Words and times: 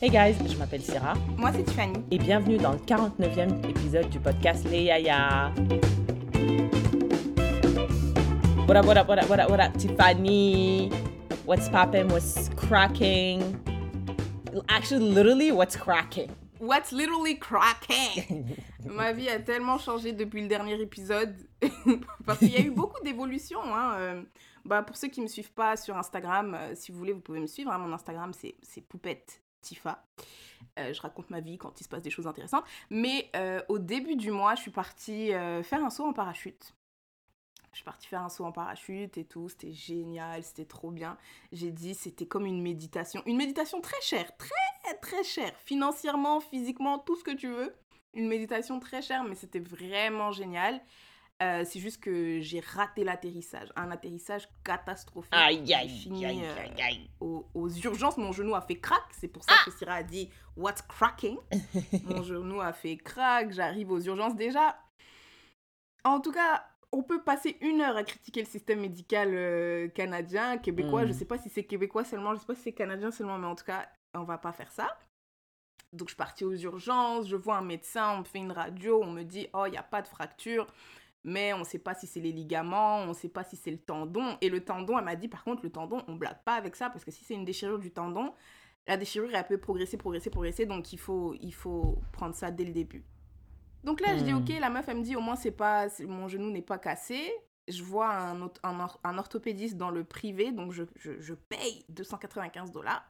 Hey 0.00 0.10
guys, 0.10 0.36
je 0.46 0.56
m'appelle 0.56 0.80
Sarah. 0.80 1.14
Moi, 1.36 1.50
c'est 1.52 1.64
Tiffany. 1.64 2.04
Et 2.12 2.18
bienvenue 2.18 2.56
dans 2.56 2.70
le 2.70 2.78
49e 2.78 3.68
épisode 3.68 4.08
du 4.10 4.20
podcast 4.20 4.64
Les 4.70 4.84
Yaya. 4.84 5.52
What 8.68 8.76
up, 8.76 8.86
what 8.86 8.96
up, 8.96 9.08
what 9.08 9.18
up, 9.18 9.28
what 9.28 9.40
up, 9.40 9.50
what 9.50 9.58
up, 9.58 9.76
Tiffany? 9.76 10.88
What's 11.46 11.68
poppin'? 11.68 12.06
What's 12.10 12.48
cracking? 12.54 13.42
Actually, 14.68 15.10
literally, 15.10 15.50
what's 15.50 15.76
cracking? 15.76 16.30
What's 16.60 16.92
literally 16.92 17.34
cracking? 17.34 18.56
Ma 18.86 19.12
vie 19.12 19.28
a 19.28 19.40
tellement 19.40 19.78
changé 19.78 20.12
depuis 20.12 20.42
le 20.42 20.46
dernier 20.46 20.80
épisode. 20.80 21.34
Parce 22.24 22.38
qu'il 22.38 22.52
y 22.52 22.56
a 22.56 22.60
eu 22.60 22.70
beaucoup 22.70 23.02
d'évolutions. 23.02 23.74
Hein. 23.74 23.94
Euh, 23.98 24.22
bah, 24.64 24.84
pour 24.84 24.96
ceux 24.96 25.08
qui 25.08 25.18
ne 25.18 25.24
me 25.24 25.28
suivent 25.28 25.54
pas 25.54 25.76
sur 25.76 25.96
Instagram, 25.96 26.54
euh, 26.54 26.72
si 26.76 26.92
vous 26.92 26.98
voulez, 26.98 27.12
vous 27.12 27.20
pouvez 27.20 27.40
me 27.40 27.48
suivre. 27.48 27.72
Hein. 27.72 27.78
Mon 27.78 27.92
Instagram, 27.92 28.30
c'est 28.32 28.80
poupette 28.82 29.40
Tifa. 29.60 30.04
Euh, 30.78 30.92
je 30.92 31.00
raconte 31.00 31.30
ma 31.30 31.40
vie 31.40 31.58
quand 31.58 31.80
il 31.80 31.84
se 31.84 31.88
passe 31.88 32.02
des 32.02 32.10
choses 32.10 32.26
intéressantes. 32.26 32.64
Mais 32.90 33.30
euh, 33.36 33.60
au 33.68 33.78
début 33.78 34.16
du 34.16 34.30
mois, 34.30 34.54
je 34.54 34.62
suis 34.62 34.70
partie 34.70 35.32
euh, 35.32 35.62
faire 35.62 35.84
un 35.84 35.90
saut 35.90 36.04
en 36.04 36.12
parachute. 36.12 36.74
Je 37.72 37.78
suis 37.78 37.84
partie 37.84 38.08
faire 38.08 38.22
un 38.22 38.28
saut 38.28 38.44
en 38.44 38.52
parachute 38.52 39.18
et 39.18 39.24
tout. 39.24 39.48
C'était 39.48 39.72
génial, 39.72 40.42
c'était 40.42 40.64
trop 40.64 40.90
bien. 40.90 41.16
J'ai 41.52 41.70
dit, 41.70 41.94
c'était 41.94 42.26
comme 42.26 42.46
une 42.46 42.62
méditation. 42.62 43.22
Une 43.26 43.36
méditation 43.36 43.80
très 43.80 44.00
chère, 44.00 44.36
très 44.36 44.94
très 45.00 45.22
chère. 45.22 45.52
Financièrement, 45.64 46.40
physiquement, 46.40 46.98
tout 46.98 47.16
ce 47.16 47.24
que 47.24 47.34
tu 47.34 47.48
veux. 47.48 47.74
Une 48.14 48.26
méditation 48.26 48.80
très 48.80 49.02
chère, 49.02 49.22
mais 49.24 49.34
c'était 49.34 49.60
vraiment 49.60 50.32
génial. 50.32 50.80
Euh, 51.40 51.62
c'est 51.64 51.78
juste 51.78 52.02
que 52.02 52.40
j'ai 52.40 52.60
raté 52.60 53.04
l'atterrissage. 53.04 53.68
Un 53.76 53.90
atterrissage 53.92 54.48
catastrophique. 54.64 55.32
Aïe, 55.32 55.72
aïe, 55.72 55.88
fini, 55.88 56.26
aïe, 56.26 56.40
euh, 56.42 56.60
aïe, 56.60 56.82
aïe. 56.82 57.10
aux, 57.20 57.46
aux 57.54 57.70
urgences. 57.70 58.16
Mon 58.16 58.32
genou 58.32 58.54
a 58.56 58.60
fait 58.60 58.80
crack. 58.80 59.04
C'est 59.12 59.28
pour 59.28 59.44
ça 59.44 59.52
Ah 59.54 59.62
que 59.64 59.70
Syrah 59.70 59.94
a 59.94 60.02
dit 60.02 60.28
What's 60.56 60.82
cracking? 60.82 61.38
Mon 62.04 62.22
genou 62.22 62.60
a 62.60 62.72
fait 62.72 62.96
crack. 62.96 63.52
J'arrive 63.52 63.92
aux 63.92 64.00
urgences. 64.00 64.34
Déjà, 64.34 64.76
en 66.04 66.20
tout 66.20 66.32
cas, 66.32 66.64
on 66.92 67.02
peut 67.02 67.22
passer 67.22 67.56
une 67.60 67.80
heure 67.82 67.96
à 67.96 68.04
critiquer 68.04 68.40
le 68.40 68.46
système 68.46 68.80
médical 68.80 69.30
euh, 69.32 69.88
canadien, 69.88 70.58
québécois. 70.58 71.04
Mm. 71.04 71.08
Je 71.08 71.12
sais 71.12 71.24
pas 71.24 71.38
si 71.38 71.48
c'est 71.48 71.64
québécois 71.64 72.04
seulement, 72.04 72.34
je 72.34 72.40
sais 72.40 72.46
pas 72.46 72.54
si 72.54 72.62
c'est 72.62 72.72
canadien 72.72 73.10
seulement, 73.10 73.38
mais 73.38 73.46
en 73.46 73.54
tout 73.54 73.64
cas, 73.64 73.88
on 74.14 74.24
va 74.24 74.38
pas 74.38 74.52
faire 74.52 74.72
ça. 74.72 74.96
Donc, 75.92 76.08
je 76.08 76.12
suis 76.12 76.18
partie 76.18 76.44
aux 76.44 76.54
urgences, 76.54 77.28
je 77.28 77.36
vois 77.36 77.56
un 77.56 77.62
médecin, 77.62 78.14
on 78.14 78.18
me 78.18 78.24
fait 78.24 78.38
une 78.38 78.52
radio, 78.52 79.00
on 79.02 79.10
me 79.10 79.22
dit 79.22 79.48
Oh, 79.54 79.64
il 79.66 79.70
n'y 79.70 79.78
a 79.78 79.82
pas 79.82 80.02
de 80.02 80.08
fracture, 80.08 80.66
mais 81.24 81.52
on 81.52 81.58
ne 81.60 81.64
sait 81.64 81.78
pas 81.78 81.94
si 81.94 82.06
c'est 82.06 82.20
les 82.20 82.32
ligaments, 82.32 82.98
on 82.98 83.08
ne 83.08 83.12
sait 83.14 83.28
pas 83.28 83.44
si 83.44 83.56
c'est 83.56 83.70
le 83.70 83.78
tendon. 83.78 84.36
Et 84.40 84.48
le 84.48 84.64
tendon, 84.64 84.98
elle 84.98 85.04
m'a 85.04 85.16
dit 85.16 85.28
Par 85.28 85.44
contre, 85.44 85.62
le 85.64 85.70
tendon, 85.70 86.02
on 86.08 86.16
blague 86.16 86.42
pas 86.44 86.54
avec 86.54 86.76
ça, 86.76 86.90
parce 86.90 87.04
que 87.04 87.10
si 87.10 87.24
c'est 87.24 87.34
une 87.34 87.44
déchirure 87.44 87.78
du 87.78 87.90
tendon, 87.90 88.32
la 88.86 88.96
déchirure, 88.96 89.30
elle 89.34 89.46
peut 89.46 89.58
progresser, 89.58 89.96
progresser, 89.96 90.30
progresser, 90.30 90.66
donc 90.66 90.92
il 90.92 90.98
faut, 90.98 91.34
il 91.40 91.52
faut 91.52 92.00
prendre 92.12 92.34
ça 92.34 92.50
dès 92.50 92.64
le 92.64 92.72
début. 92.72 93.04
Donc 93.84 94.00
là, 94.00 94.16
je 94.16 94.24
dis 94.24 94.32
Hmm. 94.32 94.38
Ok, 94.38 94.48
la 94.60 94.70
meuf, 94.70 94.88
elle 94.88 94.98
me 94.98 95.02
dit 95.02 95.16
Au 95.16 95.20
moins, 95.20 95.36
c'est 95.36 95.50
pas, 95.52 95.86
mon 96.06 96.28
genou 96.28 96.50
n'est 96.50 96.62
pas 96.62 96.78
cassé. 96.78 97.30
Je 97.68 97.82
vois 97.82 98.08
un, 98.08 98.40
autre- 98.40 98.60
un, 98.64 98.80
or- 98.80 98.98
un 99.04 99.18
orthopédiste 99.18 99.76
dans 99.76 99.90
le 99.90 100.02
privé, 100.04 100.52
donc 100.52 100.72
je, 100.72 100.84
je, 100.96 101.20
je 101.20 101.34
paye 101.34 101.84
295 101.90 102.72
dollars. 102.72 103.04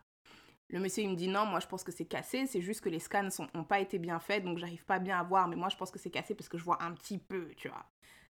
Le 0.71 0.81
monsieur, 0.81 1.05
il 1.05 1.11
me 1.11 1.15
dit 1.15 1.29
non, 1.29 1.47
moi 1.47 1.61
je 1.61 1.67
pense 1.69 1.85
que 1.85 1.93
c'est 1.93 2.05
cassé, 2.05 2.47
c'est 2.47 2.61
juste 2.61 2.81
que 2.83 2.89
les 2.89 2.99
scans 2.99 3.29
n'ont 3.55 3.65
pas 3.65 3.81
été 3.81 3.99
bien 3.99 4.19
faits, 4.19 4.45
donc 4.45 4.59
j'arrive 4.59 4.85
pas 4.85 4.99
bien 4.99 5.19
à 5.19 5.23
voir, 5.23 5.49
mais 5.49 5.57
moi 5.57 5.69
je 5.71 5.77
pense 5.77 5.91
que 5.91 5.99
c'est 5.99 6.11
cassé 6.11 6.35
parce 6.35 6.49
que 6.49 6.59
je 6.59 6.65
vois 6.65 6.83
un 6.83 6.93
petit 6.93 7.19
peu, 7.19 7.51
tu 7.57 7.69
vois. 7.69 7.87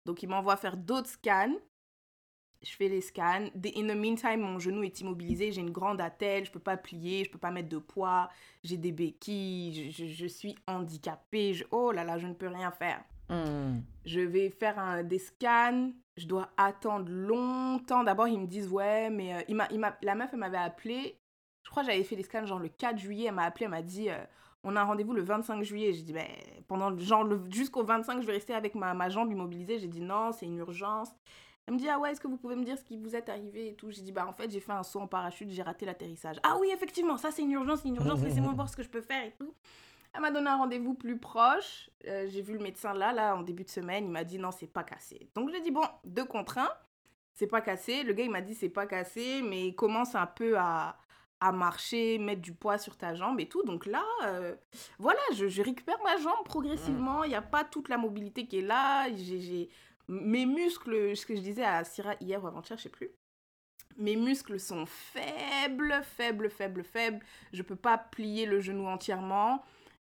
Donc 0.06 0.24
il 0.24 0.30
m'envoie 0.30 0.58
faire 0.58 0.78
d'autres 0.78 1.10
scans. 1.10 1.56
Je 2.62 2.72
fais 2.72 2.88
les 2.90 3.02
scans. 3.02 3.46
In 3.56 3.88
the 3.88 3.96
meantime, 3.96 4.40
mon 4.42 4.58
genou 4.60 4.84
est 4.84 5.00
immobilisé, 5.02 5.52
j'ai 5.52 5.62
une 5.62 5.70
grande 5.72 6.02
attelle, 6.02 6.46
je 6.46 6.52
peux 6.52 6.60
pas 6.60 6.78
plier, 6.78 7.24
je 7.24 7.30
peux 7.30 7.38
pas 7.38 7.52
mettre 7.52 7.70
de 7.70 7.78
poids, 7.78 8.30
j'ai 8.64 8.78
des 8.78 8.92
béquilles, 8.92 9.92
je, 9.92 10.04
je- 10.06 10.12
je 10.12 10.26
suis 10.26 10.56
handicapée, 10.68 11.54
je- 11.54 11.66
oh 11.72 11.92
là 11.92 12.04
là, 12.04 12.18
je 12.18 12.26
ne 12.28 12.34
peux 12.34 12.48
rien 12.48 12.72
faire. 12.72 13.04
Hmm. 13.30 13.82
Je 14.06 14.20
vais 14.20 14.50
faire 14.50 14.80
un, 14.80 15.04
des 15.04 15.20
scans. 15.20 15.92
Je 16.18 16.28
dois 16.28 16.50
attendre 16.58 17.10
longtemps. 17.12 18.04
D'abord, 18.04 18.28
ils 18.28 18.40
me 18.40 18.48
disent, 18.48 18.70
ouais, 18.70 19.10
mais 19.10 19.34
euh, 19.36 19.42
il 19.50 19.62
il 19.72 19.82
la 20.02 20.16
meuf, 20.16 20.30
elle 20.34 20.40
m'avait 20.40 20.58
appelé. 20.58 21.20
Je 21.64 21.70
crois 21.70 21.84
que 21.84 21.90
j'avais 21.92 22.04
fait 22.04 22.16
les 22.16 22.24
scans 22.24 22.46
genre 22.46 22.60
le 22.60 22.70
4 22.70 22.98
juillet. 22.98 23.26
Elle 23.28 23.34
m'a 23.36 23.44
appelé, 23.44 23.66
elle 23.66 23.72
m'a 23.72 23.82
dit, 23.82 24.10
euh, 24.10 24.18
on 24.66 24.76
a 24.76 24.82
un 24.82 24.84
rendez-vous 24.84 25.14
le 25.14 25.22
25 25.22 25.64
juillet. 25.64 25.94
J'ai 25.94 26.02
dit, 26.02 26.12
ben, 26.12 26.28
pendant 26.68 26.98
genre 26.98 27.26
jusqu'au 27.50 27.84
25, 27.84 28.22
je 28.22 28.28
vais 28.28 28.34
rester 28.34 28.54
avec 28.54 28.76
ma, 28.76 28.94
ma 28.94 29.10
jambe 29.10 29.32
immobilisée. 29.32 29.78
J'ai 29.78 29.88
dit, 29.88 30.02
non, 30.02 30.32
c'est 30.32 30.48
une 30.48 30.58
urgence. 30.58 31.10
Elle 31.68 31.76
me 31.76 31.80
dit, 31.80 31.88
ah 31.88 32.00
ouais, 32.00 32.12
est-ce 32.12 32.20
que 32.20 32.28
vous 32.28 32.38
pouvez 32.38 32.56
me 32.56 32.64
dire 32.64 32.78
ce 32.78 32.84
qui 32.84 32.98
vous 32.98 33.16
est 33.16 33.30
arrivé 33.30 33.70
et 33.70 33.76
tout? 33.76 33.90
J'ai 33.92 34.02
dit, 34.02 34.12
bah 34.12 34.26
en 34.28 34.34
fait, 34.34 34.52
j'ai 34.52 34.60
fait 34.60 34.72
un 34.72 34.84
saut 34.84 35.00
en 35.00 35.08
parachute, 35.08 35.50
j'ai 35.50 35.64
raté 35.64 35.86
l'atterrissage. 35.86 36.38
Ah 36.44 36.58
oui, 36.60 36.70
effectivement, 36.74 37.18
ça 37.18 37.32
c'est 37.32 37.42
une 37.42 37.52
urgence, 37.52 37.82
c'est 37.82 37.90
une 37.90 37.96
urgence, 37.96 38.22
laissez-moi 38.24 38.54
voir 38.54 38.70
ce 38.70 38.76
que 38.76 38.84
je 38.84 38.90
peux 38.90 39.02
faire 39.02 39.24
et 39.24 39.34
tout. 39.38 39.54
Elle 40.14 40.22
m'a 40.22 40.32
donné 40.32 40.48
un 40.48 40.58
rendez-vous 40.58 40.94
plus 40.94 41.18
proche. 41.18 41.90
Euh, 42.08 42.28
j'ai 42.30 42.42
vu 42.42 42.54
le 42.54 42.60
médecin 42.60 42.94
là, 42.94 43.12
là, 43.12 43.36
en 43.36 43.42
début 43.42 43.64
de 43.64 43.70
semaine. 43.70 44.06
Il 44.06 44.12
m'a 44.12 44.24
dit 44.24 44.38
non, 44.38 44.52
c'est 44.52 44.68
pas 44.68 44.84
cassé. 44.84 45.28
Donc 45.36 45.50
j'ai 45.50 45.60
dit 45.60 45.72
bon, 45.72 45.84
deux 46.06 46.24
contre 46.24 46.60
un, 46.60 46.70
c'est 47.34 47.48
pas 47.48 47.62
cassé. 47.62 48.04
Le 48.04 48.14
gars, 48.14 48.24
il 48.24 48.32
m'a 48.32 48.42
dit 48.42 48.56
c'est 48.56 48.70
pas 48.70 48.86
cassé, 48.86 49.42
mais 49.44 49.68
il 49.68 49.76
commence 49.76 50.16
un 50.16 50.28
peu 50.28 50.58
à, 50.58 50.98
à 51.42 51.52
marcher, 51.52 52.18
mettre 52.18 52.42
du 52.42 52.54
poids 52.54 52.78
sur 52.78 52.96
ta 52.98 53.14
jambe 53.16 53.40
et 53.40 53.48
tout. 53.48 53.64
Donc 53.64 53.86
là, 53.86 54.04
euh, 54.24 54.56
voilà, 55.00 55.20
je, 55.34 55.48
je 55.48 55.62
récupère 55.62 55.98
ma 56.04 56.18
jambe 56.18 56.44
progressivement. 56.46 57.24
Il 57.24 57.30
n'y 57.30 57.36
a 57.36 57.42
pas 57.42 57.64
toute 57.64 57.90
la 57.90 57.98
mobilité 57.98 58.46
qui 58.48 58.60
est 58.60 58.62
là. 58.62 59.08
J'ai, 59.16 59.40
j'ai- 59.40 59.70
Mes 60.08 60.46
muscles, 60.46 61.16
ce 61.16 61.26
que 61.26 61.36
je 61.36 61.42
disais 61.42 61.64
à 61.66 61.84
Syrah 61.84 62.16
hier 62.22 62.44
ou 62.44 62.48
avant-hier, 62.48 62.78
je 62.78 62.84
sais 62.84 62.90
plus. 62.90 63.12
Mes 63.98 64.16
muscles 64.16 64.60
sont 64.60 64.86
faibles, 64.86 66.02
faibles, 66.04 66.50
faibles, 66.50 66.84
faibles. 66.84 67.26
Je 67.54 67.62
peux 67.64 67.78
pas 67.78 67.98
plier 67.98 68.46
le 68.46 68.60
genou 68.60 68.88
entièrement. 68.88 69.64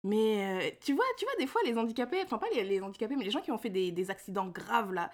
Mais 0.06 0.62
euh, 0.64 0.70
tu 0.80 0.92
vois, 0.94 1.04
tu 1.18 1.24
vois, 1.24 1.34
des 1.38 1.46
fois, 1.46 1.60
les 1.64 1.76
handicapés, 1.76 2.22
enfin 2.24 2.38
pas 2.38 2.46
les, 2.54 2.62
les 2.64 2.80
handicapés, 2.80 3.16
mais 3.16 3.24
les 3.24 3.30
gens 3.30 3.40
qui 3.40 3.50
ont 3.50 3.58
fait 3.58 3.70
des, 3.70 3.90
des 3.92 4.10
accidents 4.10 4.46
graves 4.46 4.92
là, 4.92 5.10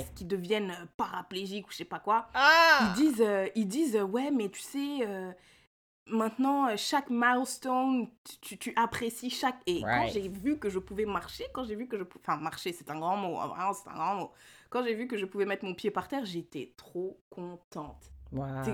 et 0.00 0.04
qui- 0.14 0.24
deviennent 0.24 0.70
euh, 0.72 0.86
paraplégiques 0.96 1.66
ou 1.68 1.70
je 1.70 1.76
sais 1.78 1.84
pas 1.84 1.98
quoi, 2.00 2.28
Ah! 2.34 2.92
ils 2.96 3.00
disent, 3.02 3.22
euh, 3.22 3.46
ils 3.54 3.66
disent 3.68 3.96
ouais, 3.96 4.30
mais 4.30 4.48
tu 4.48 4.60
sais, 4.60 4.98
euh, 5.06 5.32
maintenant, 6.06 6.76
chaque 6.76 7.10
milestone, 7.10 8.08
tu, 8.24 8.38
tu, 8.40 8.58
tu 8.58 8.72
apprécies 8.76 9.30
chaque. 9.30 9.58
Et 9.66 9.80
quand 9.80 10.06
j'ai 10.12 10.28
vu 10.28 10.58
que 10.58 10.70
je 10.70 10.78
pouvais 10.78 11.04
marcher, 11.06 11.44
quand 11.52 11.64
j'ai 11.64 11.74
vu 11.74 11.88
que 11.88 11.98
je 11.98 12.04
pouvais. 12.04 12.24
Enfin, 12.26 12.36
marcher, 12.40 12.72
c'est 12.72 12.90
un 12.90 12.98
grand 12.98 13.16
mot, 13.16 13.38
hein, 13.38 13.48
vraiment, 13.48 13.72
c'est 13.72 13.88
un 13.88 13.94
grand 13.94 14.14
mot. 14.16 14.30
Quand 14.70 14.84
j'ai 14.84 14.94
vu 14.94 15.06
que 15.06 15.16
je 15.16 15.24
pouvais 15.24 15.46
mettre 15.46 15.64
mon 15.64 15.74
pied 15.74 15.90
par 15.90 16.08
terre, 16.08 16.24
j'étais 16.24 16.72
trop 16.76 17.18
contente. 17.30 18.10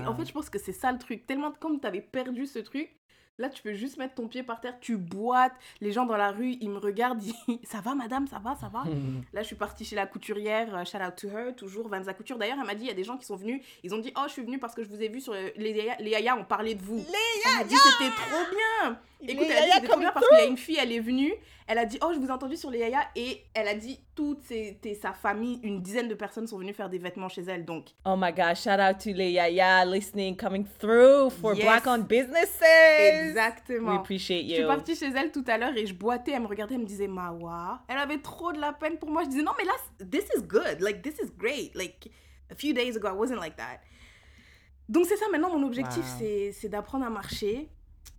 En 0.07 0.15
fait, 0.15 0.25
je 0.25 0.33
pense 0.33 0.49
que 0.49 0.59
c'est 0.59 0.73
ça 0.73 0.91
le 0.91 0.97
truc. 0.97 1.25
Tellement 1.25 1.51
comme 1.51 1.79
tu 1.79 1.87
avais 1.87 2.01
perdu 2.01 2.45
ce 2.47 2.59
truc, 2.59 2.95
là, 3.37 3.49
tu 3.49 3.61
peux 3.61 3.73
juste 3.73 3.97
mettre 3.97 4.15
ton 4.15 4.27
pied 4.27 4.43
par 4.43 4.61
terre, 4.61 4.79
tu 4.79 4.97
boites. 4.97 5.53
Les 5.81 5.91
gens 5.91 6.05
dans 6.05 6.17
la 6.17 6.31
rue, 6.31 6.57
ils 6.61 6.69
me 6.69 6.77
regardent, 6.77 7.21
ils 7.23 7.33
disent 7.47 7.59
Ça 7.63 7.81
va, 7.81 7.95
madame, 7.95 8.27
ça 8.27 8.39
va, 8.39 8.55
ça 8.55 8.69
va? 8.69 8.83
Là, 9.33 9.41
je 9.41 9.47
suis 9.47 9.55
partie 9.55 9.85
chez 9.85 9.95
la 9.95 10.05
couturière, 10.05 10.75
euh, 10.75 10.85
shout 10.85 10.97
out 10.97 11.15
to 11.15 11.29
her, 11.29 11.55
toujours 11.55 11.87
Vanza 11.87 12.13
Couture. 12.13 12.37
D'ailleurs, 12.37 12.57
elle 12.59 12.67
m'a 12.67 12.75
dit 12.75 12.85
il 12.85 12.87
y 12.87 12.91
a 12.91 12.95
des 12.95 13.03
gens 13.03 13.17
qui 13.17 13.25
sont 13.25 13.35
venus, 13.35 13.63
ils 13.83 13.93
ont 13.93 13.99
dit 13.99 14.13
Oh, 14.17 14.23
je 14.27 14.33
suis 14.33 14.43
venue 14.43 14.59
parce 14.59 14.75
que 14.75 14.83
je 14.83 14.89
vous 14.89 15.01
ai 15.01 15.09
vu 15.09 15.21
sur 15.21 15.33
euh, 15.33 15.49
les 15.55 15.71
Yaya, 15.71 15.95
les 15.99 16.11
Yaya 16.11 16.35
ont 16.35 16.45
parlé 16.45 16.75
de 16.75 16.83
vous. 16.83 17.03
Elle 17.45 17.57
m'a 17.57 17.63
dit 17.63 17.75
C'était 17.75 18.11
trop 18.11 18.55
bien 18.55 18.99
Écoute, 19.27 19.47
Les 19.47 19.53
elle 19.53 19.81
dit 19.81 19.87
parce 20.13 20.27
qu'il 20.27 20.37
y 20.37 20.41
a 20.41 20.45
une 20.45 20.57
fille, 20.57 20.77
elle 20.81 20.91
est 20.91 20.99
venue, 20.99 21.33
elle 21.67 21.77
a 21.77 21.85
dit 21.85 21.97
Oh, 22.01 22.11
je 22.13 22.19
vous 22.19 22.27
ai 22.27 22.31
entendu 22.31 22.57
sur 22.57 22.69
les 22.69 22.79
Yaya, 22.79 22.99
et 23.15 23.43
elle 23.53 23.67
a 23.67 23.73
dit 23.75 23.99
Toute 24.15 24.41
ses- 24.43 24.77
sa 25.01 25.13
famille, 25.13 25.59
une 25.63 25.81
dizaine 25.81 26.07
de 26.07 26.13
personnes 26.13 26.45
sont 26.45 26.57
venues 26.57 26.73
faire 26.73 26.89
des 26.89 26.97
vêtements 26.99 27.29
chez 27.29 27.41
elle. 27.43 27.65
Donc, 27.65 27.87
Oh 28.05 28.15
my 28.17 28.31
gosh, 28.33 28.63
shout 28.63 28.79
out 28.79 28.97
to 28.99 29.11
les 29.11 29.31
Yaya 29.31 29.85
listening, 29.85 30.35
coming 30.35 30.65
through 30.79 31.29
for 31.31 31.55
Yes. 31.55 31.63
Black 31.65 31.87
owned 31.87 32.07
businesses. 32.07 32.61
exactement. 33.01 33.91
We 33.91 33.97
appreciate 33.99 34.45
Je 34.47 34.53
suis 34.53 34.61
you. 34.61 34.67
partie 34.67 34.95
chez 34.95 35.09
elle 35.15 35.31
tout 35.31 35.45
à 35.47 35.57
l'heure 35.57 35.75
et 35.75 35.85
je 35.85 35.93
boitais, 35.93 36.31
elle 36.31 36.41
me 36.41 36.47
regardait, 36.47 36.75
elle 36.75 36.81
me 36.81 36.85
disait 36.85 37.07
Mawa. 37.07 37.81
Elle 37.87 37.97
avait 37.97 38.19
trop 38.19 38.51
de 38.51 38.59
la 38.59 38.73
peine 38.73 38.97
pour 38.97 39.09
moi. 39.09 39.23
Je 39.23 39.29
disais 39.29 39.43
non 39.43 39.53
mais 39.57 39.63
là, 39.65 39.73
this 40.11 40.25
is 40.37 40.41
good, 40.43 40.77
like 40.81 41.01
this 41.01 41.15
is 41.23 41.31
great. 41.37 41.73
Like 41.75 42.09
a 42.51 42.55
few 42.55 42.73
days 42.73 42.95
ago, 42.97 43.07
I 43.07 43.13
wasn't 43.17 43.39
like 43.39 43.55
that. 43.55 43.79
Donc 44.89 45.05
c'est 45.07 45.15
ça 45.17 45.25
maintenant 45.31 45.57
mon 45.57 45.65
objectif, 45.65 46.03
Wow. 46.19 46.51
c'est 46.51 46.69
d'apprendre 46.69 47.05
à 47.05 47.09
marcher. 47.09 47.69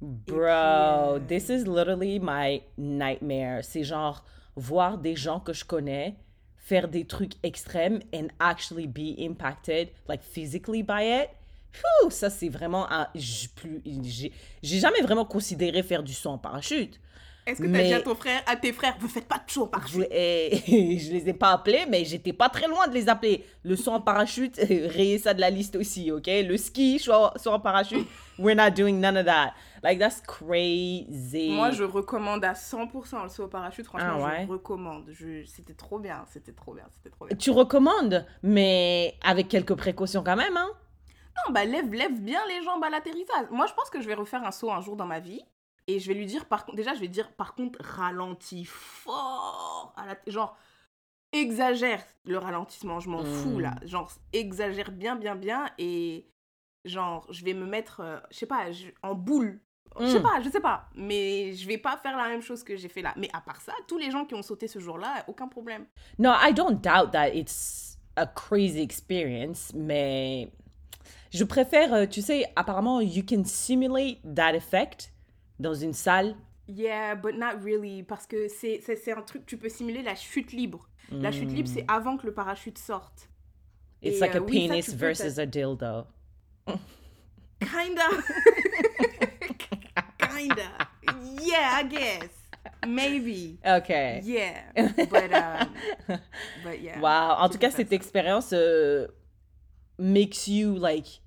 Bro, 0.01 0.47
euh, 0.47 1.19
this 1.21 1.49
is 1.49 1.65
literally 1.65 2.19
my 2.19 2.63
nightmare. 2.77 3.65
C'est 3.65 3.85
genre 3.85 4.25
voir 4.57 4.99
des 4.99 5.17
gens 5.17 5.41
que 5.41 5.53
je 5.53 5.65
connais 5.65 6.17
faire 6.57 6.89
des 6.89 7.07
trucs 7.07 7.35
extrêmes 7.43 8.01
and 8.15 8.29
actually 8.39 8.87
be 8.87 9.19
impacted, 9.19 9.91
like 10.09 10.23
physically 10.23 10.83
by 10.83 11.23
it. 11.23 11.31
Phew, 11.73 12.11
ça 12.11 12.31
c'est 12.31 12.49
vraiment 12.49 12.91
un. 12.91 13.09
j'ai 13.15 14.31
jamais 14.63 15.01
vraiment 15.01 15.25
considéré 15.25 15.83
faire 15.83 16.03
du 16.03 16.15
saut 16.15 16.31
en 16.31 16.39
parachute. 16.39 17.01
Est-ce 17.47 17.59
que 17.61 17.67
t'as 17.67 17.73
Mais- 17.73 17.85
dit 17.89 17.93
à 17.95 18.01
ton 18.01 18.15
frère, 18.15 18.41
à 18.47 18.57
tes 18.57 18.73
frères, 18.73 18.97
vous 19.01 19.09
faites 19.09 19.27
pas 19.29 19.37
de 19.37 19.51
saut 19.51 19.63
en 19.63 19.67
Je, 19.67 19.71
parachute? 19.71 20.07
et, 20.11 20.99
je 20.99 21.13
les 21.13 21.29
ai 21.29 21.35
pas 21.35 21.51
appelés, 21.53 21.85
mais 21.91 22.05
j'étais 22.07 22.33
pas 22.33 22.49
très 22.49 22.67
loin 22.69 22.89
de 22.89 22.95
les 22.95 23.09
appeler. 23.09 23.45
Le 23.65 23.77
saut 23.77 23.91
en 23.93 24.01
parachute, 24.01 24.57
rayez 24.59 25.19
ça 25.19 25.35
de 25.35 25.41
la 25.41 25.51
liste 25.51 25.77
aussi, 25.77 26.11
ok? 26.11 26.27
Le 26.27 26.57
ski, 26.57 26.99
saut 26.99 27.13
en- 27.13 27.33
saut 27.37 27.51
en 27.51 27.61
parachute, 27.61 28.07
we're 28.39 28.57
not 28.57 28.71
doing 28.71 28.95
none 28.99 29.17
of 29.19 29.27
that. 29.27 29.53
Like, 29.83 29.99
that's 29.99 30.23
crazy. 30.23 31.51
Moi, 31.51 31.71
je 31.71 31.85
recommande 31.85 32.45
à 32.45 32.55
100% 32.55 33.23
le 33.25 33.29
saut 33.29 33.45
au 33.45 33.49
parachute. 33.49 33.85
Franchement, 33.85 34.17
Ah 34.21 34.25
ouais? 34.25 34.45
je 34.47 34.51
recommande. 34.53 35.05
Je... 35.13 35.45
C'était 35.45 35.75
trop 35.75 35.99
bien, 35.99 36.25
c'était 36.33 36.53
trop 36.53 36.73
bien, 36.73 36.85
c'était 36.97 37.11
trop 37.11 37.27
bien. 37.27 37.37
Tu 37.37 37.51
recommandes, 37.51 38.25
mais 38.43 39.15
avec 39.23 39.49
quelques 39.49 39.75
précautions 39.75 40.23
quand 40.25 40.37
même, 40.37 40.57
hein? 40.57 40.69
Non, 41.47 41.53
bah 41.53 41.65
lève, 41.65 41.93
lève 41.93 42.19
bien 42.21 42.41
les 42.49 42.63
jambes 42.63 42.83
à 42.85 42.89
l'atterrissage. 42.91 43.47
Moi, 43.51 43.67
je 43.67 43.75
pense 43.75 43.91
que 43.91 44.01
je 44.01 44.07
vais 44.07 44.15
refaire 44.15 44.43
un 44.45 44.53
saut 44.53 44.71
un 44.71 44.81
jour 44.81 44.97
dans 44.97 45.05
ma 45.07 45.19
vie. 45.21 45.43
Et 45.87 45.99
je 46.01 46.09
vais 46.09 46.15
lui 46.15 46.27
dire, 46.27 46.47
par 46.47 46.65
contre, 46.65 46.77
déjà, 46.77 46.95
je 46.95 47.01
vais 47.01 47.09
dire, 47.09 47.31
par 47.33 47.55
contre, 47.55 47.79
ralentis 47.83 48.65
fort. 48.65 49.93
À 49.97 50.07
la... 50.07 50.17
Genre, 50.27 50.57
exagère 51.33 52.03
le 52.25 52.39
ralentissement, 52.39 53.01
je 53.01 53.09
m'en 53.11 53.25
fous 53.25 53.59
là. 53.59 53.75
Genre, 53.85 54.11
exagère 54.33 54.93
bien, 54.93 55.17
bien, 55.17 55.35
bien. 55.35 55.67
Et 55.79 56.27
genre, 56.85 57.27
je 57.31 57.45
vais 57.45 57.55
me 57.55 57.67
mettre, 57.67 58.01
euh, 58.01 58.19
je 58.31 58.39
sais 58.39 58.47
pas, 58.47 58.71
je- 58.73 58.89
en 59.03 59.15
boule. 59.15 59.61
Je 60.01 60.07
sais 60.07 60.19
Mm. 60.19 60.23
pas, 60.23 60.41
je 60.43 60.49
sais 60.51 60.61
pas. 60.61 60.89
Mais 60.97 61.53
je 61.55 61.69
vais 61.69 61.79
pas 61.79 61.97
faire 61.99 62.17
la 62.17 62.29
même 62.29 62.43
chose 62.43 62.65
que 62.65 62.77
j'ai 62.77 62.89
fait 62.89 63.03
là. 63.03 63.15
Mais 63.17 63.29
à 63.33 63.41
part 63.41 63.61
ça, 63.61 63.73
tous 63.87 63.99
les 63.99 64.11
gens 64.11 64.25
qui 64.25 64.35
ont 64.35 64.43
sauté 64.43 64.67
ce 64.67 64.81
jour-là, 64.81 65.25
aucun 65.29 65.47
problème. 65.47 65.87
No, 66.19 66.31
I 66.33 66.53
don't 66.53 66.81
doubt 66.81 67.13
that 67.13 67.29
it's 67.35 67.97
a 68.17 68.27
crazy 68.27 68.81
experience, 68.81 69.73
mais 69.75 70.51
je 71.33 71.45
préfère, 71.45 71.93
euh, 71.95 72.07
tu 72.07 72.23
sais, 72.23 72.45
apparemment, 72.57 73.01
you 73.01 73.23
can 73.29 73.45
simulate 73.45 74.19
that 74.35 74.55
effect 74.55 75.13
dans 75.59 75.75
une 75.75 75.93
salle? 75.93 76.35
Yeah, 76.69 77.15
but 77.15 77.35
not 77.37 77.61
really. 77.63 78.03
Parce 78.03 78.27
que 78.27 78.49
c'est 78.49 78.81
c'est- 78.85 78.97
c'est 78.97 79.13
un 79.13 79.23
truc, 79.23 79.45
tu 79.47 79.57
peux 79.59 79.69
simuler 79.69 80.03
la 80.03 80.15
chute 80.15 80.53
libre. 80.53 80.89
La 81.11 81.31
chute 81.31 81.53
libre, 81.53 81.69
c'est 81.69 81.85
avant 81.87 82.17
que 82.17 82.27
le 82.27 82.33
parachute 82.33 82.79
sorte. 82.79 83.29
It's 84.03 84.17
Et, 84.17 84.21
like 84.21 84.35
euh, 84.35 84.39
a 84.39 84.43
oui, 84.43 84.69
ça, 84.69 84.75
penis 84.75 84.95
versus 84.97 85.39
a 85.39 85.47
dildo. 85.47 86.07
Kinda. 87.61 88.09
Kinda. 90.19 90.89
Yeah, 91.43 91.81
I 91.81 91.83
guess. 91.85 92.29
Maybe. 92.87 93.59
Okay. 93.65 94.21
Yeah. 94.25 94.63
But, 95.11 95.33
um, 95.33 95.69
but 96.65 96.81
yeah. 96.81 96.99
Wow. 97.01 97.37
En 97.39 97.49
Tu 97.49 97.53
tout 97.55 97.59
cas, 97.59 97.71
cette 97.71 97.91
ça. 97.91 97.95
expérience 97.95 98.53
euh, 98.53 99.07
makes 99.99 100.49
you 100.49 100.75
like 100.77 101.21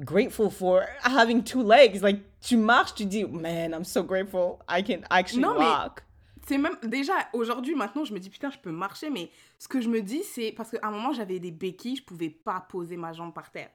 grateful 0.00 0.50
for 0.50 0.84
having 1.02 1.42
two 1.42 1.62
legs. 1.62 2.02
Like, 2.02 2.20
tu 2.40 2.56
marches, 2.56 2.94
tu 2.94 3.04
dis, 3.06 3.24
man, 3.24 3.72
I'm 3.72 3.84
so 3.84 4.02
grateful. 4.02 4.60
I 4.68 4.82
can 4.82 5.02
actually 5.10 5.42
Non, 5.42 5.56
walk. 5.56 6.02
C'est 6.46 6.58
même 6.58 6.76
déjà 6.82 7.12
aujourd'hui 7.32 7.76
maintenant 7.76 8.04
je 8.04 8.12
me 8.12 8.18
dis 8.18 8.28
putain 8.28 8.50
je 8.50 8.58
peux 8.58 8.72
marcher 8.72 9.10
mais 9.10 9.30
ce 9.60 9.68
que 9.68 9.80
je 9.80 9.88
me 9.88 10.02
dis 10.02 10.24
c'est 10.24 10.50
parce 10.50 10.72
qu'à 10.72 10.80
un 10.82 10.90
moment 10.90 11.12
j'avais 11.12 11.38
des 11.38 11.52
béquilles 11.52 11.94
je 11.94 12.02
pouvais 12.02 12.30
pas 12.30 12.66
poser 12.68 12.96
ma 12.96 13.12
jambe 13.12 13.32
par 13.32 13.52
terre. 13.52 13.70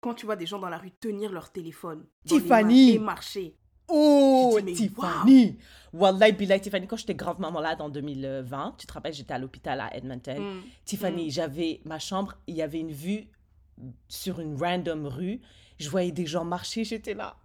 Quand 0.00 0.14
tu 0.14 0.24
vois 0.24 0.36
des 0.36 0.46
gens 0.46 0.58
dans 0.58 0.70
la 0.70 0.78
rue 0.78 0.90
tenir 0.92 1.30
leur 1.30 1.52
téléphone 1.52 2.06
Tiffany. 2.24 2.92
et 2.92 2.98
marcher. 2.98 3.54
Oh, 3.88 4.54
J'ai 4.56 4.62
dit, 4.62 4.64
mais 4.64 4.72
Tiffany! 4.72 5.58
Wallahi, 5.92 6.32
Billah, 6.32 6.58
Tiffany, 6.58 6.86
quand 6.86 6.96
j'étais 6.96 7.14
gravement 7.14 7.52
malade 7.52 7.80
en 7.80 7.88
2020, 7.88 8.74
tu 8.78 8.86
te 8.86 8.92
rappelles, 8.92 9.14
j'étais 9.14 9.32
à 9.32 9.38
l'hôpital 9.38 9.80
à 9.80 9.94
Edmonton. 9.96 10.38
Mm. 10.42 10.62
Tiffany, 10.84 11.30
j'avais 11.30 11.80
ma 11.84 11.98
chambre, 11.98 12.34
il 12.46 12.56
y 12.56 12.62
avait 12.62 12.80
une 12.80 12.90
vue 12.90 13.28
sur 14.08 14.40
une 14.40 14.56
random 14.60 15.06
rue. 15.06 15.40
Je 15.78 15.88
voyais 15.90 16.12
des 16.12 16.26
gens 16.26 16.44
marcher, 16.44 16.84
j'étais 16.84 17.14
là. 17.14 17.36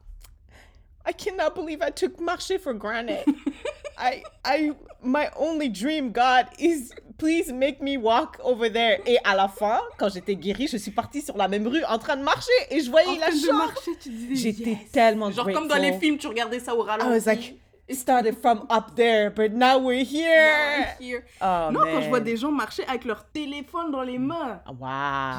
I 1.08 1.14
cannot 1.14 1.56
believe 1.56 1.80
I 1.82 1.92
took 1.92 2.20
marcher 2.22 2.60
for 2.60 2.74
granted. 2.74 3.26
I, 3.98 4.24
I, 4.46 4.72
my 5.04 5.30
only 5.36 5.68
dream, 5.70 6.12
God, 6.12 6.46
is 6.60 6.92
please 7.18 7.52
make 7.52 7.82
me 7.82 7.98
walk 7.98 8.40
over 8.44 8.70
there. 8.72 9.00
Et 9.06 9.18
à 9.24 9.36
la 9.36 9.48
fin, 9.48 9.80
quand 9.98 10.10
j'étais 10.14 10.36
guérie, 10.36 10.68
je 10.68 10.78
suis 10.78 10.92
partie 10.92 11.22
sur 11.22 11.38
la 11.38 11.48
même 11.48 11.68
rue 11.68 11.84
en 11.86 11.98
train 11.98 12.18
de 12.18 12.24
marcher 12.24 12.52
et 12.70 12.80
je 12.82 12.90
voyais 12.90 13.08
En 13.10 13.14
la 13.20 13.28
train 13.28 13.36
de 13.36 13.42
chambre. 13.42 13.58
marcher 13.66 13.92
tu 14.00 14.10
disais 14.10 14.36
J'étais 14.36 14.70
yes. 14.72 14.92
tellement 14.92 15.32
Genre 15.32 15.52
comme 15.52 15.68
dans 15.68 15.76
les 15.76 15.90
grateful. 15.90 16.00
films 16.02 16.18
tu 16.18 16.28
regardais 16.28 16.60
ça 16.60 16.76
au 16.76 16.82
ralenti. 16.84 17.10
I 17.12 17.14
was 17.16 17.26
like, 17.26 17.56
it 17.90 17.96
started 17.96 18.38
from 18.38 18.66
up 18.70 18.96
there, 18.96 19.30
but 19.30 19.52
now 19.54 19.78
we're 19.80 20.04
here. 20.06 20.96
Here. 21.00 21.24
Oh, 21.42 21.70
Non, 21.72 21.80
quand 21.82 22.02
je 22.02 22.10
vois 22.10 22.20
man. 22.20 22.24
des 22.24 22.38
gens 22.38 22.52
marcher 22.52 22.86
avec 22.88 23.06
leur 23.06 23.26
téléphone 23.32 23.92
dans 23.92 24.04
les 24.04 24.18
mains. 24.18 24.62
Je 24.68 24.72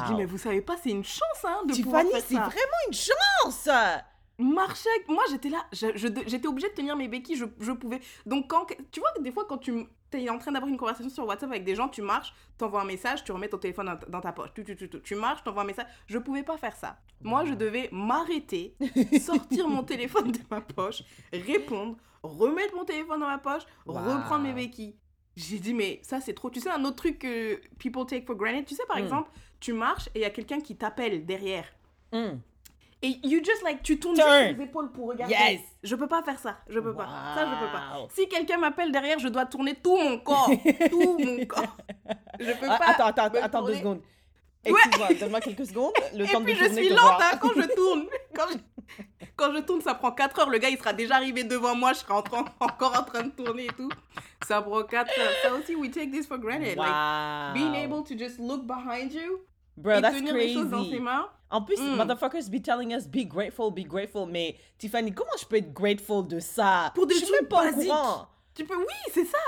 dis, 0.07 0.13
Wow. 0.13 0.19
mais 0.19 0.25
vous 0.27 0.39
savez 0.39 0.61
pas, 0.61 0.77
c'est 0.83 0.91
une 0.91 1.05
chance 1.05 1.45
hein, 1.45 1.63
de 1.67 1.75
pouvoir 1.83 2.03
Tiffany, 2.03 2.11
faire 2.21 2.29
c'est 2.29 2.35
ça. 2.35 2.41
vraiment 2.41 2.79
une 2.89 2.95
chance. 2.95 3.69
marcher 4.39 4.89
avec... 4.97 5.09
Moi, 5.09 5.23
j'étais 5.31 5.49
là, 5.51 5.65
j'étais 5.73 6.47
obligée 6.49 6.69
de 6.69 6.75
tenir 6.75 6.97
mes 6.97 7.09
béquilles, 7.09 7.37
je, 7.37 7.45
je 7.61 7.73
pouvais... 7.73 8.01
Donc, 8.27 8.49
quand... 8.49 8.67
Tu 8.91 9.01
vois, 9.01 9.11
des 9.21 9.31
fois, 9.33 9.45
quand 9.49 9.59
tu 9.59 9.87
es 10.15 10.29
en 10.29 10.39
train 10.39 10.53
d'avoir 10.53 10.69
une 10.71 10.77
conversation 10.77 11.09
sur 11.11 11.27
WhatsApp 11.27 11.51
avec 11.51 11.65
des 11.65 11.75
gens, 11.75 11.89
tu 11.89 12.03
marches, 12.03 12.35
t'envoies 12.59 12.83
un 12.83 12.85
message, 12.85 13.25
tu 13.25 13.33
remets 13.33 13.49
ton 13.49 13.57
téléphone 13.59 13.87
dans, 13.87 13.97
ta- 13.97 14.07
dans 14.07 14.21
ta 14.21 14.33
poche. 14.33 14.51
Tu, 14.55 14.65
tu, 14.65 14.77
tu, 14.77 14.91
tu, 14.91 15.01
tu 15.01 15.15
marches, 15.15 15.43
t'envoies 15.45 15.63
un 15.63 15.67
message. 15.67 15.87
Je 16.07 16.19
pouvais 16.19 16.43
pas 16.43 16.57
faire 16.59 16.77
ça. 16.77 16.97
Moi, 17.23 17.45
je 17.47 17.55
devais 17.55 17.89
m'arrêter, 17.93 18.77
sortir 19.21 19.69
mon 19.69 19.83
téléphone 19.85 20.33
de 20.33 20.41
ma 20.51 20.61
poche, 20.61 21.03
répondre, 21.33 21.97
remettre 22.23 22.75
mon 22.77 22.85
téléphone 22.85 23.21
dans 23.21 23.27
ma 23.29 23.39
poche, 23.39 23.63
Wow. 23.87 23.95
reprendre 23.97 24.45
mes 24.45 24.53
béquilles. 24.53 24.97
J'ai 25.37 25.59
dit, 25.59 25.73
mais 25.75 25.99
ça, 26.03 26.21
c'est 26.21 26.35
trop... 26.35 26.51
Tu 26.51 26.61
sais, 26.61 26.69
un 26.71 26.85
autre 26.85 26.97
truc 26.97 27.19
que 27.21 27.59
people 27.79 28.05
take 28.07 28.27
for 28.27 28.37
granted, 28.37 28.65
tu 28.67 28.75
sais, 28.75 28.85
par 28.87 28.99
Mm. 28.99 29.05
exemple, 29.05 29.31
tu 29.61 29.73
marches 29.73 30.09
et 30.15 30.19
il 30.19 30.23
y 30.23 30.25
a 30.27 30.31
quelqu'un 30.31 30.61
qui 30.61 30.77
t'appelle 30.77 31.25
derrière. 31.25 31.65
Mm. 32.13 32.39
Et 33.05 33.19
you 33.25 33.41
just 33.45 33.63
like, 33.65 33.83
tu 33.83 33.99
tournes 33.99 34.15
Turn. 34.17 34.57
les 34.57 34.63
épaules 34.63 34.93
pour 34.93 35.09
regarder. 35.09 35.35
Yes. 35.35 35.61
Je 35.83 35.97
peux 35.97 36.07
pas 36.07 36.23
faire 36.23 36.39
ça. 36.39 36.59
Je 36.69 36.79
peux 36.79 36.95
pas. 36.95 37.07
Ça, 37.35 37.47
je 37.47 37.65
peux 37.67 37.73
pas. 37.73 38.07
Si 38.15 38.29
quelqu'un 38.29 38.59
m'appelle 38.59 38.93
derrière, 38.93 39.19
je 39.19 39.27
dois 39.29 39.47
tourner 39.47 39.75
tout 39.75 39.97
mon 39.97 40.19
corps. 40.19 40.51
tout 40.91 41.19
mon 41.19 41.45
corps. 41.47 41.77
Je 42.39 42.53
peux 42.53 42.67
Ah, 42.69 42.79
pas. 42.79 42.87
attends, 43.05 43.07
attends, 43.25 43.39
attends 43.43 43.63
deux 43.65 43.75
secondes. 43.75 44.03
Excuse-moi, 44.65 45.09
donne-moi 45.19 45.41
quelques 45.41 45.67
secondes. 45.67 45.93
Le 46.15 46.25
Et 46.29 46.29
temps 46.29 46.43
puis 46.45 46.53
de 46.55 46.59
je 46.59 46.65
suis 46.73 46.89
te 46.91 46.95
lente 46.95 47.21
hein, 47.21 47.37
quand 47.41 47.49
je 47.57 47.75
tourne. 47.75 48.05
Quand 48.37 48.45
je... 48.53 48.59
quand 49.37 49.53
je 49.55 49.61
tourne, 49.61 49.81
ça 49.81 49.95
prend 49.95 50.13
4 50.13 50.39
heures. 50.41 50.51
Le 50.51 50.59
gars, 50.59 50.69
il 50.69 50.79
sera 50.79 50.93
déjà 50.93 51.17
arrivé 51.17 51.45
devant 51.45 51.75
moi. 51.75 51.93
Je 51.93 51.99
serai 52.01 52.13
en 52.15 52.23
train- 52.23 52.45
encore 52.61 52.99
en 52.99 53.05
train 53.05 53.23
de 53.25 53.31
tourner 53.31 53.65
et 53.67 53.73
tout. 53.77 53.91
Ça 54.47 54.61
prend 54.63 54.83
4 54.83 55.11
heures. 55.19 55.33
Ça 55.43 55.55
aussi, 55.55 55.75
we 55.75 55.91
take 55.91 56.11
this 56.11 56.27
for 56.27 56.39
granted. 56.39 56.77
Like, 56.77 56.79
Wow. 56.79 57.53
being 57.55 57.75
able 57.75 58.03
to 58.05 58.17
just 58.17 58.39
look 58.39 58.65
behind 58.67 59.13
you 59.13 59.41
Bro, 59.77 59.93
et 59.95 60.03
that's 60.03 60.17
tenir 60.17 60.35
les 60.35 60.53
choses 60.53 60.69
dans 60.69 60.83
ses 60.85 60.91
crazy. 60.91 61.03
mains. 61.03 61.29
En 61.51 61.63
plus, 61.63 61.79
Mm. 61.79 61.97
motherfuckers 61.97 62.49
be 62.51 62.63
telling 62.63 62.93
us 62.95 63.07
be 63.07 63.25
grateful, 63.27 63.71
be 63.73 63.85
grateful. 63.87 64.27
Mais 64.27 64.57
Tiffany, 64.79 65.13
comment 65.13 65.31
je 65.39 65.45
peux 65.47 65.57
être 65.57 65.73
grateful 65.73 66.27
de 66.27 66.41
ça? 66.41 66.91
Pour 66.95 67.07
des 67.07 67.15
Je 67.15 67.21
trucs 67.21 67.33
même 67.41 67.49
pas 67.49 67.71
basiques. 67.71 67.91
Tu 68.55 68.65
peux, 68.65 68.77
oui, 68.77 69.13
c'est 69.13 69.25
ça. 69.27 69.39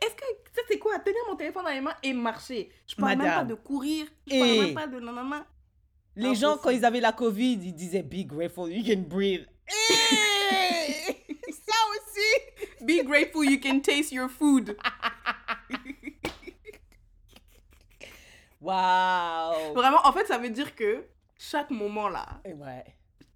Est-ce 0.00 0.14
que 0.14 0.24
ça 0.54 0.62
c'est 0.68 0.78
quoi? 0.78 0.98
Tenir 1.00 1.18
mon 1.28 1.34
téléphone 1.36 1.64
dans 1.64 1.70
les 1.70 1.80
mains 1.80 1.94
et 2.02 2.12
marcher. 2.12 2.70
Je 2.86 2.94
parle 2.94 3.10
même 3.12 3.18
Madame. 3.18 3.34
pas 3.40 3.44
de 3.44 3.54
courir. 3.54 4.06
Je 4.26 4.34
Et- 4.34 4.38
parle 4.38 4.66
même 4.66 4.74
pas 4.74 4.86
de 4.86 5.00
nanana. 5.00 5.44
Les 6.16 6.34
gens, 6.34 6.56
quand 6.58 6.70
ils 6.70 6.84
avaient 6.84 7.00
la 7.00 7.12
Covid, 7.12 7.52
ils 7.62 7.74
disaient 7.74 8.02
be 8.02 8.26
grateful, 8.26 8.70
you 8.70 8.82
can 8.84 9.02
breathe. 9.02 9.46
Hey! 9.66 11.16
ça 11.48 11.74
aussi. 11.90 12.84
Be 12.84 13.04
grateful 13.04 13.44
you 13.44 13.58
can 13.60 13.80
taste 13.80 14.12
your 14.12 14.28
food. 14.28 14.76
Wow. 18.60 19.72
Vraiment, 19.74 19.98
en 20.04 20.12
fait, 20.12 20.26
ça 20.26 20.38
veut 20.38 20.50
dire 20.50 20.74
que 20.74 21.04
chaque 21.36 21.70
moment 21.70 22.08
là, 22.08 22.40
Et 22.44 22.52
Ouais, 22.52 22.84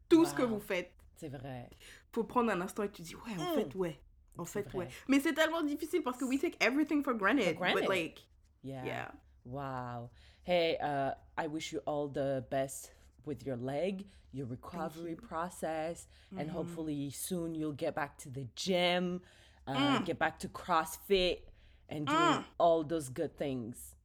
tout 0.09 0.25
ce 0.25 0.35
que 0.35 0.43
vous 0.43 0.61
faites, 0.61 0.93
c'est 1.17 1.29
vrai. 1.29 1.69
faut 2.13 2.25
prendre 2.25 2.51
un 2.53 2.61
instant 2.61 2.83
et 2.85 2.91
tu 2.91 3.03
dis 3.03 3.15
ouais, 3.17 3.33
en 3.39 3.53
Mm. 3.53 3.55
fait, 3.55 3.75
ouais. 3.75 4.01
En 4.39 4.45
fait, 4.45 4.63
vrai. 4.69 4.79
ouais. 4.79 4.89
Mais 5.09 5.19
c'est 5.21 5.33
tellement 5.33 5.63
difficile 5.63 6.03
parce 6.03 6.17
que 6.19 6.25
we 6.25 6.39
take 6.41 6.57
everything 6.61 7.03
for 7.03 7.15
granted. 7.15 7.57
granted. 7.57 7.81
But 7.81 7.89
like, 7.89 8.27
Yeah. 8.63 8.85
yeah. 8.85 9.11
Wow. 9.45 10.11
Hey, 10.47 10.77
uh, 10.81 11.11
I 11.37 11.49
wish 11.49 11.73
you 11.73 11.81
all 11.87 12.07
the 12.07 12.45
best 12.51 12.93
with 13.25 13.45
your 13.45 13.57
leg, 13.57 14.07
your 14.33 14.47
recovery 14.47 15.17
process, 15.17 16.07
and 16.39 16.49
hopefully 16.49 17.11
soon 17.11 17.53
you'll 17.57 17.73
get 17.73 17.97
back 17.97 18.17
to 18.19 18.29
the 18.29 18.47
gym, 18.55 19.23
uh, 19.67 19.99
get 20.03 20.21
back 20.21 20.39
to 20.39 20.49
CrossFit, 20.49 21.41
and 21.89 22.07
doing 22.07 22.45
all 22.59 22.85
those 22.85 23.09
good 23.09 23.37
things. 23.37 23.97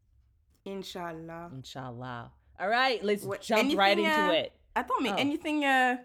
Inshallah. 0.65 1.51
Inshallah. 1.53 2.31
All 2.59 2.69
right, 2.69 3.03
let's 3.03 3.23
What- 3.23 3.41
jump 3.41 3.77
right 3.77 3.99
into 3.99 4.09
uh, 4.09 4.31
it. 4.31 4.53
Attends, 4.75 4.99
mais 5.01 5.11
Oh. 5.11 5.17
anything 5.17 5.63
uh, 5.63 5.97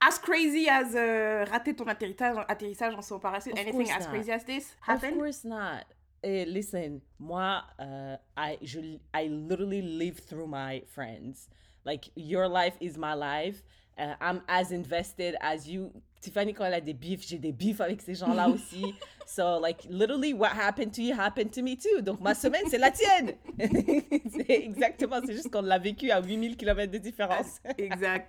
as 0.00 0.18
crazy 0.18 0.68
as 0.70 0.94
uh, 0.94 1.44
rater 1.52 1.74
ton 1.74 1.88
atterrissage, 1.88 2.46
atterrissage 2.48 2.94
en 2.94 3.02
saut 3.02 3.20
parachute, 3.20 3.58
anything 3.58 3.90
as 3.90 4.06
crazy 4.06 4.32
as 4.32 4.44
this 4.44 4.72
Of 4.72 4.86
happened? 4.86 5.16
course 5.18 5.44
not. 5.44 5.84
Eh, 6.24 6.44
listen, 6.46 7.00
moi, 7.18 7.62
uh, 7.80 8.16
I, 8.36 8.58
je, 8.62 8.98
I 9.12 9.26
literally 9.28 9.82
live 9.82 10.18
through 10.20 10.46
my 10.46 10.82
friends. 10.94 11.48
Like, 11.84 12.10
your 12.14 12.46
life 12.46 12.76
is 12.80 12.96
my 12.96 13.14
life. 13.14 13.62
Uh, 13.98 14.14
I'm 14.20 14.42
as 14.48 14.70
invested 14.70 15.36
as 15.40 15.68
you. 15.68 15.90
Tiffany, 16.20 16.54
quand 16.54 16.64
elle 16.64 16.74
a 16.74 16.80
des 16.80 16.94
bifs, 16.94 17.26
j'ai 17.26 17.38
des 17.38 17.50
bifs 17.50 17.80
avec 17.80 18.00
ces 18.00 18.14
gens-là 18.14 18.48
aussi. 18.54 18.94
so, 19.26 19.58
like, 19.58 19.84
literally, 19.90 20.32
what 20.32 20.52
happened 20.52 20.92
to 20.94 21.02
you 21.02 21.12
happened 21.12 21.52
to 21.52 21.62
me 21.62 21.76
too. 21.76 22.00
Donc, 22.00 22.20
ma 22.20 22.34
semaine, 22.34 22.62
c'est 22.68 22.78
la 22.78 22.92
tienne. 22.92 23.32
c'est 24.30 24.48
exactement, 24.48 25.20
c'est 25.26 25.32
juste 25.32 25.50
qu'on 25.50 25.62
l'a 25.62 25.78
vécu 25.78 26.12
à 26.12 26.20
8000 26.20 26.56
km 26.56 26.92
de 26.92 26.98
différence. 26.98 27.58
Exact. 27.76 28.28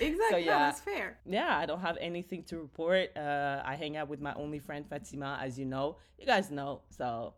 Exact. 0.00 0.30
So, 0.30 0.36
yeah. 0.36 0.58
that's 0.58 0.80
fair. 0.80 1.18
yeah, 1.26 1.58
I 1.58 1.66
don't 1.66 1.80
have 1.80 1.96
anything 2.00 2.44
to 2.44 2.58
report. 2.58 3.16
Uh, 3.16 3.62
I 3.64 3.74
hang 3.74 3.96
out 3.96 4.08
with 4.08 4.20
my 4.20 4.34
only 4.34 4.58
friend 4.58 4.84
Fatima, 4.88 5.38
as 5.42 5.58
you 5.58 5.64
know. 5.64 5.96
You 6.18 6.26
guys 6.26 6.50
know. 6.50 6.82
So, 6.90 7.34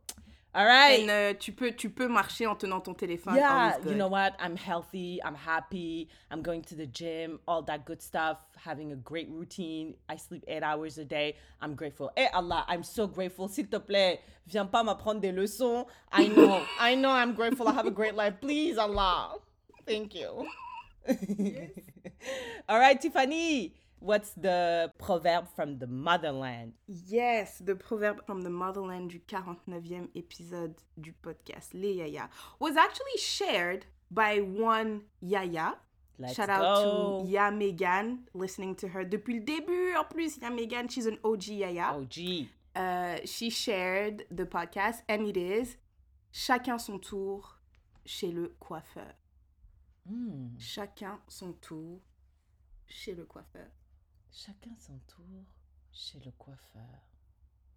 all 0.54 0.64
right. 0.64 1.00
And, 1.00 1.10
uh, 1.10 1.38
tu, 1.38 1.52
peux, 1.52 1.70
tu 1.72 1.90
peux 1.90 2.08
marcher 2.08 2.46
en 2.46 2.54
tenant 2.56 2.80
ton 2.80 2.94
téléphone. 2.94 3.36
yeah, 3.36 3.76
you 3.86 3.94
know 3.94 4.08
what? 4.08 4.34
I'm 4.40 4.56
healthy. 4.56 5.20
I'm 5.24 5.34
happy. 5.34 6.08
I'm 6.30 6.42
going 6.42 6.62
to 6.62 6.74
the 6.74 6.86
gym. 6.86 7.38
All 7.46 7.62
that 7.62 7.84
good 7.84 8.02
stuff. 8.02 8.38
Having 8.56 8.92
a 8.92 8.96
great 8.96 9.28
routine. 9.30 9.94
I 10.08 10.16
sleep 10.16 10.44
eight 10.48 10.62
hours 10.62 10.98
a 10.98 11.04
day. 11.04 11.36
I'm 11.60 11.74
grateful. 11.74 12.10
Hey 12.16 12.28
Allah, 12.32 12.64
I'm 12.66 12.82
so 12.82 13.06
grateful. 13.06 13.48
S'il 13.48 13.66
te 13.66 13.78
plaît, 13.78 14.20
viens 14.46 14.66
pas 14.66 14.82
m'apprendre 14.82 15.20
des 15.20 15.32
leçons. 15.32 15.86
I 16.12 16.28
know. 16.28 16.62
I 16.80 16.94
know. 16.94 17.10
I'm 17.10 17.34
grateful. 17.34 17.68
I 17.68 17.72
have 17.72 17.86
a 17.86 17.90
great 17.90 18.14
life. 18.14 18.40
Please, 18.40 18.78
Allah. 18.78 19.34
Thank 19.86 20.14
you. 20.14 20.46
All 22.68 22.78
right, 22.78 23.00
Tiffany. 23.00 23.74
What's 24.00 24.30
the 24.34 24.92
proverb 24.98 25.48
from 25.56 25.78
the 25.78 25.86
motherland? 25.88 26.74
Yes, 26.86 27.58
the 27.58 27.74
proverb 27.74 28.24
from 28.26 28.42
the 28.42 28.50
motherland 28.50 29.10
du 29.10 29.18
49e 29.18 30.08
épisode 30.14 30.74
du 30.96 31.12
podcast 31.12 31.74
Les 31.74 31.94
Yaya 31.94 32.28
was 32.60 32.76
actually 32.76 33.18
shared 33.18 33.86
by 34.10 34.40
one 34.40 35.02
Yaya. 35.20 35.74
Let's 36.20 36.34
Shout 36.34 36.48
out 36.48 36.62
go. 36.62 37.22
to 37.24 37.28
Ya 37.28 37.50
Megan, 37.50 38.20
listening 38.34 38.74
to 38.76 38.88
her 38.88 39.04
depuis 39.04 39.34
le 39.34 39.40
début. 39.40 39.96
En 39.96 40.04
plus, 40.04 40.38
Ya 40.40 40.50
Megan, 40.50 40.88
she's 40.88 41.06
an 41.06 41.18
OG 41.24 41.48
Yaya. 41.48 41.96
Gee. 42.08 42.48
Uh, 42.76 43.16
she 43.24 43.50
shared 43.50 44.24
the 44.30 44.44
podcast, 44.44 45.02
and 45.08 45.26
it 45.26 45.36
is 45.36 45.76
Chacun 46.32 46.78
son 46.78 46.98
tour 47.00 47.42
chez 48.04 48.32
le 48.32 48.52
coiffeur. 48.60 49.14
Hmm. 50.08 50.48
Chacun 50.58 51.20
son 51.28 51.52
tour 51.54 52.00
chez 52.86 53.14
le 53.14 53.24
coiffeur. 53.24 53.68
Chacun 54.32 54.74
son 54.78 54.98
tour 55.06 55.44
chez 55.92 56.18
le 56.24 56.30
coiffeur. 56.32 56.82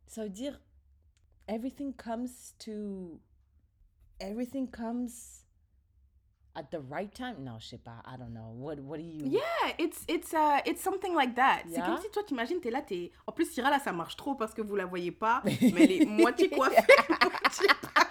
Ça 0.08 0.24
veut 0.24 0.30
dire 0.30 0.60
everything 1.48 1.94
comes 1.94 2.30
to 2.60 3.20
everything 4.20 4.70
comes 4.70 5.10
at 6.56 6.64
the 6.72 6.80
right 6.90 7.14
time? 7.14 7.36
Non, 7.44 7.60
je 7.60 7.68
sais 7.70 7.78
pas. 7.78 8.02
I 8.06 8.18
don't 8.18 8.34
know. 8.34 8.52
What 8.54 8.76
what 8.82 8.98
do 8.98 9.04
you 9.04 9.26
Yeah, 9.26 9.42
it's 9.80 10.04
it's 10.08 10.34
uh 10.34 10.60
it's 10.66 10.82
something 10.82 11.14
like 11.16 11.36
that. 11.36 11.64
C'est 11.66 11.74
Yeah. 11.78 11.86
comme 11.86 12.02
si 12.02 12.10
toi 12.12 12.24
t'imagines 12.24 12.60
t'es 12.62 12.72
là 12.72 12.82
t'es 12.82 13.12
en 13.28 13.32
plus 13.32 13.46
Syrah 13.52 13.70
là 13.70 13.80
ça 13.80 13.92
marche 13.92 14.16
trop 14.18 14.36
parce 14.36 14.54
que 14.54 14.62
vous 14.62 14.76
la 14.76 14.86
voyez 14.86 15.12
pas 15.12 15.42
mais 15.46 15.58
elle 15.62 15.92
est 15.92 16.06
moitié 16.06 16.50
coiffée 16.50 16.76
moitié 17.10 17.68
pas. 17.96 18.08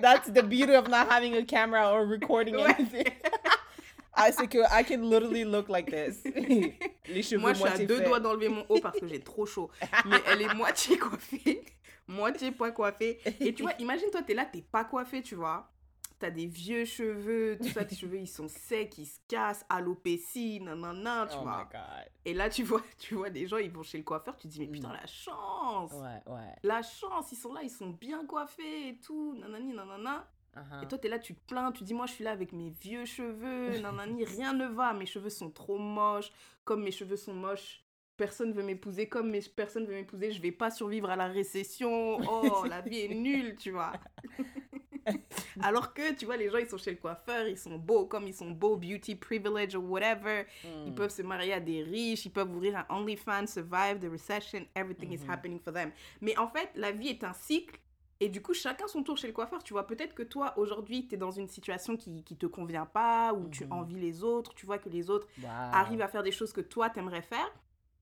That's 0.00 0.30
the 0.30 0.42
beauty 0.42 0.74
of 0.74 0.88
not 0.88 1.08
having 1.10 1.34
a 1.34 1.44
camera 1.44 1.90
or 1.90 2.06
recording 2.06 2.56
anything. 2.56 3.06
C'est 4.32 4.48
que 4.48 4.58
I 4.70 4.82
can 4.82 5.02
literally 5.10 5.44
look 5.44 5.68
like 5.68 5.90
this. 5.90 6.22
Les 7.08 7.22
cheveux 7.22 7.38
Moi 7.40 7.52
je 7.52 7.58
suis 7.58 7.68
à 7.68 7.78
deux 7.78 7.96
faits. 7.98 8.06
doigts 8.06 8.20
d'enlever 8.20 8.48
mon 8.48 8.64
haut 8.68 8.80
parce 8.80 8.98
que 8.98 9.06
j'ai 9.06 9.20
trop 9.20 9.44
chaud. 9.44 9.70
Mais 10.06 10.16
elle 10.26 10.40
est 10.42 10.54
moitié 10.54 10.96
coiffée, 10.96 11.62
moitié 12.08 12.50
pas 12.50 12.70
coiffée. 12.70 13.20
Et 13.40 13.52
tu 13.52 13.62
vois, 13.62 13.72
imagine 13.78 14.10
toi 14.10 14.22
t'es 14.22 14.32
là 14.32 14.46
t'es 14.46 14.62
pas 14.62 14.84
coiffée 14.84 15.20
tu 15.22 15.34
vois. 15.34 15.70
T'as 16.18 16.30
des 16.30 16.46
vieux 16.46 16.86
cheveux, 16.86 17.58
tout 17.60 17.68
ça, 17.68 17.84
tes 17.84 17.94
cheveux 17.96 18.18
ils 18.18 18.26
sont 18.26 18.48
secs, 18.48 18.96
ils 18.96 19.04
se 19.06 19.18
cassent, 19.28 19.66
alopécie, 19.68 20.60
nanana, 20.60 21.26
tu 21.30 21.36
Oh 21.36 21.40
my 21.40 21.44
vois. 21.44 21.68
god. 21.70 22.10
Et 22.24 22.32
là 22.32 22.48
tu 22.48 22.62
vois, 22.62 22.82
tu 22.98 23.14
vois 23.14 23.28
des 23.30 23.46
gens 23.46 23.58
ils 23.58 23.70
vont 23.70 23.82
chez 23.82 23.98
le 23.98 24.04
coiffeur, 24.04 24.34
tu 24.36 24.48
te 24.48 24.52
dis 24.52 24.60
mais 24.60 24.66
putain 24.68 24.88
Mm. 24.88 24.92
la 25.00 25.06
chance. 25.06 25.92
Ouais, 25.92 26.32
ouais. 26.32 26.54
La 26.62 26.82
chance, 26.82 27.32
ils 27.32 27.36
sont 27.36 27.52
là, 27.52 27.60
ils 27.62 27.70
sont 27.70 27.90
bien 27.90 28.24
coiffés 28.24 28.88
et 28.88 28.98
tout, 28.98 29.34
nanani, 29.38 29.74
nanana. 29.74 30.26
Uh-huh. 30.56 30.84
Et 30.84 30.88
toi, 30.88 30.96
t'es 30.96 31.08
là, 31.10 31.18
tu 31.18 31.34
te 31.34 31.46
plains, 31.46 31.70
tu 31.70 31.84
dis, 31.84 31.92
moi, 31.92 32.06
je 32.06 32.12
suis 32.12 32.24
là 32.24 32.30
avec 32.30 32.52
mes 32.54 32.70
vieux 32.70 33.04
cheveux, 33.04 33.78
nanani, 33.82 34.24
rien 34.24 34.54
ne 34.54 34.64
va, 34.66 34.94
mes 34.94 35.04
cheveux 35.04 35.28
sont 35.28 35.50
trop 35.50 35.76
moches, 35.76 36.32
comme 36.64 36.82
mes 36.82 36.92
cheveux 36.92 37.16
sont 37.16 37.34
moches, 37.34 37.84
personne 38.16 38.54
veut 38.54 38.62
m'épouser, 38.62 39.06
comme 39.06 39.28
mes 39.28 39.42
personne 39.42 39.84
veut 39.84 39.92
m'épouser, 39.92 40.30
je 40.30 40.40
vais 40.40 40.52
pas 40.52 40.70
survivre 40.70 41.10
à 41.10 41.16
la 41.16 41.26
récession, 41.26 42.22
oh, 42.26 42.64
la 42.66 42.80
vie 42.80 43.00
est 43.00 43.14
nulle, 43.14 43.54
tu 43.56 43.70
vois. 43.72 43.92
Alors 45.62 45.94
que, 45.94 46.14
tu 46.14 46.24
vois, 46.26 46.36
les 46.36 46.50
gens, 46.50 46.58
ils 46.58 46.68
sont 46.68 46.78
chez 46.78 46.90
le 46.90 46.96
coiffeur, 46.96 47.46
ils 47.48 47.58
sont 47.58 47.76
beaux, 47.78 48.06
comme 48.06 48.26
ils 48.26 48.34
sont 48.34 48.50
beaux, 48.50 48.76
beauty 48.76 49.14
privilege 49.16 49.74
or 49.74 49.84
whatever, 49.84 50.44
ils 50.84 50.92
Mm. 50.92 50.94
peuvent 50.94 51.10
se 51.10 51.22
marier 51.22 51.52
à 51.54 51.60
des 51.60 51.82
riches, 51.82 52.24
ils 52.26 52.30
peuvent 52.32 52.50
ouvrir 52.54 52.76
un 52.78 52.86
OnlyFans, 52.96 53.46
survive 53.46 53.98
the 54.00 54.10
recession, 54.10 54.66
everything 54.74 55.12
is 55.12 55.22
Mhm. 55.24 55.30
happening 55.30 55.60
for 55.60 55.72
them. 55.72 55.90
Mais 56.20 56.36
en 56.38 56.48
fait, 56.48 56.70
la 56.74 56.92
vie 56.92 57.08
est 57.08 57.24
un 57.24 57.32
cycle. 57.32 57.78
Et 58.18 58.30
du 58.30 58.40
coup, 58.40 58.54
chacun 58.54 58.86
son 58.88 59.02
tour 59.02 59.18
chez 59.18 59.26
le 59.26 59.34
coiffeur. 59.34 59.62
Tu 59.62 59.74
vois, 59.74 59.86
peut-être 59.86 60.14
que 60.14 60.22
toi, 60.22 60.54
aujourd'hui, 60.58 61.06
tu 61.06 61.16
es 61.16 61.18
dans 61.18 61.30
une 61.32 61.48
situation 61.48 61.98
qui, 61.98 62.22
qui 62.24 62.34
te 62.34 62.46
convient 62.46 62.86
pas, 62.86 63.34
ou 63.34 63.48
tu 63.48 63.64
Mhm. 63.66 63.72
envies 63.72 64.00
les 64.00 64.24
autres, 64.24 64.54
tu 64.54 64.64
vois 64.64 64.78
que 64.78 64.88
les 64.88 65.10
autres 65.10 65.28
Wow. 65.38 65.48
arrivent 65.72 66.00
à 66.00 66.08
faire 66.08 66.22
des 66.22 66.32
choses 66.32 66.52
que 66.52 66.62
toi, 66.62 66.88
t'aimerais 66.88 67.20
faire. 67.20 67.52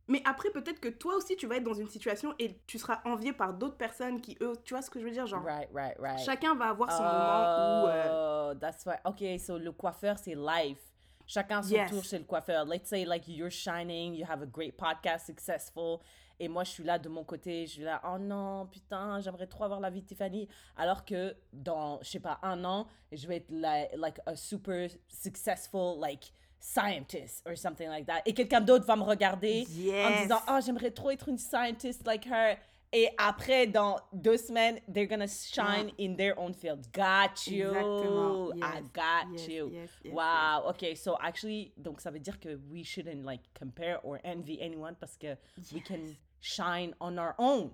Mais 0.06 0.20
après, 0.26 0.50
peut-être 0.50 0.80
que 0.80 0.88
toi 0.88 1.14
aussi, 1.16 1.34
tu 1.36 1.46
vas 1.46 1.56
être 1.56 1.64
dans 1.64 1.72
une 1.74 1.88
situation 1.88 2.34
et 2.38 2.58
tu 2.66 2.78
seras 2.78 3.00
envié 3.06 3.32
par 3.32 3.54
d'autres 3.54 3.76
personnes 3.76 4.20
qui, 4.20 4.36
eux, 4.42 4.52
tu 4.64 4.74
vois 4.74 4.82
ce 4.82 4.90
que 4.90 5.00
je 5.00 5.04
veux 5.04 5.10
dire 5.10 5.26
Genre, 5.26 5.42
Right, 5.42 5.68
right, 5.72 5.96
right. 5.98 6.18
chacun 6.18 6.54
va 6.54 6.66
avoir 6.70 6.90
son 6.92 7.02
moment 7.02 7.84
où... 7.84 7.88
Oh, 8.12 8.54
that's 8.60 8.84
why. 8.84 8.96
Okay, 9.06 9.38
so 9.38 9.56
le 9.58 9.72
coiffeur, 9.72 10.18
c'est 10.18 10.34
life. 10.34 10.78
Chacun 11.26 11.62
son 11.62 11.70
Yes. 11.74 11.90
tour 11.90 12.04
chez 12.04 12.18
le 12.18 12.24
coiffeur. 12.24 12.66
Let's 12.66 12.86
say, 12.88 13.06
like, 13.06 13.26
you're 13.26 13.50
shining, 13.50 14.12
you 14.14 14.26
have 14.28 14.42
a 14.42 14.46
great 14.46 14.76
podcast, 14.76 15.24
successful. 15.24 16.00
Et 16.38 16.48
moi, 16.48 16.64
je 16.64 16.70
suis 16.72 16.84
là 16.84 16.98
de 16.98 17.08
mon 17.08 17.24
côté, 17.24 17.64
je 17.66 17.72
suis 17.74 17.82
là, 17.82 18.02
oh 18.04 18.18
non, 18.18 18.66
putain, 18.66 19.20
j'aimerais 19.20 19.46
trop 19.46 19.64
avoir 19.64 19.80
la 19.80 19.88
vie 19.88 20.02
de 20.02 20.06
Tiffany. 20.06 20.48
Alors 20.76 21.04
que 21.06 21.34
dans, 21.52 21.98
je 22.02 22.10
sais 22.10 22.20
pas, 22.20 22.40
un 22.42 22.62
an, 22.64 22.88
je 23.12 23.26
vais 23.26 23.36
être 23.36 23.50
la- 23.50 23.88
like 23.96 24.18
a 24.26 24.34
super 24.36 24.90
successful, 25.08 25.98
like, 26.00 26.32
scientist 26.68 27.42
or 27.46 27.54
something 27.56 27.88
like 27.88 28.06
that. 28.06 28.22
Et 28.24 28.32
quelqu'un 28.32 28.60
d'autre 28.62 28.86
va 28.86 28.96
me 28.96 29.02
regarder 29.02 29.66
en 29.68 29.72
Yes. 30.10 30.22
disant, 30.22 30.40
oh, 30.48 30.58
j'aimerais 30.64 30.90
trop 30.92 31.10
être 31.10 31.28
une 31.28 31.36
scientist 31.38 32.06
like 32.06 32.26
her. 32.26 32.56
Et 32.96 33.08
après, 33.18 33.66
dans 33.66 33.96
deux 34.12 34.36
semaines, 34.36 34.78
they're 34.88 35.08
gonna 35.08 35.26
shine 35.26 35.90
in 35.98 36.14
their 36.16 36.38
own 36.38 36.54
field. 36.54 36.86
Got 36.92 37.46
you. 37.50 37.66
Exactement. 37.70 38.52
I 38.54 38.76
Yes, 38.78 38.90
got 38.94 39.32
yes, 39.32 39.90
you. 40.04 40.12
wow. 40.12 40.62
Okay, 40.70 40.94
so 40.94 41.16
actually, 41.20 41.72
donc 41.76 42.00
ça 42.00 42.10
veut 42.12 42.20
dire 42.20 42.38
que 42.38 42.56
we 42.70 42.84
shouldn't 42.84 43.24
like 43.24 43.42
compare 43.52 43.98
or 44.04 44.18
envy 44.24 44.58
anyone 44.62 44.94
parce 44.98 45.16
que 45.16 45.36
we 45.72 45.82
can 45.82 46.14
shine 46.40 46.94
on 47.00 47.18
our 47.18 47.34
own. 47.38 47.70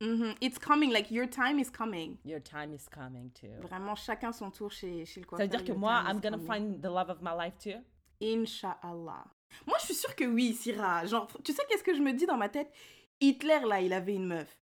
Mhm. 0.00 0.34
It's 0.40 0.58
coming, 0.58 0.90
like 0.90 1.10
your 1.10 1.26
time 1.28 1.58
is 1.60 1.70
coming. 1.70 2.16
Your 2.24 2.40
time 2.40 2.72
is 2.74 2.88
coming 2.90 3.30
too. 3.32 3.52
Vraiment, 3.68 3.94
chacun 3.94 4.32
son 4.32 4.50
tour 4.50 4.70
chez, 4.70 5.04
chez 5.04 5.20
le 5.20 5.26
Ça 5.26 5.28
coiffeur. 5.28 5.46
veut 5.46 5.48
dire 5.58 5.64
que 5.64 5.72
moi, 5.78 6.02
I'm 6.08 6.20
gonna 6.20 6.38
coming. 6.38 6.46
find 6.46 6.80
the 6.82 6.88
love 6.90 7.10
of 7.10 7.20
my 7.22 7.32
life 7.32 7.58
too? 7.58 7.80
Inch'Allah. 8.32 9.24
Moi, 9.66 9.76
je 9.80 9.84
suis 9.86 9.94
sûre 9.94 10.14
que 10.16 10.24
oui, 10.24 10.54
Syrah. 10.54 11.06
Genre, 11.06 11.28
tu 11.44 11.52
sais 11.52 11.62
qu'est-ce 11.68 11.84
que 11.84 11.94
je 11.94 12.00
me 12.00 12.12
dis 12.12 12.26
dans 12.26 12.36
ma 12.36 12.48
tête? 12.48 12.70
Hitler, 13.20 13.60
là, 13.68 13.80
il 13.80 13.92
avait 13.92 14.14
une 14.14 14.26
meuf. 14.26 14.58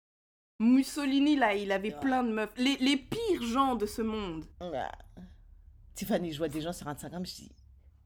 Mussolini, 0.59 1.37
là, 1.37 1.55
il 1.55 1.73
avait 1.73 1.93
Ouais. 1.95 2.01
plein 2.01 2.23
de 2.23 2.31
meufs. 2.33 2.53
Les, 2.57 2.77
les 2.77 2.97
pires 2.97 3.43
gens 3.43 3.75
de 3.75 3.87
ce 3.87 4.03
monde. 4.03 4.45
Ah. 4.61 4.91
Tiffany, 5.95 6.33
je 6.33 6.39
vois 6.39 6.49
des 6.49 6.61
gens 6.61 6.73
sur 6.73 6.87
Instagram, 6.89 7.25
je 7.27 7.35
dis, 7.35 7.53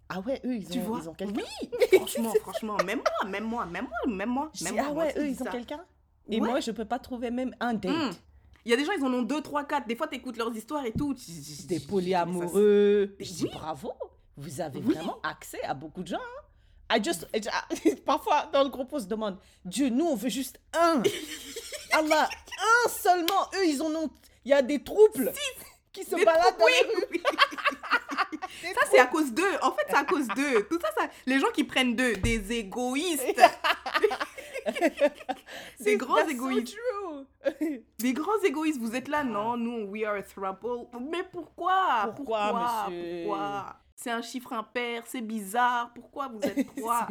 ah 0.08 0.20
ouais, 0.20 0.40
eux, 0.44 0.54
ils 0.56 0.68
Tu 0.68 0.78
ont, 0.78 0.82
vois? 0.82 1.00
ils 1.02 1.08
ont 1.08 1.14
quelqu'un? 1.14 1.42
Oui, 1.62 1.68
franchement, 1.98 2.32
franchement. 2.40 2.76
Même 2.84 3.00
moi, 3.22 3.30
même 3.30 3.44
moi, 3.44 3.66
même 3.66 3.84
moi, 3.88 4.14
même 4.16 4.28
moi. 4.30 4.50
Je 4.54 4.64
même 4.64 4.74
dis, 4.74 4.78
moi, 4.80 4.88
ah 4.90 4.94
moi 4.94 5.04
ouais, 5.04 5.14
eux, 5.18 5.28
ils 5.28 5.42
ont 5.42 5.46
quelqu'un? 5.46 5.84
Et 6.28 6.40
Ouais. 6.40 6.48
moi, 6.48 6.60
je 6.60 6.70
peux 6.70 6.84
pas 6.84 6.98
trouver 6.98 7.30
même 7.30 7.54
un 7.60 7.74
date. 7.74 7.92
Hmm. 7.92 8.10
Il 8.64 8.70
y 8.70 8.74
a 8.74 8.76
des 8.76 8.84
gens, 8.84 8.92
ils 8.98 9.04
en 9.04 9.12
ont 9.12 9.22
deux, 9.22 9.40
trois, 9.42 9.64
quatre. 9.64 9.86
Des 9.86 9.94
fois, 9.94 10.08
t'écoutes 10.08 10.36
leurs 10.36 10.54
histoires 10.56 10.84
et 10.84 10.92
tout. 10.92 11.14
tu- 11.14 11.24
tu- 11.26 11.56
tu- 11.60 11.66
Des 11.66 11.80
tu- 11.80 11.86
polyamoureux. 11.86 13.14
Je 13.20 13.32
dis 13.32 13.44
oui. 13.44 13.50
bravo. 13.52 13.92
Vous 14.36 14.60
avez 14.60 14.80
Oui. 14.80 14.94
vraiment 14.94 15.18
accès 15.22 15.62
à 15.62 15.74
beaucoup 15.74 16.02
de 16.02 16.08
gens. 16.08 16.16
hein. 16.18 16.42
I 16.98 17.02
just, 17.02 17.26
I- 17.34 17.96
parfois, 18.06 18.48
dans 18.52 18.62
le 18.62 18.68
groupe, 18.68 18.92
on 18.92 19.00
se 19.00 19.06
demande, 19.06 19.38
Dieu, 19.64 19.88
nous, 19.88 20.06
on 20.06 20.14
veut 20.14 20.28
juste 20.28 20.60
un. 20.72 21.02
Allah, 21.92 22.28
un 22.84 22.88
seulement. 22.88 23.48
Eux, 23.56 23.66
ils 23.66 23.82
en 23.82 23.92
ont. 23.94 24.10
Il 24.44 24.50
y 24.50 24.54
a 24.54 24.62
des 24.62 24.82
trouples 24.84 25.32
qui 25.92 26.04
se 26.04 26.14
Des 26.14 26.24
baladent 26.24 26.58
dans 26.58 26.66
les 26.66 26.94
rues. 26.94 27.22
Ça, 28.62 28.86
c'est 28.90 28.98
à 28.98 29.06
cause 29.06 29.32
d'eux. 29.32 29.56
En 29.62 29.72
fait, 29.72 29.84
c'est 29.88 29.96
à 29.96 30.04
cause 30.04 30.26
d'eux. 30.28 30.66
Tout 30.68 30.78
ça, 30.80 30.88
ça, 30.96 31.08
les 31.26 31.38
gens 31.38 31.50
qui 31.54 31.62
prennent 31.64 31.94
d'eux, 31.94 32.14
des 32.16 32.52
égoïstes. 32.52 33.40
Des 35.80 35.96
grands 35.96 36.16
so 36.16 36.28
égoïstes. 36.28 36.76
true. 36.76 37.84
Des 37.98 38.12
grands 38.12 38.40
égoïstes. 38.44 38.80
Vous 38.80 38.94
êtes 38.94 39.08
là, 39.08 39.24
non, 39.24 39.56
nous, 39.56 39.84
we 39.90 40.04
are 40.04 40.16
a 40.16 40.22
throuple. 40.22 40.86
Mais 41.00 41.22
pourquoi 41.30 42.12
Pourquoi, 42.16 42.86
monsieur? 42.88 43.24
Pourquoi? 43.24 43.76
C'est 43.96 44.10
un 44.10 44.20
chiffre 44.22 44.52
impair, 44.52 45.02
c'est 45.06 45.22
bizarre. 45.22 45.90
Pourquoi 45.94 46.28
vous 46.28 46.40
êtes 46.42 46.66
trois. 46.76 47.08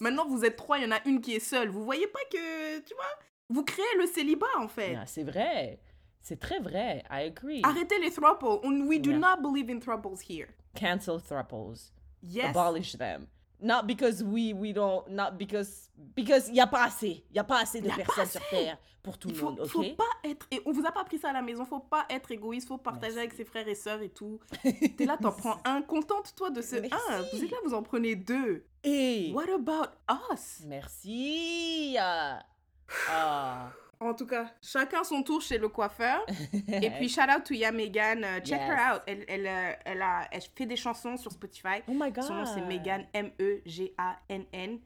Maintenant, 0.00 0.26
vous 0.26 0.44
êtes 0.44 0.56
trois, 0.56 0.78
il 0.78 0.84
y 0.84 0.86
en 0.86 0.90
a 0.96 1.00
une 1.06 1.20
qui 1.20 1.34
est 1.34 1.40
seule. 1.40 1.68
Vous 1.70 1.84
voyez 1.84 2.08
pas 2.08 2.18
que, 2.30 2.80
tu 2.80 2.92
vois, 2.94 3.04
vous 3.48 3.62
créez 3.64 3.84
le 3.98 4.06
célibat, 4.06 4.46
en 4.58 4.66
fait. 4.68 4.96
Ah, 4.96 5.06
C'est 5.06 5.22
vrai. 5.22 5.80
C'est 6.20 6.40
très 6.40 6.58
vrai. 6.58 7.04
I 7.10 7.26
agree. 7.28 7.60
Arrêtez 7.62 7.98
les 8.00 8.10
thruples. 8.10 8.46
On- 8.64 8.86
We 8.86 9.00
do 9.00 9.10
Yeah. 9.10 9.18
not 9.18 9.42
believe 9.42 9.70
in 9.70 9.78
thruples 9.78 10.18
here. 10.28 10.48
Cancel 10.74 11.20
thruples. 11.20 11.92
Yes. 12.22 12.46
abolish 12.56 12.96
them. 12.96 13.26
Not 13.60 13.84
because 13.86 14.22
we 14.22 14.52
we 14.52 14.72
don't 14.74 15.06
not 15.08 15.32
because 15.38 15.88
because 16.14 16.50
y 16.50 16.60
a 16.60 16.66
pas 16.66 16.84
assez. 16.84 17.24
Y 17.32 17.38
a 17.38 17.44
pas 17.44 17.60
assez 17.62 17.80
de 17.80 17.88
personnes 17.88 18.26
sur 18.26 18.46
terre 18.50 18.76
pour 19.02 19.16
tout 19.18 19.28
Il 19.28 19.36
le 19.36 19.42
monde, 19.42 19.60
OK? 19.60 19.68
faut 19.68 19.82
pas 19.96 20.04
être. 20.28 20.46
Et 20.50 20.60
on 20.66 20.72
vous 20.72 20.84
a 20.86 20.90
pas 20.92 21.00
appris 21.02 21.18
ça 21.18 21.30
à 21.30 21.32
la 21.32 21.42
maison. 21.42 21.64
Faut 21.64 21.80
pas 21.80 22.04
être 22.10 22.30
égoïste. 22.30 22.68
Faut 22.68 22.78
partager 22.78 23.14
Merci. 23.14 23.18
avec 23.20 23.32
ses 23.34 23.44
frères 23.44 23.68
et 23.68 23.74
sœurs 23.74 24.02
et 24.02 24.08
tout. 24.10 24.40
T'es 24.96 25.06
là, 25.06 25.16
t'en 25.16 25.32
prends 25.32 25.58
un. 25.64 25.82
Contente-toi 25.82 26.50
de 26.50 26.60
ce 26.62 26.76
Merci. 26.76 26.94
un. 27.10 27.22
Vous 27.32 27.44
êtes 27.44 27.50
là, 27.50 27.56
vous 27.64 27.74
en 27.74 27.82
prenez 27.82 28.16
deux. 28.16 28.66
Et 28.82 29.32
What 29.34 29.50
about 29.54 29.90
us? 30.32 30.60
Merci. 30.66 31.96
Ah. 31.98 33.70
En 34.04 34.12
tout 34.14 34.26
cas, 34.26 34.50
chacun 34.60 35.02
son 35.02 35.22
tour 35.22 35.40
chez 35.40 35.56
le 35.56 35.68
coiffeur. 35.68 36.24
Et 36.68 36.90
puis, 36.90 37.08
shout 37.08 37.22
out 37.22 37.42
to 37.44 37.54
Ya 37.54 37.72
Megan. 37.72 38.22
euh, 38.22 38.40
check 38.40 38.60
her 38.60 38.76
out. 38.94 39.02
Elle, 39.06 39.24
elle, 39.28 39.46
euh, 39.46 39.72
elle, 39.84 40.02
a, 40.02 40.28
elle 40.30 40.42
fait 40.54 40.66
des 40.66 40.76
chansons 40.76 41.16
sur 41.16 41.32
Spotify. 41.32 41.80
Oh 41.88 41.92
my 41.94 42.10
god. 42.12 42.24
Son 42.24 42.34
nom, 42.34 42.44
c'est 42.44 42.60
Megan, 42.60 43.06
M-E-G-A-N-N. 43.14 44.78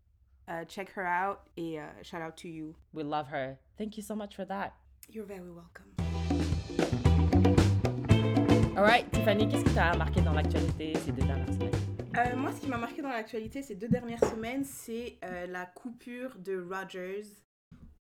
Euh, 0.51 0.65
check 0.67 0.91
her 0.97 1.05
out 1.05 1.39
et 1.57 1.79
shout 2.03 2.19
out 2.27 2.37
to 2.37 2.49
you. 2.49 2.75
We 2.95 3.05
love 3.05 3.27
her. 3.33 3.57
Thank 3.77 3.97
you 3.99 4.03
so 4.03 4.15
much 4.15 4.35
for 4.35 4.47
that. 4.47 4.73
You're 5.11 5.27
very 5.27 5.51
welcome. 5.51 5.87
All 8.77 8.85
right, 8.85 9.11
Tiffany, 9.11 9.49
qu'est-ce 9.49 9.65
qui 9.65 9.75
t'a 9.75 9.97
marqué 9.97 10.21
dans 10.21 10.33
l'actualité 10.33 10.95
ces 11.05 11.11
deux 11.13 11.27
dernières 11.27 11.53
semaines? 11.53 11.73
Euh, 12.17 12.37
moi, 12.37 12.53
ce 12.53 12.61
qui 12.61 12.69
m'a 12.69 12.79
marqué 12.79 13.03
dans 13.03 13.09
l'actualité 13.09 13.61
ces 13.63 13.75
deux 13.75 13.89
dernières 13.89 14.25
semaines, 14.25 14.65
c'est 14.65 15.19
euh, 15.25 15.47
la 15.49 15.67
coupure 15.67 16.37
de 16.39 16.61
Rogers 16.63 17.25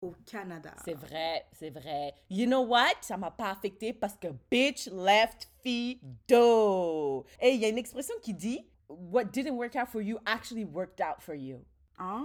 au 0.08 0.14
Canada. 0.30 0.70
C'est 0.84 0.94
vrai, 0.94 1.46
c'est 1.52 1.70
vrai. 1.70 2.14
You 2.30 2.46
know 2.46 2.60
what? 2.64 2.94
Ça 3.00 3.16
m'a 3.16 3.30
pas 3.30 3.50
affecté 3.50 3.92
parce 3.92 4.16
que 4.16 4.28
bitch 4.50 4.88
left 4.92 5.48
Fido. 5.62 7.24
Et 7.40 7.50
il 7.50 7.60
y 7.60 7.64
a 7.64 7.68
une 7.68 7.78
expression 7.78 8.14
qui 8.22 8.34
dit 8.34 8.66
What 8.88 9.24
didn't 9.32 9.56
work 9.56 9.74
out 9.76 9.88
for 9.88 10.00
you 10.00 10.18
actually 10.26 10.64
worked 10.64 11.00
out 11.00 11.20
for 11.20 11.34
you. 11.34 11.58
Ah, 11.98 12.22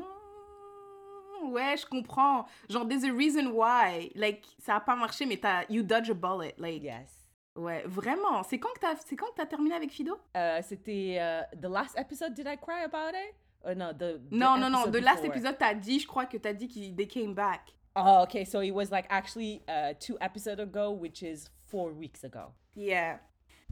ouais, 1.50 1.76
je 1.78 1.86
comprends. 1.86 2.46
Genre, 2.70 2.88
there's 2.88 3.04
a 3.04 3.12
reason 3.12 3.52
why. 3.54 4.12
Like, 4.16 4.46
ça 4.60 4.76
a 4.76 4.80
pas 4.80 4.96
marché, 4.96 5.26
mais 5.26 5.38
t'as, 5.38 5.64
you 5.70 5.82
dodge 5.84 6.10
a 6.10 6.14
bullet. 6.14 6.54
Like, 6.58 6.84
Yes. 6.84 7.10
ouais, 7.56 7.84
vraiment. 7.88 8.44
C'est 8.44 8.60
quand 8.60 8.72
que 8.74 8.80
t'as, 8.80 8.96
c'est 8.98 9.16
quand 9.16 9.28
que 9.32 9.36
t'as 9.38 9.46
terminé 9.48 9.76
avec 9.76 9.92
Fido? 9.92 10.18
Euh, 10.38 10.62
C'était 10.64 11.18
euh, 11.20 11.42
the 11.60 11.66
last 11.68 11.98
episode. 11.98 12.34
Did 12.34 12.48
I 12.48 12.58
cry 12.58 12.84
about 12.84 13.16
it? 13.16 13.34
Uh, 13.64 13.74
no, 13.74 13.92
the, 13.94 14.20
the 14.30 14.32
Non, 14.32 14.58
non, 14.58 14.70
non. 14.70 14.88
De 14.88 15.00
last 15.00 15.22
before. 15.22 15.36
épisode, 15.36 15.58
t'as 15.58 15.74
dit, 15.74 16.00
je 16.00 16.08
crois 16.08 16.26
que 16.26 16.38
t'as 16.38 16.54
dit 16.54 16.68
qu'ils 16.68 16.96
they 16.96 17.08
came 17.08 17.34
back. 17.34 17.74
Oh, 17.96 18.24
okay. 18.24 18.46
So 18.46 18.62
it 18.62 18.72
was 18.72 18.90
like 18.92 19.06
actually 19.10 19.62
uh, 19.68 19.94
two 20.00 20.18
episodes 20.22 20.60
ago, 20.60 20.92
which 20.92 21.22
is 21.22 21.50
four 21.68 21.92
weeks 21.92 22.24
ago. 22.24 22.54
Yeah. 22.76 23.20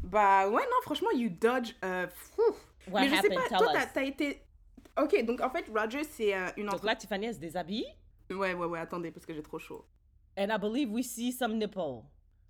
Bah 0.04 0.48
ouais, 0.48 0.64
non, 0.64 0.82
franchement, 0.84 1.12
you 1.12 1.30
dodge. 1.30 1.74
Euh. 1.84 2.08
What 2.90 3.02
Mais 3.02 3.10
je 3.10 3.16
sais 3.16 3.18
happened? 3.18 3.36
pas, 3.36 3.50
Tell 3.50 3.58
toi, 3.58 3.86
t'as, 3.94 4.04
été. 4.04 4.42
Ok, 4.98 5.26
donc 5.26 5.42
en 5.42 5.50
fait, 5.50 5.66
Rogers, 5.74 6.04
c'est 6.04 6.34
euh, 6.34 6.48
une 6.58 6.68
Donc 6.68 6.84
là, 6.84 6.96
Tiffany, 6.96 7.28
elle 7.28 7.36
se 7.36 7.40
déshabille. 7.40 7.86
Ouais, 8.30 8.54
ouais, 8.54 8.66
ouais, 8.68 8.80
attendez, 8.80 9.12
parce 9.12 9.26
que 9.26 9.34
j'ai 9.34 9.44
trop 9.44 9.60
chaud. 9.60 9.86
And 10.38 10.50
I 10.50 10.58
believe 10.58 10.90
we 10.92 11.04
see 11.04 11.32
some 11.32 11.58
nipple. 11.58 12.04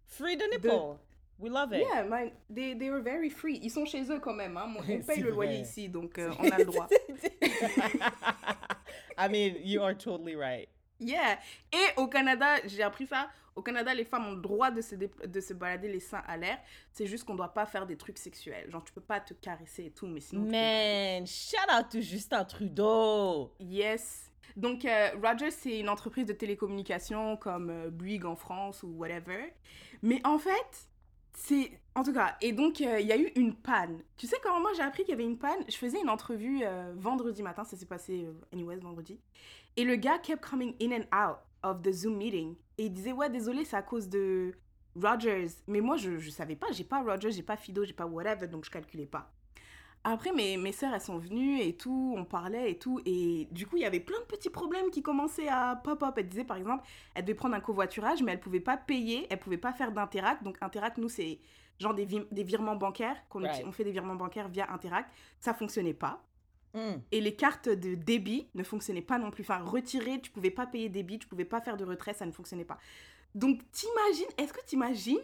Free 0.06 0.38
the 0.38 0.50
nipple. 0.52 1.00
We 1.40 1.50
love 1.50 1.72
it. 1.72 1.86
Yeah, 1.90 2.04
man, 2.04 2.32
they, 2.50 2.74
they 2.74 2.90
were 2.90 3.02
very 3.02 3.30
free. 3.30 3.60
Ils 3.64 3.72
sont 3.72 3.86
chez 3.86 4.12
eux 4.12 4.20
quand 4.20 4.34
même, 4.34 4.58
hein. 4.58 4.74
On 4.78 5.02
paye 5.02 5.22
le 5.22 5.32
loyer 5.32 5.62
ici, 5.62 5.88
donc 5.88 6.20
euh, 6.20 6.32
on 6.38 6.50
a 6.50 6.58
le 6.58 6.66
droit. 6.66 6.88
I 9.18 9.30
mean, 9.30 9.56
you 9.64 9.82
are 9.82 9.96
totally 9.96 10.36
right. 10.36 10.68
Yeah. 11.00 11.40
Et 11.72 11.98
au 11.98 12.08
Canada, 12.08 12.56
j'ai 12.66 12.84
appris 12.84 13.08
ça. 13.08 13.30
Au 13.56 13.62
Canada, 13.62 13.94
les 13.94 14.04
femmes 14.04 14.28
ont 14.28 14.32
le 14.32 14.42
droit 14.42 14.72
de 14.72 14.82
se, 14.82 14.96
de 14.96 15.42
se 15.42 15.54
balader 15.54 15.90
les 15.90 16.00
seins 16.00 16.24
à 16.28 16.38
l'air. 16.38 16.58
C'est 16.92 17.06
juste 17.06 17.26
qu'on 17.26 17.36
doit 17.36 17.54
pas 17.54 17.66
faire 17.66 17.86
des 17.86 17.98
trucs 17.98 18.18
sexuels. 18.18 18.70
Genre, 18.70 18.84
tu 18.84 18.94
peux 18.94 19.02
pas 19.02 19.20
te 19.20 19.34
caresser 19.34 19.86
et 19.86 19.92
tout, 19.92 20.08
mais 20.08 20.20
sinon. 20.20 20.50
Man, 20.50 21.26
shout 21.26 21.58
out 21.74 21.90
to 21.90 22.02
Justin 22.02 22.44
Trudeau. 22.44 23.54
Yes. 23.60 24.32
Donc, 24.56 24.84
euh, 24.84 25.12
Rogers, 25.24 25.52
c'est 25.52 25.80
une 25.80 25.90
entreprise 25.90 26.26
de 26.26 26.34
télécommunications 26.34 27.38
comme 27.38 27.70
euh, 27.70 27.90
Bouygues 27.90 28.26
en 28.26 28.36
France 28.36 28.84
ou 28.84 28.88
whatever. 28.98 29.54
Mais 30.02 30.22
en 30.26 30.38
fait, 30.38 30.89
c'est... 31.40 31.72
En 31.96 32.04
tout 32.04 32.14
cas, 32.14 32.38
et 32.40 32.54
donc, 32.54 32.80
euh, 32.80 33.00
il 33.00 33.08
y 33.08 33.12
a 33.12 33.18
eu 33.18 33.32
une 33.36 33.54
panne. 33.54 34.04
Tu 34.16 34.26
sais 34.26 34.38
comment 34.42 34.62
moi 34.62 34.72
j'ai 34.76 34.84
appris 34.84 35.04
qu'il 35.04 35.12
y 35.12 35.14
avait 35.14 35.26
une 35.26 35.38
panne? 35.38 35.60
Je 35.68 35.76
faisais 35.76 36.00
une 36.00 36.10
entrevue 36.10 36.62
euh, 36.64 36.94
vendredi 36.96 37.44
matin, 37.44 37.64
ça 37.66 37.76
s'est 37.76 37.86
passé, 37.86 38.26
euh, 38.26 38.34
anyways, 38.54 38.78
vendredi. 38.78 39.20
Et 39.76 39.84
le 39.84 39.96
gars 39.96 40.20
kept 40.20 40.42
coming 40.46 40.76
in 40.82 40.92
and 40.92 41.06
out 41.14 41.38
of 41.64 41.82
the 41.82 41.92
Zoom 41.92 42.18
meeting. 42.18 42.56
Et 42.78 42.86
il 42.86 42.94
disait, 42.94 43.12
ouais, 43.12 43.30
désolé, 43.30 43.66
c'est 43.66 43.76
à 43.76 43.82
cause 43.82 44.08
de 44.08 44.54
Rogers. 44.96 45.48
Mais 45.68 45.82
moi, 45.82 45.98
je, 45.98 46.20
je 46.20 46.30
savais 46.30 46.56
pas, 46.56 46.68
j'ai 46.72 46.86
pas 46.86 47.02
Rogers, 47.02 47.32
j'ai 47.32 47.44
pas 47.44 47.58
Fido, 47.58 47.84
j'ai 47.84 47.94
pas 47.94 48.06
whatever, 48.06 48.48
donc 48.48 48.64
je 48.64 48.72
calculais 48.72 49.08
pas. 49.08 49.30
Après, 50.04 50.32
mes, 50.32 50.56
mes 50.58 50.72
sœurs, 50.72 50.94
elles 50.94 51.02
sont 51.02 51.18
venues 51.18 51.60
et 51.62 51.76
tout, 51.76 52.14
on 52.18 52.24
parlait 52.24 52.72
et 52.72 52.80
tout. 52.80 53.02
Et 53.06 53.48
du 53.52 53.68
coup, 53.68 53.76
il 53.76 53.82
y 53.82 53.86
avait 53.86 54.00
plein 54.00 54.20
de 54.20 54.26
petits 54.26 54.50
problèmes 54.50 54.90
qui 54.92 55.02
commençaient 55.02 55.50
à 55.50 55.76
pop-up. 55.76 56.14
Elle 56.18 56.30
disait, 56.30 56.46
par 56.46 56.58
exemple, 56.58 56.86
elle 57.16 57.26
devait 57.26 57.36
prendre 57.36 57.56
un 57.56 57.60
covoiturage, 57.60 58.24
mais 58.24 58.32
elle 58.32 58.40
pouvait 58.40 58.62
pas 58.62 58.78
payer, 58.78 59.28
elle 59.30 59.40
pouvait 59.40 59.58
pas 59.58 59.74
faire 59.74 59.92
d'Interact. 59.92 60.44
Donc, 60.44 60.58
Interact, 60.62 60.98
nous, 60.98 61.10
c'est 61.10 61.40
genre 61.80 61.94
des, 61.94 62.06
des 62.06 62.44
virements 62.44 62.76
bancaires. 62.78 63.18
qu'on 63.30 63.42
Right. 63.42 63.64
On 63.66 63.72
fait 63.74 63.84
des 63.84 63.92
virements 63.92 64.16
bancaires 64.16 64.48
via 64.48 64.72
Interact. 64.72 65.10
Ça 65.42 65.54
fonctionnait 65.54 65.94
pas. 65.94 66.24
Mm. 66.74 67.02
Et 67.12 67.20
les 67.20 67.36
cartes 67.36 67.68
de 67.68 67.96
débit 67.96 68.48
ne 68.56 68.64
fonctionnaient 68.64 69.02
pas 69.02 69.18
non 69.18 69.32
plus. 69.32 69.42
Enfin, 69.42 69.60
retirer, 69.64 70.22
tu 70.22 70.32
pouvais 70.32 70.52
pas 70.52 70.66
payer 70.66 70.88
débit, 70.88 71.20
tu 71.20 71.28
pouvais 71.28 71.46
pas 71.46 71.60
faire 71.62 71.76
de 71.78 71.84
retrait, 71.84 72.14
ça 72.14 72.26
ne 72.26 72.32
fonctionnait 72.32 72.66
pas. 72.66 72.78
Donc, 73.36 73.60
t'imagines, 73.72 74.32
est-ce 74.38 74.54
que 74.54 74.64
t'imagines 74.66 75.18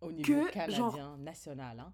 Au 0.00 0.12
niveau 0.12 0.44
Que, 0.44 0.50
canadien, 0.52 0.76
genre- 0.90 1.18
national. 1.18 1.80
Hein? 1.80 1.92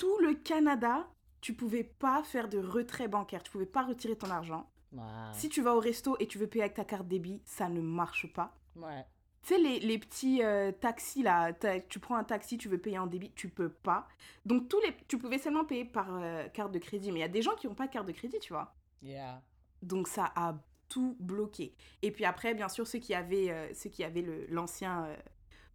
Tout 0.00 0.18
le 0.20 0.32
Canada, 0.32 1.06
tu 1.42 1.52
pouvais 1.52 1.84
pas 1.84 2.22
faire 2.22 2.48
de 2.48 2.58
retrait 2.58 3.06
bancaire, 3.06 3.42
tu 3.42 3.50
pouvais 3.50 3.66
pas 3.66 3.82
retirer 3.82 4.16
ton 4.16 4.30
argent. 4.30 4.70
Wow. 4.92 5.02
Si 5.34 5.50
tu 5.50 5.60
vas 5.60 5.74
au 5.74 5.78
resto 5.78 6.16
et 6.20 6.26
tu 6.26 6.38
veux 6.38 6.46
payer 6.46 6.64
avec 6.64 6.74
ta 6.74 6.84
carte 6.84 7.06
débit, 7.06 7.42
ça 7.44 7.68
ne 7.68 7.82
marche 7.82 8.32
pas. 8.32 8.56
Ouais. 8.76 9.04
Tu 9.42 9.54
sais, 9.54 9.60
les, 9.60 9.78
les 9.80 9.98
petits 9.98 10.42
euh, 10.42 10.72
taxis 10.72 11.22
là, 11.22 11.52
tu 11.88 12.00
prends 12.00 12.16
un 12.16 12.24
taxi, 12.24 12.56
tu 12.56 12.68
veux 12.68 12.78
payer 12.78 12.98
en 12.98 13.06
débit, 13.06 13.30
tu 13.32 13.50
peux 13.50 13.68
pas. 13.68 14.08
Donc, 14.46 14.68
tous 14.68 14.80
les, 14.80 14.96
tu 15.06 15.18
pouvais 15.18 15.38
seulement 15.38 15.64
payer 15.64 15.84
par 15.84 16.08
euh, 16.14 16.48
carte 16.48 16.72
de 16.72 16.78
crédit. 16.78 17.12
Mais 17.12 17.18
il 17.20 17.22
y 17.22 17.24
a 17.24 17.28
des 17.28 17.42
gens 17.42 17.54
qui 17.54 17.66
n'ont 17.66 17.74
pas 17.74 17.86
de 17.86 17.92
carte 17.92 18.06
de 18.06 18.12
crédit, 18.12 18.38
tu 18.40 18.52
vois. 18.54 18.74
Yeah. 19.02 19.42
Donc, 19.82 20.08
ça 20.08 20.32
a 20.34 20.54
tout 20.88 21.16
bloqué. 21.20 21.74
Et 22.02 22.10
puis 22.10 22.24
après, 22.24 22.54
bien 22.54 22.68
sûr, 22.68 22.86
ceux 22.86 22.98
qui 22.98 23.14
avaient, 23.14 23.50
euh, 23.50 23.72
ceux 23.74 23.90
qui 23.90 24.02
avaient 24.02 24.22
le- 24.22 24.46
l'ancien 24.48 25.08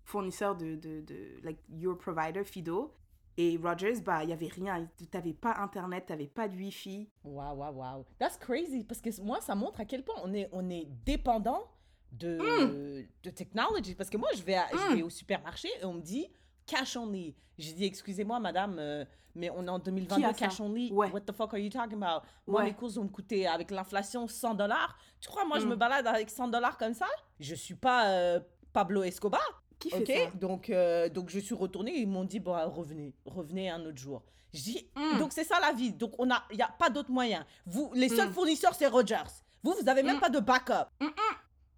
fournisseur 0.04 0.56
de, 0.56 0.76
de, 0.76 1.02
de, 1.02 1.40
like, 1.44 1.60
Your 1.70 1.98
Provider, 1.98 2.44
Fido, 2.44 2.94
et 3.38 3.58
Rogers, 3.62 4.02
bah, 4.02 4.24
il 4.24 4.30
y 4.30 4.34
avait 4.34 4.48
rien. 4.48 4.88
T'avais 5.12 5.34
pas 5.34 5.56
Internet, 5.58 6.06
t'avais 6.08 6.28
pas 6.28 6.48
de 6.48 6.56
Wi-Fi. 6.56 7.10
Wow, 7.24 7.54
wow, 7.56 7.72
wow. 7.74 8.06
That's 8.20 8.38
crazy. 8.38 8.84
Parce 8.84 9.02
que 9.02 9.10
moi, 9.22 9.42
ça 9.42 9.56
montre 9.56 9.82
à 9.82 9.86
quel 9.86 10.04
point 10.04 10.16
on 10.24 10.34
est, 10.34 10.50
on 10.54 10.70
est 10.70 10.88
dépendant 11.06 11.64
de, 12.12 12.38
Mm. 12.38 13.06
de 13.24 13.30
technology. 13.30 13.94
Parce 13.96 14.10
que 14.10 14.18
moi, 14.18 14.30
je 14.36 14.42
vais, 14.42 14.56
à- 14.56 14.68
je 14.72 14.96
vais 14.96 15.02
au 15.04 15.10
supermarché 15.10 15.68
et 15.82 15.86
on 15.86 15.94
me 15.94 16.02
dit 16.02 16.28
cash 16.66 16.96
only. 16.96 17.36
J'ai 17.58 17.74
dit, 17.74 17.86
excusez-moi, 17.86 18.40
madame, 18.40 18.78
euh, 18.80 19.06
mais 19.34 19.50
on 19.50 19.66
est 19.66 19.70
en 19.70 19.80
2022, 19.80 20.16
Qui 20.22 20.26
a 20.26 20.34
ça? 20.34 20.34
cash 20.34 20.60
only. 20.62 20.92
Ouais. 20.92 21.10
What 21.12 21.22
the 21.22 21.32
fuck 21.34 21.54
are 21.54 21.60
you 21.60 21.70
talking 21.70 22.02
about? 22.02 22.26
Moi, 22.48 22.62
Ouais. 22.62 22.68
mes 22.68 22.74
courses 22.74 22.96
vont 22.96 23.04
me 23.04 23.10
coûter, 23.10 23.48
avec 23.48 23.72
l'inflation, 23.72 24.28
100 24.28 24.56
dollars. 24.56 24.98
Tu 25.20 25.28
crois, 25.30 25.46
moi, 25.46 25.60
je 25.60 25.66
Mm. 25.66 25.70
me 25.70 25.76
balade 25.76 26.08
avec 26.08 26.30
100 26.30 26.48
dollars 26.48 26.78
comme 26.78 26.94
ça? 26.94 27.08
Je 27.40 27.54
suis 27.56 27.76
pas 27.76 28.08
euh, 28.10 28.40
Pablo 28.74 29.04
Escobar. 29.04 29.64
Qui 29.90 30.06
fait 30.06 30.26
Ok, 30.26 30.32
ça 30.34 30.38
donc, 30.38 30.70
euh, 30.70 31.10
donc 31.10 31.30
je 31.30 31.40
suis 31.40 31.56
retournée, 31.56 31.98
ils 31.98 32.08
m'ont 32.08 32.24
dit, 32.24 32.40
bon, 32.40 32.54
revenez, 32.70 33.14
revenez 33.26 33.70
un 33.70 33.86
autre 33.86 33.98
jour. 33.98 34.24
Dis, 34.54 34.90
Mm. 34.96 35.20
donc 35.20 35.34
c'est 35.34 35.44
ça 35.44 35.60
la 35.60 35.74
vie, 35.74 35.92
donc 35.92 36.14
on 36.18 36.32
a, 36.32 36.44
il 36.52 36.56
n'y 36.58 36.62
a 36.64 36.70
pas 36.70 36.90
d'autre 36.90 37.12
moyen. 37.12 37.46
Vous, 37.66 37.92
les 37.94 38.10
seuls 38.10 38.30
Mm. 38.30 38.34
fournisseurs, 38.34 38.74
c'est 38.74 38.88
Rogers. 38.88 39.24
Vous, 39.64 39.76
vous 39.82 39.90
avez 39.90 40.02
même 40.04 40.18
Mm. 40.18 40.22
pas 40.22 40.30
de 40.30 40.40
backup. 40.40 40.88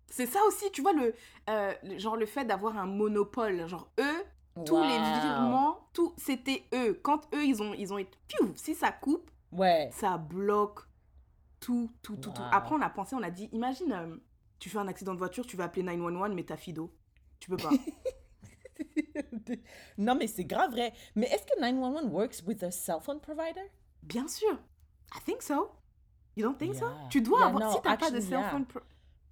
C'est 0.09 0.25
ça 0.27 0.39
aussi, 0.47 0.71
tu 0.71 0.81
vois, 0.81 0.93
le, 0.93 1.13
euh, 1.49 1.73
le- 1.83 1.97
genre 1.99 2.15
le 2.15 2.25
fait 2.25 2.45
d'avoir 2.45 2.77
un 2.77 2.85
monopole. 2.85 3.67
Genre, 3.67 3.89
eux, 3.99 4.23
tous 4.65 4.81
les 4.81 4.87
virements, 4.97 5.79
tout, 5.93 6.13
c'était 6.17 6.63
eux. 6.73 6.99
Quand 7.03 7.21
eux, 7.35 7.43
ils 7.45 7.61
ont, 7.61 7.73
ils 7.73 7.91
ont 7.93 7.97
été. 7.97 8.17
Piou, 8.27 8.51
si 8.55 8.73
ça 8.73 8.91
coupe, 8.91 9.29
Ouais. 9.51 9.89
ça 9.93 10.17
bloque 10.17 10.81
tout, 11.59 11.91
tout, 12.01 12.15
tout, 12.17 12.31
tout. 12.31 12.41
Après, 12.51 12.73
on 12.75 12.81
a 12.81 12.89
pensé, 12.89 13.15
on 13.15 13.23
a 13.23 13.29
dit, 13.31 13.49
imagine, 13.51 13.91
euh, 13.91 14.15
tu 14.59 14.69
fais 14.69 14.77
un 14.77 14.87
accident 14.87 15.13
de 15.13 15.19
voiture, 15.19 15.45
tu 15.45 15.57
vas 15.57 15.65
appeler 15.65 15.83
911, 15.83 16.33
mais 16.33 16.43
t'as 16.43 16.57
Fido. 16.57 16.91
Tu 17.39 17.49
peux 17.49 17.57
pas. 17.57 17.69
non, 19.97 20.15
mais 20.15 20.27
c'est 20.27 20.45
grave 20.45 20.71
vrai. 20.71 20.93
Mais 21.15 21.27
est-ce 21.27 21.45
que 21.45 21.59
911 21.59 22.05
works 22.11 22.43
with 22.45 22.63
a 22.63 22.71
cell 22.71 22.99
phone 23.01 23.19
provider? 23.19 23.71
Bien 24.03 24.27
sûr. 24.27 24.57
I 25.15 25.19
think 25.25 25.41
so. 25.41 25.71
You 26.35 26.43
don't 26.43 26.57
think 26.57 26.75
so? 26.75 26.85
Yeah. 26.85 27.09
Tu 27.09 27.21
dois 27.21 27.39
Yeah, 27.39 27.47
avoir, 27.47 27.69
no, 27.69 27.75
si 27.75 27.81
t'as 27.81 27.97
pas 27.97 28.11
de 28.11 28.19
cell 28.19 28.31
yeah. 28.39 28.49
phone. 28.49 28.65
pro- 28.65 28.81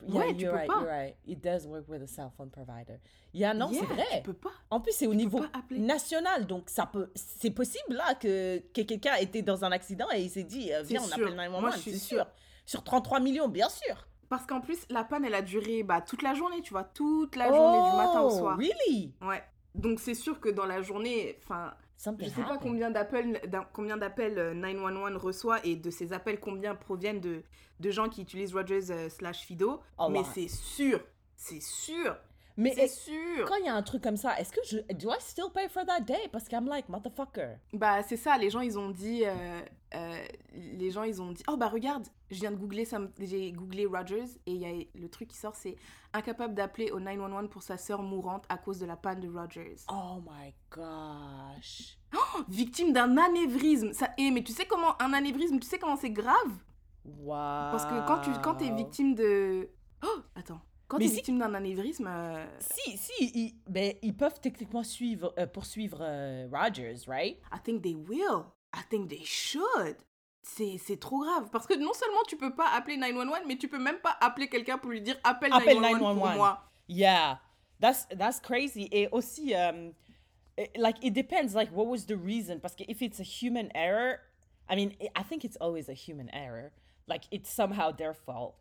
Yeah, 0.07 0.19
Ouais, 0.19 0.35
tu 0.35 0.41
you're 0.43 0.51
peux 0.51 0.57
right, 0.57 0.67
pas. 0.67 0.79
you're 0.81 0.89
right. 0.89 1.15
It 1.25 1.41
does 1.43 1.65
work 1.65 1.87
with 1.87 2.01
a 2.03 2.07
cell 2.07 2.29
phone 2.35 2.49
provider. 2.49 2.99
Yeah, 3.33 3.53
non, 3.53 3.69
c'est 3.71 3.85
vrai. 3.85 4.03
Tu 4.17 4.23
peux 4.23 4.33
pas. 4.33 4.51
En 4.69 4.79
plus, 4.81 4.91
c'est 4.93 5.07
au 5.07 5.13
niveau 5.15 5.43
national, 5.71 6.45
donc 6.45 6.69
ça 6.69 6.85
peut, 6.85 7.11
c'est 7.15 7.49
possible 7.51 7.95
là 7.95 8.13
que, 8.13 8.59
que 8.73 8.81
quelqu'un 8.81 9.15
était 9.15 9.41
dans 9.41 9.63
un 9.63 9.71
accident 9.71 10.05
et 10.13 10.21
il 10.21 10.29
s'est 10.29 10.43
dit, 10.43 10.71
euh, 10.73 10.83
viens, 10.83 11.01
on 11.01 11.05
sûr. 11.05 11.23
appelle 11.25 11.35
911, 11.35 11.61
Moi, 11.61 11.71
je 11.71 11.79
suis 11.79 11.91
c'est 11.93 11.97
sûre. 11.97 12.17
sûr. 12.25 12.27
Sur 12.65 12.83
33 12.83 13.19
millions, 13.19 13.47
bien 13.47 13.69
sûr. 13.69 14.07
Parce 14.29 14.45
qu'en 14.45 14.61
plus, 14.61 14.85
la 14.89 15.03
panne, 15.03 15.23
elle 15.25 15.35
a 15.35 15.41
duré 15.41 15.83
bah, 15.83 16.01
toute 16.01 16.21
la 16.21 16.33
journée, 16.33 16.61
tu 16.61 16.71
vois, 16.71 16.83
toute 16.83 17.35
la 17.35 17.53
journée 17.53 17.81
du 17.91 17.95
matin 17.97 18.21
au 18.21 18.27
Oh, 18.27 18.37
soir. 18.39 18.57
Really? 18.57 19.13
Ouais. 19.21 19.43
Donc 19.75 19.99
c'est 19.99 20.13
sûr 20.13 20.39
que 20.39 20.49
dans 20.49 20.65
la 20.65 20.81
journée, 20.81 21.37
enfin, 21.43 21.73
je 22.19 22.29
sais 22.29 22.41
pas 22.43 22.57
combien 22.57 22.89
d'appels, 22.91 23.41
d'un- 23.47 23.65
combien 23.73 23.97
d'appels 23.97 24.39
euh, 24.39 24.53
911 24.53 25.17
reçoit 25.17 25.65
et 25.65 25.75
de 25.75 25.89
ces 25.89 26.13
appels 26.13 26.39
combien 26.39 26.75
proviennent 26.75 27.19
de, 27.19 27.43
de 27.81 27.91
gens 27.91 28.07
qui 28.09 28.21
utilisent 28.21 28.53
Rogers 28.55 28.89
euh, 28.91 29.09
slash 29.09 29.41
Fido, 29.41 29.81
Oh, 29.97 30.07
mais 30.09 30.19
wow. 30.19 30.25
c'est 30.33 30.47
sûr, 30.47 31.01
c'est 31.35 31.61
sûr, 31.61 32.15
Mais 32.57 32.73
c'est 32.73 32.83
est- 32.85 32.87
sûr. 32.87 33.45
quand 33.47 33.55
il 33.57 33.65
y 33.65 33.69
a 33.69 33.75
un 33.75 33.83
truc 33.83 34.01
comme 34.01 34.15
ça, 34.17 34.39
est-ce 34.39 34.51
que 34.51 34.61
je. 34.65 34.77
Do 34.93 35.11
I 35.11 35.17
still 35.19 35.45
pay 35.53 35.67
for 35.67 35.85
that 35.85 36.01
day? 36.01 36.29
Parce 36.31 36.47
que 36.47 36.55
I'm 36.55 36.67
like, 36.67 36.87
motherfucker. 36.89 37.57
Bah 37.73 38.01
c'est 38.03 38.17
ça, 38.17 38.37
les 38.37 38.49
gens 38.49 38.61
ils 38.61 38.79
ont 38.79 38.91
dit, 38.91 39.23
euh, 39.25 39.59
euh, 39.93 40.23
les 40.53 40.89
gens 40.91 41.03
ils 41.03 41.21
ont 41.21 41.31
dit, 41.31 41.43
oh 41.49 41.57
bah 41.57 41.67
regarde, 41.67 42.07
je 42.31 42.39
viens 42.39 42.51
de 42.51 42.55
googler, 42.55 42.87
j'ai 43.19 43.51
googlé 43.51 43.85
Rogers 43.85 44.25
et 44.45 44.51
il 44.51 44.57
y 44.57 44.65
a 44.65 44.85
le 44.99 45.09
truc 45.09 45.29
qui 45.29 45.37
sort, 45.37 45.55
c'est 45.55 45.75
incapable 46.13 46.53
d'appeler 46.53 46.91
au 46.91 46.99
911 47.01 47.49
pour 47.49 47.61
sa 47.61 47.77
sœur 47.77 48.01
mourante 48.01 48.45
à 48.47 48.57
cause 48.57 48.79
de 48.79 48.85
la 48.85 48.95
panne 48.95 49.19
de 49.19 49.27
Rogers. 49.29 49.75
Oh 49.91 50.21
my 50.25 50.53
gosh. 50.71 51.97
Victime 52.47 52.93
d'un 52.93 53.17
anévrisme, 53.17 53.91
ça, 53.93 54.09
eh, 54.17 54.31
mais 54.31 54.43
tu 54.43 54.53
sais 54.53 54.65
comment 54.65 54.99
un 55.01 55.11
anévrisme, 55.13 55.59
tu 55.59 55.67
sais 55.67 55.77
comment 55.77 55.97
c'est 55.97 56.09
grave? 56.11 56.51
Wow. 57.03 57.35
Parce 57.35 57.85
que 57.85 58.07
quand 58.07 58.21
tu 58.21 58.29
quand 58.41 58.61
es 58.61 58.71
victime 58.73 59.13
de... 59.13 59.69
Oh, 60.03 60.19
attends. 60.35 60.61
Quand 60.87 60.97
tu 60.99 61.05
es 61.05 61.07
si- 61.07 61.15
victime 61.15 61.39
d'un 61.39 61.53
anévrisme... 61.53 62.07
euh, 62.07 62.45
Si, 62.59 62.97
si, 62.97 63.13
ils, 63.33 63.55
ben, 63.67 63.93
ils 64.01 64.15
peuvent 64.15 64.39
techniquement 64.39 64.83
suivre, 64.83 65.33
euh, 65.39 65.47
poursuivre 65.47 65.97
euh, 66.01 66.47
Rogers, 66.51 66.97
right? 67.07 67.37
I 67.53 67.59
think 67.63 67.81
they 67.81 67.95
will. 67.95 68.45
I 68.73 68.81
think 68.89 69.09
they 69.09 69.23
should. 69.25 69.95
C'est 70.43 70.77
c'est 70.77 70.97
trop 70.99 71.21
grave. 71.23 71.49
Parce 71.51 71.65
que 71.65 71.73
non 71.73 71.93
seulement 71.93 72.21
tu 72.27 72.37
peux 72.37 72.53
pas 72.53 72.69
appeler 72.75 72.97
911, 72.97 73.39
mais 73.47 73.57
tu 73.57 73.67
peux 73.67 73.79
même 73.79 73.97
pas 73.97 74.15
appeler 74.21 74.47
quelqu'un 74.47 74.77
pour 74.77 74.91
lui 74.91 75.01
dire 75.01 75.17
appelle, 75.23 75.51
Appelle 75.53 75.77
911, 75.81 75.97
pour 75.99 76.13
911. 76.27 76.35
moi. 76.37 76.61
Yeah, 76.87 77.39
that's 77.81 78.07
that's 78.15 78.39
crazy. 78.39 78.87
Et 78.91 79.07
aussi, 79.11 79.55
um, 79.55 79.91
like 80.77 80.97
it 81.03 81.13
depends. 81.13 81.55
Like, 81.55 81.71
what 81.75 81.87
was 81.87 82.05
the 82.05 82.15
reason? 82.15 82.59
Parce 82.59 82.75
que 82.75 82.83
if 82.87 83.01
it's 83.01 83.19
a 83.19 83.23
human 83.23 83.69
error, 83.73 84.19
I 84.69 84.75
mean, 84.75 84.91
I 85.15 85.23
think 85.23 85.43
it's 85.45 85.57
always 85.59 85.89
a 85.89 85.93
human 85.93 86.29
error. 86.31 86.71
Like, 87.07 87.23
it's 87.31 87.49
somehow 87.49 87.91
their 87.91 88.13
fault. 88.13 88.55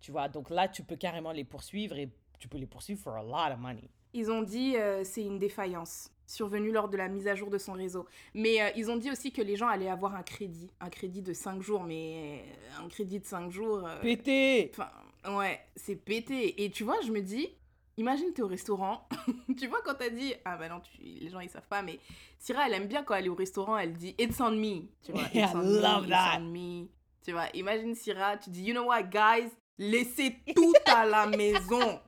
Tu 0.00 0.12
vois. 0.12 0.28
Donc 0.28 0.50
là, 0.50 0.68
tu 0.68 0.82
peux 0.82 0.96
carrément 0.96 1.32
les 1.32 1.44
poursuivre 1.44 1.96
et 1.96 2.08
tu 2.38 2.48
peux 2.48 2.58
les 2.58 2.66
poursuivre 2.66 3.00
for 3.00 3.14
a 3.14 3.22
lot 3.22 3.52
of 3.54 3.58
money. 3.58 3.90
Ils 4.14 4.30
ont 4.30 4.42
dit 4.42 4.76
euh, 4.76 5.02
c'est 5.04 5.22
une 5.24 5.38
défaillance 5.38 6.10
survenue 6.26 6.70
lors 6.72 6.88
de 6.88 6.96
la 6.96 7.08
mise 7.08 7.26
à 7.26 7.34
jour 7.34 7.50
de 7.50 7.58
son 7.58 7.72
réseau. 7.72 8.06
Mais 8.34 8.60
euh, 8.62 8.70
ils 8.76 8.90
ont 8.90 8.96
dit 8.96 9.10
aussi 9.10 9.32
que 9.32 9.42
les 9.42 9.56
gens 9.56 9.66
allaient 9.68 9.88
avoir 9.88 10.14
un 10.14 10.22
crédit, 10.22 10.70
un 10.80 10.88
crédit 10.90 11.22
de 11.22 11.32
5 11.32 11.60
jours, 11.62 11.82
mais 11.84 12.42
euh, 12.80 12.84
un 12.84 12.88
crédit 12.88 13.18
de 13.20 13.24
5 13.24 13.50
jours. 13.50 13.86
euh, 13.86 14.00
Pété. 14.00 14.70
Enfin, 14.72 14.90
ouais, 15.36 15.60
c'est 15.76 15.96
pété. 15.96 16.62
Et 16.64 16.70
tu 16.70 16.84
vois, 16.84 17.00
je 17.02 17.10
me 17.12 17.20
dis, 17.20 17.48
imagine 17.96 18.32
t'es 18.32 18.42
au 18.42 18.46
restaurant. 18.48 19.08
tu 19.58 19.66
vois, 19.66 19.80
quand 19.84 19.94
t'as 19.94 20.10
dit, 20.10 20.34
ah 20.44 20.56
bah 20.56 20.68
non, 20.68 20.80
tu- 20.80 21.02
les 21.02 21.28
gens 21.28 21.40
ils 21.40 21.50
savent 21.50 21.66
pas, 21.68 21.82
mais 21.82 21.98
Syrah, 22.38 22.66
elle 22.68 22.74
aime 22.74 22.86
bien 22.88 23.02
quand 23.02 23.14
elle 23.14 23.26
est 23.26 23.30
au 23.30 23.34
restaurant, 23.34 23.76
elle 23.78 23.92
dit, 23.94 24.14
it's 24.18 24.40
on 24.40 24.52
me. 24.52 24.82
Tu 25.02 25.12
vois, 25.12 25.22
it's 25.34 25.54
on 25.54 25.62
me, 25.64 25.80
it's 26.04 26.08
on 26.38 26.44
me. 26.44 26.86
Tu 27.24 27.32
vois, 27.32 27.46
imagine 27.54 27.94
Syrah, 27.94 28.36
tu 28.38 28.50
dis, 28.50 28.62
you 28.64 28.72
know 28.74 28.84
what, 28.84 29.02
guys, 29.04 29.50
laissez 29.78 30.36
tout 30.54 30.74
à 30.86 31.04
la 31.06 31.26
maison. 31.26 32.00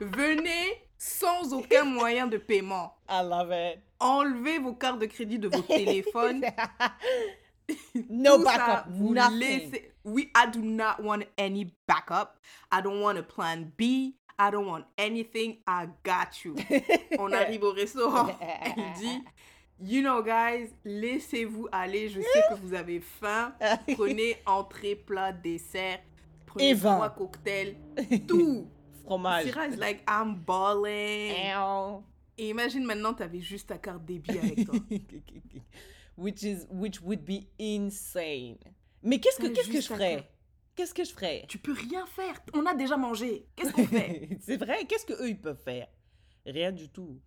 Venez 0.00 0.82
sans 0.98 1.52
aucun 1.52 1.84
moyen 1.84 2.26
de 2.26 2.36
paiement. 2.38 2.96
I 3.08 3.22
love 3.22 3.52
it. 3.52 3.80
Enlevez 4.00 4.58
vos 4.58 4.74
cartes 4.74 4.98
de 4.98 5.06
crédit 5.06 5.38
de 5.38 5.48
vos 5.48 5.62
téléphones. 5.62 6.44
no 8.10 8.36
Tout 8.38 8.44
ça, 8.44 8.56
backup. 8.58 8.90
vous 8.90 9.14
nothing. 9.14 9.38
laissez- 9.38 9.90
I 10.06 10.46
do 10.52 10.60
not 10.60 11.00
want 11.02 11.22
any 11.38 11.72
backup. 11.86 12.38
I 12.70 12.82
don't 12.82 13.00
want 13.00 13.16
a 13.16 13.22
plan 13.22 13.72
B. 13.78 14.14
I 14.38 14.50
don't 14.50 14.66
want 14.66 14.84
anything. 14.98 15.58
I 15.66 15.86
got 16.04 16.44
you. 16.44 16.56
On 17.18 17.32
arrive 17.32 17.62
au 17.62 17.72
restaurant. 17.72 18.26
Dit, 18.98 19.22
you 19.84 20.02
know 20.02 20.22
guys, 20.22 20.68
laissez-vous 20.84 21.68
aller. 21.72 22.08
Je 22.08 22.20
sais 22.20 22.42
que 22.50 22.54
vous 22.60 22.74
avez 22.74 23.00
faim. 23.00 23.54
Prenez 23.94 24.36
entrée, 24.46 24.96
plat, 24.96 25.32
dessert. 25.32 26.00
Prenez 26.46 26.70
Et 26.70 26.74
vin. 26.74 26.96
trois 26.96 27.10
cocktails. 27.10 27.76
Tout. 28.26 28.68
Fromage. 29.04 29.44
Syrah 29.44 29.68
is 29.68 29.76
like, 29.76 30.02
I'm 30.08 30.34
balling. 30.34 31.34
Et 32.36 32.48
imagine 32.48 32.84
maintenant, 32.84 33.14
t'avais 33.14 33.40
juste 33.40 33.68
ta 33.68 33.78
carte 33.78 34.04
débit 34.04 34.38
avec 34.38 34.64
toi. 34.64 34.74
which 36.16 36.42
is 36.42 36.66
which 36.70 37.00
would 37.00 37.24
be 37.24 37.46
insane. 37.60 38.56
Mais 39.02 39.18
qu'est-ce 39.20 39.38
que 39.38 39.48
qu'est-ce 39.48 39.68
que 39.70 39.80
je 39.80 39.86
ferais? 39.86 40.28
Qu'est-ce 40.74 40.94
que 40.94 41.04
je 41.04 41.12
ferais? 41.12 41.44
Tu 41.48 41.58
peux 41.58 41.72
rien 41.72 42.04
faire. 42.06 42.40
On 42.52 42.66
a 42.66 42.74
déjà 42.74 42.96
mangé. 42.96 43.46
Qu'est-ce 43.54 43.72
qu'on 43.72 43.86
fait? 43.86 44.28
C'est 44.40 44.56
vrai, 44.56 44.84
qu'est-ce 44.86 45.06
que 45.06 45.12
eux 45.12 45.28
ils 45.28 45.40
peuvent 45.40 45.62
faire? 45.62 45.86
Rien 46.44 46.72
du 46.72 46.88
tout. 46.88 47.20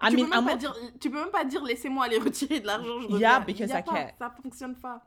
I 0.00 0.10
tu, 0.10 0.16
mean, 0.16 0.24
peux 0.24 0.30
même 0.30 0.40
I'm 0.40 0.46
pas 0.46 0.56
dire, 0.56 0.74
tu 1.00 1.10
peux 1.10 1.18
même 1.18 1.30
pas 1.30 1.44
dire 1.44 1.62
laissez-moi 1.64 2.04
aller 2.04 2.18
retirer 2.24 2.60
de 2.60 2.66
l'argent, 2.66 3.00
je. 3.00 3.16
Yeah, 3.16 3.40
because 3.40 3.70
I 3.70 3.82
pas, 3.82 3.82
can't. 3.82 4.10
Ça 4.18 4.30
fonctionne 4.42 4.74
pas. 4.76 5.02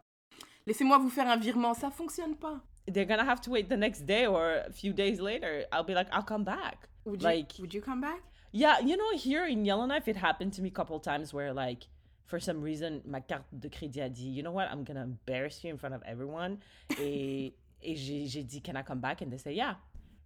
Laissez-moi 0.65 0.97
vous 0.97 1.10
faire 1.10 1.28
un 1.30 1.38
virement, 1.38 1.73
ça 1.73 1.89
fonctionne 1.91 2.36
pas. 2.36 2.62
they're 2.88 3.06
gonna 3.06 3.26
have 3.26 3.41
to 3.41 3.52
wait 3.52 3.69
the 3.69 3.78
next 3.78 4.06
day 4.06 4.26
or 4.26 4.63
a 4.65 4.71
few 4.71 4.93
days 4.93 5.19
later. 5.19 5.65
I'll 5.71 5.84
be 5.84 5.93
like, 5.93 6.08
I'll 6.12 6.23
come 6.23 6.43
back. 6.43 6.88
Would 7.06 7.21
you, 7.21 7.28
like, 7.28 7.54
would 7.60 7.73
you 7.73 7.82
come 7.82 8.02
back? 8.02 8.21
yeah, 8.52 8.80
you 8.80 8.95
know, 8.97 9.12
here 9.17 9.45
in 9.45 9.65
Yellowknife, 9.65 10.08
it 10.08 10.15
happened 10.15 10.54
to 10.54 10.62
me 10.62 10.69
a 10.69 10.71
couple 10.71 11.00
times 11.00 11.34
where, 11.34 11.54
like, 11.54 11.88
for 12.26 12.39
some 12.39 12.62
reason, 12.62 13.02
ma 13.06 13.19
carte 13.19 13.45
de 13.58 13.69
crédit 13.69 14.02
a 14.02 14.10
dit, 14.10 14.30
you 14.30 14.41
know 14.41 14.52
what, 14.52 14.69
I'm 14.71 14.84
gonna 14.84 15.04
embarrass 15.04 15.63
you 15.63 15.69
in 15.69 15.78
front 15.78 15.95
of 15.95 16.02
everyone. 16.06 16.60
et 17.00 17.54
et 17.82 17.95
j'ai 17.95 18.26
j'ai 18.28 18.43
dit, 18.43 18.62
can 18.62 18.76
I 18.76 18.84
come 18.84 19.00
back? 19.00 19.21
And 19.21 19.32
they 19.32 19.38
say, 19.38 19.54
yeah. 19.54 19.76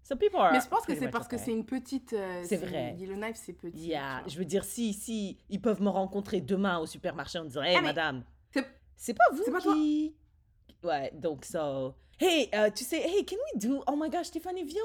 So 0.04 0.16
people 0.16 0.40
are. 0.40 0.52
Mais 0.52 0.60
je 0.62 0.68
pense 0.68 0.86
que 0.86 0.96
c'est 0.96 1.10
parce 1.10 1.28
que 1.28 1.38
c'est 1.38 1.52
une 1.52 1.66
petite. 1.66 2.14
euh, 2.14 2.44
C'est 2.46 2.58
vrai. 2.58 2.96
Yellowknife, 2.98 3.36
c'est 3.36 3.54
petit. 3.54 3.78
Yeah, 3.88 4.24
je 4.28 4.38
veux 4.38 4.46
dire, 4.46 4.64
si, 4.64 4.94
si 4.94 5.38
ils 5.50 5.62
peuvent 5.62 5.82
me 5.82 5.90
rencontrer 5.90 6.42
demain 6.42 6.80
au 6.80 6.86
supermarché 6.86 7.40
en 7.40 7.46
disant, 7.46 7.62
hey, 7.62 7.76
Ah, 7.78 7.82
madame, 7.82 8.24
c'est- 8.98 9.14
pas 9.14 9.24
vous 9.32 9.42
c'est 9.46 9.52
pas 9.52 9.62
toi. 9.62 9.74
qui. 9.74 10.16
Ouais, 10.84 11.12
donc, 11.14 11.46
so. 11.46 11.94
Hey, 12.20 12.50
euh, 12.54 12.70
tu 12.70 12.84
sais, 12.84 13.00
hey, 13.02 13.26
can 13.26 13.36
we 13.54 13.64
do. 13.64 13.84
Oh 13.88 13.96
my 13.96 14.10
gosh, 14.10 14.28
Stéphanie, 14.28 14.64
viens, 14.64 14.82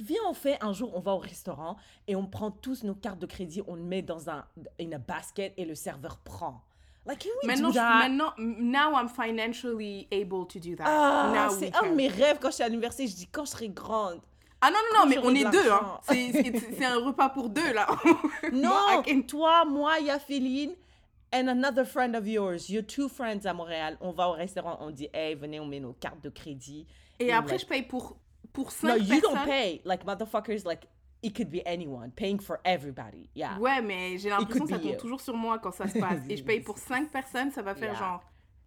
viens, 0.00 0.20
on 0.28 0.34
fait 0.34 0.56
un 0.60 0.72
jour, 0.72 0.90
on 0.94 1.00
va 1.00 1.12
au 1.14 1.18
restaurant 1.18 1.76
et 2.08 2.16
on 2.16 2.26
prend 2.26 2.50
tous 2.50 2.82
nos 2.82 2.94
cartes 2.96 3.18
de 3.20 3.26
crédit, 3.26 3.62
on 3.68 3.74
le 3.76 3.82
met 3.82 4.02
dans 4.02 4.28
un, 4.30 4.44
une 4.80 4.96
basket 4.98 5.52
et 5.56 5.64
le 5.64 5.74
serveur 5.76 6.18
prend. 6.18 6.62
Like, 7.06 7.20
can 7.22 7.28
we 7.42 7.46
Maintenant, 7.46 7.68
do 7.68 7.74
je- 7.74 7.78
that? 7.78 8.08
maintenant, 8.08 8.32
now 8.38 8.92
I'm 8.96 9.08
financially 9.08 10.08
able 10.12 10.46
to 10.48 10.58
do 10.58 10.74
that. 10.76 10.84
Ah, 10.86 11.48
c'est 11.58 11.74
un 11.76 11.90
de 11.90 11.94
mes 11.94 12.08
rêves 12.08 12.38
quand 12.40 12.50
j'étais 12.50 12.64
à 12.64 12.68
l'université. 12.68 13.06
Je 13.06 13.14
dis, 13.16 13.26
quand 13.28 13.44
je 13.44 13.50
serai 13.50 13.68
grande. 13.68 14.20
Ah 14.62 14.70
non, 14.70 14.78
non, 14.92 15.00
non, 15.00 15.06
mais 15.08 15.18
on 15.18 15.34
est 15.34 15.50
deux, 15.50 15.70
hein. 15.70 15.98
C'est 16.08 16.84
un 16.84 16.98
repas 16.98 17.28
pour 17.30 17.48
deux, 17.48 17.72
là. 17.72 17.86
Non, 18.52 18.68
Moi, 18.92 19.02
can- 19.06 19.22
toi, 19.22 19.64
moi, 19.64 19.98
Yaféline, 20.00 20.74
and 21.32 21.48
another 21.48 21.84
friend 21.86 22.14
of 22.14 22.26
yours, 22.26 22.68
your 22.68 22.82
two 22.84 23.08
friends 23.08 23.46
à 23.46 23.54
Montréal, 23.54 23.96
on 24.00 24.12
va 24.12 24.28
au 24.28 24.32
restaurant, 24.32 24.76
on 24.80 24.90
dit, 24.90 25.08
hey, 25.14 25.34
venez, 25.34 25.60
on 25.60 25.66
met 25.66 25.80
nos 25.80 25.92
cartes 25.94 26.20
de 26.22 26.28
crédit. 26.28 26.86
Et 27.18 27.26
Et 27.28 27.32
après, 27.32 27.58
je 27.58 27.64
paye 27.66 27.82
pour, 27.82 28.16
pour 28.52 28.66
No, 28.82 28.90
cinq 28.90 28.96
you 29.08 29.20
don't 29.20 29.32
personnes? 29.32 29.46
pay. 29.46 29.80
Like, 29.84 30.04
motherfuckers, 30.04 30.64
like, 30.66 30.86
it 31.22 31.34
could 31.36 31.50
be 31.50 31.62
anyone, 31.66 32.10
paying 32.10 32.40
for 32.40 32.58
everybody. 32.64 33.28
Yeah. 33.34 33.56
Ouais, 33.58 33.80
mais 33.80 34.18
j'ai 34.18 34.28
l'impression 34.30 34.64
que 34.64 34.70
ça 34.72 34.78
be 34.78 34.82
tombe 34.82 34.90
you. 34.92 34.96
toujours 34.98 35.20
sur 35.20 35.36
moi 35.36 35.58
quand 35.58 35.72
ça 35.72 35.86
se 35.88 35.98
passe. 35.98 36.20
Et 36.28 36.36
je 36.36 36.44
paye 36.44 36.60
pour 36.60 36.76
5 36.78 37.10
personnes, 37.10 37.50
ça 37.50 37.62
va 37.62 37.74
faire 37.74 37.92
Yeah. 37.92 37.98
genre 37.98 38.22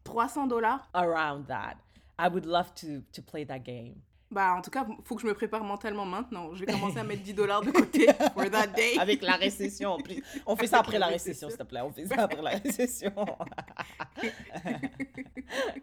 300 0.05 0.47
dollars. 0.47 0.87
Around 0.93 1.47
that. 1.47 1.75
I 2.19 2.27
would 2.29 2.45
love 2.45 2.73
to, 2.75 3.01
to 3.11 3.21
play 3.21 3.43
that 3.45 3.59
game. 3.59 3.95
Bah, 4.33 4.55
en 4.57 4.61
tout 4.61 4.71
cas, 4.71 4.85
faut 5.03 5.15
que 5.15 5.21
je 5.21 5.27
me 5.27 5.33
prépare 5.33 5.63
mentalement 5.63 6.05
maintenant. 6.05 6.53
Je 6.55 6.65
vais 6.65 6.71
commencer 6.71 6.97
à 6.97 7.03
mettre 7.03 7.21
10 7.23 7.33
dollars 7.35 7.61
de 7.61 7.71
côté 7.71 8.07
for 8.33 8.49
that 8.49 8.67
day. 8.67 8.97
Avec 8.99 9.21
la 9.21 9.35
récession 9.35 9.91
en 9.91 9.99
plus. 9.99 10.23
On 10.45 10.55
fait 10.55 10.67
ça 10.67 10.79
après 10.79 10.97
la 10.97 11.07
récession, 11.07 11.49
s'il 11.49 11.57
te 11.57 11.63
plaît. 11.63 11.81
On 11.81 11.91
fait 11.91 12.05
ça 12.05 12.23
après 12.23 12.41
la 12.41 12.51
récession. 12.63 13.11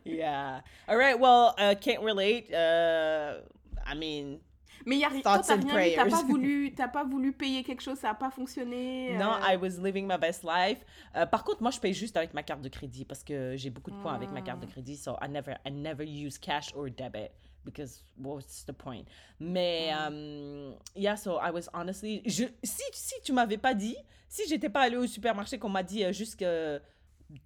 yeah. 0.05 0.63
All 0.89 0.97
right, 0.97 1.19
well, 1.19 1.55
uh, 1.59 1.75
can't 1.81 2.03
relate. 2.03 2.51
Uh, 2.53 3.41
I 3.87 3.95
mean, 3.95 4.41
Mais 4.87 4.97
y 4.97 5.05
a, 5.05 5.11
toi, 5.11 5.21
Thoughts 5.23 5.47
t'as 5.47 5.57
rien 5.57 5.67
pas, 5.67 5.73
prayers. 5.73 6.25
voulu, 6.27 6.75
t'as 6.75 6.89
pas 6.89 7.05
voulu 7.05 7.33
payer 7.33 7.63
quelque 7.63 7.83
chose, 7.83 7.99
ça 7.99 8.11
a 8.11 8.15
pas 8.15 8.31
fonctionné. 8.31 9.17
No, 9.17 9.33
euh, 9.33 9.53
I 9.53 9.57
was 9.57 9.81
living 9.81 10.07
my 10.07 10.19
best 10.19 10.43
life. 10.43 10.79
Euh, 11.17 11.27
par 11.27 11.45
contre, 11.45 11.63
moi, 11.63 11.71
je 11.71 11.79
paye 11.79 11.95
juste 11.95 12.17
avec 12.17 12.35
ma 12.35 12.43
carte 12.43 12.63
de 12.63 12.69
crédit 12.69 13.05
parce 13.05 13.23
que 13.23 13.55
j'ai 13.57 13.71
beaucoup 13.71 13.91
de 13.91 14.01
points 14.03 14.15
avec 14.15 14.31
ma 14.31 14.43
carte 14.43 14.61
de 14.61 14.67
crédit. 14.67 14.97
So 14.97 15.17
I 15.23 15.29
never, 15.29 15.55
I 15.67 15.71
never 15.71 16.05
use 16.05 16.39
cash 16.39 16.73
or 16.75 16.89
debit 16.91 17.31
because 17.65 18.03
what's 18.17 18.65
the 18.65 18.73
point? 18.73 19.05
Mais 19.39 19.91
um, 19.93 20.75
yeah, 20.95 21.17
so 21.17 21.37
I 21.39 21.51
was 21.51 21.69
honestly, 21.73 22.23
je, 22.27 22.45
si 22.63 22.83
si 22.93 23.15
tu 23.23 23.33
m'avais 23.33 23.59
pas 23.59 23.75
dit, 23.75 23.97
si 24.29 24.47
j'étais 24.49 24.69
pas 24.69 24.83
allée 24.83 24.97
au 24.97 25.07
supermarché 25.07 25.59
qu'on 25.59 25.69
m'a 25.69 25.83
dit 25.83 26.05
euh, 26.05 26.13
juste 26.13 26.39
que 26.39 26.81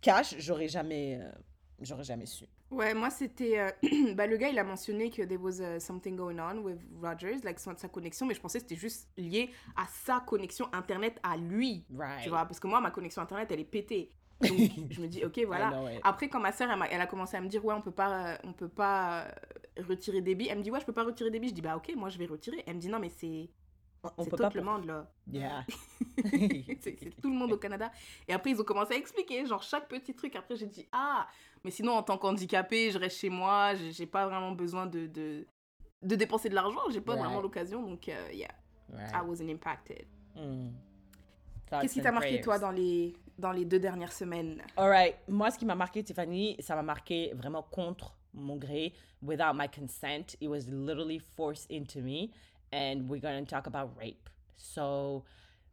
cash, 0.01 0.35
j'aurais 0.39 0.69
jamais, 0.69 1.19
euh, 1.21 1.31
j'aurais 1.81 2.05
jamais 2.05 2.27
su. 2.27 2.45
Ouais, 2.71 2.95
moi 2.95 3.11
c'était. 3.11 3.59
euh, 3.59 3.71
bah, 4.15 4.27
le 4.27 4.37
gars 4.37 4.49
il 4.49 4.59
a 4.59 4.65
mentionné 4.65 5.11
que 5.11 5.23
there 5.23 5.41
was 5.41 5.61
uh, 5.61 5.79
something 5.79 6.17
going 6.17 6.39
on 6.41 6.59
with 6.59 6.79
Rogers, 7.01 7.45
like 7.45 7.59
sa 7.59 7.75
connexion, 7.89 8.27
mais 8.27 8.35
je 8.35 8.41
pensais 8.41 8.59
que 8.59 8.65
c'était 8.69 8.81
juste 8.81 9.09
lié 9.17 9.51
à 9.77 9.85
sa 10.05 10.21
connexion 10.21 10.69
internet 10.73 11.19
à 11.23 11.37
lui. 11.37 11.85
Right. 11.95 12.23
Tu 12.23 12.31
vois, 12.31 12.45
parce 12.47 12.59
que 12.59 12.67
moi 12.67 12.81
ma 12.81 12.91
connexion 12.91 13.23
internet 13.23 13.51
elle 13.53 13.61
est 13.61 13.65
pétée. 13.65 14.11
Donc 14.41 14.59
je 14.91 15.01
me 15.01 15.07
dis, 15.07 15.25
ok, 15.25 15.41
voilà. 15.47 15.73
Après, 16.03 16.29
quand 16.29 16.41
ma 16.41 16.51
soeur 16.51 16.69
elle, 16.71 16.79
m'a- 16.79 16.89
elle 16.89 17.01
a 17.01 17.07
commencé 17.07 17.37
à 17.37 17.41
me 17.41 17.47
dire, 17.49 17.65
ouais, 17.65 17.73
on 17.73 17.81
peut 17.81 17.93
pas, 17.93 18.33
euh, 18.33 18.37
on 18.43 18.53
peut 18.53 18.69
pas 18.69 19.29
retirer 19.89 20.21
débit, 20.21 20.49
elle 20.49 20.59
me 20.59 20.63
dit, 20.63 20.71
ouais, 20.71 20.81
je 20.81 20.85
peux 20.87 20.93
pas 20.93 21.05
retirer 21.05 21.31
débit. 21.31 21.49
Je 21.49 21.55
dis, 21.55 21.63
bah 21.63 21.77
ok, 21.77 21.93
moi 21.97 22.09
je 22.09 22.19
vais 22.19 22.27
retirer. 22.27 22.63
Elle 22.67 22.77
me 22.77 22.81
dit, 22.81 22.89
non, 22.89 22.99
mais 22.99 23.11
c'est. 23.11 23.49
On 24.19 24.23
C'est 24.25 24.31
tout 24.31 24.37
pas 24.37 24.51
le 24.55 24.61
monde 24.63 24.85
là. 24.85 25.11
Yeah. 25.33 25.65
c'est 26.81 26.95
tout 27.23 27.31
le 27.31 27.37
monde 27.37 27.53
au 27.53 27.57
Canada. 27.57 27.91
Et 28.29 28.35
après, 28.35 28.51
ils 28.51 28.61
ont 28.61 28.65
commencé 28.65 28.93
à 28.95 28.97
expliquer, 28.99 29.47
genre, 29.47 29.63
chaque 29.63 29.89
petit 29.89 30.15
truc. 30.15 30.37
Après, 30.37 30.57
j'ai 30.57 30.67
dit, 30.67 30.87
ah, 30.93 31.27
mais 31.65 31.71
sinon, 31.71 31.93
en 31.93 32.03
tant 32.03 32.19
qu'handicapé, 32.19 32.91
je 32.91 32.99
reste 32.99 33.19
chez 33.19 33.31
moi, 33.31 33.75
j'ai 33.75 34.05
pas 34.07 34.27
vraiment 34.29 34.53
besoin 34.53 34.85
de, 34.87 35.07
de, 35.07 35.47
de 36.03 36.17
dépenser 36.17 36.51
de 36.51 36.55
l'argent, 36.55 36.81
j'ai 36.91 37.01
pas 37.01 37.13
Right. 37.13 37.25
vraiment 37.25 37.41
l'occasion, 37.41 37.83
donc, 37.83 38.07
euh, 38.11 38.29
yeah, 38.33 38.49
I 38.93 38.97
Right. 39.15 39.25
wasn't 39.27 39.49
impacted. 39.49 40.05
Mm. 40.37 40.69
Qu'est-ce 41.81 41.95
qui 41.95 42.03
t'a 42.03 42.13
marqué, 42.13 42.41
toi, 42.43 42.59
prayers. 42.59 42.61
dans 42.61 42.71
les, 42.71 43.17
dans 43.39 43.53
les 43.53 43.65
deux 43.65 43.79
dernières 43.81 44.13
semaines? 44.13 44.63
Alright, 44.77 45.17
moi 45.29 45.51
ce 45.51 45.59
qui 45.59 45.65
m'a 45.65 45.75
marqué 45.75 46.05
Tiffany, 46.05 46.57
ça 46.61 46.75
m'a 46.77 46.83
marqué 46.83 47.33
vraiment 47.35 47.63
contre 47.63 48.15
mon 48.35 48.57
gré, 48.57 48.93
without 49.23 49.55
my 49.55 49.69
consent. 49.69 50.37
It 50.41 50.49
was 50.49 50.67
literally 50.69 51.19
forced 51.19 51.71
into 51.71 52.01
me 52.01 52.31
and 52.73 53.09
we're 53.09 53.21
going 53.21 53.45
to 53.45 53.49
talk 53.49 53.67
about 53.67 53.91
rape. 53.99 54.29
So 54.57 55.25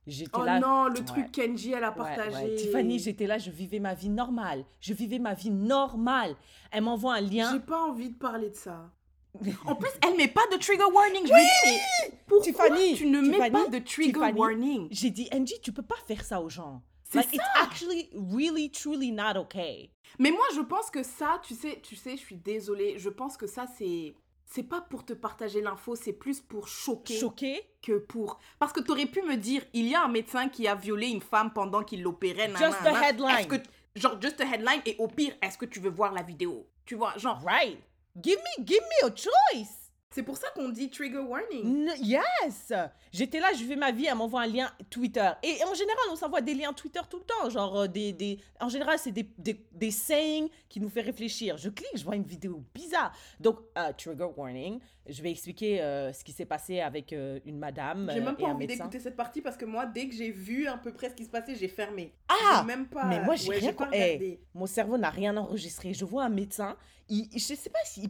j'étais 0.07 0.31
Oh 0.33 0.43
là 0.43 0.59
non, 0.59 0.85
le 0.87 0.99
Ouais. 0.99 1.05
truc 1.05 1.31
Kenji, 1.31 1.71
elle 1.73 1.83
a 1.83 1.91
partagé. 1.91 2.35
ouais. 2.35 2.55
Tiffany, 2.55 2.99
j'étais 2.99 3.27
là, 3.27 3.37
je 3.37 3.51
vivais 3.51 3.79
ma 3.79 3.93
vie 3.93 4.09
normale. 4.09 4.63
Je 4.79 4.93
vivais 4.93 5.19
ma 5.19 5.33
vie 5.33 5.49
normale. 5.51 6.35
Elle 6.71 6.83
m'envoie 6.83 7.15
un 7.15 7.27
J'ai 7.27 7.37
lien. 7.37 7.59
pas 7.59 7.81
envie 7.83 8.09
de 8.09 8.15
parler 8.17 8.49
de 8.49 8.55
ça. 8.55 8.89
En 9.65 9.75
plus, 9.75 9.89
elle 10.05 10.17
met 10.17 10.27
pas 10.27 10.41
de 10.51 10.57
trigger 10.57 10.83
warning. 10.93 11.25
Je 11.25 11.31
me 11.31 11.39
dis, 11.39 11.79
mais 12.03 12.19
pourquoi 12.27 12.43
Tiffany, 12.69 12.95
tu 12.95 13.05
ne 13.07 13.21
mets 13.21 13.49
pas 13.49 13.67
de 13.67 13.79
trigger 13.79 14.11
Tiffany. 14.11 14.39
warning? 14.39 14.87
J'ai 14.91 15.09
dit 15.09 15.29
Angie, 15.33 15.59
tu 15.61 15.71
peux 15.71 15.81
pas 15.83 15.95
faire 16.05 16.23
ça 16.25 16.41
aux 16.41 16.49
gens. 16.49 16.81
C'est 17.11 17.17
Like, 17.17 17.29
ça. 17.29 17.35
it's 17.35 17.61
actually 17.61 18.09
really, 18.13 18.71
truly 18.71 19.11
not 19.11 19.35
okay. 19.37 19.91
Mais 20.17 20.31
moi, 20.31 20.45
je 20.55 20.61
pense 20.61 20.89
que 20.89 21.03
ça, 21.03 21.41
tu 21.43 21.53
sais, 21.55 21.79
tu 21.83 21.95
sais, 21.95 22.11
je 22.11 22.21
suis 22.21 22.35
désolée. 22.37 22.97
Je 22.97 23.09
pense 23.09 23.35
que 23.37 23.47
ça, 23.47 23.65
c'est. 23.77 24.13
C'est 24.45 24.63
pas 24.63 24.81
pour 24.81 25.05
te 25.05 25.13
partager 25.13 25.61
l'info, 25.61 25.95
c'est 25.95 26.11
plus 26.11 26.41
pour 26.41 26.67
choquer 26.67 27.17
Choqué? 27.17 27.61
que 27.81 27.97
pour. 27.99 28.37
Parce 28.59 28.73
que 28.73 28.81
t'aurais 28.81 29.05
pu 29.05 29.21
me 29.21 29.35
dire, 29.37 29.61
il 29.71 29.87
y 29.87 29.95
a 29.95 30.03
un 30.03 30.09
médecin 30.09 30.49
qui 30.49 30.67
a 30.67 30.75
violé 30.75 31.07
une 31.07 31.21
femme 31.21 31.53
pendant 31.53 31.83
qu'il 31.83 32.01
l'opérait. 32.01 32.49
Just 32.49 32.81
nanana. 32.83 33.01
headline. 33.09 33.47
Que- 33.47 33.63
Genre, 33.95 34.21
just 34.21 34.35
the 34.37 34.41
headline. 34.41 34.81
Et 34.85 34.95
au 34.99 35.07
pire, 35.07 35.33
est-ce 35.41 35.57
que 35.57 35.65
tu 35.65 35.79
veux 35.79 35.89
voir 35.89 36.11
la 36.13 36.21
vidéo? 36.21 36.67
Tu 36.85 36.95
vois, 36.95 37.17
genre. 37.17 37.41
Right. 37.45 37.77
Give 38.21 38.37
me, 38.37 38.65
give 38.65 38.81
me 38.81 39.07
a 39.07 39.15
choice. 39.15 39.80
C'est 40.13 40.23
pour 40.23 40.35
ça 40.35 40.47
qu'on 40.53 40.67
dit 40.69 40.89
trigger 40.89 41.19
warning. 41.19 41.87
N- 41.87 41.93
yes! 42.01 42.73
J'étais 43.13 43.39
là, 43.39 43.47
je 43.57 43.63
fais 43.63 43.77
ma 43.77 43.91
vie, 43.91 44.07
elle 44.07 44.15
m'envoie 44.15 44.41
un 44.41 44.47
lien 44.47 44.69
Twitter. 44.89 45.29
Et 45.41 45.63
en 45.63 45.73
général, 45.73 46.03
on 46.11 46.17
s'envoie 46.17 46.41
des 46.41 46.53
liens 46.53 46.73
Twitter 46.73 46.99
tout 47.09 47.19
le 47.19 47.23
temps. 47.23 47.49
Genre, 47.49 47.79
euh, 47.79 47.87
des, 47.87 48.11
des... 48.11 48.37
en 48.59 48.67
général, 48.67 48.99
c'est 48.99 49.13
des, 49.13 49.29
des, 49.37 49.65
des 49.71 49.89
sayings 49.91 50.49
qui 50.67 50.81
nous 50.81 50.89
fait 50.89 50.99
réfléchir. 50.99 51.55
Je 51.57 51.69
clique, 51.69 51.95
je 51.95 52.03
vois 52.03 52.17
une 52.17 52.23
vidéo 52.25 52.61
bizarre. 52.75 53.13
Donc, 53.39 53.59
euh, 53.77 53.93
trigger 53.97 54.27
warning. 54.35 54.79
Je 55.07 55.21
vais 55.23 55.31
expliquer 55.31 55.81
euh, 55.81 56.11
ce 56.11 56.23
qui 56.25 56.33
s'est 56.33 56.45
passé 56.45 56.81
avec 56.81 57.13
euh, 57.13 57.39
une 57.45 57.57
madame 57.57 58.11
J'ai 58.13 58.19
même 58.19 58.35
pas 58.35 58.47
envie 58.47 58.67
d'écouter 58.67 58.99
cette 58.99 59.15
partie 59.15 59.41
parce 59.41 59.55
que 59.57 59.65
moi, 59.65 59.85
dès 59.85 60.07
que 60.09 60.13
j'ai 60.13 60.29
vu 60.31 60.67
à 60.67 60.77
peu 60.77 60.91
près 60.93 61.09
ce 61.09 61.15
qui 61.15 61.23
se 61.23 61.29
passait, 61.29 61.55
j'ai 61.55 61.69
fermé. 61.69 62.13
Ah! 62.27 62.63
Même 62.67 62.85
pas. 62.87 63.05
Mais 63.05 63.21
moi, 63.23 63.35
j'ai 63.35 63.47
ouais, 63.49 63.59
rien 63.59 63.73
pas 63.73 63.85
co- 63.85 63.93
eh. 63.93 64.41
Mon 64.53 64.65
cerveau 64.67 64.97
n'a 64.97 65.09
rien 65.09 65.37
enregistré. 65.37 65.93
Je 65.93 66.03
vois 66.03 66.25
un 66.25 66.29
médecin, 66.29 66.75
il, 67.09 67.29
je 67.33 67.39
sais 67.55 67.69
pas 67.69 67.79
s'il 67.85 68.09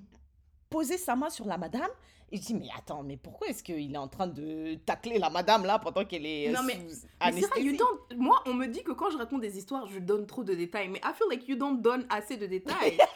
posait 0.72 0.98
sa 0.98 1.16
main 1.16 1.30
sur 1.30 1.46
la 1.46 1.58
madame. 1.60 1.90
Et 2.32 2.38
je 2.38 2.44
dis, 2.44 2.54
mais 2.54 2.70
attends, 2.78 3.04
mais 3.04 3.18
pourquoi 3.18 3.48
est-ce 3.50 3.62
qu'il 3.62 3.94
est 3.94 3.98
en 3.98 4.08
train 4.08 4.26
de 4.26 4.76
tacler 4.86 5.20
la 5.20 5.30
madame 5.30 5.66
là 5.66 5.78
pendant 5.80 6.06
qu'elle 6.06 6.26
est 6.26 6.48
euh, 6.48 6.54
Non, 6.54 6.64
mais- 6.64 6.76
sous 6.90 7.06
Mais 7.20 7.42
c'est 7.42 7.48
vrai, 7.48 7.62
you 7.62 7.74
don't- 7.76 8.16
Moi, 8.18 8.42
on 8.46 8.54
me 8.54 8.68
dit 8.68 8.84
que 8.84 8.94
quand 8.94 9.10
je 9.12 9.18
raconte 9.18 9.42
des 9.42 9.58
histoires, 9.58 9.86
je 9.88 10.00
donne 10.00 10.26
trop 10.26 10.42
de 10.44 10.54
détails. 10.56 10.88
Mais 10.88 11.00
I 11.04 11.12
feel 11.14 11.28
like 11.30 11.46
you 11.50 11.58
don't 11.58 11.82
donne 11.82 12.08
assez 12.10 12.38
de 12.38 12.46
détails. 12.48 12.98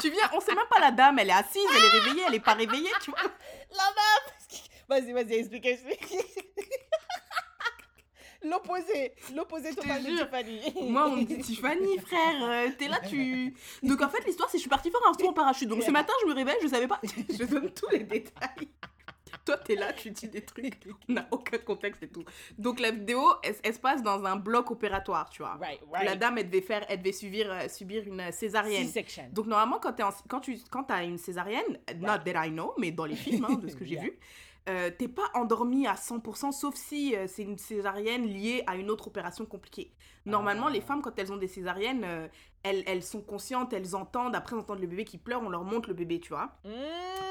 tu 0.00 0.10
viens, 0.10 0.30
on 0.34 0.40
sait 0.40 0.54
même 0.54 0.64
pas 0.70 0.78
la 0.80 0.92
dame, 0.92 1.18
elle 1.18 1.30
est 1.30 1.32
assise, 1.32 1.66
elle 1.76 1.84
est 1.84 1.98
réveillée, 2.00 2.22
elle 2.28 2.34
est 2.36 2.40
pas 2.40 2.54
réveillée, 2.54 2.90
tu 3.02 3.10
vois. 3.10 3.20
La 3.22 3.84
meuf 3.96 4.36
Vas-y, 4.88 5.12
vas-y, 5.12 5.34
explique, 5.34 5.66
explique. 5.66 6.06
L'opposé, 8.42 9.12
l'opposé 9.34 9.74
total 9.74 10.02
de. 10.02 10.08
Tiffany. 10.10 10.72
Moi, 10.90 11.06
on 11.08 11.16
me 11.16 11.24
dit 11.24 11.38
Tiffany, 11.38 11.98
frère, 11.98 12.42
euh, 12.42 12.68
t'es 12.78 12.88
là, 12.88 12.98
tu. 13.08 13.54
Donc 13.82 14.00
en 14.00 14.08
fait, 14.08 14.24
l'histoire, 14.26 14.48
c'est 14.48 14.56
que 14.56 14.58
je 14.58 14.62
suis 14.62 14.70
partie 14.70 14.90
faire 14.90 15.00
un 15.08 15.12
saut 15.12 15.28
en 15.28 15.32
parachute. 15.32 15.68
Donc 15.68 15.82
ce 15.82 15.90
matin, 15.90 16.12
je 16.22 16.28
me 16.28 16.34
réveille, 16.34 16.56
je 16.62 16.68
savais 16.68 16.88
pas. 16.88 17.00
Je 17.28 17.44
donne 17.44 17.70
tous 17.70 17.88
les 17.90 18.04
détails. 18.04 18.68
Toi, 19.44 19.56
t'es 19.58 19.74
là, 19.74 19.92
tu 19.92 20.10
dis 20.10 20.28
des 20.28 20.42
trucs. 20.42 20.74
On 21.08 21.12
n'a 21.14 21.26
aucun 21.30 21.58
contexte 21.58 22.02
et 22.02 22.08
tout. 22.08 22.24
Donc 22.58 22.78
la 22.80 22.90
vidéo, 22.90 23.22
elle, 23.42 23.54
elle 23.62 23.74
se 23.74 23.78
passe 23.78 24.02
dans 24.02 24.24
un 24.24 24.36
bloc 24.36 24.70
opératoire, 24.70 25.30
tu 25.30 25.42
vois. 25.42 25.54
Right, 25.60 25.80
La 25.92 26.28
right. 26.28 26.46
devait 26.50 26.60
faire, 26.60 26.84
elle 26.88 26.98
devait 26.98 27.12
subir, 27.12 27.50
euh, 27.50 27.68
subir 27.68 28.02
une 28.06 28.30
césarienne. 28.32 28.86
C-section. 28.86 29.28
Donc 29.32 29.46
normalement, 29.46 29.78
quand, 29.80 29.98
en- 30.00 30.10
quand 30.28 30.40
tu 30.40 30.58
quand 30.70 30.90
as 30.90 31.04
une 31.04 31.16
césarienne, 31.18 31.78
not 31.96 32.18
that 32.24 32.46
I 32.46 32.50
know, 32.50 32.74
mais 32.78 32.90
dans 32.90 33.06
les 33.06 33.16
films, 33.16 33.46
hein, 33.48 33.54
de 33.54 33.68
ce 33.68 33.76
que 33.76 33.84
j'ai 33.84 33.94
Yeah. 33.94 34.02
vu, 34.04 34.18
euh, 34.70 34.90
t'es 34.90 35.08
pas 35.08 35.28
endormi 35.34 35.86
à 35.86 35.94
100%, 35.94 36.52
sauf 36.52 36.74
si 36.74 37.14
euh, 37.16 37.26
c'est 37.26 37.42
une 37.42 37.58
césarienne 37.58 38.24
liée 38.26 38.62
à 38.66 38.76
une 38.76 38.90
autre 38.90 39.08
opération 39.08 39.44
compliquée. 39.46 39.92
Normalement, 40.26 40.66
Ah. 40.68 40.72
les 40.72 40.80
femmes, 40.80 41.02
quand 41.02 41.18
elles 41.18 41.32
ont 41.32 41.36
des 41.36 41.48
césariennes, 41.48 42.04
euh, 42.04 42.28
elles, 42.62 42.82
elles 42.86 43.02
sont 43.02 43.20
conscientes, 43.22 43.72
elles 43.72 43.96
entendent, 43.96 44.34
après 44.36 44.54
elles 44.54 44.60
entendent 44.62 44.80
le 44.80 44.86
bébé 44.86 45.04
qui 45.04 45.18
pleure, 45.18 45.42
on 45.42 45.48
leur 45.48 45.64
montre 45.64 45.88
le 45.88 45.94
bébé, 45.94 46.20
tu 46.20 46.28
vois. 46.30 46.52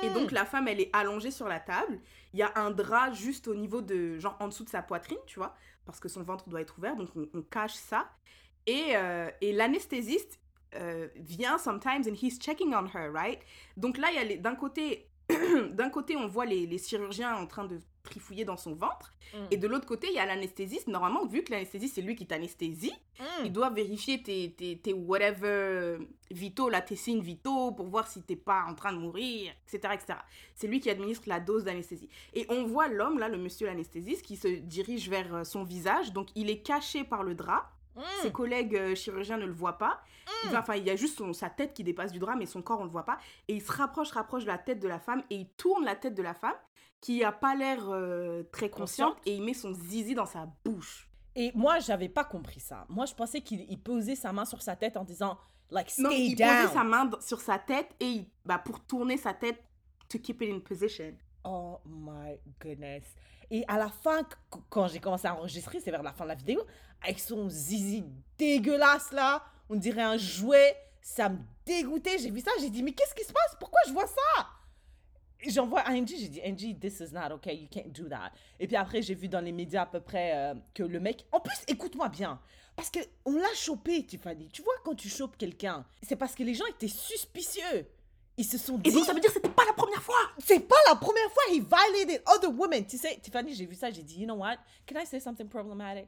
Et 0.03 0.09
Mm. 0.09 0.13
donc 0.13 0.31
la 0.31 0.45
femme, 0.45 0.67
elle 0.67 0.81
est 0.81 0.89
allongée 0.93 1.31
sur 1.31 1.47
la 1.47 1.59
table. 1.59 1.99
Il 2.33 2.39
y 2.39 2.43
a 2.43 2.51
un 2.55 2.71
drap 2.71 3.11
juste 3.13 3.47
au 3.47 3.55
niveau 3.55 3.81
de, 3.81 4.17
genre 4.19 4.35
en 4.39 4.47
dessous 4.47 4.63
de 4.63 4.69
sa 4.69 4.81
poitrine, 4.81 5.19
tu 5.27 5.39
vois, 5.39 5.55
parce 5.85 5.99
que 5.99 6.09
son 6.09 6.23
ventre 6.23 6.49
doit 6.49 6.61
être 6.61 6.77
ouvert, 6.77 6.95
donc 6.95 7.09
on, 7.15 7.27
on 7.33 7.41
cache 7.41 7.73
ça. 7.75 8.09
Et, 8.67 8.93
et 9.41 9.51
l'anesthésiste 9.53 10.39
vient 11.15 11.57
sometimes 11.57 12.03
and 12.07 12.13
he's 12.21 12.37
checking 12.39 12.73
on 12.75 12.85
her, 12.93 13.09
right? 13.11 13.39
Donc 13.77 13.97
là, 13.97 14.09
il 14.11 14.29
y 14.29 14.33
a 14.33 14.37
d'un 14.37 14.53
côté, 14.55 15.08
d'un 15.71 15.89
côté, 15.89 16.15
on 16.15 16.27
voit 16.27 16.45
les, 16.45 16.65
les 16.65 16.77
chirurgiens 16.77 17.35
en 17.35 17.45
train 17.47 17.65
de 17.65 17.79
trifouiller 18.03 18.45
dans 18.45 18.57
son 18.57 18.73
ventre, 18.73 19.13
Mm. 19.31 19.37
et 19.51 19.57
de 19.57 19.67
l'autre 19.67 19.85
côté, 19.85 20.07
il 20.09 20.15
y 20.15 20.17
a 20.19 20.25
l'anesthésiste. 20.25 20.87
Normalement, 20.87 21.23
vu 21.27 21.43
que 21.43 21.51
l'anesthésiste, 21.51 21.93
c'est 21.93 22.01
lui 22.01 22.15
qui 22.15 22.25
t'anesthésie, 22.25 22.93
Mm. 23.19 23.45
il 23.45 23.51
doit 23.53 23.69
vérifier 23.69 24.23
tes, 24.23 24.53
tes, 24.53 24.79
tes 24.79 24.91
whatever 24.93 25.97
vitaux, 26.31 26.67
là, 26.69 26.81
tes 26.81 26.95
signes 26.95 27.21
vitaux 27.21 27.71
pour 27.71 27.85
voir 27.89 28.07
si 28.07 28.23
t'es 28.23 28.35
pas 28.35 28.63
en 28.67 28.73
train 28.73 28.91
de 28.91 28.97
mourir, 28.97 29.51
etc. 29.67 29.93
etc. 29.93 30.19
C'est 30.55 30.65
lui 30.67 30.79
qui 30.79 30.89
administre 30.89 31.23
la 31.27 31.39
dose 31.39 31.63
d'anesthésie. 31.65 32.09
Et 32.33 32.47
on 32.49 32.63
voit 32.65 32.87
l'homme, 32.87 33.19
là, 33.19 33.27
le 33.29 33.37
monsieur 33.37 33.67
l'anesthésiste, 33.67 34.23
qui 34.25 34.35
se 34.35 34.47
dirige 34.47 35.09
vers 35.09 35.35
euh, 35.35 35.43
son 35.43 35.63
visage. 35.63 36.11
Donc, 36.11 36.29
il 36.33 36.49
est 36.49 36.61
caché 36.63 37.03
par 37.03 37.21
le 37.21 37.35
drap. 37.35 37.69
Mm. 37.95 38.01
Ses 38.21 38.31
collègues 38.31 38.75
euh, 38.75 38.95
chirurgiens 38.95 39.37
ne 39.37 39.45
le 39.45 39.51
voient 39.53 39.77
pas. 39.77 40.01
Va- 40.51 40.59
Enfin, 40.59 40.75
il 40.75 40.83
y 40.85 40.89
a 40.89 40.95
juste 40.95 41.17
son- 41.17 41.33
sa 41.33 41.49
tête 41.49 41.73
qui 41.73 41.83
dépasse 41.83 42.11
du 42.11 42.19
drap, 42.19 42.35
mais 42.35 42.45
son 42.45 42.61
corps, 42.61 42.79
on 42.79 42.83
le 42.85 42.89
voit 42.89 43.03
pas. 43.05 43.17
Et 43.47 43.55
il 43.55 43.61
se 43.61 43.71
rapproche, 43.71 44.11
rapproche 44.11 44.43
de 44.43 44.47
la 44.47 44.57
tête 44.57 44.79
de 44.79 44.87
la 44.87 44.99
femme 44.99 45.23
et 45.29 45.35
il 45.35 45.49
tourne 45.49 45.83
la 45.83 45.95
tête 45.95 46.13
de 46.15 46.21
la 46.21 46.33
femme 46.33 46.55
qui 47.01 47.23
a 47.23 47.31
pas 47.31 47.55
l'air 47.55 47.89
euh, 47.89 48.43
très 48.51 48.69
consciente 48.69 49.15
Consciente. 49.15 49.27
et 49.27 49.35
il 49.35 49.43
met 49.43 49.53
son 49.53 49.73
zizi 49.73 50.13
dans 50.15 50.25
sa 50.25 50.47
bouche. 50.63 51.09
Et 51.35 51.51
moi, 51.55 51.79
j'avais 51.79 52.09
pas 52.09 52.23
compris 52.23 52.59
ça. 52.59 52.85
Moi, 52.89 53.05
je 53.05 53.13
pensais 53.15 53.41
qu'il 53.41 53.61
il 53.69 53.81
posait 53.81 54.15
sa 54.15 54.31
main 54.33 54.45
sur 54.45 54.61
sa 54.61 54.75
tête 54.75 54.97
en 54.97 55.03
disant, 55.03 55.37
like, 55.71 55.89
stay 55.89 56.01
Non, 56.03 56.09
il 56.11 56.35
down. 56.35 56.61
posait 56.63 56.73
sa 56.73 56.83
main 56.83 57.09
sur 57.21 57.41
sa 57.41 57.57
tête 57.59 57.89
et 57.99 58.05
il- 58.05 58.29
bah, 58.45 58.59
pour 58.59 58.79
tourner 58.85 59.17
sa 59.17 59.33
tête 59.33 59.61
to 60.09 60.19
keep 60.19 60.41
it 60.41 60.53
in 60.53 60.59
position. 60.59 61.13
Oh 61.43 61.79
my 61.85 62.37
goodness. 62.61 63.03
Et 63.51 63.63
à 63.67 63.77
la 63.77 63.89
fin, 63.89 64.23
qu- 64.23 64.59
quand 64.69 64.87
j'ai 64.87 64.99
commencé 64.99 65.27
à 65.27 65.35
enregistrer, 65.35 65.79
c'est 65.79 65.91
vers 65.91 66.03
la 66.03 66.13
fin 66.13 66.23
de 66.25 66.29
la 66.29 66.35
vidéo, 66.35 66.61
avec 67.01 67.19
son 67.19 67.49
zizi 67.49 68.03
dégueulasse 68.37 69.11
là, 69.11 69.43
on 69.69 69.75
dirait 69.75 70.01
un 70.03 70.17
jouet, 70.17 70.75
ça 71.01 71.29
me 71.29 71.37
dégoûtait. 71.65 72.17
J'ai 72.19 72.31
vu 72.31 72.41
ça, 72.41 72.51
j'ai 72.59 72.69
dit, 72.69 72.83
mais 72.83 72.91
qu'est-ce 72.93 73.15
qui 73.15 73.23
se 73.23 73.33
passe? 73.33 73.55
Pourquoi 73.59 73.79
je 73.87 73.91
vois 73.93 74.07
ça? 74.07 74.47
J'envoie 75.47 75.79
à 75.81 75.91
Angie, 75.91 76.19
j'ai 76.19 76.27
dit, 76.27 76.41
Angie, 76.45 76.77
this 76.77 76.99
is 76.99 77.13
not 77.13 77.31
okay, 77.33 77.55
you 77.55 77.67
can't 77.71 77.91
do 77.93 78.09
that. 78.09 78.31
Et 78.59 78.67
puis 78.67 78.75
après, 78.75 79.01
j'ai 79.01 79.15
vu 79.15 79.29
dans 79.29 79.39
les 79.39 79.53
médias 79.53 79.83
à 79.83 79.85
peu 79.85 80.01
près 80.01 80.35
euh, 80.35 80.53
que 80.73 80.83
le 80.83 80.99
mec. 80.99 81.25
En 81.31 81.39
plus, 81.39 81.55
écoute-moi 81.67 82.09
bien, 82.09 82.41
parce 82.75 82.89
que 82.89 82.99
on 83.23 83.31
l'a 83.35 83.53
chopé, 83.55 84.05
Tiffany. 84.05 84.49
Tu 84.49 84.61
vois, 84.61 84.73
quand 84.83 84.95
tu 84.95 85.07
chopes 85.07 85.37
quelqu'un, 85.37 85.85
c'est 86.03 86.17
parce 86.17 86.35
que 86.35 86.43
les 86.43 86.55
gens 86.55 86.65
étaient 86.65 86.89
suspicieux. 86.89 87.87
Ils 88.39 88.45
se 88.45 88.57
sont 88.57 88.77
dit. 88.77 88.89
Et 88.89 88.93
donc 88.93 89.03
ça 89.05 89.11
veut 89.13 89.19
dire 89.19 89.29
que 89.29 89.35
c'était 89.35 89.49
pas 89.53 89.65
la 89.65 89.73
première 89.73 90.01
fois. 90.01 90.15
C'est 90.39 90.61
pas 90.61 90.77
la 90.87 90.95
première 90.95 91.29
fois 91.31 91.43
he 91.51 91.59
violated 91.59 92.23
other 92.25 92.49
women. 92.57 92.85
Tu 92.87 92.97
sais, 92.97 93.19
Tiffany, 93.21 93.53
j'ai 93.53 93.65
vu 93.65 93.75
ça, 93.75 93.91
j'ai 93.91 94.01
dit, 94.01 94.21
you 94.21 94.25
know 94.25 94.35
what? 94.37 94.55
Can 94.87 94.97
I 94.97 95.05
say 95.05 95.19
something 95.19 95.49
problematic? 95.49 96.07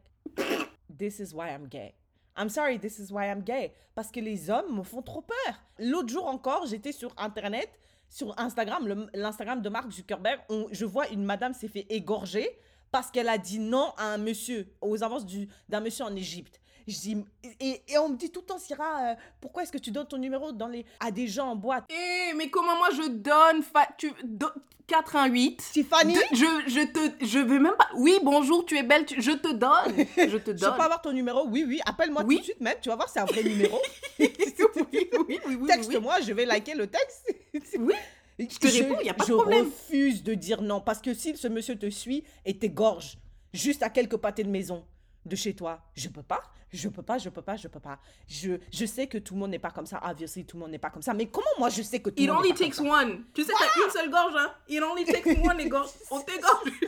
This 0.98 1.20
is 1.20 1.34
why 1.34 1.50
I'm 1.50 1.68
gay. 1.68 1.94
I'm 2.38 2.48
sorry, 2.48 2.80
this 2.80 3.00
is 3.00 3.12
why 3.12 3.26
I'm 3.30 3.42
gay. 3.44 3.74
Parce 3.96 4.12
que 4.12 4.22
les 4.22 4.50
hommes 4.50 4.78
me 4.78 4.84
font 4.84 5.02
trop 5.02 5.22
peur. 5.22 5.56
L'autre 5.78 6.08
jour 6.08 6.26
encore, 6.28 6.66
j'étais 6.68 6.94
sur 6.94 7.14
Internet, 7.18 7.70
sur 8.08 8.34
Instagram, 8.40 9.10
l'Instagram 9.14 9.62
de 9.62 9.68
Mark 9.70 9.92
Zuckerberg, 9.92 10.40
on- 10.50 10.68
je 10.72 10.86
vois 10.86 11.10
une 11.10 11.26
madame 11.26 11.54
s'est 11.54 11.68
fait 11.68 11.86
égorger 11.90 12.50
parce 12.92 13.12
qu'elle 13.12 13.28
a 13.28 13.38
dit 13.38 13.60
non 13.60 13.92
à 13.98 14.06
un 14.06 14.18
monsieur, 14.18 14.74
aux 14.80 15.04
avances 15.04 15.26
du- 15.26 15.50
d'un 15.68 15.82
monsieur 15.82 16.06
en 16.06 16.16
Égypte. 16.16 16.61
Je 16.92 17.00
dis, 17.00 17.18
et, 17.60 17.82
et 17.88 17.98
on 17.98 18.10
me 18.10 18.16
dit 18.18 18.30
tout 18.30 18.42
le 18.42 18.46
temps, 18.46 18.60
Syrah, 18.60 19.12
euh, 19.12 19.16
pourquoi 19.40 19.64
est-ce 19.64 19.72
que 19.72 19.78
tu 19.78 19.92
donnes 19.92 20.08
ton 20.08 20.18
numéro 20.18 20.52
dans 20.52 20.68
les, 20.68 20.86
à 21.00 21.12
des 21.12 21.28
gens 21.28 21.48
en 21.50 21.56
boîte? 21.56 21.86
Eh, 21.90 22.34
mais 22.36 22.50
comment 22.50 22.76
moi 22.78 22.90
je 22.96 23.08
donne 23.10 23.64
fa- 23.64 23.90
tu, 23.98 24.12
do- 24.24 24.48
4 24.88 25.16
1 25.16 25.26
8 25.28 25.70
Tiffany, 25.72 26.14
De- 26.16 26.20
je, 26.34 26.46
je 26.68 26.86
te 26.92 27.26
je 27.26 27.40
veux 27.40 27.60
même 27.60 27.76
pas 27.78 27.88
oui 27.96 28.18
bonjour 28.24 28.66
tu 28.66 28.78
es 28.78 28.84
belle 28.84 29.06
tu- 29.06 29.22
je 29.22 29.32
te 29.32 29.54
donne 29.54 29.96
je 30.18 30.38
te 30.38 30.52
Je 30.58 30.58
donne 30.58 30.76
peux 30.76 30.82
avoir 30.82 31.02
ton 31.02 31.14
numéro? 31.14 31.48
Oui, 31.48 31.64
oui. 31.66 31.80
Appelle-moi 31.86 32.24
Oui. 32.26 32.36
tout 32.36 32.42
de 32.42 32.46
suite 32.46 32.60
même. 32.62 32.76
Tu 32.82 32.90
vas 32.90 32.96
voir, 32.98 33.08
c'est 33.08 33.20
un 33.22 33.26
vrai 33.26 33.42
numéro. 33.44 33.80
oui, 34.20 34.34
oui, 34.38 35.10
oui, 35.30 35.40
oui, 35.48 35.56
oui. 35.62 35.68
Texte-moi, 35.68 36.20
je 36.22 36.34
vais 36.34 36.46
liker 36.46 36.74
le 36.74 36.88
texte. 36.88 37.34
Oui. 37.80 37.94
Je 38.40 38.46
te 38.58 38.68
réponds, 38.68 39.00
y 39.02 39.10
a 39.10 39.14
pas 39.14 39.24
de 39.24 39.30
je 39.30 39.34
problème. 39.34 39.66
refuse 39.66 40.24
de 40.24 40.34
dire 40.34 40.62
non. 40.62 40.82
Parce 40.82 41.00
que 41.00 41.14
si 41.14 41.38
ce 41.38 41.48
monsieur 41.48 41.78
te 41.78 41.90
suit 41.90 42.24
et 42.44 42.58
t'égorge 42.58 43.18
juste 43.54 43.84
à 43.84 43.90
quelques 43.90 44.18
pâtés 44.18 44.44
de 44.44 44.50
maison 44.50 44.84
de 45.26 45.36
chez 45.36 45.54
toi, 45.56 45.80
je 45.96 46.10
peux 46.10 46.24
pas. 46.24 46.42
Je 46.74 46.88
peux 46.90 47.02
pas, 47.04 47.18
je 47.18 47.30
peux 47.30 47.42
pas, 47.42 47.58
je 47.58 47.68
peux 47.68 47.80
pas. 47.82 48.00
Je, 48.28 48.52
je 48.72 48.86
sais 48.86 49.08
que 49.08 49.18
tout 49.18 49.34
le 49.34 49.42
monde 49.42 49.52
n'est 49.52 49.60
pas 49.60 49.72
comme 49.72 49.86
ça. 49.86 50.00
Obviously, 50.10 50.46
tout 50.46 50.56
le 50.58 50.62
monde 50.62 50.72
n'est 50.72 50.80
pas 50.80 50.90
comme 50.90 51.02
ça. 51.02 51.14
Mais 51.14 51.28
comment 51.28 51.46
moi 51.60 51.70
je 51.70 51.82
sais 51.82 52.00
que 52.00 52.10
tout 52.10 52.22
It 52.22 52.28
le 52.28 52.34
monde 52.34 52.42
only 52.44 52.50
n'est 52.50 52.58
pas 52.58 52.64
takes 52.66 52.76
comme 52.78 52.88
ça? 52.88 53.02
one. 53.04 53.24
Tu 53.34 53.44
sais, 53.44 53.52
t'as 53.58 53.84
une 53.86 53.92
seule 53.92 54.10
gorge, 54.10 54.34
hein. 54.38 54.54
It 54.70 54.82
only 54.82 55.04
takes 55.06 55.26
one 55.44 55.60
égorge. 55.60 55.90
On 56.10 56.22
t'égorge. 56.22 56.72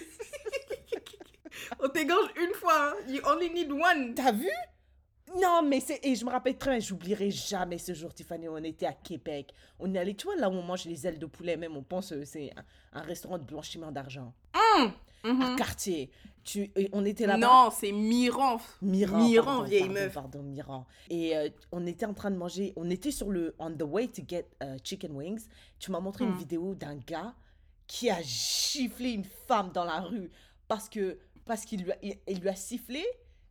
On 1.79 1.89
t'égorge 1.89 2.29
une 2.41 2.53
fois, 2.55 2.91
hein. 2.91 2.93
You 3.07 3.21
only 3.25 3.49
need 3.51 3.71
one. 3.71 4.13
T'as 4.15 4.31
vu? 4.31 4.49
Non, 5.41 5.61
mais 5.63 5.79
c'est. 5.79 5.99
Et 6.03 6.15
je 6.15 6.25
me 6.25 6.29
rappelle 6.31 6.57
très 6.57 6.71
bien, 6.71 6.79
j'oublierai 6.79 7.31
jamais 7.31 7.77
ce 7.77 7.93
jour, 7.93 8.13
Tiffany. 8.13 8.47
On 8.47 8.57
était 8.57 8.85
à 8.85 8.93
Québec. 8.93 9.53
On 9.79 9.93
est 9.93 9.97
allé, 9.99 10.15
tu 10.15 10.25
vois, 10.25 10.35
là 10.35 10.49
où 10.49 10.53
on 10.53 10.61
mange 10.63 10.85
les 10.85 11.07
ailes 11.07 11.19
de 11.19 11.25
poulet, 11.25 11.57
même, 11.57 11.75
on 11.75 11.83
pense 11.83 12.09
que 12.09 12.23
c'est 12.25 12.51
un, 12.93 12.99
un 12.99 13.01
restaurant 13.01 13.37
de 13.37 13.43
blanchiment 13.43 13.91
d'argent. 13.91 14.33
À 15.25 15.55
Cartier. 15.57 16.11
Tu, 16.43 16.71
et 16.75 16.89
on 16.91 17.05
était 17.05 17.25
là-bas. 17.25 17.45
Non, 17.47 17.69
c'est 17.71 17.91
Miran. 17.91 18.59
Miran. 18.81 19.17
Miran, 19.27 19.45
pardon, 19.45 19.63
vieille 19.63 19.79
pardon, 19.81 19.93
meuf. 19.93 20.13
Pardon, 20.13 20.43
Miran. 20.43 20.85
Et 21.09 21.37
euh, 21.37 21.49
on 21.71 21.85
était 21.85 22.05
en 22.05 22.13
train 22.13 22.31
de 22.31 22.35
manger. 22.37 22.73
On 22.75 22.89
était 22.89 23.11
sur 23.11 23.29
le. 23.31 23.55
On 23.59 23.71
the 23.71 23.83
way 23.83 24.07
to 24.09 24.21
get 24.27 24.47
uh, 24.61 24.77
chicken 24.83 25.11
wings. 25.15 25.47
Tu 25.79 25.91
m'as 25.91 25.99
montré 26.01 26.25
une 26.25 26.31
Mm. 26.33 26.37
vidéo 26.37 26.75
d'un 26.75 26.95
gars 26.95 27.33
qui 27.87 28.09
a 28.09 28.21
giflé 28.21 29.11
une 29.11 29.23
femme 29.47 29.71
dans 29.73 29.83
la 29.85 30.01
rue 30.01 30.29
parce 30.67 30.89
que 30.89 31.17
parce 31.45 31.65
qu'il 31.65 31.83
lui, 31.83 31.91
a- 31.91 31.97
il, 32.01 32.15
il 32.27 32.39
lui 32.39 32.49
a 32.49 32.55
sifflé 32.55 33.03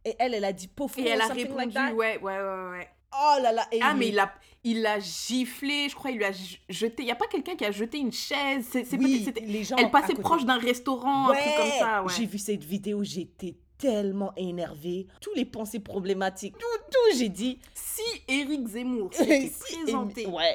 et 0.04 0.16
elle, 0.18 0.34
elle 0.34 0.44
a 0.44 0.52
dit 0.52 0.68
pauvre 0.68 0.98
Et 0.98 1.06
elle 1.08 1.20
a 1.20 1.28
répondu, 1.28 1.74
like 1.74 1.94
ouais, 1.96 2.18
ouais, 2.18 2.38
ouais, 2.40 2.70
ouais. 2.70 2.88
Oh 3.14 3.36
là 3.42 3.52
là. 3.52 3.66
et 3.72 3.80
Ah, 3.82 3.94
mais 3.94 4.08
il 4.08 4.14
l'a 4.14 4.32
il 4.64 4.80
l'a 4.80 5.00
giflé, 5.00 5.88
je 5.88 5.94
crois, 5.94 6.12
il 6.12 6.18
lui 6.18 6.24
a 6.24 6.30
jeté. 6.68 7.02
Il 7.02 7.06
n'y 7.06 7.10
a 7.10 7.16
pas 7.16 7.26
quelqu'un 7.26 7.56
qui 7.56 7.64
a 7.64 7.72
jeté 7.72 7.98
une 7.98 8.12
chaise. 8.12 8.66
C'est, 8.70 8.86
Oui, 8.96 9.28
les 9.44 9.64
gens 9.64 9.76
Elle 9.76 9.90
passait 9.90 10.14
proche 10.14 10.44
d'un 10.44 10.58
restaurant, 10.58 11.30
un 11.30 11.34
truc 11.34 11.56
comme 11.56 11.70
ça, 11.78 12.02
ouais. 12.04 12.12
J'ai 12.16 12.26
vu 12.26 12.38
cette 12.38 12.62
vidéo, 12.64 13.02
j'étais 13.02 13.56
tellement 13.76 14.32
énervée. 14.36 15.08
Tous 15.20 15.34
les 15.34 15.44
pensées 15.44 15.80
problématiques, 15.80 16.56
tout, 16.56 16.82
tout, 16.90 17.18
j'ai 17.18 17.28
dit. 17.28 17.58
Si 17.74 18.02
Éric 18.28 18.68
Zemmour 18.68 19.10
s'était 19.12 19.52
Si- 19.52 19.78
présenté 19.82 20.26
Ouais. 20.26 20.54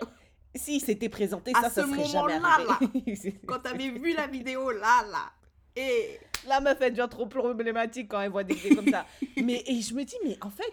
Si 0.56 0.80
s'était 0.80 1.10
présenté, 1.10 1.52
À 1.54 1.64
ça, 1.64 1.70
ça 1.70 1.84
serait 1.86 2.06
jamais 2.06 2.40
arrivé. 2.42 3.40
quand 3.46 3.60
t'avais 3.60 3.90
vu 3.90 4.14
la 4.14 4.28
vidéo, 4.28 4.72
là, 4.72 5.04
là, 5.12 5.32
et... 5.76 6.20
La 6.48 6.62
meuf, 6.62 6.78
elle 6.82 6.94
devient 6.94 7.10
trop 7.10 7.26
problématique 7.26 8.08
quand 8.10 8.22
elle 8.22 8.32
voit 8.32 8.44
des 8.44 8.54
vidéos 8.54 8.76
comme 8.78 8.90
ça. 8.90 9.06
Mais 9.44 9.64
et 9.68 9.82
je 9.82 9.94
me 9.94 10.04
dis, 10.04 10.16
mais 10.24 10.38
en 10.42 10.50
fait, 10.50 10.72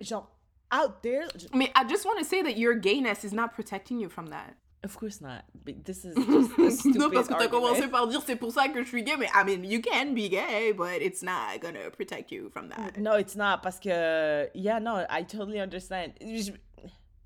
genre, 0.00 0.28
out 0.72 1.02
there, 1.02 1.28
je- 1.36 1.46
Mais 1.54 1.70
I 1.76 1.84
just 1.84 2.04
want 2.04 2.18
to 2.18 2.24
say 2.24 2.42
that 2.42 2.56
your 2.56 2.74
gayness 2.74 3.22
is 3.24 3.32
not 3.32 3.52
protecting 3.54 4.00
you 4.00 4.08
from 4.08 4.26
that. 4.30 4.54
of 4.84 4.96
course 4.96 5.20
not. 5.20 5.44
But 5.64 5.84
this 5.84 6.04
is 6.04 6.16
just 6.26 6.58
a 6.58 6.70
stupid 6.80 6.98
non, 6.98 7.10
parce 7.12 7.28
que 7.28 7.34
t'as 7.34 7.44
argument. 7.44 7.60
commencé 7.68 7.88
par 7.88 8.08
dire 8.08 8.20
c'est 8.26 8.34
pour 8.34 8.50
ça 8.52 8.66
que 8.72 8.82
je 8.82 8.88
suis 8.88 9.04
gay, 9.04 9.16
mais 9.16 9.28
I 9.32 9.44
mean, 9.44 9.62
you 9.64 9.80
can 9.80 10.12
be 10.14 10.28
gay, 10.28 10.72
but 10.72 11.00
it's 11.00 11.22
not 11.22 11.60
gonna 11.60 11.88
protect 11.92 12.32
you 12.32 12.50
from 12.50 12.68
that. 12.70 12.98
No, 12.98 13.12
it's 13.14 13.36
not 13.36 13.62
parce 13.62 13.78
que 13.78 14.48
yeah, 14.54 14.80
no, 14.80 15.06
I 15.08 15.22
totally 15.22 15.60
understand. 15.60 16.14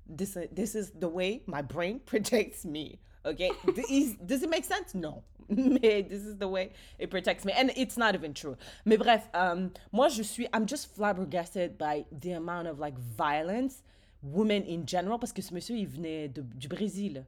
This 0.09 0.37
this 0.51 0.75
is 0.75 0.91
the 0.91 1.09
way 1.09 1.41
my 1.47 1.61
brain 1.63 1.99
protects 2.05 2.63
me. 2.63 2.99
Okay, 3.25 3.51
is- 3.89 4.15
does 4.23 4.43
it 4.43 4.49
make 4.49 4.63
sense? 4.63 4.93
No, 4.93 5.23
mais 5.81 6.03
this 6.03 6.23
is 6.25 6.37
the 6.37 6.47
way 6.47 6.71
it 6.99 7.09
protects 7.09 7.45
me, 7.45 7.53
and 7.53 7.69
it's 7.75 7.97
not 7.97 8.13
even 8.15 8.33
true. 8.33 8.55
Mais 8.85 8.97
bref, 8.97 9.29
um, 9.33 9.69
moi 9.91 10.09
je 10.09 10.23
suis, 10.23 10.47
I'm 10.53 10.67
just 10.67 10.93
flabbergasted 10.95 11.77
by 11.77 12.05
the 12.11 12.33
amount 12.35 12.67
of 12.67 12.79
like 12.79 12.95
violence, 12.97 13.83
women 14.23 14.63
in 14.67 14.85
general, 14.85 15.19
parce 15.19 15.31
que 15.33 15.41
ce 15.41 15.53
monsieur 15.53 15.75
il 15.77 15.87
venait 15.87 16.27
de- 16.27 16.41
du 16.41 16.67
Brésil, 16.67 17.25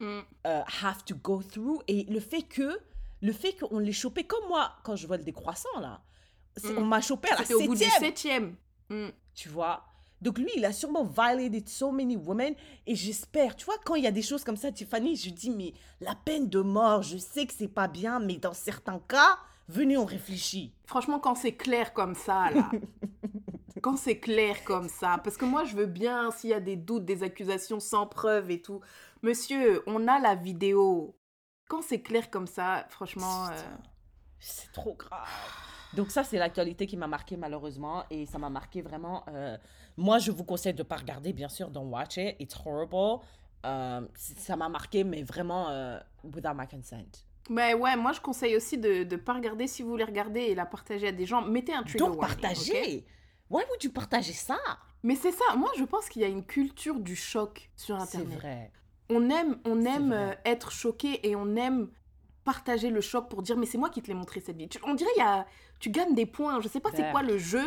Mm. 0.00 0.20
euh, 0.46 0.62
have 0.82 1.04
to 1.04 1.14
go 1.14 1.42
through, 1.42 1.82
et 1.86 2.04
le 2.08 2.20
fait 2.20 2.42
que, 2.42 2.78
le 3.20 3.32
fait 3.32 3.52
qu'on 3.52 3.78
les 3.78 3.92
chopé 3.92 4.24
comme 4.24 4.48
moi 4.48 4.72
quand 4.82 4.96
je 4.96 5.06
vole 5.06 5.22
des 5.22 5.32
croissants 5.32 5.78
là, 5.80 6.00
Mm. 6.64 6.78
on 6.78 6.84
m'a 6.84 7.00
chopé 7.02 7.28
à 7.30 7.32
la 7.36 7.44
C'était 7.44 7.54
au 7.54 7.60
bout 7.66 7.74
du 7.74 7.84
septième 7.84 8.00
septième. 8.02 8.54
Mm. 8.88 9.08
tu 9.34 9.48
vois? 9.50 9.84
Donc 10.20 10.38
lui, 10.38 10.50
il 10.56 10.64
a 10.64 10.72
sûrement 10.72 11.04
violated 11.04 11.68
so 11.68 11.90
many 11.90 12.16
women. 12.16 12.54
Et 12.86 12.94
j'espère, 12.94 13.56
tu 13.56 13.64
vois, 13.64 13.76
quand 13.84 13.94
il 13.94 14.04
y 14.04 14.06
a 14.06 14.10
des 14.12 14.22
choses 14.22 14.44
comme 14.44 14.56
ça, 14.56 14.70
Tiffany, 14.70 15.16
je 15.16 15.30
dis, 15.30 15.50
mais 15.50 15.72
la 16.00 16.14
peine 16.14 16.48
de 16.48 16.60
mort, 16.60 17.02
je 17.02 17.16
sais 17.18 17.46
que 17.46 17.54
c'est 17.54 17.68
pas 17.68 17.88
bien, 17.88 18.18
mais 18.20 18.36
dans 18.36 18.52
certains 18.52 18.98
cas, 19.08 19.38
venez, 19.68 19.96
on 19.96 20.04
réfléchit. 20.04 20.74
Franchement, 20.84 21.20
quand 21.20 21.34
c'est 21.34 21.54
clair 21.56 21.94
comme 21.94 22.14
ça, 22.14 22.50
là. 22.50 22.70
quand 23.82 23.96
c'est 23.96 24.18
clair 24.18 24.62
comme 24.64 24.88
ça. 24.90 25.18
Parce 25.24 25.38
que 25.38 25.46
moi, 25.46 25.64
je 25.64 25.74
veux 25.74 25.86
bien, 25.86 26.30
s'il 26.32 26.50
y 26.50 26.54
a 26.54 26.60
des 26.60 26.76
doutes, 26.76 27.06
des 27.06 27.22
accusations 27.22 27.80
sans 27.80 28.06
preuve 28.06 28.50
et 28.50 28.60
tout. 28.60 28.80
Monsieur, 29.22 29.82
on 29.86 30.06
a 30.06 30.18
la 30.18 30.34
vidéo. 30.34 31.16
Quand 31.68 31.80
c'est 31.82 32.02
clair 32.02 32.30
comme 32.30 32.46
ça, 32.46 32.84
franchement. 32.90 33.46
euh, 33.46 33.56
C'est 34.38 34.70
trop 34.72 34.94
grave. 34.94 35.26
Donc 35.94 36.10
ça, 36.10 36.24
c'est 36.24 36.36
l'actualité 36.38 36.86
qui 36.86 36.96
m'a 36.96 37.06
marqué 37.06 37.36
malheureusement. 37.36 38.04
Et 38.10 38.26
ça 38.26 38.38
m'a 38.38 38.50
marqué 38.50 38.82
vraiment. 38.82 39.24
euh, 39.28 39.56
Moi, 39.96 40.18
je 40.18 40.30
vous 40.30 40.44
conseille 40.44 40.74
de 40.74 40.78
ne 40.82 40.88
pas 40.88 40.96
regarder, 40.96 41.32
bien 41.32 41.48
sûr, 41.48 41.68
don't 41.70 41.88
watch 41.90 42.16
it. 42.16 42.36
It's 42.38 42.54
horrible. 42.64 43.22
Euh, 43.66 44.00
ça 44.14 44.56
m'a 44.56 44.68
marqué, 44.68 45.04
mais 45.04 45.22
vraiment 45.22 45.68
euh, 45.68 45.98
without 46.24 46.54
my 46.54 46.66
consent. 46.66 47.24
Mais 47.50 47.74
ouais, 47.74 47.96
moi, 47.96 48.12
je 48.12 48.20
conseille 48.20 48.56
aussi 48.56 48.78
de 48.78 49.04
ne 49.04 49.16
pas 49.16 49.34
regarder 49.34 49.66
si 49.66 49.82
vous 49.82 49.90
voulez 49.90 50.04
regarder 50.04 50.40
et 50.40 50.54
la 50.54 50.66
partager 50.66 51.08
à 51.08 51.12
des 51.12 51.26
gens. 51.26 51.42
Mettez 51.42 51.74
un 51.74 51.82
trigger 51.82 51.98
Donc 51.98 52.18
warning, 52.20 52.36
ok? 52.36 52.40
partagez. 52.42 53.04
Why 53.50 53.62
would 53.68 53.82
you 53.82 53.90
partager 53.90 54.32
ça? 54.32 54.58
Mais 55.02 55.16
c'est 55.16 55.32
ça. 55.32 55.56
Moi, 55.56 55.70
je 55.76 55.84
pense 55.84 56.08
qu'il 56.08 56.22
y 56.22 56.24
a 56.24 56.28
une 56.28 56.44
culture 56.44 57.00
du 57.00 57.16
choc 57.16 57.70
sur 57.76 58.00
C'est 58.06 58.18
Internet. 58.18 58.38
vrai. 58.38 58.72
on 59.08 59.28
aime, 59.28 59.58
on 59.64 59.82
C'est 59.82 59.88
aime 59.88 60.12
euh, 60.12 60.32
être 60.44 60.70
choqué 60.70 61.28
et 61.28 61.34
on 61.34 61.56
aime 61.56 61.90
partager 62.44 62.90
le 62.90 63.00
choc 63.00 63.28
pour 63.28 63.42
dire 63.42 63.56
mais 63.56 63.66
c'est 63.66 63.76
moi 63.78 63.90
qui 63.90 64.00
te 64.02 64.06
l'ai 64.08 64.14
montré 64.14 64.40
cette 64.40 64.56
vie. 64.56 64.68
Tu- 64.68 64.78
on 64.84 64.94
dirait 64.94 65.10
il 65.16 65.20
y 65.20 65.22
a, 65.22 65.46
tu 65.80 65.90
gagnes 65.90 66.14
des 66.14 66.26
points. 66.26 66.60
Je 66.60 66.68
sais 66.68 66.80
pas 66.80 66.90
c'est 66.94 67.10
quoi 67.10 67.22
le 67.22 67.36
jeu, 67.38 67.66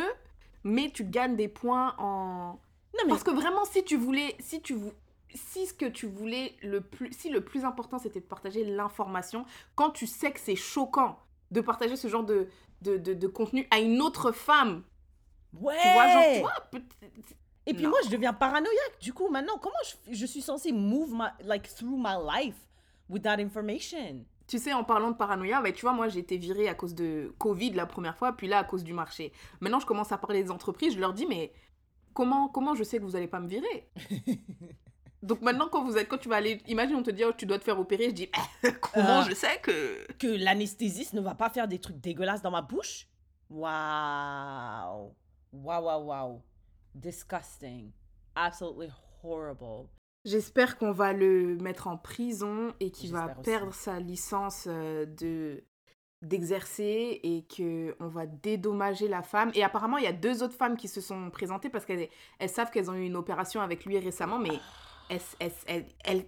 mais 0.64 0.90
tu 0.90 1.04
gagnes 1.04 1.36
des 1.36 1.48
points 1.48 1.94
en. 1.98 2.58
Non, 2.94 3.00
mais 3.04 3.10
Parce 3.10 3.22
que 3.24 3.30
vraiment 3.30 3.64
si 3.64 3.84
tu 3.84 3.96
voulais, 3.96 4.34
si 4.40 4.60
tu 4.60 4.74
vou- 4.74 4.92
si 5.34 5.66
ce 5.66 5.74
que 5.74 5.86
tu 5.86 6.06
voulais 6.06 6.54
le 6.62 6.80
plus, 6.80 7.12
si 7.12 7.28
le 7.28 7.40
plus 7.42 7.64
important 7.64 7.98
c'était 7.98 8.20
de 8.20 8.24
partager 8.24 8.64
l'information, 8.64 9.44
quand 9.74 9.90
tu 9.90 10.06
sais 10.06 10.30
que 10.32 10.40
c'est 10.40 10.54
choquant 10.56 11.18
de 11.50 11.60
partager 11.60 11.96
ce 11.96 12.08
genre 12.08 12.24
de 12.24 12.48
de, 12.82 12.96
de, 12.98 13.14
de 13.14 13.26
contenu 13.28 13.66
à 13.70 13.78
une 13.80 14.00
autre 14.02 14.30
femme, 14.32 14.82
Ouais. 15.60 15.76
tu 15.80 15.88
vois 15.92 16.08
genre 16.08 16.60
peut- 16.70 16.82
Et 17.66 17.72
puis 17.72 17.84
Non. 17.84 17.90
moi, 17.90 17.98
je 18.04 18.10
deviens 18.10 18.34
paranoïaque. 18.34 18.98
Du 19.00 19.14
coup, 19.14 19.28
maintenant, 19.28 19.56
comment 19.58 19.74
je, 20.06 20.12
je 20.14 20.26
suis 20.26 20.42
censée 20.42 20.70
move 20.70 21.14
my, 21.14 21.28
like, 21.46 21.66
through 21.74 21.96
my 21.96 22.14
life 22.22 22.56
with 23.08 23.22
that 23.22 23.38
information? 23.40 24.26
Tu 24.46 24.58
sais, 24.58 24.72
en 24.74 24.84
parlant 24.84 25.10
de 25.10 25.16
paranoïa, 25.16 25.62
bah, 25.62 25.72
tu 25.72 25.82
vois, 25.82 25.92
moi 25.94 26.08
j'ai 26.08 26.18
été 26.20 26.36
virée 26.36 26.68
à 26.68 26.74
cause 26.74 26.94
de 26.94 27.34
Covid 27.38 27.70
la 27.72 27.86
première 27.86 28.16
fois, 28.16 28.32
puis 28.36 28.46
là 28.46 28.58
à 28.58 28.64
cause 28.64 28.84
du 28.84 28.92
marché. 28.92 29.32
Maintenant, 29.60 29.80
je 29.80 29.86
commence 29.86 30.12
à 30.12 30.18
parler 30.18 30.42
des 30.42 30.50
entreprises, 30.50 30.94
je 30.94 31.00
leur 31.00 31.14
dis, 31.14 31.26
mais 31.26 31.52
comment, 32.12 32.48
comment 32.48 32.74
je 32.74 32.84
sais 32.84 32.98
que 32.98 33.04
vous 33.04 33.16
allez 33.16 33.26
pas 33.26 33.40
me 33.40 33.48
virer? 33.48 33.88
Donc 35.22 35.40
maintenant, 35.40 35.68
quand, 35.72 35.82
vous 35.84 35.96
êtes, 35.96 36.06
quand 36.08 36.18
tu 36.18 36.28
vas 36.28 36.36
aller, 36.36 36.60
imagine, 36.66 36.96
on 36.96 37.02
te 37.02 37.10
dit, 37.10 37.24
oh, 37.24 37.32
tu 37.34 37.46
dois 37.46 37.58
te 37.58 37.64
faire 37.64 37.80
opérer, 37.80 38.10
je 38.10 38.14
dis, 38.14 38.28
Eh, 38.62 38.72
comment 38.80 39.20
Euh. 39.20 39.24
je 39.26 39.34
sais 39.34 39.58
que. 39.62 40.06
Que 40.18 40.26
l'anesthésiste 40.26 41.14
ne 41.14 41.22
va 41.22 41.34
pas 41.34 41.48
faire 41.48 41.66
des 41.66 41.78
trucs 41.78 41.98
dégueulasses 41.98 42.42
dans 42.42 42.50
ma 42.50 42.60
bouche? 42.60 43.08
Wow. 43.48 45.14
Wow, 45.52 45.82
wow, 45.82 46.02
wow. 46.04 46.42
Disgusting. 46.94 47.92
Absolutely 48.36 48.90
horrible. 49.22 49.88
J'espère 50.24 50.78
qu'on 50.78 50.92
va 50.92 51.12
le 51.12 51.56
mettre 51.56 51.86
en 51.86 51.96
prison 51.98 52.72
et 52.80 52.90
qu'il 52.90 53.12
va 53.12 53.26
aussi. 53.26 53.42
perdre 53.42 53.74
sa 53.74 54.00
licence 54.00 54.64
euh, 54.68 55.04
de 55.06 55.62
d'exercer 56.22 57.20
et 57.22 57.44
que 57.54 57.94
on 58.00 58.08
va 58.08 58.24
dédommager 58.24 59.08
la 59.08 59.20
femme 59.22 59.50
et 59.54 59.62
apparemment 59.62 59.98
il 59.98 60.04
y 60.04 60.06
a 60.06 60.12
deux 60.12 60.42
autres 60.42 60.54
femmes 60.54 60.78
qui 60.78 60.88
se 60.88 61.02
sont 61.02 61.28
présentées 61.30 61.68
parce 61.68 61.84
qu'elles 61.84 62.08
elles 62.38 62.48
savent 62.48 62.70
qu'elles 62.70 62.90
ont 62.90 62.94
eu 62.94 63.04
une 63.04 63.16
opération 63.16 63.60
avec 63.60 63.84
lui 63.84 63.98
récemment 63.98 64.38
mais 64.38 64.58
elles, 65.10 65.20
elles, 65.38 65.52
elles, 66.02 66.24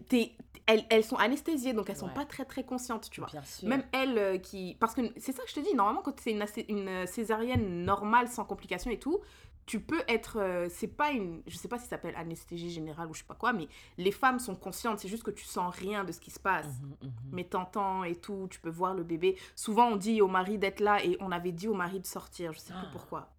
elles, 0.67 0.85
elles- 0.91 1.03
sont 1.05 1.17
anesthésiées 1.17 1.73
donc 1.73 1.89
elles 1.89 1.97
sont 1.97 2.09
Ouais. 2.09 2.13
pas 2.15 2.27
très 2.27 2.45
très 2.45 2.63
conscientes 2.63 3.09
tu 3.11 3.23
vois 3.23 3.31
Bien 3.31 3.43
sûr. 3.43 3.67
même 3.71 3.85
elles 3.93 4.19
euh, 4.19 4.37
qui 4.37 4.77
parce 4.79 4.93
que 4.95 5.01
c'est 5.17 5.33
ça 5.33 5.43
que 5.45 5.49
je 5.49 5.55
te 5.55 5.61
dis 5.61 5.75
normalement 5.75 6.03
quand 6.03 6.21
c'est 6.21 6.33
une, 6.33 6.45
une 6.69 7.07
césarienne 7.07 7.83
normale 7.85 8.29
sans 8.29 8.45
complications 8.45 8.91
et 8.91 8.99
tout 8.99 9.21
tu 9.67 9.81
peux 9.81 10.03
être 10.07 10.39
euh, 10.41 10.69
c'est 10.71 10.87
pas 10.87 11.11
une 11.11 11.43
je 11.47 11.57
sais 11.57 11.67
pas 11.69 11.77
si 11.79 11.85
ça 11.85 11.91
s'appelle 11.91 12.15
anesthésie 12.17 12.71
générale 12.71 13.09
ou 13.09 13.15
je 13.15 13.19
sais 13.21 13.27
pas 13.27 13.35
quoi 13.35 13.53
mais 13.53 13.67
les 13.99 14.13
femmes 14.13 14.39
sont 14.39 14.55
conscientes 14.55 15.01
c'est 15.01 15.09
juste 15.09 15.25
que 15.25 15.33
tu 15.33 15.45
sens 15.45 15.75
rien 15.77 16.05
de 16.05 16.13
ce 16.13 16.21
qui 16.21 16.31
se 16.31 16.39
passe 16.39 16.67
Mhm, 16.81 16.97
mhm. 17.03 17.13
mais 17.33 17.45
t'entends 17.45 18.05
et 18.05 18.15
tout 18.15 18.47
tu 18.51 18.61
peux 18.61 18.71
voir 18.71 18.95
le 18.95 19.03
bébé 19.03 19.37
souvent 19.57 19.89
on 19.89 19.97
dit 19.97 20.21
au 20.23 20.29
mari 20.29 20.57
d'être 20.57 20.79
là 20.81 21.05
et 21.05 21.17
on 21.21 21.33
avait 21.33 21.53
dit 21.53 21.67
au 21.69 21.75
mari 21.75 21.99
de 22.01 22.07
sortir 22.07 22.53
je 22.53 22.61
sais 22.61 22.73
plus 22.73 22.83
Ah. 22.87 22.91
pourquoi 22.93 23.33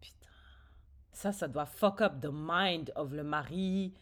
Putain. 0.00 0.16
Ça, 1.12 1.32
ça 1.32 1.48
doit 1.48 1.66
fuck 1.66 2.00
up 2.02 2.20
the 2.20 2.30
mind 2.32 2.92
of 2.96 3.12
le 3.12 3.22
mari, 3.22 3.92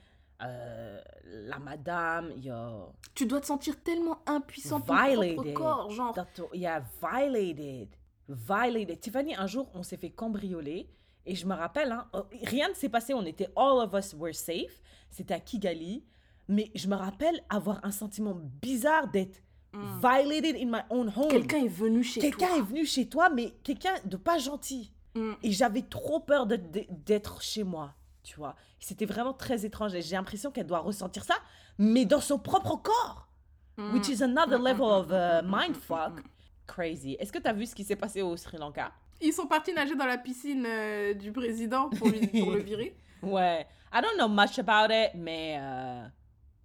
euh, 0.42 1.00
la 1.24 1.58
madame, 1.58 2.32
yo. 2.36 2.92
tu 3.14 3.26
dois 3.26 3.40
te 3.40 3.46
sentir 3.46 3.80
tellement 3.82 4.18
impuissant 4.26 4.80
de 4.80 4.86
ton 4.86 4.94
propre 5.34 5.52
corps 5.52 5.90
genre 5.90 6.14
That 6.14 6.26
yeah, 6.54 6.82
violated. 7.02 7.88
Violated. 8.28 9.00
Tiffany, 9.00 9.34
un 9.34 9.46
jour, 9.46 9.68
on 9.74 9.82
s'est 9.82 9.96
fait 9.96 10.10
cambrioler. 10.10 10.88
Et 11.26 11.34
je 11.34 11.46
me 11.46 11.54
rappelle, 11.54 11.92
hein, 11.92 12.06
euh, 12.14 12.22
rien 12.42 12.68
ne 12.68 12.74
s'est 12.74 12.88
passé. 12.88 13.14
On 13.14 13.24
était, 13.24 13.48
all 13.56 13.78
of 13.78 13.92
us 13.94 14.14
were 14.14 14.34
safe. 14.34 14.80
C'était 15.10 15.34
à 15.34 15.40
Kigali. 15.40 16.04
Mais 16.48 16.70
je 16.74 16.88
me 16.88 16.96
rappelle 16.96 17.40
avoir 17.48 17.80
un 17.84 17.92
sentiment 17.92 18.34
bizarre 18.34 19.08
d'être 19.08 19.40
violated 19.72 20.56
in 20.56 20.66
my 20.66 20.80
own 20.90 21.12
home. 21.14 21.26
Mm. 21.26 21.30
quelqu'un 21.30 21.58
est 21.58 21.68
venu 21.68 22.02
chez 22.02 22.20
Quelqu'un 22.20 22.48
toi 22.48 22.58
est 22.58 22.62
venu 22.62 22.84
chez 22.84 23.08
toi, 23.08 23.28
mais 23.30 23.54
quelqu'un 23.62 23.94
de 24.04 24.16
pas 24.16 24.38
gentil. 24.38 24.92
Mm. 25.14 25.32
Et 25.42 25.52
j'avais 25.52 25.82
trop 25.82 26.20
peur 26.20 26.46
d'être 26.46 27.40
chez 27.40 27.62
moi, 27.62 27.94
tu 28.22 28.36
vois. 28.36 28.56
C'était 28.78 29.06
vraiment 29.06 29.32
très 29.32 29.64
étrange. 29.64 29.94
Et 29.94 30.02
j'ai 30.02 30.16
l'impression 30.16 30.50
qu'elle 30.50 30.66
doit 30.66 30.80
ressentir 30.80 31.24
ça, 31.24 31.36
mais 31.78 32.04
dans 32.04 32.20
son 32.20 32.38
propre 32.38 32.76
corps. 32.76 33.28
Mm. 33.76 33.94
Which 33.94 34.08
is 34.08 34.22
another 34.22 34.58
level 34.58 34.86
of 34.86 35.10
uh, 35.10 35.46
mindfuck. 35.46 36.22
Crazy. 36.66 37.16
Est-ce 37.18 37.32
que 37.32 37.38
tu 37.38 37.48
as 37.48 37.52
vu 37.52 37.66
ce 37.66 37.74
qui 37.74 37.84
s'est 37.84 37.96
passé 37.96 38.22
au 38.22 38.36
Sri 38.36 38.56
Lanka? 38.56 38.92
Ils 39.20 39.32
sont 39.32 39.46
partis 39.46 39.72
nager 39.72 39.94
dans 39.94 40.06
la 40.06 40.18
piscine 40.18 40.64
euh, 40.66 41.14
du 41.14 41.32
président 41.32 41.90
pour, 41.90 42.08
lui, 42.08 42.26
pour 42.26 42.50
le 42.50 42.60
virer 42.60 42.96
Ouais. 43.22 43.66
I 43.92 44.00
don't 44.00 44.16
know 44.16 44.28
much 44.28 44.58
about 44.58 44.92
it, 44.92 45.12
mais 45.14 45.58
euh, 45.60 46.06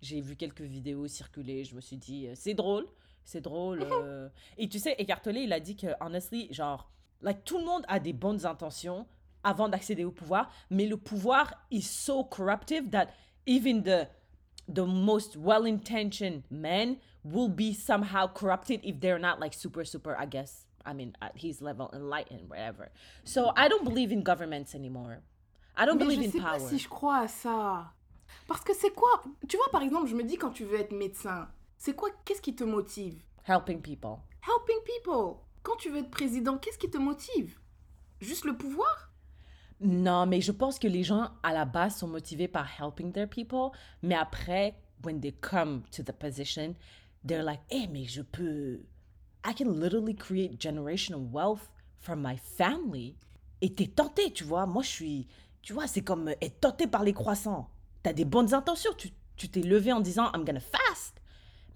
j'ai 0.02 0.22
vu 0.22 0.36
quelques 0.36 0.62
vidéos 0.62 1.08
circuler. 1.08 1.64
Je 1.64 1.76
me 1.76 1.82
suis 1.82 1.98
dit, 1.98 2.28
euh, 2.28 2.34
c'est 2.36 2.54
drôle. 2.54 2.86
C'est 3.24 3.42
drôle. 3.42 3.86
Et 4.58 4.70
tu 4.70 4.80
sais, 4.80 4.96
Écartelé, 5.00 5.42
il 5.42 5.54
a 5.54 5.60
dit 5.60 5.76
que, 5.76 5.88
honestly, 6.00 6.48
genre, 6.54 6.92
like, 7.22 7.44
tout 7.44 7.58
le 7.58 7.66
monde 7.66 7.84
a 7.88 8.00
des 8.00 8.14
bonnes 8.14 8.46
intentions 8.46 9.08
avant 9.44 9.70
d'accéder 9.70 10.04
au 10.04 10.12
pouvoir, 10.12 10.52
mais 10.70 10.88
le 10.88 10.98
pouvoir 10.98 11.54
is 11.72 11.84
so 11.84 12.24
corruptive 12.24 12.90
that 12.90 13.08
even 13.46 13.84
the 13.84 14.08
the 14.68 14.86
most 14.86 15.38
well-intentioned 15.38 16.42
men 16.50 16.98
will 17.24 17.48
be 17.48 17.72
somehow 17.72 18.28
corrupted 18.28 18.80
if 18.84 19.00
they're 19.00 19.20
not 19.20 19.40
like 19.40 19.54
super 19.54 19.86
super 19.86 20.16
I 20.18 20.26
guess 20.26 20.65
I 20.86 20.94
mean, 20.94 21.14
at 21.22 21.32
his 21.36 21.62
level, 21.62 21.90
enlightened, 21.94 22.50
whatever. 22.50 22.90
So 23.24 23.52
I 23.58 23.68
don't 23.68 23.84
believe 23.84 24.12
in 24.12 24.22
governments 24.22 24.76
anymore. 24.76 25.22
I 25.78 25.86
don't 25.86 25.98
Mais 25.98 26.06
believe 26.06 26.22
je 26.22 26.28
in 26.28 26.32
sais 26.32 26.40
power. 26.40 26.60
pas 26.60 26.70
si 26.70 26.78
je 26.80 26.88
crois 26.88 27.18
à 27.24 27.28
ça. 27.28 27.92
Parce 28.48 28.62
que 28.64 28.74
c'est 28.74 28.92
quoi 28.94 29.22
Tu 29.48 29.58
vois, 29.58 29.70
par 29.72 29.82
exemple, 29.82 30.08
je 30.08 30.16
me 30.16 30.24
dis 30.24 30.38
quand 30.38 30.52
tu 30.52 30.64
veux 30.64 30.80
être 30.80 30.92
médecin, 30.94 31.48
c'est 31.78 31.94
quoi 31.96 32.10
Qu'est-ce 32.24 32.42
qui 32.42 32.56
te 32.56 32.64
motive? 32.64 33.22
Helping 33.48 33.82
people. 33.82 34.18
Helping 34.42 34.82
people. 34.86 35.38
Quand 35.64 35.76
tu 35.78 35.90
veux 35.90 36.00
être 36.00 36.12
président, 36.12 36.58
qu'est-ce 36.58 36.78
qui 36.78 36.90
te 36.90 36.98
motive? 36.98 37.60
Juste 38.22 38.46
le 38.46 38.56
pouvoir? 38.56 39.12
Non, 39.82 40.26
mais 40.26 40.40
je 40.42 40.52
pense 40.52 40.80
que 40.80 40.88
les 40.88 41.04
gens 41.04 41.30
à 41.44 41.52
la 41.54 41.66
base 41.66 41.98
sont 41.98 42.08
motivés 42.08 42.48
par 42.48 42.66
helping 42.80 43.12
their 43.12 43.28
people, 43.28 43.72
mais 44.02 44.16
après, 44.16 44.76
when 45.04 45.20
they 45.20 45.34
come 45.34 45.84
to 45.92 46.02
the 46.02 46.14
position, 46.14 46.76
they're 47.28 47.44
like, 47.44 47.60
hey, 47.70 47.88
mais 47.88 48.06
je 48.06 48.22
peux. 48.22 48.80
I 49.46 49.54
can 49.54 49.80
literally 49.80 50.16
create 50.16 50.60
generational 50.60 51.30
wealth 51.32 51.70
from 52.00 52.22
my 52.22 52.38
family. 52.38 53.16
Et 53.62 53.74
t'es 53.74 53.88
tenté, 53.88 54.32
tu 54.32 54.44
vois. 54.44 54.66
Moi, 54.66 54.84
je 54.84 54.90
suis. 54.90 55.28
Tu 55.62 55.74
vois, 55.74 55.88
c'est 55.88 56.02
comme 56.02 56.30
être 56.30 56.60
tenté 56.60 56.88
par 56.88 57.04
les 57.04 57.14
croissants. 57.14 57.70
T'as 58.04 58.14
des 58.14 58.26
bonnes 58.26 58.54
intentions. 58.54 58.92
Tu 59.38 59.50
t'es 59.50 59.62
levé 59.62 59.92
en 59.92 60.00
disant, 60.00 60.32
I'm 60.34 60.46
gonna 60.46 60.60
fast. 60.60 61.22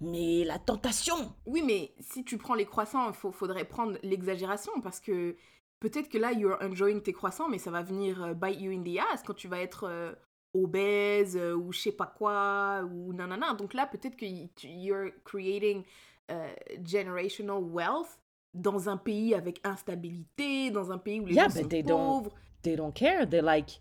Mais 0.00 0.44
la 0.44 0.58
tentation. 0.58 1.34
Oui, 1.46 1.62
mais 1.62 1.92
si 2.00 2.24
tu 2.24 2.38
prends 2.38 2.54
les 2.54 2.64
croissants, 2.64 3.10
il 3.10 3.32
faudrait 3.32 3.64
prendre 3.64 3.98
l'exagération 4.02 4.72
parce 4.82 4.98
que 4.98 5.36
peut-être 5.78 6.08
que 6.08 6.18
là, 6.18 6.32
you're 6.32 6.56
enjoying 6.62 7.02
tes 7.02 7.12
croissants, 7.12 7.48
mais 7.48 7.58
ça 7.58 7.70
va 7.70 7.82
venir 7.82 8.22
euh, 8.22 8.34
bite 8.34 8.60
you 8.60 8.72
in 8.72 8.82
the 8.82 8.98
ass 9.12 9.22
quand 9.22 9.34
tu 9.34 9.48
vas 9.48 9.60
être 9.60 9.84
euh, 9.84 10.14
obèse 10.54 11.36
euh, 11.36 11.54
ou 11.54 11.72
je 11.72 11.80
sais 11.80 11.92
pas 11.92 12.06
quoi 12.06 12.82
ou 12.90 13.12
nanana. 13.12 13.54
Donc 13.54 13.74
là, 13.74 13.86
peut-être 13.86 14.16
que 14.16 14.26
you're 14.64 15.10
creating 15.24 15.84
euh, 16.30 16.48
generational 16.84 17.62
wealth 17.62 18.18
dans 18.54 18.88
un 18.88 18.96
pays 18.96 19.34
avec 19.34 19.60
instabilité, 19.64 20.70
dans 20.70 20.90
un 20.90 20.98
pays 20.98 21.20
où 21.20 21.26
les 21.26 21.34
Yeah, 21.34 21.44
gens 21.48 21.54
but 21.54 21.62
sont 21.62 21.68
they 21.68 21.82
don't- 21.82 21.96
pauvres. 22.22 22.30
they 22.62 22.76
don't 22.76 22.92
care. 22.92 23.26
They're 23.28 23.42
like, 23.44 23.80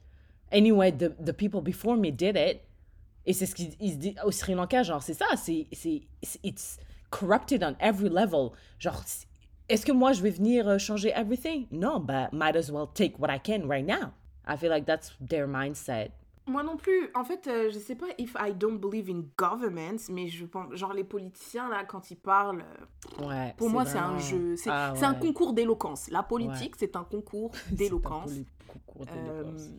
anyway, 0.51 0.91
the, 0.91 1.09
the 1.23 1.33
people 1.33 1.61
before 1.61 1.95
me 1.97 2.11
did 2.11 2.35
it. 2.37 2.61
Et 3.25 3.33
c'est 3.33 3.45
ce 3.45 3.53
qu'ils 3.55 3.73
ils 3.79 3.91
se 3.93 3.97
disent 3.97 4.15
au 4.25 4.31
Sri 4.31 4.53
Lanka, 4.55 4.81
genre, 4.83 5.03
c'est 5.03 5.13
ça, 5.13 5.25
c'est, 5.35 5.67
c'est, 5.73 6.01
it's 6.43 6.77
corrupted 7.11 7.63
on 7.63 7.75
every 7.79 8.09
level. 8.09 8.51
Genre, 8.79 9.03
est-ce 9.67 9.85
que 9.85 9.91
moi, 9.91 10.13
je 10.13 10.21
vais 10.21 10.31
venir 10.31 10.67
euh, 10.67 10.77
changer 10.77 11.09
everything? 11.15 11.67
Non, 11.71 11.99
but 11.99 12.31
might 12.31 12.55
as 12.55 12.71
well 12.71 12.87
take 12.91 13.19
what 13.19 13.29
I 13.29 13.37
can 13.39 13.67
right 13.67 13.85
now. 13.85 14.13
I 14.47 14.55
feel 14.57 14.69
like 14.71 14.85
that's 14.85 15.13
their 15.19 15.47
mindset. 15.47 16.11
Moi 16.49 16.63
non 16.63 16.77
plus. 16.77 17.09
En 17.15 17.23
fait, 17.23 17.47
euh, 17.47 17.69
je 17.71 17.77
sais 17.79 17.95
pas 17.95 18.07
if 18.17 18.35
I 18.39 18.53
don't 18.53 18.77
believe 18.79 19.09
in 19.09 19.23
governments, 19.37 20.01
mais 20.09 20.27
je 20.27 20.45
pense, 20.45 20.73
genre 20.75 20.93
les 20.93 21.03
politiciens 21.03 21.69
là, 21.69 21.83
quand 21.85 22.11
ils 22.11 22.17
parlent, 22.17 22.61
euh, 23.21 23.27
Ouais. 23.27 23.53
Pour 23.57 23.69
moi, 23.69 23.85
c'est 23.85 23.97
un 23.97 24.17
jeu. 24.17 24.55
C'est 24.55 24.69
Ah, 24.71 24.93
un 25.01 25.13
concours 25.13 25.53
d'éloquence. 25.53 26.09
La 26.09 26.23
politique, 26.23 26.75
c'est 26.77 26.95
un 26.95 27.03
concours 27.03 27.51
d'éloquence. 27.71 28.31
Euh, 28.31 29.43
d'éloquence. 29.43 29.69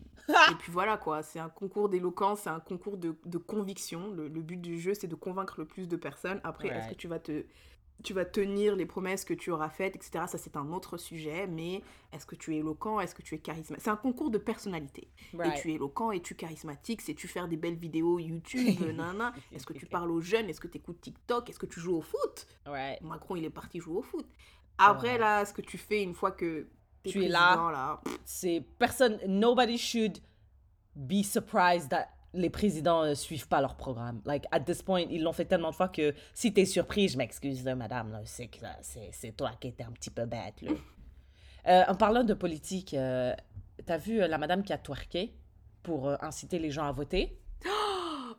et 0.51 0.55
puis 0.55 0.71
voilà 0.71 0.97
quoi, 0.97 1.21
c'est 1.23 1.39
un 1.39 1.49
concours 1.49 1.89
d'éloquence, 1.89 2.41
c'est 2.41 2.49
un 2.49 2.59
concours 2.59 2.97
de, 2.97 3.15
de 3.25 3.37
conviction. 3.37 4.11
Le, 4.11 4.27
le 4.27 4.41
but 4.41 4.57
du 4.59 4.79
jeu, 4.79 4.93
c'est 4.93 5.07
de 5.07 5.15
convaincre 5.15 5.55
le 5.59 5.65
plus 5.65 5.87
de 5.87 5.95
personnes. 5.95 6.39
Après, 6.43 6.69
est-ce 6.69 6.89
que 6.89 6.95
tu 6.95 7.07
vas 7.07 7.19
te 7.19 7.43
tu 8.01 8.13
vas 8.13 8.25
tenir 8.25 8.75
les 8.75 8.85
promesses 8.85 9.23
que 9.25 9.33
tu 9.33 9.51
auras 9.51 9.69
faites, 9.69 9.95
etc. 9.95 10.25
Ça, 10.27 10.37
c'est 10.37 10.55
un 10.57 10.71
autre 10.71 10.97
sujet. 10.97 11.47
Mais 11.47 11.81
est-ce 12.13 12.25
que 12.25 12.35
tu 12.35 12.55
es 12.55 12.59
éloquent? 12.59 12.99
Est-ce 12.99 13.15
que 13.15 13.21
tu 13.21 13.35
es 13.35 13.39
charismatique 13.39 13.83
C'est 13.83 13.89
un 13.91 13.95
concours 13.95 14.29
de 14.31 14.37
personnalité. 14.37 15.07
Et 15.33 15.37
Right. 15.37 15.61
tu 15.61 15.71
es 15.71 15.75
éloquent, 15.75 16.11
es-tu 16.11 16.35
charismatique 16.35 17.01
Sais-tu 17.01 17.27
faire 17.27 17.47
des 17.47 17.57
belles 17.57 17.75
vidéos 17.77 18.19
YouTube 18.19 18.79
nanana? 18.95 19.33
Est-ce 19.53 19.65
que 19.65 19.73
tu 19.73 19.85
parles 19.85 20.11
aux 20.11 20.21
jeunes? 20.21 20.49
Est-ce 20.49 20.59
que 20.61 20.67
tu 20.67 20.77
écoutes 20.77 21.01
TikTok? 21.01 21.49
Est-ce 21.49 21.59
que 21.59 21.65
tu 21.65 21.79
joues 21.79 21.97
au 21.97 22.01
foot? 22.01 22.47
Right. 22.65 23.01
Macron, 23.01 23.35
il 23.35 23.45
est 23.45 23.49
parti 23.49 23.79
jouer 23.79 23.97
au 23.97 24.01
foot. 24.01 24.27
Après, 24.77 25.17
là, 25.17 25.45
ce 25.45 25.53
que 25.53 25.61
tu 25.61 25.77
fais 25.77 26.01
une 26.03 26.13
fois 26.13 26.31
que 26.31 26.67
Tu 27.03 27.23
es 27.25 27.27
là. 27.27 27.55
là, 27.71 28.01
c'est 28.25 28.63
personne 28.79 29.19
nobody 29.27 29.77
should 29.77 30.17
be 30.95 31.23
surprised 31.23 31.89
that 31.89 32.07
les 32.33 32.49
présidents 32.49 33.05
ne 33.05 33.13
suivent 33.13 33.47
pas 33.47 33.61
leur 33.61 33.75
programme. 33.75 34.21
Like 34.25 34.45
at 34.51 34.61
this 34.61 34.81
point, 34.81 35.01
ils 35.09 35.21
l'ont 35.21 35.33
fait 35.33 35.45
tellement 35.45 35.71
de 35.71 35.75
fois 35.75 35.89
que 35.89 36.13
si 36.33 36.53
t'es 36.53 36.65
surpris, 36.65 37.07
je 37.09 37.17
m'excuse 37.17 37.63
madame, 37.65 38.19
c'est 38.25 38.47
que 38.47 38.59
c'est 38.81 39.09
c'est 39.11 39.31
toi 39.31 39.51
qui 39.59 39.67
étais 39.67 39.83
un 39.83 39.91
petit 39.91 40.09
peu 40.09 40.25
bête 40.25 40.61
là. 40.61 40.71
Euh, 41.67 41.83
en 41.87 41.93
parlant 41.93 42.23
de 42.23 42.33
politique, 42.33 42.95
euh, 42.95 43.35
t'as 43.85 43.97
vu 43.97 44.19
euh, 44.19 44.27
la 44.27 44.39
madame 44.39 44.63
qui 44.63 44.73
a 44.73 44.79
twerké 44.79 45.35
pour 45.83 46.09
euh, 46.09 46.15
inciter 46.21 46.57
les 46.57 46.71
gens 46.71 46.85
à 46.85 46.91
voter? 46.91 47.37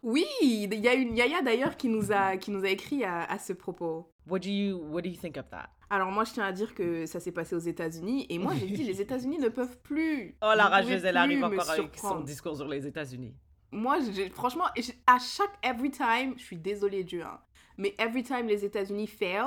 Oui, 0.03 0.26
il 0.40 0.74
y 0.74 0.88
a 0.88 0.95
une 0.95 1.16
Yaya 1.16 1.43
d'ailleurs 1.43 1.76
qui 1.76 1.88
nous 1.88 2.11
a 2.11 2.36
qui 2.36 2.51
nous 2.51 2.64
a 2.64 2.68
écrit 2.68 3.05
à, 3.05 3.22
à 3.22 3.38
ce 3.38 3.53
propos. 3.53 4.12
What 4.26 4.40
do 4.40 4.49
you 4.49 4.76
what 4.90 5.03
do 5.03 5.09
you 5.09 5.14
think 5.14 5.36
of 5.36 5.49
that? 5.51 5.68
Alors 5.90 6.11
moi, 6.11 6.24
je 6.24 6.32
tiens 6.32 6.45
à 6.45 6.51
dire 6.51 6.74
que 6.74 7.07
ça 7.07 7.20
s'est 7.20 7.30
passé 7.30 7.55
aux 7.55 7.61
États-Unis 7.61 8.26
et 8.28 8.38
moi 8.38 8.55
j'ai 8.59 8.66
dit 8.66 8.82
les 8.93 9.01
États-Unis 9.01 9.38
ne 9.38 9.49
peuvent 9.49 9.78
plus. 9.78 10.34
Oh 10.43 10.53
la 10.57 10.66
rageuse, 10.66 11.05
elle 11.05 11.16
arrive 11.16 11.45
encore 11.45 11.70
avec 11.70 11.97
son 11.97 12.20
discours 12.20 12.57
sur 12.57 12.66
les 12.66 12.84
États-Unis. 12.84 13.36
Moi, 13.72 13.98
franchement, 14.34 14.66
à 15.06 15.18
chaque 15.18 15.50
every 15.62 15.90
time, 15.90 16.34
je 16.36 16.42
suis 16.42 16.56
désolée 16.58 17.04
Dieu, 17.04 17.22
hein, 17.24 17.40
mais 17.78 17.94
every 17.98 18.22
time 18.22 18.46
les 18.46 18.64
États-Unis 18.64 19.06
fail, 19.06 19.44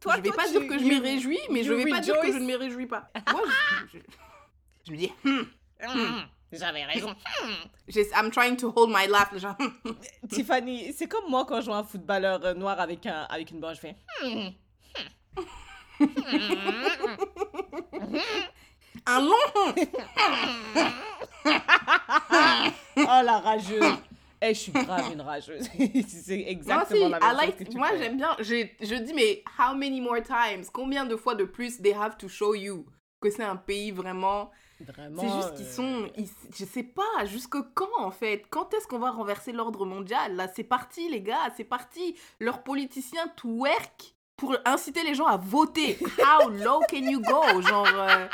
Toi, 0.00 0.14
je 0.16 0.22
vais 0.22 0.28
toi, 0.28 0.36
pas 0.36 0.44
tu- 0.46 0.58
dire 0.58 0.66
que 0.68 0.78
je 0.78 0.84
me 0.84 1.00
réjouis, 1.00 1.38
mais 1.50 1.62
je 1.62 1.72
vais 1.72 1.84
pas 1.90 2.00
dire 2.00 2.18
que 2.20 2.32
je 2.32 2.38
ne 2.38 2.46
me 2.46 2.56
réjouis 2.56 2.86
pas. 2.86 3.10
Moi, 3.30 3.42
je, 3.92 3.98
je- 3.98 4.04
je 4.86 4.92
me 4.92 4.96
dis, 4.96 5.12
hmm, 5.24 5.42
Mm, 5.82 6.22
J'avais 6.52 6.84
raison. 6.84 7.12
I'm 8.14 8.30
trying 8.30 8.56
to 8.58 8.70
hold 8.76 8.90
my 8.90 9.06
laugh, 9.08 9.36
genre. 9.36 9.56
Tiffany, 10.30 10.92
c'est 10.92 11.08
comme 11.08 11.28
moi 11.28 11.44
quand 11.44 11.60
je 11.60 11.66
vois 11.66 11.78
un 11.78 11.82
footballeur 11.84 12.44
euh, 12.44 12.54
noir 12.54 12.78
avec, 12.78 13.04
un, 13.06 13.22
avec 13.28 13.50
une 13.50 13.58
barre, 13.58 13.74
je 13.74 13.80
fais. 13.80 13.96
Un 19.06 19.20
long. 19.20 19.74
Oh 22.96 23.20
la 23.24 23.38
rageuse! 23.40 23.94
Eh, 24.44 24.54
je 24.54 24.58
suis 24.58 24.72
grave 24.72 25.12
une 25.12 25.20
rageuse. 25.20 25.68
c'est 26.08 26.36
Moi, 26.36 26.48
exactement 26.48 27.06
si, 27.06 27.10
la 27.10 27.18
I 27.18 27.20
même 27.20 27.36
like- 27.36 27.50
chose 27.50 27.58
que 27.58 27.64
tu 27.72 27.76
moi 27.76 27.88
j'aime 27.96 28.16
bien. 28.16 28.36
Je, 28.40 28.66
je 28.80 28.94
dis, 28.96 29.14
mais 29.14 29.44
how 29.58 29.74
many 29.74 30.00
more 30.00 30.20
times? 30.22 30.64
Combien 30.72 31.04
de 31.04 31.14
fois 31.16 31.34
de 31.36 31.44
plus 31.44 31.80
they 31.80 31.92
have 31.92 32.16
to 32.18 32.28
show 32.28 32.54
you 32.54 32.84
que 33.20 33.30
c'est 33.30 33.44
un 33.44 33.56
pays 33.56 33.92
vraiment. 33.92 34.50
Vraiment. 34.80 35.22
C'est 35.22 35.28
juste 35.28 35.54
qu'ils 35.54 35.66
euh, 35.66 35.72
sont. 36.06 36.10
ils- 36.18 36.28
je 36.56 36.64
sais 36.64 36.82
pas, 36.82 37.24
jusque 37.26 37.56
quand 37.74 37.88
en 37.98 38.10
fait? 38.10 38.44
Quand 38.50 38.74
est-ce 38.74 38.88
qu'on 38.88 38.98
va 38.98 39.12
renverser 39.12 39.52
l'ordre 39.52 39.86
mondial? 39.86 40.34
Là, 40.34 40.48
c'est 40.52 40.64
parti, 40.64 41.08
les 41.08 41.20
gars, 41.20 41.52
c'est 41.56 41.62
parti. 41.64 42.16
Leurs 42.40 42.64
politiciens 42.64 43.28
twerk 43.36 44.16
pour 44.36 44.56
inciter 44.64 45.04
les 45.04 45.14
gens 45.14 45.26
à 45.26 45.36
voter. 45.36 45.98
How 46.18 46.48
low 46.48 46.80
can 46.90 46.96
you 46.96 47.20
go? 47.20 47.62
Genre. 47.62 47.86
euh, 47.94 48.26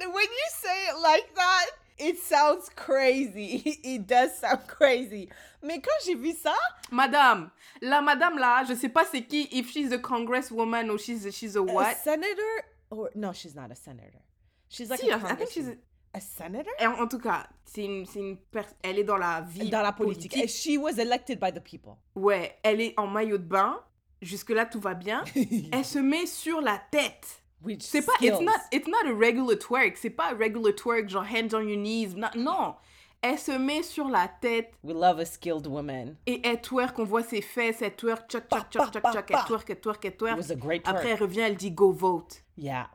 When 0.00 0.24
you 0.24 0.48
say 0.50 0.88
it 0.90 0.98
like 1.02 1.34
that, 1.34 1.66
it 1.98 2.18
sounds 2.18 2.68
crazy. 2.74 3.62
It 3.84 4.06
does 4.06 4.34
sound 4.38 4.60
crazy. 4.66 5.28
Mais 5.62 5.80
quand 5.80 5.98
j'ai 6.04 6.14
vu 6.14 6.32
ça, 6.32 6.54
Madame, 6.90 7.50
la 7.80 8.00
madame 8.02 8.38
là, 8.38 8.64
je 8.68 8.74
sais 8.74 8.88
pas 8.88 9.04
c'est 9.04 9.22
qui, 9.22 9.48
if 9.52 9.70
she's 9.70 9.92
a 9.92 9.98
congresswoman 9.98 10.90
or 10.90 10.98
she's, 10.98 11.30
she's 11.34 11.56
a 11.56 11.60
a 11.60 11.62
what? 11.62 11.94
senator, 12.02 12.64
or 12.90 13.10
no, 13.14 13.32
she's 13.32 13.54
not 13.54 13.70
a 13.70 13.74
senator. 13.74 14.20
She's 14.68 14.90
like 14.90 15.00
Si, 15.00 15.10
a 15.10 15.16
I 15.16 15.34
think 15.36 15.50
she's 15.50 15.68
a 16.12 16.20
senator? 16.20 16.70
En, 16.80 17.00
en 17.02 17.08
tout 17.08 17.18
cas, 17.18 17.46
c'est 17.64 17.84
une, 17.84 18.04
c'est 18.06 18.18
une 18.20 18.36
pers- 18.36 18.74
elle 18.82 18.98
est 18.98 19.04
dans 19.04 19.16
la 19.16 19.40
vie 19.40 19.70
dans 19.70 19.82
la 19.82 19.92
politique. 19.92 20.36
And 20.36 20.48
she 20.48 20.76
was 20.78 20.98
elected 20.98 21.38
by 21.40 21.52
the 21.52 21.60
people. 21.62 21.96
Ouais, 22.14 22.58
elle 22.62 22.80
est 22.80 22.94
en 22.98 23.06
maillot 23.06 23.38
de 23.38 23.44
bain. 23.44 23.80
Jusque-là, 24.22 24.64
tout 24.66 24.80
va 24.80 24.94
bien. 24.94 25.22
Elle 25.72 25.84
se 25.84 25.98
met 25.98 26.24
sur 26.24 26.62
la 26.62 26.80
tête. 26.90 27.42
Which 27.64 27.82
C'est 27.82 28.02
pas, 28.02 28.12
it's 28.20 28.34
skills. 28.36 28.44
not, 28.44 28.60
it's 28.72 28.86
not 28.86 29.06
a 29.08 29.14
regular 29.14 29.56
twerk. 29.58 29.96
C'est 29.96 30.10
pas 30.10 30.26
a 30.32 30.34
regular 30.34 30.72
twerk, 30.74 31.08
genre 31.08 31.24
hands 31.24 31.54
on 31.54 31.60
your 31.62 31.78
knees. 31.78 32.14
Non, 32.16 32.28
non. 32.36 32.74
Elle 33.22 33.38
se 33.38 33.52
met 33.52 33.82
sur 33.82 34.08
la 34.08 34.28
tête 34.28 34.70
We 34.82 34.94
love 34.94 35.18
a 35.18 35.24
skilled 35.24 35.66
woman. 35.66 36.16
et 36.26 36.42
elle 36.46 36.60
twerk. 36.60 36.98
On 36.98 37.04
voit 37.04 37.22
ses 37.22 37.40
fesses. 37.40 37.80
Elle 37.80 37.96
twerk, 37.96 38.28
tchac, 38.28 38.48
pa, 38.48 38.66
tchac, 38.70 38.90
tchac. 38.92 39.02
pa, 39.02 39.12
Elle 39.14 39.44
twerk, 39.46 39.70
elle 39.70 39.80
twerk, 39.80 40.04
elle 40.04 40.10
It 40.12 40.18
twerk. 40.18 40.36
was 40.36 40.50
a 40.52 40.56
great 40.56 40.82
Après, 40.86 41.04
twerk. 41.04 41.16
elle 41.16 41.22
revient, 41.22 41.40
elle 41.40 41.56
dit 41.56 41.70
go 41.70 41.90
vote. 41.90 42.42
Yeah. 42.58 42.90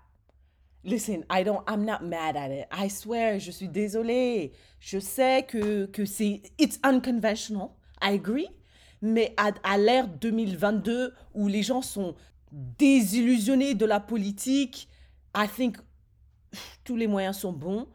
Listen, 0.84 1.26
I 1.30 1.43
don't, 1.43 1.61
I'm 1.67 1.84
not 1.84 2.01
mad 2.03 2.38
at 2.38 2.51
it. 2.51 2.67
I 2.72 2.89
swear, 2.89 3.39
je 3.39 3.51
suis 3.51 3.67
désolée. 3.67 4.53
Je 4.80 4.99
sais 4.99 5.43
que, 5.47 5.88
que 5.88 6.05
c'est, 6.05 6.41
it's 6.57 6.80
unconventional. 6.84 7.72
I 8.01 8.13
agree. 8.13 8.47
Mais 9.01 9.34
à, 9.38 9.51
à 9.63 9.78
l'ère 9.78 10.07
2022 10.07 11.13
où 11.34 11.47
les 11.47 11.63
gens 11.63 11.82
sont 11.82 12.15
désillusionnés 12.52 13.76
de 13.76 13.86
la 13.86 14.00
politique, 14.00 14.89
I 15.36 15.47
think 15.47 15.78
tous 16.84 16.95
les 16.95 17.08
moyens 17.08 17.38
sont 17.38 17.54
bons. 17.54 17.88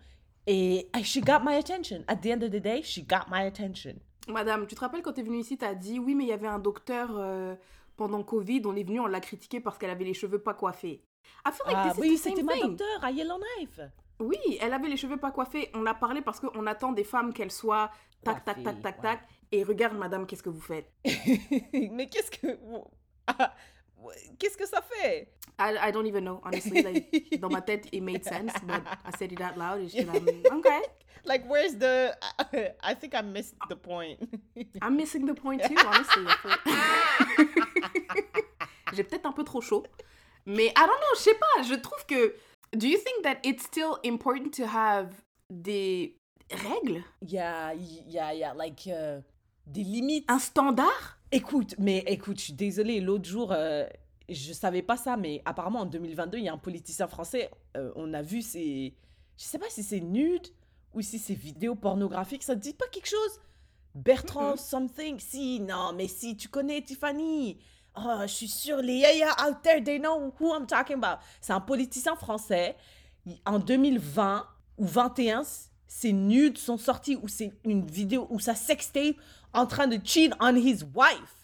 Et 0.47 0.89
she 1.03 1.21
got 1.21 1.41
my 1.43 1.55
attention. 1.57 2.05
At 2.07 2.17
the 2.17 2.27
end 2.27 2.43
of 2.43 2.51
the 2.51 2.61
day, 2.61 2.83
she 2.83 3.03
got 3.03 3.27
my 3.31 3.47
attention. 3.47 3.95
Madame, 4.29 4.67
tu 4.67 4.75
te 4.75 4.81
rappelles 4.81 5.03
quand 5.03 5.13
t'es 5.13 5.23
venue 5.23 5.39
ici, 5.39 5.57
t'as 5.57 5.75
dit 5.75 5.99
oui, 5.99 6.15
mais 6.15 6.25
il 6.25 6.29
y 6.29 6.33
avait 6.33 6.47
un 6.47 6.59
docteur 6.59 7.11
euh, 7.17 7.55
pendant 7.97 8.23
Covid, 8.23 8.63
on 8.65 8.75
est 8.77 8.85
venu, 8.85 9.01
on 9.01 9.07
l'a 9.07 9.21
critiqué 9.21 9.61
parce 9.61 9.79
qu'elle 9.79 9.91
avait 9.91 10.05
les 10.05 10.15
cheveux 10.15 10.39
pas 10.39 10.55
coiffés. 10.55 11.03
I 11.47 11.51
feel 11.53 11.67
like 11.67 11.77
Ah 11.77 11.91
this 11.91 12.01
oui, 12.01 12.19
c'était 12.19 12.43
ma 12.43 12.55
thing. 12.55 12.63
docteure 12.63 13.05
à 13.05 13.11
Yellowknife. 13.11 13.81
Oui, 14.21 14.39
elle 14.61 14.73
avait 14.73 14.89
les 14.89 14.97
cheveux 14.97 15.17
pas 15.17 15.31
coiffés. 15.31 15.71
On 15.75 15.85
a 15.87 15.95
parlé 15.95 16.21
parce 16.23 16.41
qu'on 16.41 16.67
attend 16.67 16.93
des 16.93 17.05
femmes 17.05 17.33
qu'elles 17.33 17.51
soient 17.51 17.91
tac, 18.23 18.45
tac, 18.45 18.63
tac, 18.63 18.81
tac, 18.83 18.97
ouais. 18.97 19.03
tac. 19.03 19.21
Et 19.53 19.63
regarde, 19.63 19.97
madame, 19.97 20.27
qu'est-ce 20.27 20.43
que 20.43 20.51
vous 20.51 20.61
faites 20.61 20.91
Mais 21.93 22.09
qu'est-ce 22.09 22.31
que... 22.31 22.59
Qu'est-ce 24.39 24.57
que 24.57 24.67
ça 24.67 24.83
fait? 24.83 25.29
I, 25.59 25.89
I 25.89 25.93
don't 25.93 26.07
even 26.07 26.25
know, 26.25 26.41
honestly. 26.45 26.83
Like, 26.83 27.31
dans 27.41 27.51
ma 27.51 27.61
tête, 27.61 27.87
it 27.93 28.03
made 28.03 28.25
sense, 28.25 28.53
but 28.67 28.83
I 29.05 29.11
said 29.17 29.31
it 29.33 29.41
out 29.41 29.57
loud. 29.57 29.81
Et 29.81 29.89
j'étais 29.89 30.05
mm, 30.51 30.59
okay. 30.59 30.83
Like, 31.25 31.49
where's 31.49 31.77
the. 31.77 32.17
I 32.83 32.95
think 32.95 33.15
I 33.15 33.23
missed 33.23 33.55
the 33.69 33.77
point. 33.77 34.19
I'm 34.83 34.97
missing 34.97 35.27
the 35.27 35.35
point 35.35 35.63
too, 35.63 35.77
honestly. 35.87 36.27
J'ai 38.93 39.05
peut-être 39.05 39.27
un 39.27 39.33
peu 39.33 39.45
trop 39.45 39.61
chaud. 39.61 39.85
Mais 40.47 40.67
I 40.67 40.73
don't 40.75 40.89
know, 40.89 41.15
je 41.17 41.21
sais 41.21 41.35
pas. 41.35 41.63
Je 41.63 41.75
trouve 41.75 42.05
que. 42.07 42.35
Do 42.73 42.89
you 42.89 42.99
think 42.99 43.23
that 43.23 43.39
it's 43.45 43.65
still 43.65 43.99
important 44.05 44.51
to 44.57 44.67
have 44.67 45.15
des 45.49 46.17
règles? 46.51 47.05
Yeah, 47.23 47.73
yeah, 48.07 48.33
yeah. 48.33 48.53
Like, 48.55 48.89
euh, 48.89 49.21
des 49.67 49.85
limites. 49.85 50.25
Un 50.29 50.41
standard? 50.41 51.19
Écoute, 51.35 51.75
mais 51.79 52.05
écoute, 52.07 52.39
je 52.39 52.45
suis 52.45 52.53
désolée. 52.53 53.01
L'autre 53.01 53.29
jour, 53.29 53.51
euh, 53.51 53.89
je 54.29 54.53
savais 54.53 54.83
pas 54.83 54.97
ça, 54.97 55.17
mais 55.17 55.43
apparemment 55.45 55.81
en 55.81 55.85
2022, 55.85 56.39
il 56.39 56.45
y 56.45 56.49
a 56.49 56.53
un 56.53 56.59
politicien 56.59 57.09
français. 57.09 57.51
euh, 57.77 57.91
on 57.97 58.15
a 58.15 58.23
vu 58.23 58.41
ses. 58.41 58.95
Je 59.37 59.43
sais 59.43 59.59
pas 59.59 59.69
si 59.69 59.83
c'est 59.83 59.99
nude 59.99 60.47
ou 60.93 61.01
si 61.01 61.19
c'est 61.19 61.35
vidéo 61.35 61.75
pornographique. 61.75 62.45
Ça 62.45 62.55
te 62.55 62.61
dit 62.61 62.73
pas 62.73 62.87
quelque 62.87 63.09
chose? 63.09 63.41
Bertrand 63.97 64.57
something. 64.57 65.19
Si, 65.19 65.59
non, 65.59 65.93
mais 65.93 66.07
si, 66.07 66.37
tu 66.37 66.47
connais 66.47 66.83
Tiffany. 66.83 67.59
Oh, 67.97 68.19
je 68.23 68.27
suis 68.29 68.49
sûre, 68.49 68.79
les 68.79 68.99
yaya 68.99 69.35
out 69.45 69.57
there, 69.65 69.83
they 69.83 69.99
know 69.99 70.33
who 70.39 70.55
I'm 70.55 70.67
talking 70.69 71.03
about. 71.03 71.21
C'est 71.41 71.53
un 71.53 71.61
politicien 71.61 72.15
français. 72.15 72.77
En 73.45 73.59
2020 73.59 74.47
ou 74.79 74.87
21, 74.87 75.43
ses 75.89 76.13
nudes 76.13 76.59
sont 76.59 76.79
sortis 76.79 77.17
ou 77.17 77.27
c'est 77.27 77.53
une 77.65 77.85
vidéo 77.85 78.29
ou 78.31 78.39
sa 78.39 78.55
sextape 78.55 79.17
en 79.55 79.67
train 79.67 79.87
de 79.87 79.99
cheat 80.05 80.33
on 80.41 80.55
his 80.57 80.83
wife. 80.95 81.35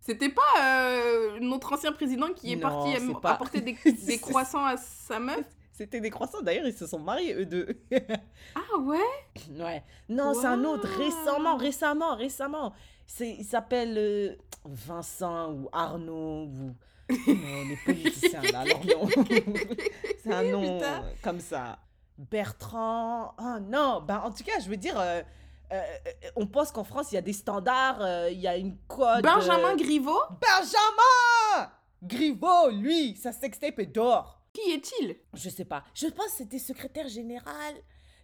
C'était 0.00 0.30
pas 0.30 0.42
euh, 0.60 1.38
notre 1.40 1.72
ancien 1.74 1.92
président 1.92 2.28
qui 2.34 2.52
est 2.52 2.56
Non, 2.56 2.62
parti 2.62 2.96
pas- 3.22 3.32
apporter 3.32 3.60
des, 3.60 3.76
des 4.06 4.18
croissants 4.18 4.64
à 4.64 4.76
sa 4.76 5.18
meuf? 5.20 5.44
C'était 5.72 6.00
des 6.00 6.10
croissants. 6.10 6.42
D'ailleurs, 6.42 6.66
ils 6.66 6.74
se 6.76 6.86
sont 6.86 6.98
mariés, 6.98 7.34
eux 7.34 7.46
deux. 7.46 7.68
Ah 8.54 8.78
ouais? 8.80 8.98
ouais. 9.58 9.82
Non, 10.08 10.34
c'est 10.34 10.46
un 10.46 10.62
autre. 10.64 10.86
Récemment, 10.88 11.56
récemment, 11.56 12.16
récemment. 12.16 12.72
Il 13.20 13.44
s'appelle 13.44 13.94
euh, 13.96 14.34
Vincent 14.64 15.52
ou 15.52 15.68
Arnaud 15.72 16.44
ou... 16.46 16.74
Non, 17.10 17.64
les 17.68 17.76
politiciens, 17.84 18.40
là, 18.52 18.64
leur 18.64 18.84
nom. 18.86 19.08
c'est 20.22 20.32
un 20.32 20.42
nom 20.44 20.60
Putain. 20.78 21.02
euh, 21.02 21.12
comme 21.24 21.40
ça. 21.40 21.78
Bertrand. 22.18 23.34
Oh 23.38 23.58
non, 23.60 24.02
ben, 24.06 24.18
en 24.24 24.30
tout 24.30 24.44
cas, 24.44 24.60
je 24.62 24.68
veux 24.68 24.76
dire, 24.76 24.94
euh, 24.98 25.22
euh, 25.72 25.82
euh, 26.06 26.30
on 26.36 26.46
pense 26.46 26.72
qu'en 26.72 26.84
France, 26.84 27.12
il 27.12 27.14
y 27.14 27.18
a 27.18 27.22
des 27.22 27.32
standards, 27.32 28.00
euh, 28.00 28.30
il 28.30 28.40
y 28.40 28.48
a 28.48 28.56
une 28.56 28.76
code. 28.88 29.22
Benjamin 29.22 29.76
Griveaux? 29.76 30.22
Benjamin 30.40 31.70
Griveaux, 32.02 32.70
lui, 32.70 33.16
sa 33.16 33.32
sextape 33.32 33.78
est 33.78 33.86
d'or. 33.86 34.42
Qui 34.52 34.72
est-il? 34.72 35.16
Je 35.34 35.48
sais 35.48 35.64
pas. 35.64 35.84
Je 35.94 36.08
pense 36.08 36.26
que 36.26 36.38
c'était 36.38 36.58
secrétaire 36.58 37.08
général. 37.08 37.74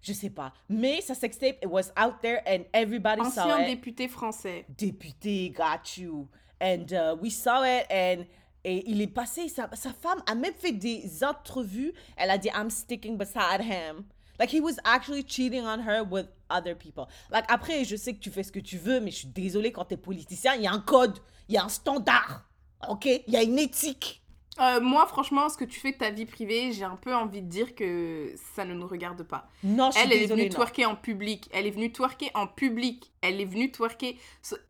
Je 0.03 0.13
sais 0.13 0.31
pas. 0.31 0.53
Mais 0.69 1.01
sa 1.01 1.15
sextape, 1.15 1.57
it 1.63 1.69
was 1.69 1.91
out 1.97 2.15
there 2.21 2.41
and 2.47 2.65
everybody 2.73 3.23
saw 3.31 3.43
Ancien 3.43 3.61
it. 3.61 3.67
député 3.67 4.09
français. 4.09 4.65
Député, 4.77 5.51
got 5.51 5.97
you. 5.97 6.29
And 6.61 6.87
uh, 6.93 7.17
we 7.21 7.31
saw 7.31 7.65
it 7.65 7.87
and 7.91 8.25
et 8.65 8.83
il 8.91 9.01
est 9.01 9.07
passé, 9.07 9.49
sa, 9.49 9.69
sa 9.75 9.93
femme 9.93 10.21
a 10.27 10.35
même 10.35 10.55
fait 10.55 10.73
des 10.73 11.23
entrevues. 11.23 11.93
Elle 12.17 12.31
a 12.31 12.39
dit, 12.39 12.49
I'm 12.49 12.69
sticking 12.69 13.17
beside 13.17 13.61
him. 13.61 14.05
Like, 14.41 14.51
he 14.53 14.61
was 14.61 14.77
actually 14.85 15.23
cheating 15.23 15.65
on 15.65 15.79
her 15.81 16.03
with 16.03 16.27
other 16.51 16.77
people. 16.77 17.05
Like, 17.31 17.45
après, 17.49 17.85
je 17.85 17.97
sais 17.97 18.15
que 18.15 18.21
tu 18.21 18.31
fais 18.31 18.43
ce 18.43 18.53
que 18.53 18.61
tu 18.61 18.79
veux, 18.79 19.01
mais 19.01 19.11
je 19.11 19.17
suis 19.19 19.29
désolée, 19.29 19.73
quand 19.73 19.85
t'es 19.87 19.97
politicien, 19.97 20.55
il 20.55 20.63
y 20.63 20.67
a 20.67 20.73
un 20.73 20.81
code, 20.81 21.19
il 21.49 21.55
y 21.55 21.59
a 21.59 21.65
un 21.65 21.69
standard, 21.69 22.49
ok? 22.89 23.07
Il 23.07 23.33
y 23.33 23.37
a 23.37 23.43
une 23.43 23.59
éthique. 23.59 24.23
Euh, 24.59 24.81
moi, 24.81 25.07
franchement, 25.07 25.49
ce 25.51 25.57
que 25.59 25.65
tu 25.65 25.79
fais 25.79 25.93
de 25.93 25.99
ta 25.99 26.11
vie 26.11 26.25
privée, 26.25 26.73
j'ai 26.73 26.85
un 26.85 26.97
peu 26.97 27.15
envie 27.15 27.43
de 27.43 27.49
dire 27.49 27.75
que 27.75 28.33
ça 28.55 28.65
ne 28.65 28.73
nous 28.73 28.87
regarde 28.87 29.23
pas. 29.23 29.49
Non, 29.63 29.91
je 29.91 29.99
suis 29.99 30.07
Elle, 30.07 30.13
elle 30.13 30.17
est 30.17 30.21
désolée, 30.23 30.43
venue 30.45 30.51
non. 30.51 30.57
twerker 30.57 30.87
en 30.87 30.97
public. 30.97 31.49
Elle 31.53 31.67
est 31.67 31.71
venue 31.71 31.93
twerker 31.93 32.31
en 32.35 32.47
public. 32.47 33.13
Elle 33.21 33.41
est 33.41 33.45
venue 33.45 33.71
twerker. 33.71 34.19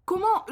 Comment 0.05 0.45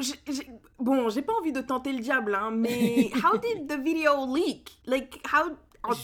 Bon, 0.79 1.09
j'ai 1.09 1.21
pas 1.21 1.33
envie 1.33 1.51
de 1.51 1.59
tenter 1.59 1.91
le 1.91 1.99
diable, 1.99 2.33
hein, 2.33 2.51
mais 2.51 3.11
how 3.23 3.37
did 3.37 3.67
the 3.67 3.77
video 3.83 4.25
leak? 4.33 4.77
Like, 4.85 5.19
how. 5.33 5.51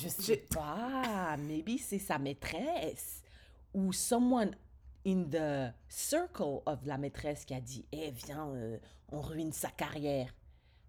Je 0.03 0.09
sais 0.09 0.45
pas. 0.53 1.38
Maybe 1.38 1.80
c'est 1.80 1.99
sa 1.99 2.19
maîtresse 2.19 3.24
ou 3.74 3.93
someone 3.93 4.51
in 5.06 5.24
the 5.30 5.74
circle 5.89 6.62
of 6.66 6.80
la 6.86 6.97
maîtresse 6.97 7.45
qui 7.45 7.54
a 7.54 7.62
dit 7.62 7.86
Eh, 7.91 8.12
viens, 8.12 8.47
euh, 8.49 8.78
on 9.12 9.22
ruine 9.22 9.52
sa 9.52 9.70
carrière. 9.70 10.34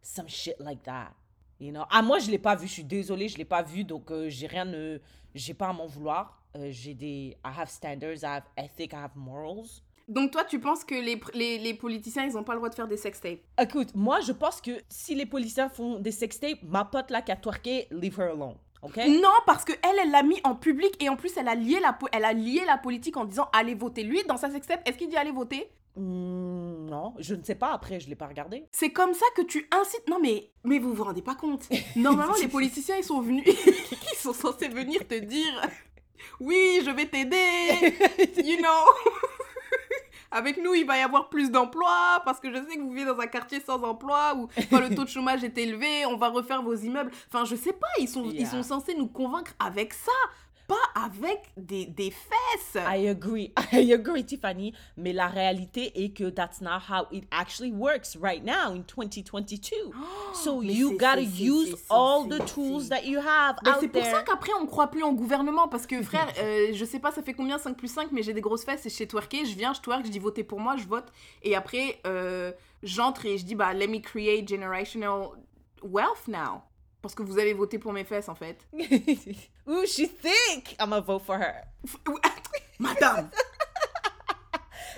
Some 0.02 0.28
shit 0.28 0.56
like 0.58 0.82
that. 0.82 1.12
You 1.60 1.70
know? 1.72 1.84
Ah, 1.90 2.02
moi, 2.02 2.18
je 2.18 2.30
l'ai 2.30 2.38
pas 2.38 2.56
vu. 2.56 2.66
Je 2.66 2.72
suis 2.72 2.84
désolée, 2.84 3.28
je 3.28 3.38
l'ai 3.38 3.44
pas 3.44 3.62
vu. 3.62 3.84
Donc, 3.84 4.10
euh, 4.10 4.28
j'ai 4.28 4.46
rien. 4.46 4.66
euh, 4.66 4.98
j'ai 5.34 5.54
pas 5.54 5.68
à 5.68 5.72
m'en 5.72 5.86
vouloir. 5.86 6.42
Euh, 6.56 6.68
j'ai 6.70 6.94
des. 6.94 7.36
I 7.44 7.50
have 7.56 7.70
standards, 7.70 8.22
I 8.22 8.26
have 8.26 8.44
ethics, 8.56 8.92
I 8.92 8.96
have 8.96 9.16
morals. 9.16 9.82
Donc, 10.08 10.32
toi, 10.32 10.44
tu 10.44 10.58
penses 10.60 10.84
que 10.84 10.94
les, 10.96 11.18
les, 11.32 11.58
les 11.58 11.74
politiciens, 11.74 12.24
ils 12.24 12.36
ont 12.36 12.42
pas 12.42 12.52
le 12.54 12.58
droit 12.58 12.68
de 12.68 12.74
faire 12.74 12.88
des 12.88 12.96
sextapes? 12.96 13.38
Écoute, 13.58 13.94
moi, 13.94 14.20
je 14.20 14.32
pense 14.32 14.60
que 14.60 14.82
si 14.88 15.14
les 15.14 15.24
policiers 15.24 15.68
font 15.72 16.00
des 16.00 16.10
sextapes, 16.10 16.58
ma 16.64 16.84
pote 16.84 17.10
là 17.10 17.22
qui 17.22 17.30
a 17.30 17.36
twerké, 17.36 17.86
leave 17.90 18.18
her 18.18 18.32
alone. 18.32 18.56
Non, 19.08 19.30
parce 19.46 19.64
que 19.64 19.72
elle, 19.72 19.96
elle 20.02 20.10
l'a 20.10 20.22
mis 20.22 20.40
en 20.44 20.54
public 20.56 20.92
et 21.02 21.08
en 21.08 21.16
plus, 21.16 21.36
elle 21.36 21.48
a 21.48 21.54
lié 21.54 21.78
la, 21.80 21.92
po- 21.92 22.08
elle 22.12 22.24
a 22.24 22.32
lié 22.32 22.62
la 22.66 22.78
politique 22.78 23.16
en 23.16 23.24
disant 23.24 23.48
allez 23.52 23.74
voter. 23.74 24.02
Lui, 24.02 24.22
dans 24.24 24.36
sa 24.36 24.50
sextape, 24.50 24.82
est-ce 24.88 24.98
qu'il 24.98 25.08
dit 25.08 25.16
allez 25.16 25.30
voter? 25.30 25.70
Hmm, 25.94 26.86
non, 26.86 27.14
je 27.18 27.34
ne 27.34 27.42
sais 27.44 27.54
pas. 27.54 27.72
Après, 27.72 28.00
je 28.00 28.08
l'ai 28.08 28.14
pas 28.16 28.26
regardé. 28.26 28.64
C'est 28.72 28.90
comme 28.90 29.12
ça 29.14 29.26
que 29.36 29.42
tu 29.42 29.68
incites. 29.70 30.08
Non, 30.08 30.18
mais, 30.20 30.50
mais 30.64 30.78
vous 30.78 30.94
vous 30.94 31.04
rendez 31.04 31.22
pas 31.22 31.34
compte. 31.34 31.68
Normalement, 31.96 32.34
les 32.40 32.48
politiciens, 32.58 32.96
ils 32.96 33.04
sont 33.04 33.20
venus. 33.20 33.44
ils 33.46 34.16
sont 34.18 34.32
censés 34.32 34.68
venir 34.68 35.06
te 35.06 35.14
dire 35.14 35.60
Oui, 36.40 36.80
je 36.84 36.90
vais 36.90 37.06
t'aider. 37.06 37.94
You 38.42 38.56
know? 38.58 38.68
Avec 40.32 40.56
nous, 40.56 40.74
il 40.74 40.86
va 40.86 40.98
y 40.98 41.02
avoir 41.02 41.28
plus 41.28 41.50
d'emplois 41.50 42.22
parce 42.24 42.40
que 42.40 42.50
je 42.50 42.56
sais 42.56 42.76
que 42.76 42.80
vous 42.80 42.90
vivez 42.90 43.04
dans 43.04 43.20
un 43.20 43.26
quartier 43.26 43.60
sans 43.60 43.82
emploi 43.82 44.34
où 44.34 44.48
le 44.72 44.94
taux 44.94 45.04
de 45.04 45.08
chômage 45.08 45.44
est 45.44 45.56
élevé, 45.58 46.06
on 46.06 46.16
va 46.16 46.28
refaire 46.28 46.62
vos 46.62 46.74
immeubles. 46.74 47.10
Enfin, 47.28 47.44
je 47.44 47.54
sais 47.54 47.72
pas, 47.72 47.86
ils 48.00 48.08
sont, 48.08 48.24
ils 48.24 48.46
sont 48.46 48.62
censés 48.62 48.94
nous 48.94 49.08
convaincre 49.08 49.52
avec 49.58 49.92
ça, 49.92 50.10
pas 50.72 51.00
avec 51.04 51.52
des, 51.56 51.86
des 51.86 52.10
fesses. 52.10 52.82
I 52.82 53.08
agree. 53.08 53.52
I 53.72 53.92
agree, 53.92 54.24
Tiffany. 54.24 54.72
Mais 54.96 55.12
la 55.12 55.26
réalité 55.26 56.04
est 56.04 56.10
que 56.10 56.30
that's 56.30 56.60
not 56.60 56.80
how 56.88 57.06
it 57.10 57.24
actually 57.30 57.72
works 57.72 58.16
right 58.20 58.42
now 58.44 58.72
in 58.74 58.82
2022. 58.82 59.74
so 60.34 60.60
mais 60.60 60.72
you 60.72 60.96
gotta 60.98 61.20
use 61.22 61.74
all 61.90 62.26
the 62.28 62.44
tools 62.46 62.88
that 62.88 63.04
you 63.04 63.18
have 63.18 63.56
Ben, 63.62 63.72
out 63.72 63.76
c'est 63.80 63.88
pour 63.88 64.02
there. 64.02 64.12
ça 64.12 64.22
qu'après 64.22 64.52
on 64.60 64.66
croit 64.66 64.88
plus 64.88 65.02
en 65.02 65.12
gouvernement 65.12 65.68
parce 65.68 65.86
que 65.86 66.02
frère, 66.02 66.28
euh, 66.38 66.68
je 66.72 66.84
sais 66.84 66.98
pas 66.98 67.12
ça 67.12 67.22
fait 67.22 67.34
combien 67.34 67.58
5 67.58 67.76
plus 67.76 67.88
5 67.88 68.12
mais 68.12 68.22
j'ai 68.22 68.32
des 68.32 68.40
grosses 68.40 68.64
fesses 68.64 68.86
et 68.86 68.90
je 68.90 68.94
sais 68.94 69.06
twerker, 69.06 69.44
je 69.44 69.56
viens, 69.56 69.72
je 69.72 69.80
twerk, 69.80 70.04
je 70.06 70.10
dis 70.10 70.18
votez 70.18 70.44
pour 70.44 70.60
moi, 70.60 70.76
je 70.76 70.84
vote 70.86 71.12
et 71.42 71.54
après 71.54 72.00
euh, 72.06 72.52
j'entre 72.82 73.26
et 73.26 73.38
je 73.38 73.44
dis 73.44 73.54
bah 73.54 73.72
let 73.74 73.88
me 73.88 73.98
create 74.00 74.48
generational 74.48 75.30
wealth 75.82 76.28
now 76.28 76.62
parce 77.02 77.14
que 77.14 77.22
vous 77.22 77.38
avez 77.38 77.52
voté 77.52 77.78
pour 77.78 77.92
mes 77.92 78.04
fesses 78.04 78.28
en 78.28 78.34
fait. 78.34 78.56
Ooh, 79.66 79.84
she 79.86 80.08
thick. 80.08 80.76
I'm 80.80 80.88
gonna 80.90 81.00
vote 81.00 81.22
for 81.24 81.36
her. 81.36 81.62
Madame 82.78 83.28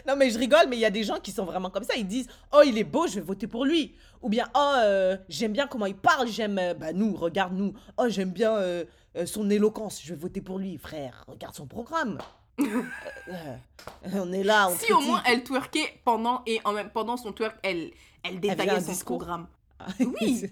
Non, 0.06 0.16
mais 0.16 0.28
je 0.28 0.38
rigole, 0.38 0.66
mais 0.68 0.76
il 0.76 0.80
y 0.80 0.84
a 0.84 0.90
des 0.90 1.02
gens 1.02 1.18
qui 1.18 1.32
sont 1.32 1.46
vraiment 1.46 1.70
comme 1.70 1.84
ça. 1.84 1.94
Ils 1.96 2.06
disent 2.06 2.28
Oh, 2.52 2.60
il 2.64 2.76
est 2.76 2.84
beau, 2.84 3.06
je 3.06 3.14
vais 3.14 3.20
voter 3.22 3.46
pour 3.46 3.64
lui. 3.64 3.94
Ou 4.20 4.28
bien 4.28 4.46
Oh, 4.54 4.72
euh, 4.76 5.16
j'aime 5.30 5.52
bien 5.52 5.66
comment 5.66 5.86
il 5.86 5.96
parle, 5.96 6.28
j'aime. 6.28 6.58
euh, 6.58 6.74
bah, 6.74 6.92
nous, 6.92 7.16
regarde-nous. 7.16 7.72
Oh, 7.96 8.04
j'aime 8.08 8.30
bien 8.30 8.54
euh, 8.54 8.84
son 9.24 9.48
éloquence, 9.48 10.02
je 10.04 10.10
vais 10.12 10.20
voter 10.20 10.42
pour 10.42 10.58
lui. 10.58 10.76
Frère, 10.76 11.24
regarde 11.26 11.54
son 11.54 11.66
programme. 11.66 12.18
On 12.58 14.32
est 14.32 14.42
là, 14.44 14.68
on 14.68 14.76
Si 14.76 14.92
au 14.92 15.00
moins 15.00 15.22
elle 15.26 15.42
twerkait 15.42 16.00
pendant 16.04 16.42
et 16.46 16.60
en 16.64 16.72
même 16.72 16.90
pendant 16.90 17.16
son 17.16 17.32
twerk, 17.32 17.56
elle 17.62 17.90
elle 18.22 18.40
détaillait 18.40 18.70
un 18.72 18.80
son 18.80 18.92
discours. 18.92 19.18
programme. 19.18 19.46
Ah, 19.78 19.86
Oui. 20.20 20.44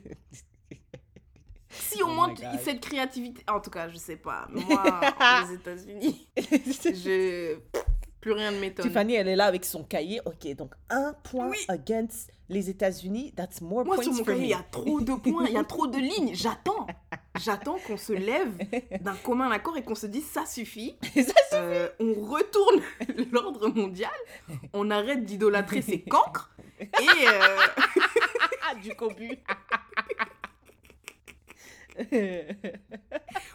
Si 1.73 2.03
au 2.03 2.07
Oh 2.09 2.13
moins 2.13 2.35
cette 2.63 2.81
créativité, 2.81 3.43
en 3.51 3.61
tout 3.61 3.71
cas, 3.71 3.89
je 3.89 3.97
sais 3.97 4.17
pas. 4.17 4.47
Moi, 4.51 4.83
aux 5.45 5.53
États-Unis, 5.53 6.29
je 6.37 7.57
plus 8.21 8.33
rien 8.33 8.53
ne 8.53 8.61
m'étonne. 8.61 8.87
Tiffany, 8.87 9.15
elle 9.15 9.27
est 9.27 9.35
là 9.35 9.47
avec 9.47 9.65
son 9.65 9.83
cahier. 9.83 10.21
Ok, 10.27 10.47
donc 10.55 10.75
un 10.91 11.13
point 11.25 11.49
Oui. 11.51 11.59
against 11.69 12.31
les 12.49 12.71
États-Unis. 12.71 13.33
That's 13.35 13.61
more 13.61 13.85
Moi, 13.85 13.97
points 13.97 14.05
sur 14.05 14.13
mon 14.13 14.23
cahier, 14.23 14.43
il 14.45 14.49
y 14.51 14.55
a 14.55 14.63
trop 14.71 15.01
de 15.01 15.13
points, 15.15 15.47
il 15.47 15.53
y 15.55 15.57
a 15.57 15.65
trop 15.65 15.89
de 15.89 15.99
lignes. 15.99 16.31
J'attends. 16.35 16.87
J'attends 17.41 17.79
qu'on 17.85 17.97
se 17.97 18.13
lève 18.13 18.53
d'un 19.01 19.17
commun 19.17 19.51
accord 19.51 19.77
et 19.77 19.83
qu'on 19.83 19.97
se 19.97 20.07
dise 20.07 20.25
ça 20.27 20.47
suffit. 20.47 20.97
Ça, 21.15 21.33
Euh, 21.55 21.89
on 21.99 22.15
retourne 22.15 22.81
l'ordre 23.33 23.69
mondial. 23.69 24.11
On 24.73 24.91
arrête 24.93 25.25
d'idolâtrer 25.25 25.83
ces 25.83 26.03
cancres. 26.03 26.55
Et 26.81 26.87
euh, 27.27 27.57
Ah, 28.71 28.75
du 28.77 28.95
cobu. 28.95 29.31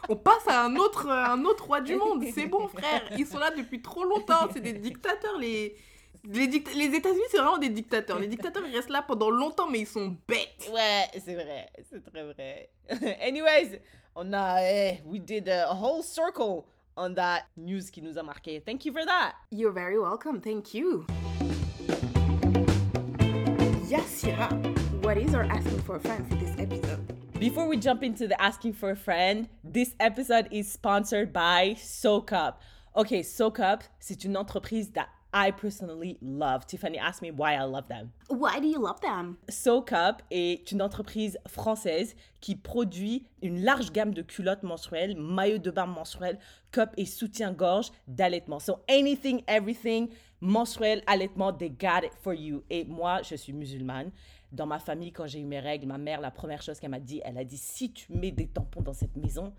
On 0.08 0.16
passe 0.16 0.46
à 0.46 0.64
un 0.64 0.76
autre, 0.76 1.08
un 1.08 1.44
autre 1.44 1.66
roi 1.66 1.80
du 1.80 1.94
monde. 1.96 2.24
C'est 2.34 2.46
bon, 2.46 2.68
frère. 2.68 3.02
Ils 3.16 3.26
sont 3.26 3.38
là 3.38 3.50
depuis 3.50 3.80
trop 3.82 4.04
longtemps. 4.04 4.48
C'est 4.52 4.60
des 4.60 4.72
dictateurs, 4.74 5.38
les, 5.38 5.76
Les, 6.24 6.46
dict- 6.48 6.74
les 6.74 6.94
États-Unis, 6.94 7.22
c'est 7.30 7.38
vraiment 7.38 7.58
des 7.58 7.68
dictateurs. 7.70 8.18
Les 8.18 8.26
dictateurs, 8.26 8.64
ils 8.66 8.74
restent 8.74 8.90
là 8.90 9.02
pendant 9.02 9.30
longtemps, 9.30 9.68
mais 9.70 9.80
ils 9.80 9.86
sont 9.86 10.16
bêtes. 10.26 10.70
Ouais, 10.72 11.06
c'est 11.24 11.34
vrai, 11.34 11.68
c'est 11.90 12.02
très 12.04 12.24
vrai. 12.24 12.70
Anyways, 13.22 13.80
on 14.14 14.32
a, 14.32 14.60
eh, 14.62 15.00
we 15.06 15.20
did 15.20 15.48
a 15.48 15.72
whole 15.72 16.02
circle 16.02 16.64
on 16.96 17.14
that 17.14 17.44
news 17.56 17.90
qui 17.92 18.02
nous 18.02 18.18
a 18.18 18.22
marqué. 18.24 18.60
Thank 18.60 18.84
you 18.84 18.92
for 18.92 19.04
that. 19.06 19.34
You're 19.52 19.72
very 19.72 19.96
welcome. 19.98 20.40
Thank 20.40 20.74
you. 20.74 21.06
Yassira, 23.88 24.50
what 25.04 25.16
is 25.16 25.32
our 25.34 25.44
asking 25.44 25.80
for 25.82 25.96
a 25.96 26.00
friend 26.00 26.26
for 26.28 26.34
this 26.34 26.50
episode? 26.58 26.87
Before 27.38 27.68
we 27.68 27.76
jump 27.76 28.02
into 28.02 28.26
the 28.26 28.40
asking 28.42 28.72
for 28.72 28.90
a 28.90 28.96
friend, 28.96 29.48
this 29.62 29.94
episode 30.00 30.48
is 30.50 30.68
sponsored 30.68 31.32
by 31.32 31.76
SoCup. 31.78 32.54
Okay, 32.96 33.22
SoCup, 33.22 33.82
c'est 34.00 34.24
une 34.24 34.36
entreprise 34.36 34.90
that 34.94 35.06
I 35.32 35.52
personally 35.52 36.18
love. 36.20 36.66
Tiffany 36.66 36.98
asked 36.98 37.22
me 37.22 37.30
why 37.30 37.54
I 37.54 37.62
love 37.62 37.86
them. 37.86 38.10
Why 38.26 38.58
do 38.58 38.66
you 38.66 38.80
love 38.80 39.00
them? 39.02 39.36
SoCup 39.48 40.20
est 40.32 40.72
une 40.72 40.82
entreprise 40.82 41.38
française 41.46 42.16
qui 42.40 42.56
produit 42.56 43.28
une 43.40 43.62
large 43.62 43.92
gamme 43.92 44.12
de 44.12 44.22
culottes 44.22 44.64
menstruelles, 44.64 45.14
maillots 45.16 45.58
de 45.58 45.70
bain 45.70 45.86
menstruels, 45.86 46.40
cups 46.72 46.92
et 46.96 47.04
soutien-gorge 47.04 47.92
d'allaitement. 48.08 48.58
So 48.58 48.80
anything, 48.88 49.44
everything, 49.46 50.08
menstruel, 50.40 51.02
allaitement, 51.06 51.52
they 51.52 51.70
got 51.70 52.04
it 52.04 52.14
for 52.20 52.34
you. 52.34 52.64
Et 52.68 52.84
moi, 52.84 53.22
je 53.22 53.36
suis 53.36 53.52
musulmane. 53.52 54.10
Dans 54.50 54.66
ma 54.66 54.78
famille, 54.78 55.12
quand 55.12 55.26
j'ai 55.26 55.40
eu 55.40 55.44
mes 55.44 55.60
règles, 55.60 55.86
ma 55.86 55.98
mère, 55.98 56.20
la 56.20 56.30
première 56.30 56.62
chose 56.62 56.80
qu'elle 56.80 56.90
m'a 56.90 57.00
dit, 57.00 57.20
elle 57.24 57.38
a 57.38 57.44
dit 57.44 57.58
si 57.58 57.92
tu 57.92 58.12
mets 58.12 58.30
des 58.30 58.46
tampons 58.46 58.82
dans 58.82 58.94
cette 58.94 59.16
maison, 59.16 59.52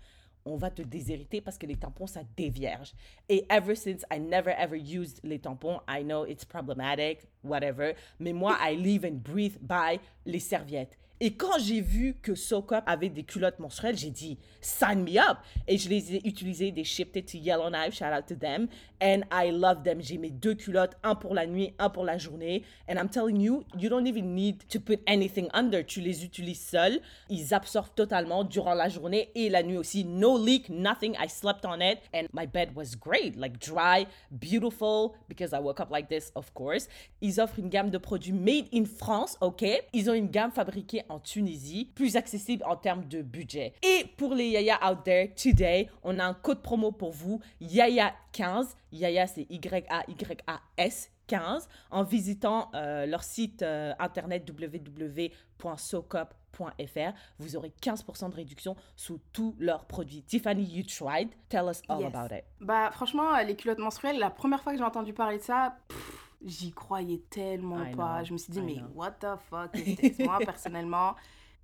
on 0.44 0.56
va 0.56 0.70
te 0.70 0.82
déshériter 0.82 1.40
parce 1.40 1.58
que 1.58 1.66
les 1.66 1.76
tampons, 1.76 2.06
ça 2.06 2.22
dévierge. 2.36 2.92
Et 3.28 3.46
ever 3.50 3.74
since, 3.74 4.04
I 4.10 4.18
never 4.18 4.54
ever 4.58 4.78
used 4.78 5.20
les 5.22 5.38
tampons. 5.38 5.80
I 5.88 6.02
know 6.02 6.24
it's 6.24 6.44
problematic, 6.44 7.26
whatever. 7.42 7.94
Mais 8.18 8.32
moi, 8.32 8.56
I 8.60 8.76
live 8.76 9.04
and 9.04 9.22
breathe 9.22 9.58
by 9.60 10.00
les 10.24 10.40
serviettes. 10.40 10.96
Et 11.22 11.34
quand 11.34 11.58
j'ai 11.58 11.82
vu 11.82 12.16
que 12.22 12.34
SoCup 12.34 12.82
avait 12.86 13.10
des 13.10 13.24
culottes 13.24 13.58
menstruelles, 13.58 13.98
j'ai 13.98 14.08
dit, 14.08 14.38
sign 14.62 15.02
me 15.02 15.18
up. 15.18 15.36
Et 15.68 15.76
je 15.76 15.90
les 15.90 16.16
ai 16.16 16.26
utilisées, 16.26 16.72
des 16.72 16.84
shipped 16.84 17.14
it 17.14 17.30
to 17.30 17.36
Yellowknife, 17.36 17.94
shout 17.94 18.06
out 18.06 18.24
to 18.26 18.34
them. 18.34 18.68
And 19.02 19.22
I 19.30 19.50
love 19.50 19.82
them. 19.82 20.00
J'ai 20.00 20.18
mes 20.18 20.30
deux 20.30 20.54
culottes, 20.54 20.96
un 21.02 21.14
pour 21.14 21.34
la 21.34 21.46
nuit, 21.46 21.74
un 21.78 21.90
pour 21.90 22.04
la 22.04 22.16
journée. 22.16 22.64
And 22.88 22.94
I'm 22.94 23.08
telling 23.08 23.40
you, 23.40 23.64
you 23.78 23.88
don't 23.88 24.06
even 24.06 24.34
need 24.34 24.66
to 24.68 24.80
put 24.80 25.00
anything 25.06 25.48
under. 25.52 25.84
Tu 25.84 26.00
les 26.00 26.24
utilises 26.24 26.60
seuls. 26.60 27.00
Ils 27.28 27.52
absorbent 27.52 27.94
totalement 27.94 28.44
durant 28.44 28.74
la 28.74 28.88
journée 28.88 29.30
et 29.34 29.48
la 29.48 29.62
nuit 29.62 29.76
aussi. 29.76 30.04
No 30.04 30.38
leak, 30.38 30.68
nothing. 30.70 31.14
I 31.22 31.28
slept 31.28 31.64
on 31.64 31.80
it 31.80 31.98
and 32.14 32.28
my 32.32 32.46
bed 32.46 32.74
was 32.74 32.96
great. 32.98 33.36
Like 33.36 33.58
dry, 33.58 34.06
beautiful, 34.30 35.14
because 35.28 35.52
I 35.52 35.60
woke 35.60 35.80
up 35.80 35.90
like 35.90 36.08
this, 36.08 36.32
of 36.34 36.52
course. 36.54 36.88
Ils 37.20 37.40
offrent 37.40 37.58
une 37.58 37.68
gamme 37.68 37.90
de 37.90 37.98
produits 37.98 38.32
made 38.32 38.66
in 38.72 38.84
France, 38.84 39.36
ok? 39.40 39.64
Ils 39.92 40.10
ont 40.10 40.14
une 40.14 40.30
gamme 40.30 40.50
fabriquée 40.50 41.02
en 41.10 41.20
Tunisie, 41.20 41.90
plus 41.94 42.16
accessible 42.16 42.64
en 42.66 42.76
termes 42.76 43.04
de 43.06 43.22
budget. 43.22 43.74
Et 43.82 44.06
pour 44.16 44.34
les 44.34 44.48
Yaya 44.50 44.78
out 44.90 44.98
there, 45.04 45.32
today, 45.34 45.88
on 46.02 46.18
a 46.18 46.24
un 46.24 46.34
code 46.34 46.62
promo 46.62 46.92
pour 46.92 47.12
vous, 47.12 47.40
Yaya15. 47.60 48.74
Yaya, 48.92 49.26
c'est 49.26 49.46
Y-A-Y-A-S. 49.50 51.10
15 51.26 51.68
en 51.92 52.02
visitant 52.02 52.70
euh, 52.74 53.06
leur 53.06 53.22
site 53.22 53.62
euh, 53.62 53.92
internet 54.00 54.44
www.socup.fr. 54.50 57.12
Vous 57.38 57.54
aurez 57.56 57.72
15% 57.80 58.30
de 58.30 58.34
réduction 58.34 58.74
sous 58.96 59.20
tous 59.32 59.54
leurs 59.60 59.84
produits. 59.84 60.24
Tiffany, 60.24 60.64
you 60.64 60.82
tried? 60.84 61.28
Tell 61.48 61.66
us 61.70 61.82
all 61.88 62.00
Yes. 62.00 62.12
about 62.14 62.34
it. 62.34 62.42
Bah, 62.60 62.90
franchement, 62.92 63.36
les 63.46 63.54
culottes 63.54 63.78
menstruelles, 63.78 64.18
la 64.18 64.30
première 64.30 64.60
fois 64.60 64.72
que 64.72 64.78
j'ai 64.78 64.84
entendu 64.84 65.12
parler 65.12 65.38
de 65.38 65.42
ça, 65.44 65.76
pff, 65.88 66.29
j'y 66.44 66.72
croyais 66.72 67.20
tellement 67.30 67.84
I 67.84 67.94
pas. 67.94 68.18
know, 68.18 68.24
Je 68.24 68.32
me 68.32 68.38
suis 68.38 68.52
dit, 68.52 68.58
I 68.60 68.62
mais 68.62 68.74
know. 68.76 68.88
what 68.94 69.12
the 69.20 69.36
fuck 69.50 69.70
is 69.76 69.96
this? 69.96 70.18
Moi, 70.20 70.38
personnellement, 70.38 71.14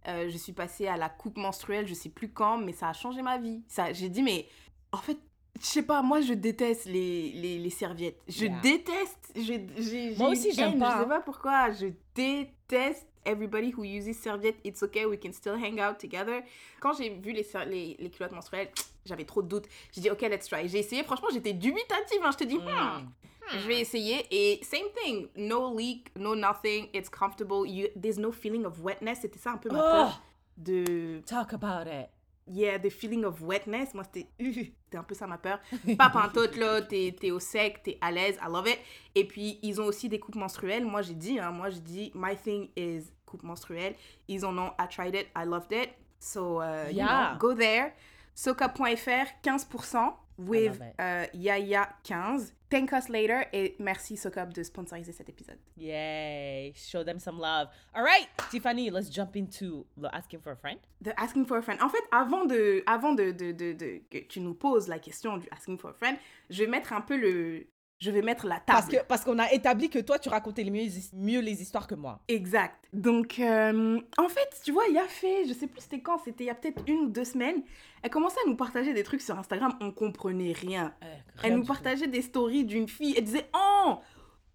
euh, 0.09 0.29
je 0.31 0.37
suis 0.37 0.53
passée 0.53 0.87
à 0.87 0.97
la 0.97 1.09
coupe 1.09 1.37
menstruelle, 1.39 1.87
je 1.87 1.95
sais 1.95 2.09
plus 2.11 2.29
quand, 2.31 2.59
mais 2.59 2.73
ça 2.73 2.89
a 2.89 2.93
changé 2.93 3.23
ma 3.23 3.39
vie. 3.39 3.63
Ça, 3.69 3.93
j'ai 3.93 4.09
dit, 4.09 4.23
mais 4.23 4.47
en 4.93 4.99
fait, 4.99 5.19
je 5.61 5.65
sais 5.67 5.83
pas, 5.83 6.03
moi, 6.03 6.21
je 6.21 6.35
déteste 6.35 6.85
les, 6.85 7.33
les, 7.33 7.59
les 7.59 7.71
serviettes. 7.71 8.21
Je 8.29 8.45
Yeah. 8.45 8.61
déteste. 8.61 9.33
j'ai- 9.35 9.67
j'ai- 9.79 10.15
Moi 10.17 10.29
aussi, 10.31 10.53
j'aime 10.53 10.79
pas, 10.79 10.91
Je 10.91 10.97
hein. 10.97 11.03
sais 11.03 11.09
pas 11.09 11.21
pourquoi. 11.21 11.71
Je 11.73 11.87
déteste 12.15 13.07
everybody 13.25 13.73
who 13.77 13.83
uses 13.85 14.17
serviette. 14.17 14.57
It's 14.65 14.83
okay, 14.83 15.05
we 15.07 15.19
can 15.19 15.33
still 15.33 15.55
hang 15.55 15.81
out 15.81 15.99
together. 15.99 16.43
Quand 16.81 16.93
j'ai 16.93 17.11
vu 17.11 17.33
les, 17.33 17.47
les, 17.67 17.97
les 17.99 18.11
culottes 18.11 18.33
menstruelles, 18.33 18.71
j'avais 19.05 19.25
trop 19.25 19.43
de 19.43 19.49
doutes. 19.49 19.67
J'ai 19.93 20.01
dit, 20.03 20.11
ok, 20.11 20.21
let's 20.23 20.47
try. 20.47 20.69
J'ai 20.69 20.79
essayé, 20.81 21.03
franchement, 21.05 21.29
j'étais 21.33 21.53
dubitative. 21.55 22.21
hein. 22.23 22.31
Je 22.33 22.37
te 22.37 22.45
dis, 22.45 22.57
hmm, 22.59 23.09
je 23.53 23.67
vais 23.67 23.81
essayer. 23.81 24.27
Et 24.31 24.63
same 24.65 24.89
thing. 25.03 25.29
No 25.37 25.75
leak, 25.77 26.11
no 26.19 26.35
nothing. 26.35 26.89
It's 26.93 27.09
comfortable. 27.09 27.67
You, 27.67 27.89
there's 28.01 28.19
no 28.19 28.33
feeling 28.33 28.65
of 28.65 28.81
wetness. 28.83 29.21
C'était 29.23 29.39
ça 29.39 29.53
un 29.53 29.59
peu 29.59 29.71
ma 29.71 29.79
Oh. 29.79 29.93
peur 29.93 30.23
de 30.57 31.21
Talk 31.27 31.53
about 31.53 31.87
it. 31.87 32.09
Yeah, 32.49 32.79
the 32.79 32.91
feeling 32.91 33.25
of 33.25 33.43
wetness. 33.43 33.93
Moi, 33.93 34.05
c'était 34.05 34.29
c'était 34.39 34.97
un 34.99 35.03
peu 35.03 35.15
ça 35.17 35.27
ma 35.27 35.37
peur. 35.37 35.59
Pas 35.99 36.11
pantoute, 36.11 36.57
là, 36.57 36.81
t'es 36.81 37.15
t'es 37.19 37.33
au 37.33 37.41
sec, 37.41 37.83
t'es 37.83 37.99
à 38.01 38.13
l'aise, 38.13 38.37
I 38.41 38.47
love 38.49 38.69
it. 38.69 38.79
Et 39.17 39.25
puis, 39.27 39.59
ils 39.63 39.81
ont 39.81 39.87
aussi 39.87 40.09
des 40.09 40.21
coupes 40.21 40.37
menstruelles. 40.37 40.85
Moi, 40.87 41.03
j'ai 41.03 41.15
dit, 41.15 41.41
hein, 41.41 41.51
moi, 41.51 41.71
j'ai 41.71 41.81
dit, 41.81 42.13
my 42.15 42.37
thing 42.37 42.69
is 42.77 43.11
coupe 43.27 43.43
menstruelle. 43.43 43.97
Ils 44.29 44.47
en 44.47 44.57
ont, 44.59 44.71
I 44.79 44.87
tried 44.89 45.17
it, 45.17 45.27
I 45.37 45.45
loved 45.45 45.73
it. 45.73 45.91
So, 46.21 46.61
uh, 46.61 46.89
you 46.89 46.99
Yeah. 46.99 47.33
know, 47.33 47.39
go 47.39 47.55
there. 47.55 47.93
Soca.fr, 48.37 49.27
15% 49.43 50.13
with 50.39 50.79
uh, 50.99 51.25
Yaya15. 51.35 52.53
Thank 52.69 52.93
us 52.93 53.09
later 53.09 53.47
et 53.53 53.77
merci 53.79 54.17
Soca 54.17 54.45
de 54.45 54.63
sponsoriser 54.63 55.13
cet 55.13 55.29
épisode. 55.31 55.59
Yay. 55.79 56.73
Show 56.75 57.03
them 57.03 57.19
some 57.19 57.39
love. 57.39 57.69
All 57.95 58.03
right, 58.03 58.29
Tiffany, 58.51 58.91
let's 58.91 59.09
jump 59.09 59.37
into 59.37 59.87
the 59.97 60.09
asking 60.15 60.41
for 60.41 60.53
a 60.53 60.57
friend. 60.57 60.79
The 61.01 61.15
asking 61.19 61.47
for 61.47 61.59
a 61.59 61.63
friend. 61.63 61.81
En 61.81 61.89
fait, 61.89 62.03
avant 62.13 62.45
de, 62.45 62.83
avant 62.87 63.15
de, 63.15 63.31
de, 63.31 63.53
de, 63.53 63.73
de- 63.73 64.03
que 64.11 64.19
tu 64.29 64.41
nous 64.41 64.55
poses 64.55 64.89
la 64.89 64.99
question 64.99 65.39
du 65.39 65.49
asking 65.51 65.79
for 65.79 65.91
a 65.91 65.95
friend, 65.95 66.19
je 66.51 66.65
vais 66.65 66.71
mettre 66.71 66.93
un 66.93 67.01
peu 67.01 67.17
le, 67.17 67.67
je 67.99 68.11
vais 68.11 68.23
mettre 68.23 68.47
la 68.47 68.57
table. 68.57 68.65
Parce 68.67 68.89
que 68.89 68.97
parce 69.07 69.25
qu'on 69.25 69.39
a 69.39 69.53
établi 69.53 69.89
que 69.89 69.99
toi, 69.99 70.19
tu 70.19 70.29
racontais 70.29 70.63
les 70.63 70.71
mieux, 70.71 70.89
mieux 71.15 71.41
les 71.41 71.63
histoires 71.63 71.87
que 71.87 71.95
moi. 71.95 72.21
Exact. 72.29 72.77
Donc, 72.93 73.39
euh, 73.39 74.01
en 74.19 74.29
fait, 74.29 74.61
tu 74.65 74.73
vois, 74.73 74.85
il 74.89 74.95
y 74.95 74.99
a 74.99 75.07
fait, 75.07 75.45
je 75.47 75.53
sais 75.53 75.67
plus 75.67 75.81
c'était 75.81 76.01
quand, 76.01 76.19
c'était 76.19 76.45
il 76.45 76.49
y 76.49 76.51
a 76.51 76.55
peut-être 76.55 76.83
une 76.87 76.99
ou 77.01 77.09
deux 77.09 77.25
semaines, 77.25 77.63
elle 78.03 78.11
commençait 78.11 78.41
à 78.45 78.49
nous 78.49 78.57
partager 78.57 78.93
des 78.93 79.03
trucs 79.03 79.23
sur 79.23 79.39
Instagram, 79.39 79.73
on 79.81 79.93
comprenait 79.93 80.53
rien. 80.53 80.95
Elle 81.43 81.57
nous 81.57 81.65
partageait 81.65 82.07
des 82.07 82.23
stories 82.23 82.65
d'une 82.65 82.89
fille, 82.89 83.15
elle 83.17 83.25
disait 83.25 83.49
Oh, 83.55 83.99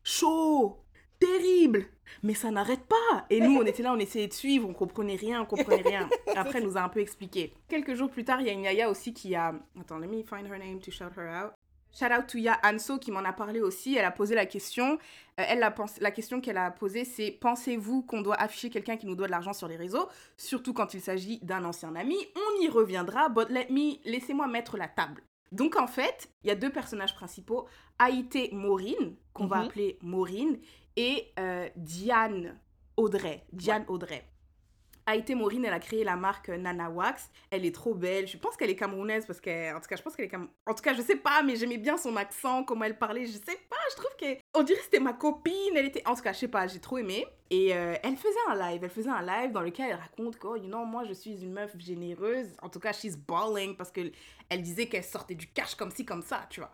chaud, 0.03 0.77
terrible, 1.19 1.85
mais 2.23 2.33
ça 2.33 2.51
n'arrête 2.51 2.85
pas. 2.85 3.25
Et 3.29 3.39
nous, 3.39 3.57
on 3.57 3.65
était 3.65 3.83
là, 3.83 3.93
on 3.93 3.99
essayait 3.99 4.27
de 4.27 4.33
suivre, 4.33 4.69
on 4.69 4.73
comprenait 4.73 5.15
rien, 5.15 5.41
on 5.41 5.45
comprenait 5.45 5.81
rien. 5.81 6.09
Après, 6.35 6.59
elle 6.59 6.65
nous 6.65 6.77
a 6.77 6.81
un 6.81 6.89
peu 6.89 6.99
expliqué. 6.99 7.53
Quelques 7.69 7.95
jours 7.95 8.09
plus 8.09 8.23
tard, 8.23 8.41
il 8.41 8.47
y 8.47 8.49
a 8.49 8.53
une 8.53 8.63
Yaya 8.63 8.89
aussi 8.89 9.13
qui 9.13 9.35
a. 9.35 9.53
Attends, 9.79 9.99
let 9.99 10.07
me 10.07 10.23
find 10.23 10.47
her 10.47 10.59
name 10.59 10.79
to 10.79 10.91
shout 10.91 11.11
her 11.17 11.27
out. 11.27 11.53
Shout 11.93 12.05
out 12.17 12.27
to 12.27 12.37
Ya 12.37 12.57
Anso 12.63 12.97
qui 12.99 13.11
m'en 13.11 13.19
a 13.25 13.33
parlé 13.33 13.59
aussi. 13.61 13.95
Elle 13.95 14.05
a 14.05 14.11
posé 14.11 14.33
la 14.35 14.45
question. 14.45 14.93
Euh, 15.39 15.43
elle, 15.47 15.59
la, 15.59 15.71
pense- 15.71 15.99
la 15.99 16.11
question 16.11 16.39
qu'elle 16.41 16.57
a 16.57 16.71
posée, 16.71 17.03
c'est 17.05 17.31
Pensez-vous 17.31 18.03
qu'on 18.03 18.21
doit 18.21 18.35
afficher 18.35 18.69
quelqu'un 18.69 18.97
qui 18.97 19.05
nous 19.07 19.15
doit 19.15 19.27
de 19.27 19.31
l'argent 19.31 19.53
sur 19.53 19.67
les 19.67 19.75
réseaux 19.75 20.07
Surtout 20.37 20.73
quand 20.73 20.93
il 20.93 21.01
s'agit 21.01 21.39
d'un 21.41 21.63
ancien 21.65 21.95
ami? 21.95 22.15
On 22.35 22.61
y 22.61 22.69
reviendra, 22.69 23.29
but 23.29 23.49
let 23.49 23.67
me, 23.69 23.95
laissez-moi 24.09 24.47
mettre 24.47 24.77
la 24.77 24.87
table. 24.87 25.21
Donc 25.51 25.75
en 25.75 25.87
fait, 25.87 26.29
il 26.43 26.47
y 26.47 26.51
a 26.51 26.55
deux 26.55 26.69
personnages 26.71 27.13
principaux 27.13 27.67
Haïté 27.99 28.49
Maureen, 28.53 29.15
qu'on 29.33 29.47
va 29.47 29.57
Mhm. 29.57 29.65
appeler 29.65 29.99
Maureen, 30.01 30.57
et 30.95 31.27
euh, 31.39 31.67
Diane 31.75 32.57
Audrey. 32.95 33.43
Diane 33.51 33.83
Audrey. 33.89 34.23
Haïté 35.05 35.35
Maureen, 35.35 35.65
elle 35.65 35.73
a 35.73 35.79
créé 35.79 36.03
la 36.03 36.15
marque 36.15 36.49
Nana 36.49 36.89
Wax. 36.89 37.29
Elle 37.49 37.65
est 37.65 37.73
trop 37.73 37.93
belle. 37.93 38.27
Je 38.27 38.37
pense 38.37 38.55
qu'elle 38.55 38.69
est 38.69 38.75
camerounaise 38.75 39.25
parce 39.25 39.41
que, 39.41 39.75
en 39.75 39.79
tout 39.79 39.87
cas, 39.87 39.95
je 39.95 40.01
pense 40.01 40.15
qu'elle 40.15 40.25
est 40.25 40.29
cam... 40.29 40.47
En 40.65 40.73
tout 40.73 40.83
cas, 40.83 40.93
je 40.93 41.01
sais 41.01 41.15
pas, 41.15 41.41
mais 41.43 41.55
j'aimais 41.55 41.77
bien 41.77 41.97
son 41.97 42.15
accent, 42.15 42.63
comment 42.63 42.85
elle 42.85 42.97
parlait. 42.97 43.25
Je 43.25 43.31
sais 43.31 43.59
pas, 43.69 43.77
je 43.91 43.95
trouve 43.95 44.15
que, 44.19 44.40
on 44.53 44.63
dirait 44.63 44.79
que 44.79 44.85
c'était 44.85 44.99
ma 44.99 45.13
copine. 45.13 45.75
Elle 45.75 45.85
était, 45.85 46.05
en 46.07 46.15
tout 46.15 46.21
cas, 46.21 46.33
je 46.33 46.39
sais 46.39 46.47
pas, 46.47 46.67
j'ai 46.67 46.79
trop 46.79 46.97
aimé. 46.97 47.25
Et 47.49 47.75
euh, 47.75 47.95
elle 48.03 48.15
faisait 48.15 48.39
un 48.49 48.55
live. 48.55 48.83
Elle 48.83 48.89
faisait 48.89 49.09
un 49.09 49.21
live 49.21 49.51
dans 49.51 49.61
lequel 49.61 49.91
elle 49.91 49.97
raconte 49.97 50.37
que, 50.37 50.47
oh, 50.47 50.55
you 50.55 50.67
know, 50.67 50.85
moi, 50.85 51.03
je 51.05 51.13
suis 51.13 51.41
une 51.41 51.51
meuf 51.51 51.77
généreuse. 51.77 52.47
En 52.61 52.69
tout 52.69 52.79
cas, 52.79 52.93
she's 52.93 53.17
balling 53.17 53.75
parce 53.75 53.91
que 53.91 54.11
elle 54.49 54.61
disait 54.61 54.87
qu'elle 54.87 55.03
sortait 55.03 55.35
du 55.35 55.47
cash 55.47 55.75
comme 55.75 55.91
ci, 55.91 56.05
comme 56.05 56.21
ça, 56.21 56.45
tu 56.49 56.59
vois. 56.61 56.71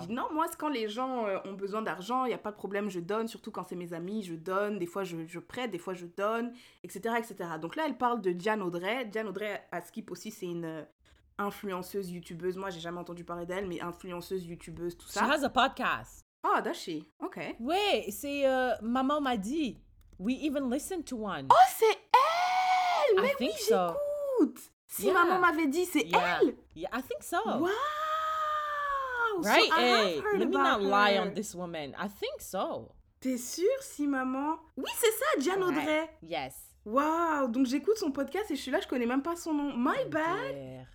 Je 0.00 0.06
dis, 0.06 0.12
non, 0.12 0.26
moi, 0.32 0.46
c'est 0.48 0.56
quand 0.56 0.68
les 0.70 0.88
gens 0.88 1.26
euh, 1.26 1.38
ont 1.44 1.52
besoin 1.52 1.82
d'argent, 1.82 2.24
il 2.24 2.28
n'y 2.28 2.34
a 2.34 2.38
pas 2.38 2.52
de 2.52 2.56
problème, 2.56 2.88
je 2.88 3.00
donne, 3.00 3.28
surtout 3.28 3.50
quand 3.50 3.64
c'est 3.68 3.76
mes 3.76 3.92
amis, 3.92 4.22
je 4.22 4.34
donne, 4.34 4.78
des 4.78 4.86
fois 4.86 5.04
je, 5.04 5.26
je 5.26 5.38
prête, 5.38 5.70
des 5.70 5.78
fois 5.78 5.92
je 5.94 6.06
donne, 6.06 6.52
etc., 6.84 7.16
etc. 7.18 7.50
Donc 7.60 7.76
là, 7.76 7.84
elle 7.86 7.98
parle 7.98 8.22
de 8.22 8.32
Diane 8.32 8.62
Audrey. 8.62 9.04
Diane 9.06 9.28
Audrey, 9.28 9.62
à 9.70 9.82
Skip 9.82 10.10
aussi, 10.10 10.30
c'est 10.30 10.46
une 10.46 10.64
euh, 10.64 10.82
influenceuse 11.36 12.10
youtubeuse. 12.10 12.56
Moi, 12.56 12.70
j'ai 12.70 12.80
jamais 12.80 12.98
entendu 12.98 13.24
parler 13.24 13.44
d'elle, 13.46 13.66
mais 13.66 13.80
influenceuse 13.80 14.46
youtubeuse, 14.46 14.96
tout 14.96 15.08
She 15.08 15.12
ça. 15.12 15.24
has 15.24 15.44
a 15.44 15.50
podcast. 15.50 16.27
Ah, 16.42 16.60
does 16.62 16.76
she? 16.76 17.04
Ok. 17.20 17.38
Ouais, 17.60 18.06
c'est 18.10 18.46
euh, 18.46 18.74
maman 18.82 19.20
m'a 19.20 19.36
dit. 19.36 19.78
We 20.18 20.34
even 20.44 20.68
listened 20.70 21.04
to 21.06 21.16
one. 21.16 21.46
Oh, 21.50 21.54
c'est 21.76 21.86
elle! 21.86 23.18
I 23.18 23.22
Mais 23.22 23.34
oui, 23.40 23.50
so. 23.58 23.74
j'écoute! 24.38 24.60
Si 24.86 25.04
Yeah. 25.06 25.12
maman 25.14 25.38
m'avait 25.40 25.66
dit, 25.66 25.84
c'est 25.84 26.02
Yeah. 26.06 26.40
elle! 26.42 26.56
Yeah, 26.74 26.88
I 26.92 27.02
think 27.02 27.22
so. 27.22 27.36
So 27.44 27.68
Right? 29.42 29.70
Have 29.70 29.78
Hey, 29.80 30.22
let 30.38 30.46
me 30.46 30.56
not 30.56 30.80
lie 30.82 31.14
her. 31.14 31.22
on 31.22 31.34
this 31.34 31.54
woman. 31.54 31.94
I 31.96 32.08
think 32.08 32.40
so. 32.40 32.90
T'es 33.20 33.36
sûre, 33.36 33.82
si 33.82 34.06
maman? 34.06 34.58
Oui, 34.76 34.90
c'est 34.96 35.12
ça, 35.12 35.26
Diane. 35.38 35.62
Audrey. 35.62 36.08
Yes. 36.22 36.54
Waouh, 36.84 37.48
donc 37.48 37.66
j'écoute 37.66 37.96
son 37.98 38.10
podcast 38.10 38.50
et 38.50 38.56
je 38.56 38.60
suis 38.62 38.70
là, 38.70 38.80
je 38.80 38.88
connais 38.88 39.06
même 39.06 39.22
pas 39.22 39.36
son 39.36 39.52
nom. 39.52 39.72
My 39.76 40.04
bad. 40.08 40.86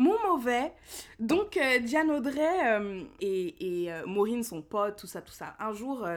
Mon 0.00 0.16
mauvais. 0.26 0.72
Donc, 1.18 1.58
euh, 1.58 1.78
Diane 1.78 2.10
Audrey 2.10 2.40
euh, 2.64 3.02
et, 3.20 3.82
et 3.82 3.92
euh, 3.92 4.06
Maureen, 4.06 4.42
son 4.42 4.62
pote, 4.62 4.96
tout 4.96 5.06
ça, 5.06 5.20
tout 5.20 5.34
ça. 5.34 5.54
Un 5.58 5.74
jour, 5.74 6.08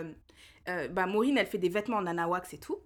bah, 0.92 1.06
Maureen, 1.06 1.38
elle 1.38 1.48
fait 1.48 1.58
des 1.58 1.68
vêtements 1.68 1.98
en 1.98 2.06
anawax 2.06 2.54
et 2.54 2.60
tout. 2.60 2.78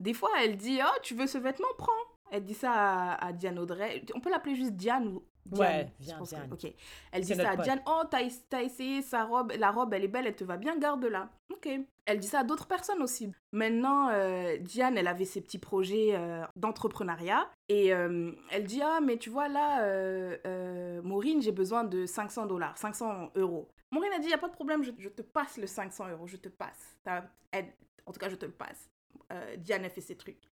Des 0.00 0.14
fois, 0.14 0.30
elle 0.42 0.56
dit 0.56 0.78
Oh, 0.82 0.98
tu 1.02 1.14
veux 1.14 1.26
ce 1.26 1.36
vêtement? 1.36 1.68
Prends. 1.76 1.92
Elle 2.30 2.42
dit 2.42 2.54
ça 2.54 2.72
à, 2.72 3.26
à 3.26 3.32
Diane 3.34 3.58
Audrey. 3.58 4.02
On 4.14 4.20
peut 4.20 4.30
l'appeler 4.30 4.56
juste 4.56 4.72
Diane 4.72 5.08
ou. 5.08 5.22
Diane, 5.50 5.68
Ouais, 5.70 5.92
je 6.00 6.06
que-. 6.48 6.52
Ok. 6.52 6.72
Elle 7.12 7.22
dit 7.22 7.28
ça 7.44 7.50
à. 7.50 7.56
Diane 7.64 7.82
Oh, 7.86 8.02
t'as 8.10 8.62
essayé 8.62 9.02
sa 9.02 9.24
robe. 9.24 9.52
La 9.58 9.70
robe, 9.70 9.94
elle 9.94 10.04
est 10.04 10.08
belle, 10.08 10.26
elle 10.26 10.36
te 10.36 10.44
va 10.44 10.56
bien, 10.56 10.76
garde-la. 10.78 11.28
Ok. 11.52 11.68
Elle 12.04 12.18
dit 12.20 12.26
ça 12.28 12.40
à 12.40 12.44
d'autres 12.44 12.66
personnes 12.66 13.02
aussi. 13.02 13.32
Maintenant, 13.52 14.08
euh, 14.10 14.56
Diane, 14.58 14.96
elle 14.96 15.08
avait 15.08 15.24
ses 15.24 15.40
petits 15.40 15.58
projets 15.58 16.14
euh, 16.14 16.44
d'entrepreneuriat. 16.56 17.48
Et 17.68 17.92
euh, 17.92 18.32
elle 18.50 18.64
dit 18.64 18.80
Ah, 18.82 19.00
mais 19.02 19.16
tu 19.16 19.30
vois, 19.30 19.48
là, 19.48 19.82
Maureen, 21.02 21.40
j'ai 21.42 21.52
besoin 21.52 21.84
de 21.84 22.06
500 22.06 22.46
dollars, 22.46 22.76
500 22.78 23.30
euros. 23.36 23.68
Maureen 23.90 24.12
a 24.12 24.18
dit 24.18 24.24
Il 24.24 24.28
n'y 24.28 24.34
a 24.34 24.38
pas 24.38 24.48
de 24.48 24.54
problème, 24.54 24.82
je, 24.82 24.90
je 24.98 25.08
te 25.08 25.22
passe 25.22 25.56
le 25.58 25.66
500 25.66 26.08
euros, 26.10 26.26
je 26.26 26.36
te 26.36 26.48
passe. 26.48 26.96
Elle- 27.52 27.72
en 28.04 28.12
tout 28.12 28.20
cas, 28.20 28.28
je 28.28 28.36
te 28.36 28.46
le 28.46 28.52
passe. 28.52 28.88
Diane, 29.58 29.84
elle 29.84 29.90
fait 29.90 30.00
ses 30.00 30.16
trucs. 30.16 30.48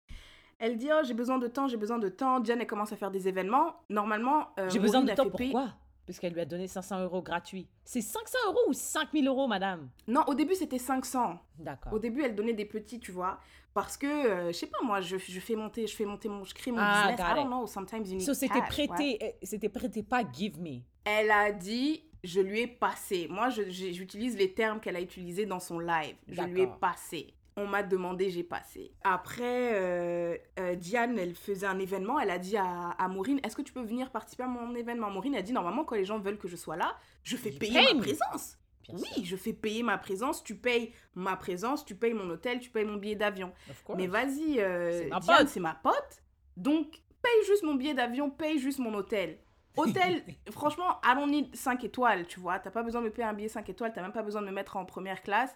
Elle 0.61 0.77
dit 0.77 0.89
Oh, 0.93 1.01
j'ai 1.03 1.15
besoin 1.15 1.39
de 1.39 1.49
temps, 1.49 1.67
j'ai 1.67 1.77
besoin 1.79 1.99
de 1.99 2.09
temps. 2.09 2.39
Diane, 2.39 2.61
elle 2.61 2.67
commence 2.67 2.93
à 2.93 2.97
faire 2.97 3.11
des 3.11 3.27
événements. 3.27 3.75
Normalement, 3.89 4.51
euh, 4.61 4.69
J'ai 4.71 4.79
besoin 4.79 5.01
de 5.03 5.13
temps. 5.13 5.25
fait 5.25 5.31
Pourquoi 5.31 5.75
Puisqu'elle 6.05 6.33
lui 6.33 6.41
a 6.41 6.45
donné 6.45 6.67
500 6.67 7.03
euros 7.05 7.23
gratuits. 7.23 7.69
C'est 7.85 8.01
500 8.01 8.37
euros 8.49 8.59
ou 8.69 8.73
5000 8.73 9.27
euros, 9.29 9.47
madame? 9.47 9.89
Non, 10.09 10.23
au 10.27 10.35
début, 10.35 10.55
c'était 10.55 10.79
500. 10.79 11.39
D'accord. 11.59 11.93
Au 11.93 11.99
début, 11.99 12.23
elle 12.23 12.35
donnait 12.35 12.53
des 12.53 12.65
petits, 12.65 12.99
tu 12.99 13.13
vois, 13.13 13.39
parce 13.75 13.97
que 13.97 14.07
euh, 14.07 14.47
je 14.49 14.53
sais 14.53 14.67
pas 14.67 14.79
moi, 14.83 15.01
je, 15.01 15.19
je 15.19 15.41
fais 15.41 15.55
monter, 15.55 15.87
je 15.87 15.95
fais 15.95 16.05
monter 16.05 16.29
mon, 16.29 16.43
je 16.45 16.53
crée 16.53 16.73
mon 16.73 16.79
Ah, 16.81 17.11
business. 17.11 17.27
I 17.31 17.35
don't 17.37 17.47
know. 17.47 17.67
Sometimes 17.67 18.05
you 18.09 18.17
need 18.17 18.23
So, 18.23 18.35
c'était 18.35 18.59
cash, 18.59 18.79
ouais. 18.79 18.87
prêté, 18.89 19.19
euh, 19.23 19.29
c'était 19.45 19.69
prêté 19.69 20.03
pas 20.03 20.23
give 20.31 20.61
me. 20.61 20.81
Elle 21.05 21.31
a 21.31 21.53
dit, 21.53 22.03
je 22.25 22.41
lui 22.41 22.61
ai 22.63 22.67
passé. 22.67 23.29
Moi, 23.31 23.49
j'utilise 23.51 24.37
les 24.37 24.53
termes 24.53 24.81
qu'elle 24.81 24.97
a 24.97 25.01
utilisés 25.01 25.47
dans 25.47 25.61
son 25.61 25.79
live. 25.79 26.17
Je 26.27 26.43
lui 26.43 26.63
ai 26.63 26.67
passé. 26.67 27.33
On 27.61 27.67
m'a 27.67 27.83
demandé, 27.83 28.31
j'ai 28.31 28.43
passé. 28.43 28.91
Après, 29.05 29.75
euh, 29.75 30.35
euh, 30.59 30.75
Diane, 30.77 31.19
elle 31.19 31.35
faisait 31.35 31.67
un 31.67 31.79
événement. 31.79 32.19
Elle 32.19 32.31
a 32.31 32.39
dit 32.39 32.57
à, 32.57 32.91
à 32.99 33.09
Maureen, 33.09 33.39
est-ce 33.45 33.55
que 33.55 33.61
tu 33.61 33.73
peux 33.73 33.83
venir 33.83 34.11
participer 34.11 34.45
à 34.45 34.47
mon 34.47 34.75
événement? 34.75 35.11
Maureen 35.11 35.35
a 35.35 35.43
dit, 35.43 35.53
normalement, 35.53 35.85
quand 35.85 35.95
les 35.95 36.07
gens 36.07 36.19
veulent 36.19 36.39
que 36.39 36.49
je 36.49 36.57
sois 36.57 36.77
là, 36.77 36.97
je 37.23 37.37
fais 37.37 37.51
payer 37.51 37.75
pay 37.75 37.95
ma 37.95 38.01
présence. 38.01 38.57
Bien 38.89 38.95
oui, 38.97 39.09
sûr. 39.13 39.25
je 39.25 39.37
fais 39.37 39.53
payer 39.53 39.83
ma 39.83 39.99
présence. 39.99 40.43
Tu 40.43 40.55
payes 40.55 40.93
ma 41.15 41.37
présence, 41.37 41.85
tu 41.85 41.95
payes 41.95 42.15
mon 42.15 42.29
hôtel, 42.31 42.61
tu 42.61 42.71
payes 42.71 42.85
mon 42.85 42.97
billet 42.97 43.15
d'avion. 43.15 43.53
Mais 43.95 44.07
vas-y, 44.07 44.57
euh, 44.59 45.09
Diane, 45.21 45.21
pote. 45.21 45.49
c'est 45.49 45.61
ma 45.61 45.75
pote. 45.75 46.23
Donc, 46.57 47.03
paye 47.23 47.47
juste 47.47 47.63
mon 47.63 47.75
billet 47.75 47.95
d'avion, 47.95 48.31
paye 48.31 48.59
juste 48.59 48.79
mon 48.79 48.95
hôtel. 48.95 49.39
Hôtel, 49.77 50.25
franchement, 50.51 51.01
need 51.27 51.55
5 51.55 51.85
étoiles, 51.85 52.27
tu 52.27 52.41
vois. 52.41 52.59
T'as 52.59 52.71
pas 52.71 52.83
besoin 52.83 53.01
de 53.01 53.07
me 53.07 53.13
payer 53.13 53.29
un 53.29 53.35
billet 53.35 53.49
5 53.49 53.69
étoiles, 53.69 53.93
t'as 53.95 54.03
même 54.03 54.13
pas 54.13 54.23
besoin 54.23 54.43
de 54.43 54.47
me 54.47 54.53
mettre 54.53 54.77
en 54.77 54.85
première 54.85 55.23
classe. 55.23 55.55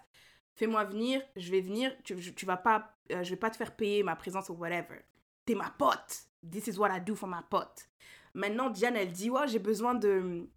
Fais-moi 0.55 0.83
venir, 0.85 1.21
je 1.35 1.51
vais 1.51 1.61
venir, 1.61 1.91
tu, 2.03 2.17
je- 2.21 2.31
tu 2.31 2.45
vas 2.45 2.57
pas, 2.57 2.93
euh, 3.11 3.23
je 3.23 3.29
vais 3.31 3.35
pas 3.35 3.49
te 3.49 3.57
faire 3.57 3.75
payer 3.75 4.03
ma 4.03 4.15
présence 4.15 4.49
ou 4.49 4.53
whatever. 4.53 4.99
T'es 5.45 5.55
ma 5.55 5.69
pote. 5.77 6.23
This 6.49 6.67
is 6.67 6.77
what 6.77 6.95
I 6.95 7.01
do 7.01 7.15
for 7.15 7.27
my 7.27 7.41
pote. 7.49 7.89
Maintenant, 8.33 8.69
Diane, 8.69 8.95
elle 8.95 9.11
dit, 9.11 9.29
ouais, 9.29 9.47
j'ai 9.47 9.59
besoin 9.59 9.95
de, 9.95 10.47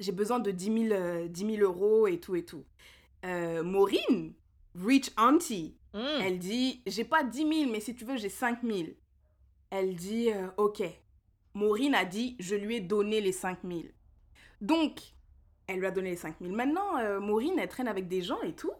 j'ai 0.00 0.12
besoin 0.12 0.38
de 0.40 0.50
10 0.50 0.88
000, 0.88 0.94
euh, 0.94 1.28
10 1.28 1.56
000 1.56 1.62
euros 1.62 2.06
et 2.06 2.18
tout 2.20 2.34
et 2.36 2.44
tout. 2.44 2.64
Euh, 3.24 3.62
Maureen, 3.62 4.34
rich 4.74 5.10
auntie, 5.16 5.76
Mm. 5.94 5.98
elle 6.22 6.38
dit, 6.38 6.82
j'ai 6.86 7.04
pas 7.04 7.22
10 7.22 7.38
000, 7.38 7.70
mais 7.70 7.80
si 7.80 7.94
tu 7.94 8.04
veux, 8.04 8.16
j'ai 8.16 8.28
5 8.28 8.62
000. 8.64 8.88
Elle 9.70 9.94
dit, 9.94 10.30
euh, 10.32 10.48
ok. 10.56 10.82
Maureen 11.54 11.94
a 11.94 12.04
dit, 12.04 12.34
je 12.40 12.56
lui 12.56 12.76
ai 12.76 12.80
donné 12.80 13.20
les 13.20 13.30
5 13.32 13.58
000. 13.64 13.82
Donc, 14.60 15.00
elle 15.66 15.78
lui 15.78 15.86
a 15.86 15.90
donné 15.92 16.10
les 16.10 16.16
5 16.16 16.36
000. 16.40 16.52
Maintenant, 16.54 17.20
Maureen, 17.20 17.58
elle 17.58 17.68
traîne 17.68 17.86
avec 17.88 18.08
des 18.08 18.22
gens 18.22 18.40
et 18.42 18.54
tout. 18.54 18.72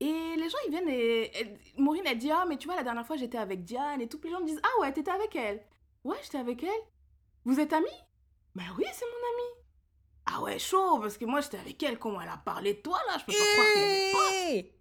Et 0.00 0.34
les 0.36 0.48
gens, 0.48 0.58
ils 0.66 0.70
viennent 0.70 0.88
et... 0.88 1.30
Maureen, 1.76 2.06
elle 2.06 2.18
dit, 2.18 2.30
ah, 2.30 2.44
mais 2.48 2.56
tu 2.56 2.66
vois, 2.66 2.76
la 2.76 2.82
dernière 2.82 3.06
fois, 3.06 3.16
j'étais 3.16 3.38
avec 3.38 3.64
Diane 3.64 4.00
et 4.00 4.08
tout. 4.08 4.18
Les 4.24 4.30
gens 4.30 4.40
me 4.40 4.46
disent, 4.46 4.60
ah 4.62 4.80
ouais, 4.80 4.92
t'étais 4.92 5.10
avec 5.10 5.36
elle. 5.36 5.62
Ouais, 6.04 6.16
j'étais 6.22 6.38
avec 6.38 6.62
elle. 6.62 6.82
Vous 7.44 7.60
êtes 7.60 7.72
amis? 7.72 7.86
Ben 8.54 8.64
oui, 8.78 8.84
c'est 8.92 9.04
mon 9.04 9.10
amie. 9.12 9.60
Ah 10.26 10.42
ouais, 10.42 10.58
chaud, 10.58 10.98
parce 11.00 11.18
que 11.18 11.26
moi, 11.26 11.40
j'étais 11.40 11.58
avec 11.58 11.82
elle. 11.82 11.98
Comment 11.98 12.20
elle 12.20 12.28
a 12.28 12.38
parlé 12.38 12.74
de 12.74 12.80
toi, 12.80 12.98
là? 13.08 13.18
Je 13.18 13.24
peux 13.26 13.32
pas 13.32 13.38
croire 13.52 13.66
potes. 14.12 14.32
Hey! 14.32 14.72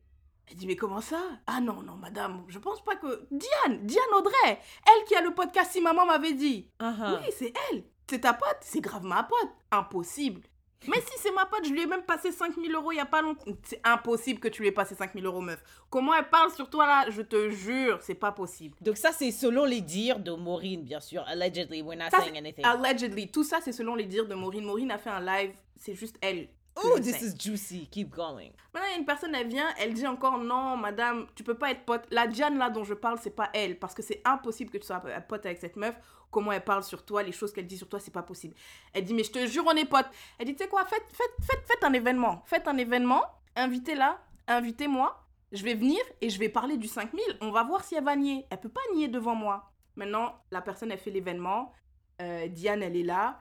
Elle 0.48 0.56
dit, 0.56 0.68
mais 0.68 0.76
comment 0.76 1.02
ça? 1.02 1.22
Ah 1.46 1.60
non, 1.60 1.84
non, 1.84 1.96
madame, 1.96 2.46
je 2.48 2.58
pense 2.58 2.84
pas 2.84 2.96
que... 2.96 3.28
Diane, 3.30 3.86
Diane 3.86 4.14
Audrey, 4.16 4.34
elle 4.48 5.06
qui 5.06 5.16
a 5.16 5.22
le 5.22 5.36
podcast 5.36 5.72
Si 5.72 5.82
Maman 5.82 6.06
m'avait 6.06 6.34
dit. 6.34 6.72
Uh-huh. 6.80 7.20
Oui, 7.20 7.32
c'est 7.38 7.54
elle. 7.70 7.84
C'est 8.10 8.22
ta 8.22 8.34
pote 8.34 8.58
C'est 8.62 8.82
grave 8.82 9.04
ma 9.04 9.24
pote. 9.24 9.52
Impossible. 9.72 10.42
Mais 10.88 11.02
si 11.02 11.18
c'est 11.18 11.32
ma 11.34 11.46
pote, 11.46 11.66
je 11.66 11.72
lui 11.72 11.82
ai 11.82 11.86
même 11.86 12.04
passé 12.04 12.32
5000 12.32 12.74
euros 12.74 12.92
il 12.92 12.98
y 12.98 13.02
a 13.02 13.06
pas 13.06 13.22
longtemps. 13.22 13.46
C'est 13.64 13.82
impossible 13.84 14.40
que 14.40 14.48
tu 14.48 14.62
lui 14.62 14.70
aies 14.70 14.74
passé 14.74 14.96
5000 14.96 15.26
euros, 15.26 15.42
meuf. 15.42 15.62
Comment 15.90 16.14
elle 16.14 16.30
parle 16.30 16.52
sur 16.52 16.70
toi 16.70 16.88
là 16.88 17.06
Je 17.10 17.22
te 17.22 17.50
jure, 17.50 18.00
c'est 18.02 18.16
pas 18.16 18.32
possible. 18.32 18.76
Donc 18.82 18.98
ça, 18.98 19.12
c'est 19.12 19.32
selon 19.32 19.66
les 19.66 19.82
dires 19.82 20.20
de 20.20 20.32
Maureen, 20.32 20.84
bien 20.84 21.00
sûr. 21.02 21.24
Allegedly, 21.28 21.82
we're 21.82 21.98
not 21.98 22.10
Ça, 22.12 22.22
saying 22.22 22.38
anything. 22.38 22.66
Allegedly, 22.66 23.30
tout 23.30 23.44
ça 23.44 23.60
c'est 23.62 23.74
selon 23.74 23.96
les 23.96 24.06
dires 24.06 24.28
de 24.28 24.36
Maureen. 24.36 24.64
Maureen 24.64 24.92
a 24.92 24.98
fait 24.98 25.10
un 25.10 25.22
live, 25.22 25.52
c'est 25.76 25.96
juste 25.96 26.18
elle. 26.22 26.48
Oh, 26.84 27.00
this 27.00 27.22
is 27.22 27.36
juicy. 27.38 27.88
Keep 27.92 28.10
going. 28.10 28.52
Maintenant, 28.74 28.88
il 28.90 28.92
y 28.92 28.96
a 28.96 28.98
une 29.00 29.06
personne, 29.06 29.36
elle 29.36 29.48
vient, 29.48 29.68
elle 29.80 29.94
dit 29.94 30.08
encore 30.08 30.38
non, 30.38 30.78
madame, 30.78 31.28
tu 31.36 31.44
peux 31.44 31.56
pas 31.56 31.72
être 31.72 31.86
pote. 31.86 32.06
La 32.12 32.28
Diane 32.28 32.58
là 32.58 32.70
dont 32.70 32.84
je 32.84 32.94
parle, 32.94 33.20
c'est 33.22 33.36
pas 33.36 33.50
elle, 33.54 33.78
parce 33.78 33.94
que 33.94 34.02
c'est 34.02 34.22
impossible 34.26 34.72
que 34.72 34.78
tu 34.78 34.86
sois 34.86 35.00
pote 35.00 35.46
avec 35.46 35.58
cette 35.58 35.76
meuf. 35.76 35.96
Comment 36.32 36.52
elle 36.52 36.64
parle 36.64 36.84
sur 36.84 37.04
toi, 37.04 37.24
les 37.24 37.32
choses 37.32 37.52
qu'elle 37.52 37.66
dit 37.66 37.78
sur 37.78 37.90
toi, 37.90 38.00
c'est 38.00 38.14
pas 38.14 38.22
possible. 38.22 38.56
Elle 38.94 39.04
dit, 39.04 39.14
mais 39.14 39.24
je 39.24 39.32
te 39.32 39.46
jure, 39.48 39.64
on 39.66 39.76
est 39.76 39.86
potes. 39.86 40.10
Elle 40.38 40.46
dit, 40.46 40.56
tu 40.56 40.64
sais 40.64 40.70
quoi, 40.70 40.86
faites, 40.86 41.06
faites, 41.12 41.46
faites, 41.46 41.66
faites 41.66 41.84
un 41.84 41.94
événement. 41.94 42.44
Faites 42.46 42.68
un 42.68 42.78
événement, 42.78 43.24
invitez-la, 43.56 44.20
invitez-moi. 44.48 45.26
Je 45.52 45.64
vais 45.64 45.74
venir 45.74 46.00
et 46.22 46.30
je 46.30 46.38
vais 46.38 46.50
parler 46.50 46.78
du 46.78 46.88
5000. 46.88 47.24
On 47.42 47.50
va 47.50 47.64
voir 47.64 47.84
si 47.84 47.96
elle 47.96 48.04
va 48.04 48.16
nier. 48.16 48.46
Elle 48.52 48.60
peut 48.60 48.70
pas 48.70 48.82
nier 48.94 49.08
devant 49.08 49.34
moi. 49.34 49.72
Maintenant, 49.96 50.36
la 50.52 50.62
personne, 50.62 50.92
elle 50.92 51.00
fait 51.00 51.10
l'événement. 51.10 51.74
Euh, 52.22 52.48
Diane, 52.48 52.84
elle 52.84 52.96
est 52.96 53.04
là. 53.04 53.40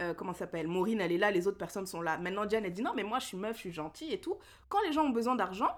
Euh, 0.00 0.14
comment 0.14 0.32
ça 0.32 0.40
s'appelle 0.40 0.68
Maureen, 0.68 1.00
elle 1.00 1.10
est 1.12 1.18
là, 1.18 1.30
les 1.30 1.46
autres 1.48 1.58
personnes 1.58 1.86
sont 1.86 2.00
là. 2.00 2.18
Maintenant, 2.18 2.46
Diane, 2.46 2.64
elle 2.64 2.72
dit 2.72 2.82
non, 2.82 2.92
mais 2.94 3.02
moi, 3.02 3.18
je 3.18 3.26
suis 3.26 3.36
meuf, 3.36 3.56
je 3.56 3.60
suis 3.62 3.72
gentille 3.72 4.12
et 4.12 4.20
tout. 4.20 4.36
Quand 4.68 4.78
les 4.86 4.92
gens 4.92 5.04
ont 5.04 5.10
besoin 5.10 5.34
d'argent, 5.34 5.70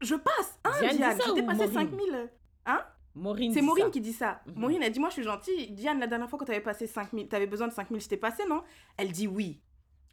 je 0.00 0.14
passe. 0.16 0.58
Hein, 0.64 0.70
Diane 0.80 0.96
Diane, 0.96 1.16
ça 1.18 1.24
je 1.28 1.32
t'ai 1.34 1.42
ou 1.42 1.46
passé 1.46 1.66
Maureen 1.68 1.88
5000. 1.90 2.30
Hein? 2.66 2.80
Maureen 3.14 3.52
C'est 3.52 3.62
Maureen 3.62 3.86
ça. 3.86 3.90
qui 3.90 4.00
dit 4.00 4.12
ça. 4.12 4.40
Mhm. 4.46 4.54
Maureen, 4.56 4.82
elle 4.82 4.92
dit 4.92 5.00
moi, 5.00 5.08
je 5.10 5.14
suis 5.14 5.22
gentille. 5.22 5.70
Diane, 5.72 5.98
la 6.00 6.06
dernière 6.06 6.28
fois 6.28 6.38
quand 6.38 6.44
t'avais 6.44 6.60
passé 6.60 6.86
5000, 6.86 7.28
t'avais 7.28 7.46
besoin 7.46 7.68
de 7.68 7.72
5000, 7.72 8.00
je 8.00 8.08
t'ai 8.08 8.16
passé, 8.16 8.44
non? 8.48 8.62
Elle 8.96 9.12
dit 9.12 9.26
oui. 9.28 9.60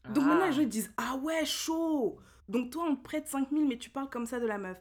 Donc 0.10 0.24
Ah. 0.26 0.30
maintenant, 0.30 0.46
les 0.48 0.54
gens 0.54 0.64
disent 0.64 0.94
Ah 0.98 1.16
ouais, 1.24 1.46
chaud 1.46 2.18
Donc 2.48 2.70
toi, 2.72 2.86
on 2.88 2.96
te 2.96 3.04
prête 3.04 3.28
5000, 3.28 3.68
mais 3.68 3.78
tu 3.78 3.90
parles 3.90 4.10
comme 4.10 4.26
ça 4.28 4.40
de 4.40 4.46
la 4.46 4.58
meuf. 4.60 4.78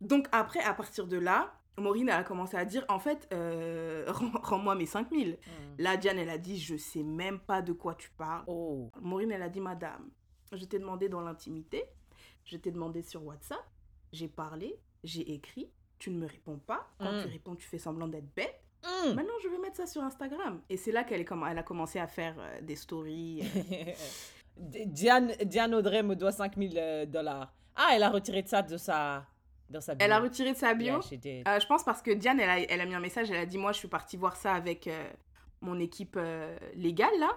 Donc 0.00 0.26
après, 0.32 0.60
à 0.60 0.74
partir 0.74 1.06
de 1.06 1.16
là, 1.16 1.54
Maureen, 1.78 2.08
elle 2.08 2.14
a 2.14 2.24
commencé 2.24 2.56
à 2.56 2.64
dire 2.64 2.84
En 2.88 2.98
fait, 2.98 3.28
euh, 3.32 4.04
rends- 4.08 4.40
rends-moi 4.42 4.74
mes 4.74 4.86
5000. 4.86 5.30
Mm. 5.32 5.36
Là, 5.82 5.96
Diane, 5.96 6.18
elle 6.18 6.30
a 6.30 6.38
dit 6.38 6.58
Je 6.58 6.76
sais 6.76 7.02
même 7.02 7.38
pas 7.38 7.62
de 7.62 7.72
quoi 7.72 7.94
tu 7.94 8.10
parles. 8.10 8.44
Oh. 8.46 8.90
Maureen, 9.00 9.30
elle 9.32 9.42
a 9.42 9.48
dit 9.48 9.60
Madame, 9.60 10.08
je 10.52 10.64
t'ai 10.64 10.78
demandé 10.78 11.08
dans 11.08 11.20
l'intimité, 11.20 11.84
je 12.44 12.56
t'ai 12.56 12.70
demandé 12.70 13.02
sur 13.02 13.24
WhatsApp, 13.24 13.64
j'ai 14.12 14.28
parlé, 14.28 14.78
j'ai 15.04 15.32
écrit, 15.32 15.70
tu 15.98 16.10
ne 16.10 16.18
me 16.18 16.26
réponds 16.26 16.58
pas. 16.58 16.88
Quand 16.98 17.12
Mm. 17.12 17.22
tu 17.22 17.28
réponds, 17.28 17.56
tu 17.56 17.66
fais 17.66 17.78
semblant 17.78 18.08
d'être 18.08 18.32
bête. 18.34 18.60
Mm. 18.84 19.14
Maintenant, 19.14 19.34
je 19.42 19.48
vais 19.48 19.58
mettre 19.58 19.76
ça 19.76 19.86
sur 19.86 20.02
Instagram. 20.02 20.60
Et 20.70 20.76
c'est 20.76 20.92
là 20.92 21.02
qu'elle 21.04 21.20
elle 21.50 21.58
a 21.58 21.62
commencé 21.62 21.98
à 21.98 22.06
faire 22.06 22.36
euh, 22.38 22.60
des 22.62 22.76
stories. 22.76 23.42
euh, 23.42 23.92
Diane, 24.56 25.32
Diane 25.44 25.74
Audrey 25.74 26.02
me 26.02 26.14
doit 26.16 26.32
5000 26.32 27.06
dollars. 27.10 27.52
Ah, 27.74 27.90
elle 27.94 28.02
a 28.02 28.10
retiré 28.10 28.42
de 28.42 28.48
ça 28.48 28.62
de 28.62 28.76
sa, 28.78 29.26
dans 29.70 29.80
sa 29.80 29.94
bio. 29.94 30.04
Elle 30.04 30.12
a 30.12 30.20
retiré 30.20 30.52
de 30.52 30.56
sa 30.56 30.74
bio. 30.74 31.00
Yeah. 31.10 31.42
Euh, 31.48 31.60
je 31.60 31.66
pense 31.66 31.84
parce 31.84 32.02
que 32.02 32.10
Diane, 32.10 32.40
elle 32.40 32.50
a, 32.50 32.60
elle 32.60 32.80
a 32.80 32.86
mis 32.86 32.94
un 32.94 33.00
message, 33.00 33.30
elle 33.30 33.38
a 33.38 33.46
dit, 33.46 33.58
moi, 33.58 33.72
je 33.72 33.78
suis 33.78 33.88
partie 33.88 34.16
voir 34.16 34.36
ça 34.36 34.54
avec 34.54 34.86
euh, 34.86 35.08
mon 35.60 35.78
équipe 35.80 36.16
euh, 36.18 36.56
légale, 36.74 37.18
là. 37.18 37.30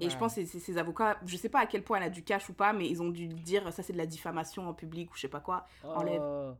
Et 0.00 0.08
je 0.08 0.16
pense 0.16 0.36
que 0.36 0.44
ses 0.44 0.78
avocats, 0.78 1.18
je 1.26 1.36
sais 1.36 1.48
pas 1.48 1.58
à 1.58 1.66
quel 1.66 1.82
point 1.82 1.96
elle 1.96 2.04
a 2.04 2.10
du 2.10 2.22
cash 2.22 2.48
ou 2.48 2.52
pas, 2.52 2.72
mais 2.72 2.88
ils 2.88 3.02
ont 3.02 3.08
dû 3.08 3.26
dire, 3.26 3.72
ça 3.72 3.82
c'est 3.82 3.92
de 3.92 3.98
la 3.98 4.06
diffamation 4.06 4.68
en 4.68 4.72
public 4.72 5.10
ou 5.10 5.16
je 5.16 5.22
sais 5.22 5.28
pas 5.28 5.40
quoi. 5.40 5.66
enlève. 5.82 6.22
Oh. 6.22 6.52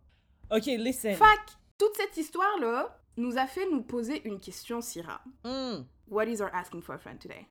Ok, 0.51 0.67
listen. 0.67 1.15
Fac, 1.15 1.39
toute 1.79 1.95
cette 1.95 2.17
histoire-là 2.17 2.99
nous 3.17 3.39
a 3.39 3.47
fait 3.47 3.71
nous 3.71 3.83
poser 3.83 4.27
une 4.27 4.41
question, 4.41 4.81
Syrah. 4.81 5.21
Mm. 5.45 5.85
What 6.09 6.25
is 6.25 6.41
our 6.41 6.51
asking 6.53 6.83
for 6.83 6.97
a 6.97 6.99
friend 6.99 7.21
today? 7.21 7.47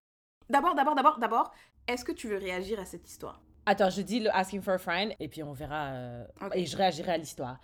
D'abord, 0.49 0.75
d'abord, 0.75 0.95
d'abord, 0.95 1.17
d'abord, 1.17 1.53
est-ce 1.87 2.03
que 2.03 2.11
tu 2.11 2.27
veux 2.27 2.37
réagir 2.37 2.79
à 2.79 2.85
cette 2.85 3.07
histoire? 3.07 3.41
Attends, 3.69 3.91
je 3.91 4.01
dis 4.01 4.19
le 4.19 4.35
asking 4.35 4.61
for 4.61 4.73
a 4.73 4.77
friend 4.79 5.13
et 5.19 5.27
puis 5.27 5.43
on 5.43 5.53
verra. 5.53 5.89
euh. 5.91 6.25
Et 6.55 6.65
je 6.65 6.75
réagirai 6.75 7.11
à 7.11 7.17
l'histoire. 7.17 7.59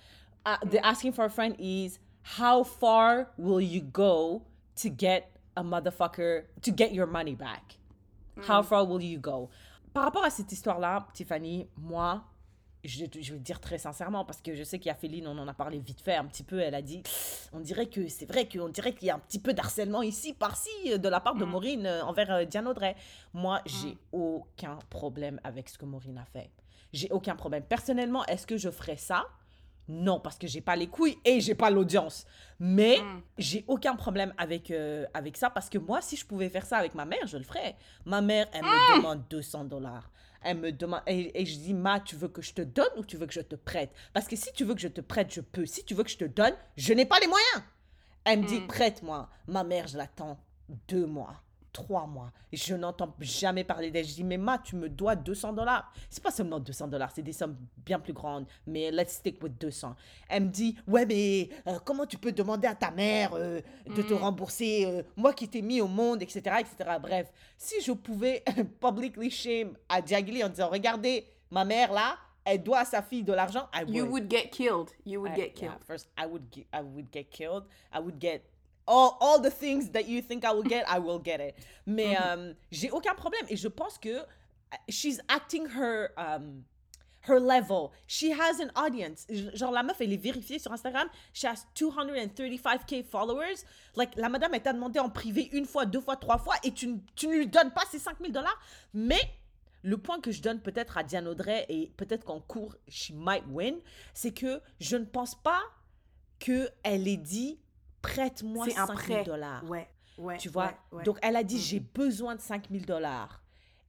Ah, 0.45 0.59
the 0.69 0.77
asking 0.83 1.11
for 1.11 1.25
a 1.25 1.29
friend 1.29 1.55
is 1.57 1.97
how 2.37 2.63
far 2.63 3.27
will 3.39 3.59
you 3.59 3.81
go 3.81 4.43
to 4.75 4.89
get 4.89 5.31
a 5.55 5.63
motherfucker, 5.63 6.43
to 6.61 6.71
get 6.71 6.93
your 6.93 7.07
money 7.07 7.33
back? 7.33 7.79
How 8.47 8.61
far 8.61 8.85
will 8.85 9.01
you 9.01 9.17
go? 9.19 9.49
par 9.95 10.03
rapport 10.03 10.25
à 10.25 10.29
cette 10.29 10.51
histoire-là, 10.51 11.07
Tiffany, 11.13 11.67
moi, 11.77 12.21
je, 12.87 13.05
je 13.21 13.33
vais 13.33 13.39
dire 13.39 13.59
très 13.59 13.77
sincèrement, 13.77 14.25
parce 14.25 14.41
que 14.41 14.53
je 14.55 14.63
sais 14.63 14.79
qu'il 14.79 14.87
y 14.87 14.91
a 14.91 14.95
Féline, 14.95 15.27
on 15.27 15.37
en 15.37 15.47
a 15.47 15.53
parlé 15.53 15.79
vite 15.79 16.01
fait 16.01 16.15
un 16.15 16.25
petit 16.25 16.43
peu, 16.43 16.59
elle 16.59 16.75
a 16.75 16.81
dit, 16.81 17.01
on 17.53 17.59
dirait 17.59 17.87
que 17.87 18.07
c'est 18.07 18.25
vrai 18.25 18.47
qu'on 18.47 18.69
dirait 18.69 18.93
qu'il 18.93 19.07
y 19.07 19.11
a 19.11 19.15
un 19.15 19.19
petit 19.19 19.39
peu 19.39 19.53
d'harcèlement 19.53 20.01
ici, 20.01 20.33
par-ci, 20.33 20.69
euh, 20.87 20.97
de 20.97 21.09
la 21.09 21.19
part 21.19 21.35
de 21.35 21.45
Mm. 21.45 21.49
Maureen 21.49 21.85
euh, 21.85 22.03
envers 22.03 22.31
euh, 22.31 22.45
Diane 22.45 22.67
Audrey. 22.67 22.95
Moi, 23.33 23.61
j'ai 23.65 23.91
Mm. 23.91 23.97
aucun 24.13 24.79
problème 24.89 25.39
avec 25.43 25.69
ce 25.69 25.77
que 25.77 25.85
Maureen 25.85 26.17
a 26.17 26.25
fait. 26.25 26.49
J'ai 26.93 27.09
aucun 27.11 27.35
problème. 27.35 27.63
Personnellement, 27.63 28.25
est-ce 28.25 28.47
que 28.47 28.57
je 28.57 28.69
ferais 28.69 28.97
ça? 28.97 29.25
Non, 29.87 30.19
parce 30.19 30.37
que 30.39 30.47
j'ai 30.47 30.61
pas 30.61 30.75
les 30.75 30.87
couilles 30.87 31.17
et 31.25 31.39
j'ai 31.41 31.53
pas 31.53 31.69
l'audience. 31.69 32.25
Mais 32.59 32.97
Mm. 32.99 33.21
j'ai 33.37 33.65
aucun 33.67 33.95
problème 33.95 34.33
avec, 34.37 34.71
euh, 34.71 35.05
avec 35.13 35.37
ça 35.37 35.49
parce 35.51 35.69
que 35.69 35.77
moi, 35.77 36.01
si 36.01 36.15
je 36.15 36.25
pouvais 36.25 36.49
faire 36.49 36.65
ça 36.65 36.77
avec 36.77 36.95
ma 36.95 37.05
mère, 37.05 37.27
je 37.27 37.37
le 37.37 37.43
ferais. 37.43 37.75
Ma 38.05 38.21
mère, 38.21 38.47
elle 38.53 38.63
me 38.63 38.97
demande 38.97 39.23
200 39.29 39.65
dollars. 39.65 40.09
Elle 40.45 40.57
me 40.59 40.71
demande. 40.71 41.01
Et, 41.07 41.41
et 41.41 41.45
je 41.45 41.57
dis, 41.57 41.73
Ma, 41.73 41.99
tu 41.99 42.15
veux 42.15 42.27
que 42.27 42.41
je 42.41 42.53
te 42.53 42.61
donne 42.61 42.87
ou 42.97 43.03
tu 43.03 43.17
veux 43.17 43.25
que 43.25 43.33
je 43.33 43.41
te 43.41 43.55
prête? 43.55 43.89
Parce 44.13 44.27
que 44.27 44.35
si 44.35 44.53
tu 44.53 44.63
veux 44.63 44.75
que 44.75 44.79
je 44.81 44.87
te 44.87 45.01
prête, 45.01 45.33
je 45.33 45.41
peux. 45.41 45.65
Si 45.65 45.83
tu 45.83 45.93
veux 45.95 46.03
que 46.03 46.09
je 46.11 46.17
te 46.17 46.25
donne, 46.25 46.53
je 46.77 46.93
n'ai 46.93 47.05
pas 47.05 47.19
les 47.19 47.27
moyens. 47.27 47.63
Elle 48.23 48.41
me 48.41 48.47
dit, 48.47 48.59
Mm. 48.61 48.67
prête-moi. 48.67 49.29
Ma 49.47 49.63
mère, 49.63 49.87
je 49.87 49.97
l'attends 49.97 50.37
deux 50.87 51.05
mois, 51.05 51.35
trois 51.75 52.07
mois. 52.07 52.31
Je 52.53 52.73
n'entends 52.73 53.13
jamais 53.19 53.65
parler 53.65 53.91
d'elle. 53.91 54.05
Je 54.05 54.13
dis, 54.15 54.23
mais 54.23 54.37
Ma, 54.37 54.57
tu 54.57 54.77
me 54.77 54.87
dois 54.87 55.15
200 55.15 55.51
dollars. 55.51 55.91
C'est 56.09 56.23
pas 56.23 56.31
seulement 56.31 56.57
200 56.59 56.87
dollars, 56.87 57.11
c'est 57.13 57.21
des 57.21 57.33
sommes 57.33 57.57
bien 57.85 57.99
plus 57.99 58.13
grandes. 58.13 58.45
Mais 58.65 58.91
let's 58.91 59.15
stick 59.15 59.43
with 59.43 59.59
200. 59.59 59.93
Elle 60.29 60.43
me 60.43 60.49
dit, 60.49 60.77
ouais, 60.87 61.05
mais 61.05 61.49
euh, 61.67 61.77
comment 61.83 62.05
tu 62.05 62.17
peux 62.17 62.31
demander 62.31 62.67
à 62.67 62.75
ta 62.75 62.91
mère 62.91 63.31
euh, 63.33 63.59
de 63.93 64.01
te 64.01 64.13
Mm. 64.13 64.17
rembourser, 64.17 64.85
euh, 64.85 65.03
moi 65.17 65.33
qui 65.33 65.49
t'ai 65.49 65.61
mis 65.61 65.81
au 65.81 65.87
monde, 65.87 66.21
etc., 66.21 66.41
etc. 66.61 66.97
Bref, 67.01 67.31
si 67.57 67.81
je 67.81 67.91
pouvais 67.91 68.43
publicly 68.79 69.29
shame 69.29 69.75
à 69.89 70.01
Diagli 70.01 70.43
en 70.43 70.49
disant, 70.49 70.69
regardez, 70.69 71.25
ma 71.51 71.65
mère 71.65 71.91
là, 71.91 72.15
elle 72.45 72.63
doit 72.63 72.79
à 72.79 72.85
sa 72.85 73.01
fille 73.01 73.23
de 73.23 73.33
l'argent, 73.33 73.67
I 73.73 73.83
You 73.91 74.05
would. 74.05 74.29
get 74.31 74.49
killed. 74.51 74.91
You 75.05 75.19
would 75.21 75.31
I- 75.33 75.35
get 75.35 75.41
yeah, 75.47 75.69
killed. 75.71 75.83
first, 75.85 76.07
I 76.17 76.25
would 76.25 76.43
get, 76.51 76.67
I 76.73 76.81
would 76.81 77.07
get 77.11 77.25
killed. 77.29 77.65
I 77.93 77.99
would 77.99 78.17
get 78.21 78.41
all, 78.87 79.17
all 79.19 79.39
the 79.41 79.49
things 79.51 79.89
that 79.91 80.07
you 80.07 80.21
think 80.21 80.43
I 80.45 80.51
will 80.53 80.63
get, 80.63 80.85
I 80.87 80.99
will 80.99 81.19
get 81.19 81.39
it. 81.39 81.55
Mais 81.85 82.15
Mm-hmm. 82.15 82.37
euh, 82.39 82.53
j'ai 82.71 82.91
aucun 82.91 83.15
problème 83.15 83.45
et 83.49 83.55
je 83.57 83.67
pense 83.67 83.97
que 83.97 84.09
euh, 84.09 84.23
she's 84.89 85.19
acting 85.27 85.67
her 85.67 86.09
um, 86.17 86.63
her 87.27 87.39
level. 87.39 87.89
She 88.07 88.25
has 88.31 88.61
an 88.61 88.69
audience. 88.75 89.25
Genre 89.29 89.71
la 89.71 89.81
meuf 89.83 89.99
elle 89.99 90.13
est 90.13 90.17
vérifiée 90.17 90.59
sur 90.59 90.71
Instagram. 90.71 91.07
She 91.33 91.45
has 91.45 91.65
235k 91.75 93.03
followers. 93.05 93.63
Like 93.95 94.15
la 94.15 94.29
madame 94.29 94.53
elle 94.53 94.61
t'a 94.61 94.73
demandé 94.73 94.99
en 94.99 95.09
privé 95.09 95.49
une 95.53 95.65
fois, 95.65 95.85
deux 95.85 96.01
fois, 96.01 96.15
trois 96.15 96.37
fois 96.37 96.55
et 96.63 96.71
tu, 96.71 96.99
tu 97.15 97.27
ne 97.27 97.33
lui 97.35 97.47
donnes 97.47 97.71
pas 97.71 97.83
ces 97.89 97.99
5000 97.99 98.31
dollars. 98.31 98.59
Mais 98.93 99.21
le 99.81 99.97
point 99.97 100.19
que 100.19 100.31
je 100.31 100.41
donne 100.41 100.59
peut-être 100.61 100.97
à 100.97 101.03
Diane 101.03 101.27
Audrey 101.27 101.65
et 101.69 101.91
peut-être 101.97 102.25
qu'en 102.25 102.39
cours, 102.39 102.75
she 102.87 103.11
might 103.11 103.43
win, 103.49 103.75
c'est 104.13 104.31
que 104.33 104.61
je 104.79 104.97
ne 104.97 105.05
pense 105.05 105.35
pas 105.35 105.61
que 106.39 106.69
elle 106.83 107.07
ait 107.07 107.17
dit 107.17 107.59
prête-moi 108.07 108.65
C'est 108.69 108.77
un 108.77 108.87
5000 108.87 109.03
prêt. 109.15 109.23
dollars. 109.23 109.63
Ouais, 109.69 109.87
ouais. 110.17 110.37
Tu 110.37 110.49
vois? 110.49 110.73
ouais. 110.91 111.03
Donc 111.03 111.17
elle 111.21 111.35
a 111.35 111.43
dit 111.43 111.55
Mm. 111.57 111.59
j'ai 111.59 111.79
besoin 111.79 112.35
de 112.35 112.41
5000 112.41 112.85
dollars. 112.85 113.41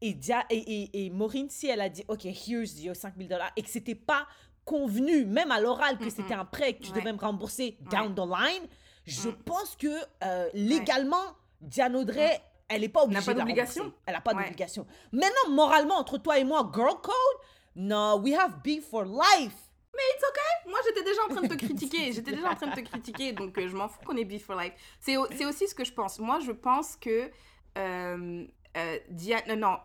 Et, 0.03 0.13
Dia- 0.15 0.45
et, 0.51 0.57
et, 0.59 1.07
et 1.07 1.11
Maureen, 1.11 1.49
si 1.49 1.69
elle 1.69 1.81
a 1.81 1.89
dit 1.89 2.05
ok, 2.09 2.25
here's 2.27 2.81
your 2.83 2.95
5000 2.95 3.29
dollars 3.29 3.51
et 3.57 3.63
que 3.63 3.71
c'était 3.71 3.95
pas 3.95 4.27
convenu, 4.65 5.25
même 5.25 5.51
à 5.51 5.61
l'oral, 5.61 5.97
que 5.99 6.05
Mm, 6.07 6.11
c'était 6.11 6.37
mm. 6.37 6.41
un 6.41 6.45
prêt 6.45 6.75
que 6.75 6.83
tu 6.83 6.93
devais 6.93 7.13
me 7.13 7.19
rembourser 7.19 7.79
down 7.91 8.15
the 8.15 8.19
line, 8.19 8.67
je 9.05 9.29
Mm. 9.29 9.37
pense 9.45 9.77
que 9.77 9.89
euh, 10.25 10.49
légalement, 10.55 11.23
Diane 11.61 11.95
Audrey, 11.97 12.41
elle 12.69 12.81
n'est 12.81 12.89
pas 12.89 13.05
obligée 13.05 13.25
pas 13.25 13.33
de 13.33 13.39
la 13.39 13.45
d'obligation. 13.45 13.93
Elle 14.07 14.15
n'a 14.15 14.21
pas 14.21 14.35
d'obligation. 14.35 14.87
Maintenant, 15.13 15.51
moralement, 15.51 15.95
entre 15.97 16.19
toi 16.19 16.39
et 16.39 16.45
moi, 16.45 16.69
girl 16.75 16.95
code, 17.01 17.15
no, 17.77 18.19
we 18.19 18.35
have 18.35 18.61
beef 18.65 18.85
for 18.89 19.05
life. 19.05 19.55
Moi, 20.69 20.79
j'étais 20.87 21.03
déjà 21.05 21.23
en 21.25 21.29
train 21.29 21.43
de 21.43 21.49
te 21.49 21.55
critiquer. 21.65 22.13
J'étais 22.13 22.33
déjà 22.33 22.51
en 22.51 22.55
train 22.55 22.67
de 22.69 22.75
te 22.75 22.81
critiquer. 22.89 23.33
Donc, 23.33 23.57
euh, 23.59 23.69
je 23.69 23.77
m'en 23.77 23.89
fous 23.89 24.01
qu'on 24.05 24.17
ait 24.17 24.25
beef 24.25 24.45
for 24.45 24.57
life. 24.57 24.73
C'est 25.01 25.17
au- 25.17 25.27
c'est 25.33 25.45
aussi 25.47 25.67
ce 25.69 25.75
que 25.75 25.85
je 25.85 25.93
pense. 25.93 26.19
Moi, 26.19 26.41
je 26.41 26.53
pense 26.53 26.97
que. 26.97 27.31
Euh, 27.79 28.45
euh, 28.77 28.99
Diane. 29.11 29.43
Non, 29.49 29.57
non. 29.57 29.77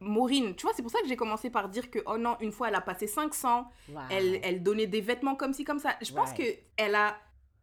Maureen, 0.00 0.54
tu 0.54 0.62
vois, 0.62 0.72
c'est 0.76 0.82
pour 0.82 0.92
ça 0.92 1.00
que 1.00 1.08
j'ai 1.08 1.16
commencé 1.16 1.50
par 1.50 1.68
dire 1.68 1.90
que, 1.90 1.98
oh 2.06 2.16
non, 2.18 2.36
une 2.40 2.52
fois, 2.52 2.68
elle 2.68 2.76
a 2.76 2.80
passé 2.80 3.08
500. 3.08 3.68
Wow. 3.88 4.00
Elle, 4.10 4.38
elle 4.44 4.62
donnait 4.62 4.86
des 4.86 5.00
vêtements 5.00 5.34
comme 5.34 5.52
ci, 5.52 5.64
comme 5.64 5.80
ça. 5.80 5.96
Je 6.00 6.12
pense 6.12 6.30
Right. 6.30 6.36
que 6.56 6.60
elle 6.76 6.94
a 6.94 7.16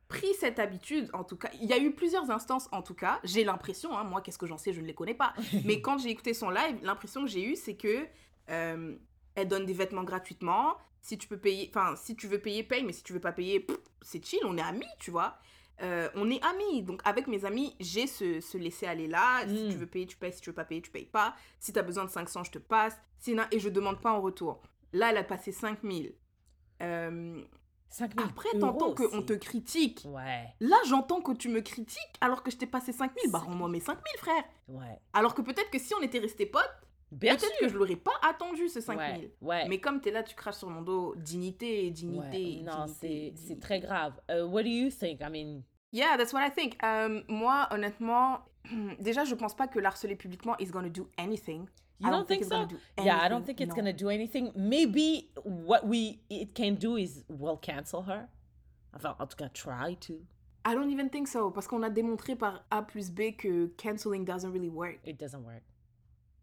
pris 0.10 0.34
cette 0.34 0.60
habitude, 0.60 1.10
en 1.14 1.24
tout 1.24 1.38
cas. 1.38 1.50
Il 1.62 1.64
y 1.70 1.72
a 1.74 1.78
eu 1.78 1.92
plusieurs 1.94 2.30
instances, 2.30 2.68
en 2.74 2.82
tout 2.82 2.94
cas. 2.94 3.20
J'ai 3.24 3.46
l'impression, 3.46 3.98
hein, 3.98 4.04
moi, 4.04 4.20
qu'est-ce 4.22 4.38
que 4.38 4.48
j'en 4.48 4.58
sais, 4.58 4.74
je 4.74 4.82
ne 4.82 4.86
les 4.86 4.94
connais 4.94 5.14
pas. 5.14 5.34
Mais 5.66 5.80
quand 5.82 5.98
j'ai 5.98 6.10
écouté 6.10 6.34
son 6.34 6.50
live, 6.50 6.78
l'impression 6.84 7.22
que 7.24 7.30
j'ai 7.30 7.42
eue, 7.44 7.56
c'est 7.56 7.76
que 7.76 8.06
euh, 8.50 8.96
elle 9.36 9.48
donne 9.48 9.66
des 9.66 9.74
vêtements 9.74 10.04
gratuitement. 10.04 10.76
Si 11.06 11.20
tu 11.20 11.28
peux 11.28 11.38
payer, 11.38 11.70
enfin, 11.70 11.96
si 11.96 12.16
tu 12.16 12.26
veux 12.28 12.40
payer, 12.40 12.64
paye, 12.64 12.84
mais 12.84 12.92
si 12.92 13.04
tu 13.04 13.14
veux 13.14 13.20
pas 13.20 13.32
payer, 13.32 13.68
c'est 14.02 14.26
chill, 14.26 14.40
on 14.44 14.58
est 14.58 14.62
amis, 14.62 14.88
tu 14.98 15.12
vois. 15.12 15.38
Euh, 15.84 16.10
on 16.16 16.32
est 16.32 16.44
amis. 16.44 16.82
Donc, 16.82 17.02
avec 17.06 17.28
mes 17.28 17.46
amis, 17.46 17.76
j'ai 17.80 18.08
ce, 18.08 18.42
ce 18.42 18.58
laisser-aller 18.58 19.06
là. 19.08 19.46
Si 19.48 19.54
Mm. 19.66 19.70
tu 19.70 19.76
veux 19.78 19.86
payer, 19.86 20.08
tu 20.08 20.18
payes. 20.18 20.34
Si 20.34 20.42
tu 20.42 20.50
veux 20.50 20.56
pas 20.56 20.66
payer, 20.66 20.82
tu 20.82 20.90
payes 20.90 21.06
pas. 21.06 21.36
Si 21.60 21.72
tu 21.72 21.78
as 21.78 21.84
besoin 21.84 22.06
de 22.06 22.10
500, 22.10 22.46
je 22.46 22.52
te 22.52 22.58
passe. 22.58 22.98
Sinon, 23.20 23.44
et 23.52 23.60
je 23.60 23.70
demande 23.70 24.02
pas 24.02 24.14
en 24.14 24.20
retour. 24.22 24.64
Là, 24.94 25.12
elle 25.12 25.18
a 25.18 25.24
passé 25.24 25.52
5000. 25.52 26.16
Euh, 26.82 27.40
5000 27.90 28.26
après, 28.28 28.50
t'entends 28.60 28.96
qu'on 28.96 29.22
te 29.22 29.34
critique. 29.34 30.06
Ouais, 30.08 30.48
Là, 30.60 30.78
j'entends 30.88 31.22
que 31.22 31.34
tu 31.34 31.50
me 31.50 31.62
critiques 31.62 32.00
alors 32.20 32.42
que 32.42 32.50
je 32.50 32.58
t'ai 32.58 32.66
passé 32.66 32.92
5000. 32.94 33.32
Bah, 33.32 33.40
rends-moi 33.40 33.70
mes 33.70 33.80
5000, 33.80 34.02
frère. 34.18 34.44
ouais. 34.70 35.00
Alors 35.14 35.36
que 35.36 35.42
peut-être 35.44 35.70
que 35.70 35.78
si 35.80 35.94
on 35.94 36.02
était 36.02 36.20
restés 36.20 36.46
potes, 36.48 36.74
peut-être 37.20 37.40
sûr. 37.42 37.60
que 37.60 37.68
je 37.70 37.78
l'aurais 37.78 37.96
pas 37.96 38.14
attendu, 38.22 38.68
ce 38.70 38.82
5000. 38.82 39.00
Ouais, 39.00 39.32
ouais. 39.42 39.68
Mais 39.70 39.80
comme 39.80 40.02
t'es 40.02 40.12
là, 40.12 40.24
tu 40.24 40.36
craches 40.36 40.56
sur 40.58 40.70
mon 40.70 40.82
dos. 40.82 41.16
Dignité, 41.16 41.90
dignité. 41.92 42.58
Ouais, 42.58 42.64
Non, 42.64 42.86
c'est 42.88 43.60
très 43.60 43.80
grave. 43.80 44.14
Uh, 44.30 44.44
what 44.44 44.64
do 44.64 44.70
you 44.70 44.90
think? 44.90 45.22
I 45.22 45.30
mean, 45.30 45.62
Yeah, 45.92 46.18
that's 46.18 46.34
what 46.34 46.42
I 46.46 46.50
think. 46.52 46.78
Euh, 46.84 47.22
moi, 47.30 47.68
honnêtement, 47.72 48.40
déjà, 49.00 49.24
je 49.24 49.34
pense 49.34 49.56
pas 49.56 49.68
que 49.68 49.80
l'harceler 49.80 50.16
publiquement 50.18 50.56
is 50.60 50.66
gonna 50.66 50.90
do 50.90 51.08
anything. 51.18 51.68
you 52.02 52.08
I 52.10 52.12
don't 52.12 52.28
think 52.28 52.42
it's 52.42 52.50
so? 52.50 52.66
do 52.66 52.76
Yeah, 53.02 53.18
I 53.24 53.30
don't 53.30 53.46
think 53.46 53.62
it's 53.62 53.70
no. 53.70 53.76
gonna 53.76 53.94
do 53.94 54.10
anything. 54.10 54.52
Maybe 54.56 55.30
what 55.46 55.86
we 55.86 56.20
it 56.30 56.54
can 56.54 56.74
do 56.76 56.98
is 56.98 57.24
we'll 57.30 57.56
cancel 57.58 58.02
her. 58.10 58.28
Enfin, 58.94 59.16
en 59.20 59.28
tout 59.28 59.38
cas, 59.38 59.48
try 59.54 59.96
to. 60.02 60.16
I 60.66 60.74
don't 60.74 60.90
even 60.90 61.10
think 61.10 61.28
so. 61.30 61.50
Parce 61.52 61.68
qu'on 61.68 61.84
a 61.84 61.90
démontré 61.90 62.36
par 62.36 62.66
A 62.72 62.82
plus 62.82 63.10
B 63.12 63.36
que 63.38 63.68
canceling 63.78 64.26
doesn't 64.26 64.52
really 64.52 64.70
work. 64.70 65.00
It 65.06 65.18
doesn't 65.18 65.44
work. 65.46 65.64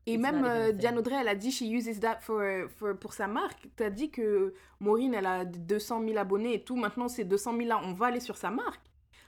Et 0.07 0.15
It's 0.15 0.23
même 0.23 0.45
euh. 0.45 0.73
Diane 0.73 0.99
Audrey, 0.99 1.15
elle 1.21 1.29
a 1.29 1.35
dit 1.35 1.53
she 1.53 1.63
uses 1.63 2.01
that 2.01 2.19
for, 2.21 2.43
for, 2.77 2.97
pour 2.97 3.13
sa 3.13 3.29
marque. 3.29 3.69
T'as 3.77 3.91
dit 3.91 4.11
que 4.11 4.53
Maureen, 4.81 5.15
elle 5.15 5.27
a 5.27 5.45
200 5.45 6.03
000 6.05 6.19
abonnés 6.19 6.55
et 6.55 6.65
tout. 6.65 6.77
Maintenant, 6.77 7.09
ces 7.09 7.25
200 7.25 7.57
000 7.57 7.69
là, 7.69 7.81
on 7.85 7.93
va 7.93 8.07
aller 8.07 8.21
sur 8.21 8.37
sa 8.37 8.51
marque. 8.51 8.83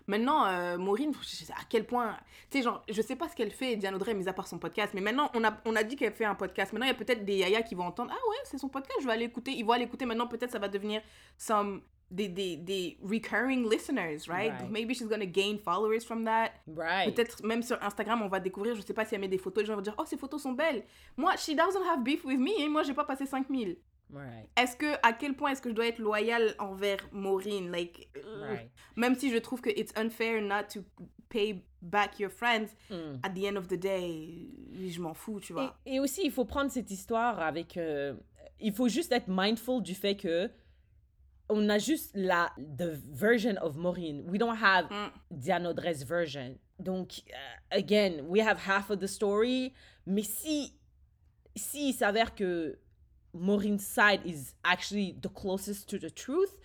Maintenant, 0.06 0.46
euh, 0.46 0.76
Maureen, 0.76 1.12
à 1.50 1.64
quel 1.68 1.86
point. 1.86 2.16
Tu 2.50 2.58
sais, 2.58 2.64
genre, 2.64 2.82
je 2.90 3.00
sais 3.00 3.16
pas 3.16 3.28
ce 3.28 3.36
qu'elle 3.36 3.52
fait, 3.52 3.76
Diane 3.76 3.94
Audrey, 3.94 4.12
mis 4.14 4.28
à 4.28 4.32
part 4.32 4.46
son 4.46 4.58
podcast. 4.58 4.92
Mais 4.94 5.00
maintenant, 5.00 5.30
on 5.34 5.44
a, 5.44 5.56
on 5.64 5.74
a 5.76 5.82
dit 5.82 5.96
qu'elle 5.96 6.12
fait 6.12 6.26
un 6.26 6.34
podcast. 6.34 6.72
Maintenant, 6.72 6.86
il 6.86 6.90
y 6.90 6.92
a 6.92 6.98
peut-être 6.98 7.24
des 7.24 7.36
yaya 7.36 7.62
qui 7.62 7.74
vont 7.74 7.84
entendre 7.84 8.12
Ah 8.12 8.28
ouais, 8.28 8.36
c'est 8.44 8.58
son 8.58 8.68
podcast, 8.68 8.98
je 9.00 9.06
vais 9.06 9.12
aller 9.12 9.24
écouter. 9.24 9.52
Ils 9.52 9.64
vont 9.64 9.72
aller 9.72 9.84
écouter. 9.84 10.04
Maintenant, 10.04 10.26
peut-être 10.26 10.50
ça 10.50 10.58
va 10.58 10.68
devenir 10.68 11.00
some. 11.38 11.80
Des, 12.10 12.28
des, 12.28 12.56
des 12.56 12.96
recurring 13.02 13.68
listeners, 13.68 14.28
right? 14.28 14.52
Right. 14.52 14.70
Maybe 14.70 14.94
she's 14.94 15.08
gonna 15.08 15.26
gain 15.26 15.58
followers 15.58 16.00
from 16.04 16.24
that. 16.26 16.52
Right. 16.68 17.12
Peut-être 17.12 17.42
même 17.42 17.62
sur 17.62 17.82
Instagram, 17.82 18.22
on 18.22 18.28
va 18.28 18.38
découvrir, 18.38 18.76
je 18.76 18.82
sais 18.82 18.92
pas 18.94 19.04
si 19.04 19.14
elle 19.16 19.20
met 19.20 19.26
des 19.28 19.38
photos, 19.38 19.62
les 19.62 19.66
gens 19.66 19.74
vont 19.74 19.80
dire 19.82 19.94
Oh, 19.98 20.04
ces 20.06 20.16
photos 20.16 20.42
sont 20.42 20.52
belles. 20.52 20.84
Moi, 21.16 21.34
she 21.36 21.56
doesn't 21.56 21.82
have 21.90 22.04
beef 22.04 22.24
with 22.24 22.38
me, 22.38 22.52
et 22.60 22.68
moi, 22.68 22.82
j'ai 22.84 22.94
pas 22.94 23.04
passé 23.04 23.26
5000. 23.26 23.76
Right. 24.12 24.46
Est-ce 24.56 24.76
que, 24.76 24.94
à 25.02 25.12
quel 25.12 25.34
point 25.34 25.50
est-ce 25.52 25.62
que 25.62 25.70
je 25.70 25.74
dois 25.74 25.88
être 25.88 25.98
loyale 25.98 26.54
envers 26.60 26.98
Maureen? 27.10 27.72
Like, 27.72 28.08
Right. 28.40 28.70
même 28.94 29.16
si 29.16 29.30
je 29.32 29.38
trouve 29.38 29.60
que 29.60 29.70
it's 29.70 29.92
unfair 29.96 30.40
not 30.42 30.68
to 30.74 30.80
pay 31.30 31.64
back 31.82 32.20
your 32.20 32.30
friends, 32.30 32.68
Mm. 32.90 33.18
at 33.24 33.30
the 33.30 33.44
end 33.46 33.56
of 33.56 33.66
the 33.66 33.74
day, 33.78 34.50
je 34.88 35.00
m'en 35.00 35.14
fous, 35.14 35.40
tu 35.40 35.52
vois. 35.52 35.76
Et, 35.84 35.96
et 35.96 36.00
aussi, 36.00 36.20
il 36.24 36.30
faut 36.30 36.44
prendre 36.44 36.70
cette 36.70 36.90
histoire 36.92 37.40
avec. 37.40 37.76
euh, 37.76 38.14
il 38.60 38.72
faut 38.72 38.88
juste 38.88 39.10
être 39.10 39.26
mindful 39.26 39.82
du 39.82 39.94
fait 39.94 40.16
que 40.16 40.48
on 41.48 41.68
a 41.68 41.78
juste 41.78 42.12
la 42.14 42.50
the 42.56 42.98
version 43.12 43.56
of 43.58 43.76
Maureen. 43.76 44.24
We 44.26 44.38
don't 44.38 44.56
have 44.56 44.88
Mm. 44.90 45.10
Diane 45.30 45.66
Audrey's 45.66 46.02
version. 46.02 46.58
Donc, 46.78 47.22
euh, 47.30 47.76
again, 47.78 48.22
we 48.28 48.40
have 48.40 48.58
half 48.66 48.90
of 48.90 48.98
the 49.00 49.06
story. 49.06 49.72
Mais 50.06 50.22
si, 50.22 50.72
si 51.56 51.90
il 51.90 51.92
s'avère 51.94 52.34
que 52.34 52.78
Maureen's 53.32 53.84
side 53.84 54.20
is 54.24 54.54
actually 54.64 55.16
the 55.20 55.28
closest 55.28 55.88
to 55.88 55.98
the 55.98 56.10
truth, 56.10 56.56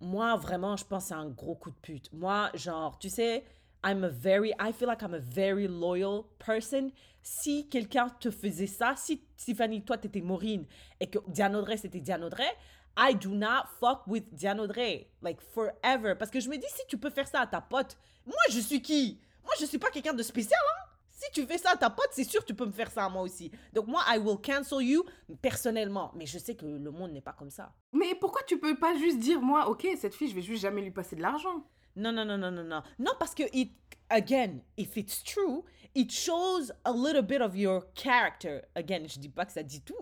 moi, 0.00 0.36
vraiment, 0.36 0.76
je 0.76 0.84
pense 0.84 1.06
c'est 1.06 1.14
un 1.14 1.28
gros 1.28 1.54
coup 1.54 1.70
de 1.70 1.76
pute. 1.82 2.12
Moi, 2.12 2.50
genre, 2.54 2.98
tu 2.98 3.08
sais, 3.08 3.44
I'm 3.84 4.02
a 4.04 4.08
very, 4.08 4.52
I 4.58 4.72
feel 4.72 4.88
like 4.88 5.02
I'm 5.02 5.14
a 5.14 5.18
very 5.18 5.68
loyal 5.68 6.24
person. 6.38 6.90
Si 7.22 7.68
quelqu'un 7.68 8.08
te 8.20 8.30
faisait 8.30 8.66
ça, 8.66 8.94
si 8.96 9.22
Tiffany, 9.36 9.82
toi, 9.82 9.96
t'étais 9.98 10.20
Maureen 10.20 10.66
et 11.00 11.06
que 11.08 11.18
Diane 11.28 11.54
Audrey, 11.56 11.76
c'était 11.76 12.00
Diane 12.00 12.24
Audrey, 12.24 12.50
I 12.96 13.14
do 13.14 13.30
not 13.30 13.68
fuck 13.80 14.06
with 14.06 14.24
Diane 14.32 14.60
Audrey, 14.60 15.10
like 15.22 15.40
forever. 15.40 16.14
Parce 16.14 16.30
que 16.30 16.40
je 16.40 16.48
me 16.48 16.56
dis, 16.56 16.66
si 16.68 16.82
tu 16.88 16.96
peux 16.96 17.10
faire 17.10 17.28
ça 17.28 17.40
à 17.40 17.46
ta 17.46 17.60
pote, 17.60 17.96
moi, 18.26 18.36
je 18.50 18.60
suis 18.60 18.80
qui? 18.80 19.20
Moi, 19.42 19.52
je 19.58 19.66
suis 19.66 19.78
pas 19.78 19.90
quelqu'un 19.90 20.14
de 20.14 20.22
spécial, 20.22 20.60
hein? 20.60 20.84
Si 21.10 21.30
tu 21.32 21.46
fais 21.46 21.58
ça 21.58 21.70
à 21.72 21.76
ta 21.76 21.90
pote, 21.90 22.08
c'est 22.10 22.24
sûr 22.24 22.40
que 22.40 22.46
tu 22.46 22.54
peux 22.54 22.66
me 22.66 22.72
faire 22.72 22.90
ça 22.90 23.04
à 23.04 23.08
moi 23.08 23.22
aussi. 23.22 23.50
Donc 23.72 23.86
moi, 23.86 24.02
I 24.08 24.18
will 24.18 24.38
cancel 24.38 24.82
you 24.82 25.04
personnellement. 25.40 26.12
Mais 26.16 26.26
je 26.26 26.38
sais 26.38 26.56
que 26.56 26.66
le 26.66 26.90
monde 26.90 27.12
n'est 27.12 27.20
pas 27.20 27.32
comme 27.32 27.50
ça. 27.50 27.72
Mais 27.92 28.14
pourquoi 28.16 28.42
tu 28.42 28.58
peux 28.58 28.76
pas 28.76 28.96
juste 28.96 29.20
dire, 29.20 29.40
moi, 29.40 29.68
ok, 29.68 29.86
cette 29.96 30.14
fille, 30.14 30.28
je 30.28 30.34
vais 30.34 30.42
juste 30.42 30.62
jamais 30.62 30.82
lui 30.82 30.90
passer 30.90 31.14
de 31.14 31.22
l'argent? 31.22 31.64
Non, 31.96 32.10
non, 32.10 32.24
non, 32.24 32.36
non, 32.36 32.50
non, 32.50 32.64
non. 32.64 32.82
Non, 32.98 33.12
parce 33.18 33.34
que, 33.34 33.44
it, 33.52 33.72
again, 34.10 34.60
if 34.76 34.96
it's 34.96 35.22
true, 35.22 35.64
it 35.94 36.10
shows 36.10 36.72
a 36.84 36.92
little 36.92 37.22
bit 37.22 37.40
of 37.40 37.56
your 37.56 37.84
character. 37.94 38.62
Again, 38.74 39.06
je 39.06 39.20
dis 39.20 39.28
pas 39.28 39.46
que 39.46 39.52
ça 39.52 39.62
dit 39.62 39.82
tout 39.82 39.94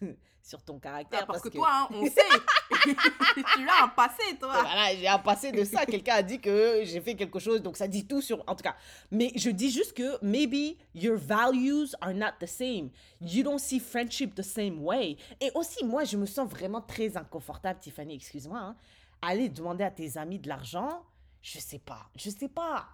sur 0.42 0.62
ton 0.62 0.78
caractère. 0.78 1.20
Ah, 1.22 1.26
parce, 1.26 1.42
que, 1.42 1.48
toi, 1.48 1.68
hein, 1.70 1.88
on 1.90 2.04
sait. 2.06 2.22
tu 3.34 3.68
as 3.68 3.84
un 3.84 3.88
passé, 3.88 4.36
toi. 4.38 4.52
Voilà, 4.62 4.94
j'ai 4.94 5.08
un 5.08 5.18
passé 5.18 5.52
de 5.52 5.64
ça. 5.64 5.86
Quelqu'un 5.86 6.14
a 6.14 6.22
dit 6.22 6.40
que 6.40 6.82
j'ai 6.84 7.00
fait 7.00 7.14
quelque 7.14 7.38
chose, 7.38 7.62
donc 7.62 7.76
ça 7.76 7.86
dit 7.86 8.06
tout 8.06 8.20
sur. 8.20 8.42
En 8.46 8.54
tout 8.54 8.62
cas, 8.62 8.76
mais 9.10 9.32
je 9.36 9.50
dis 9.50 9.70
juste 9.70 9.92
que 9.92 10.22
maybe 10.24 10.76
your 10.94 11.16
values 11.16 11.94
are 12.00 12.14
not 12.14 12.32
the 12.40 12.46
same. 12.46 12.90
You 13.20 13.42
don't 13.42 13.58
see 13.58 13.80
friendship 13.80 14.34
the 14.34 14.42
same 14.42 14.82
way. 14.82 15.16
Et 15.40 15.50
aussi, 15.54 15.84
moi, 15.84 16.04
je 16.04 16.16
me 16.16 16.26
sens 16.26 16.48
vraiment 16.48 16.80
très 16.80 17.16
inconfortable, 17.16 17.80
Tiffany, 17.80 18.14
excuse-moi. 18.14 18.58
Hein. 18.58 18.76
Aller 19.22 19.48
demander 19.48 19.84
à 19.84 19.90
tes 19.90 20.16
amis 20.16 20.38
de 20.38 20.48
l'argent, 20.48 21.02
je 21.42 21.58
sais 21.58 21.78
pas. 21.78 22.08
Je 22.16 22.30
sais 22.30 22.48
pas. 22.48 22.88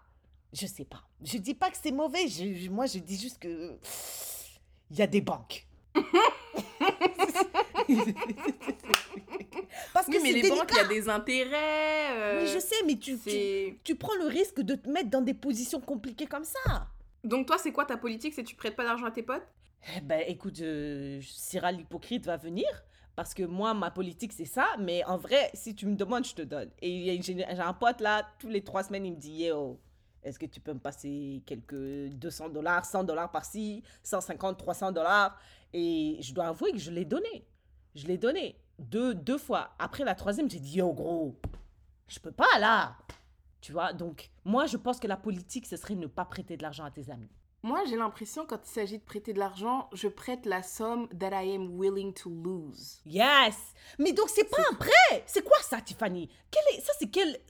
Je 0.52 0.66
sais 0.66 0.84
pas. 0.84 1.02
Je 1.22 1.38
dis 1.38 1.54
pas 1.54 1.70
que 1.70 1.76
c'est 1.80 1.92
mauvais. 1.92 2.28
Je, 2.28 2.70
moi, 2.70 2.86
je 2.86 2.98
dis 2.98 3.18
juste 3.18 3.38
que. 3.38 3.78
Il 4.90 4.98
y 4.98 5.02
a 5.02 5.06
des 5.06 5.20
banques. 5.20 5.65
Parce 9.92 10.06
que 10.06 10.22
mais 10.22 10.32
les 10.32 10.48
banques, 10.48 10.70
il 10.72 10.76
y 10.76 10.80
a 10.80 10.88
des 10.88 11.08
intérêts. 11.08 12.16
Euh, 12.16 12.42
oui, 12.42 12.50
je 12.52 12.58
sais, 12.58 12.76
mais 12.86 12.96
tu, 12.96 13.18
tu, 13.18 13.78
tu, 13.82 13.96
prends 13.96 14.14
le 14.14 14.26
risque 14.26 14.60
de 14.60 14.74
te 14.74 14.88
mettre 14.88 15.10
dans 15.10 15.22
des 15.22 15.34
positions 15.34 15.80
compliquées 15.80 16.26
comme 16.26 16.44
ça. 16.44 16.88
Donc 17.24 17.46
toi, 17.46 17.58
c'est 17.58 17.72
quoi 17.72 17.84
ta 17.84 17.96
politique 17.96 18.34
C'est 18.34 18.44
tu 18.44 18.56
prêtes 18.56 18.76
pas 18.76 18.84
d'argent 18.84 19.06
à 19.06 19.10
tes 19.10 19.22
potes? 19.22 19.46
Eh 19.96 20.00
Ben 20.00 20.22
écoute, 20.26 20.60
euh, 20.60 21.20
l'hypocrite 21.72 22.26
va 22.26 22.36
venir. 22.36 22.66
Parce 23.14 23.32
que 23.32 23.44
moi, 23.44 23.72
ma 23.72 23.90
politique, 23.90 24.32
c'est 24.32 24.44
ça. 24.44 24.66
Mais 24.78 25.02
en 25.04 25.16
vrai, 25.16 25.50
si 25.54 25.74
tu 25.74 25.86
me 25.86 25.96
demandes, 25.96 26.26
je 26.26 26.34
te 26.34 26.42
donne. 26.42 26.70
Et 26.82 27.18
j'ai 27.22 27.42
un 27.42 27.72
pote 27.72 28.02
là, 28.02 28.28
tous 28.38 28.48
les 28.48 28.62
trois 28.62 28.82
semaines, 28.82 29.06
il 29.06 29.12
me 29.12 29.18
dit 29.18 29.44
Yo, 29.44 29.80
est-ce 30.26 30.38
que 30.40 30.46
tu 30.46 30.60
peux 30.60 30.74
me 30.74 30.80
passer 30.80 31.42
quelques 31.46 32.08
200 32.10 32.48
dollars, 32.48 32.84
100 32.84 33.04
dollars 33.04 33.30
par-ci, 33.30 33.82
150, 34.02 34.58
300 34.58 34.92
dollars? 34.92 35.38
Et 35.72 36.18
je 36.20 36.34
dois 36.34 36.48
avouer 36.48 36.72
que 36.72 36.78
je 36.78 36.90
l'ai 36.90 37.04
donné. 37.04 37.46
Je 37.94 38.06
l'ai 38.06 38.18
donné 38.18 38.60
deux, 38.78 39.14
deux 39.14 39.38
fois. 39.38 39.70
Après 39.78 40.04
la 40.04 40.14
troisième, 40.14 40.50
j'ai 40.50 40.58
dit, 40.58 40.78
yo, 40.78 40.92
gros, 40.92 41.38
je 42.08 42.18
peux 42.18 42.32
pas 42.32 42.58
là. 42.58 42.96
Tu 43.60 43.72
vois, 43.72 43.92
donc 43.92 44.30
moi, 44.44 44.66
je 44.66 44.76
pense 44.76 44.98
que 44.98 45.06
la 45.06 45.16
politique, 45.16 45.66
ce 45.66 45.76
serait 45.76 45.94
ne 45.94 46.08
pas 46.08 46.24
prêter 46.24 46.56
de 46.56 46.62
l'argent 46.62 46.84
à 46.84 46.90
tes 46.90 47.08
amis. 47.10 47.30
Moi, 47.62 47.84
j'ai 47.88 47.96
l'impression, 47.96 48.46
quand 48.46 48.60
il 48.64 48.70
s'agit 48.70 48.98
de 48.98 49.04
prêter 49.04 49.32
de 49.32 49.38
l'argent, 49.38 49.88
je 49.92 50.08
prête 50.08 50.44
la 50.44 50.62
somme 50.62 51.08
that 51.18 51.30
I 51.42 51.54
am 51.54 51.78
willing 51.78 52.12
to 52.14 52.30
lose. 52.30 53.00
Yes! 53.06 53.56
Mais 53.98 54.12
donc, 54.12 54.28
c'est 54.28 54.48
pas 54.48 54.62
un 54.70 54.74
prêt! 54.74 55.24
C'est 55.26 55.42
quoi 55.42 55.58
ça, 55.62 55.80
Tiffany? 55.80 56.28
Quelle 56.50 56.76
est... 56.76 56.80
Ça, 56.80 56.92
c'est 56.98 57.10
quelle 57.10 57.40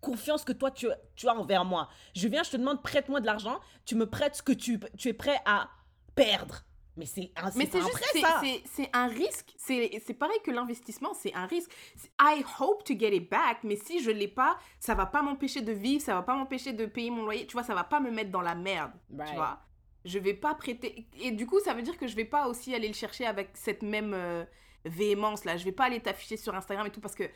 confiance 0.00 0.44
que 0.44 0.52
toi, 0.52 0.70
tu, 0.70 0.88
tu 1.16 1.28
as 1.28 1.34
envers 1.34 1.64
moi? 1.64 1.88
Je 2.14 2.28
viens, 2.28 2.42
je 2.42 2.50
te 2.50 2.56
demande, 2.56 2.82
prête-moi 2.82 3.20
de 3.20 3.26
l'argent. 3.26 3.60
Tu 3.84 3.94
me 3.94 4.06
prêtes 4.06 4.36
ce 4.36 4.42
que 4.42 4.52
tu, 4.52 4.80
tu 4.96 5.08
es 5.08 5.12
prêt 5.12 5.40
à 5.44 5.68
perdre. 6.14 6.64
Mais 6.96 7.06
c'est 7.06 7.30
un, 7.36 7.50
Mais 7.54 7.68
c'est 7.70 7.80
juste, 7.80 8.64
c'est 8.64 8.90
un 8.92 9.06
risque. 9.06 9.54
C'est 9.56 10.18
pareil 10.18 10.38
que 10.44 10.50
l'investissement, 10.50 11.14
c'est 11.14 11.32
un 11.32 11.46
risque. 11.46 11.70
I 12.20 12.44
hope 12.58 12.82
to 12.84 12.98
get 12.98 13.14
it 13.14 13.30
back, 13.30 13.58
mais 13.62 13.76
si 13.76 14.02
je 14.02 14.10
l'ai 14.10 14.26
pas, 14.26 14.58
ça 14.80 14.96
va 14.96 15.06
pas 15.06 15.22
m'empêcher 15.22 15.62
de 15.62 15.70
vivre, 15.70 16.02
ça 16.02 16.14
va 16.14 16.22
pas 16.22 16.34
m'empêcher 16.34 16.72
de 16.72 16.86
payer 16.86 17.10
mon 17.10 17.22
loyer. 17.22 17.46
Tu 17.46 17.52
vois, 17.52 17.62
ça 17.62 17.74
va 17.74 17.84
pas 17.84 18.00
me 18.00 18.10
mettre 18.10 18.32
dans 18.32 18.40
la 18.40 18.56
merde. 18.56 18.90
Tu 19.10 19.34
vois, 19.34 19.60
je 20.04 20.18
vais 20.18 20.34
pas 20.34 20.54
prêter. 20.54 21.06
Et 21.20 21.30
du 21.30 21.46
coup, 21.46 21.60
ça 21.60 21.72
veut 21.72 21.82
dire 21.82 21.96
que 21.96 22.08
je 22.08 22.16
vais 22.16 22.24
pas 22.24 22.48
aussi 22.48 22.74
aller 22.74 22.88
le 22.88 22.94
chercher 22.94 23.26
avec 23.26 23.50
cette 23.54 23.82
même 23.82 24.12
euh, 24.12 24.44
véhémence 24.84 25.44
là. 25.44 25.56
Je 25.56 25.64
vais 25.64 25.72
pas 25.72 25.84
aller 25.84 26.00
t'afficher 26.00 26.36
sur 26.36 26.52
Instagram 26.52 26.84
et 26.88 26.90
tout 26.90 27.00
parce 27.00 27.14
que 27.14 27.30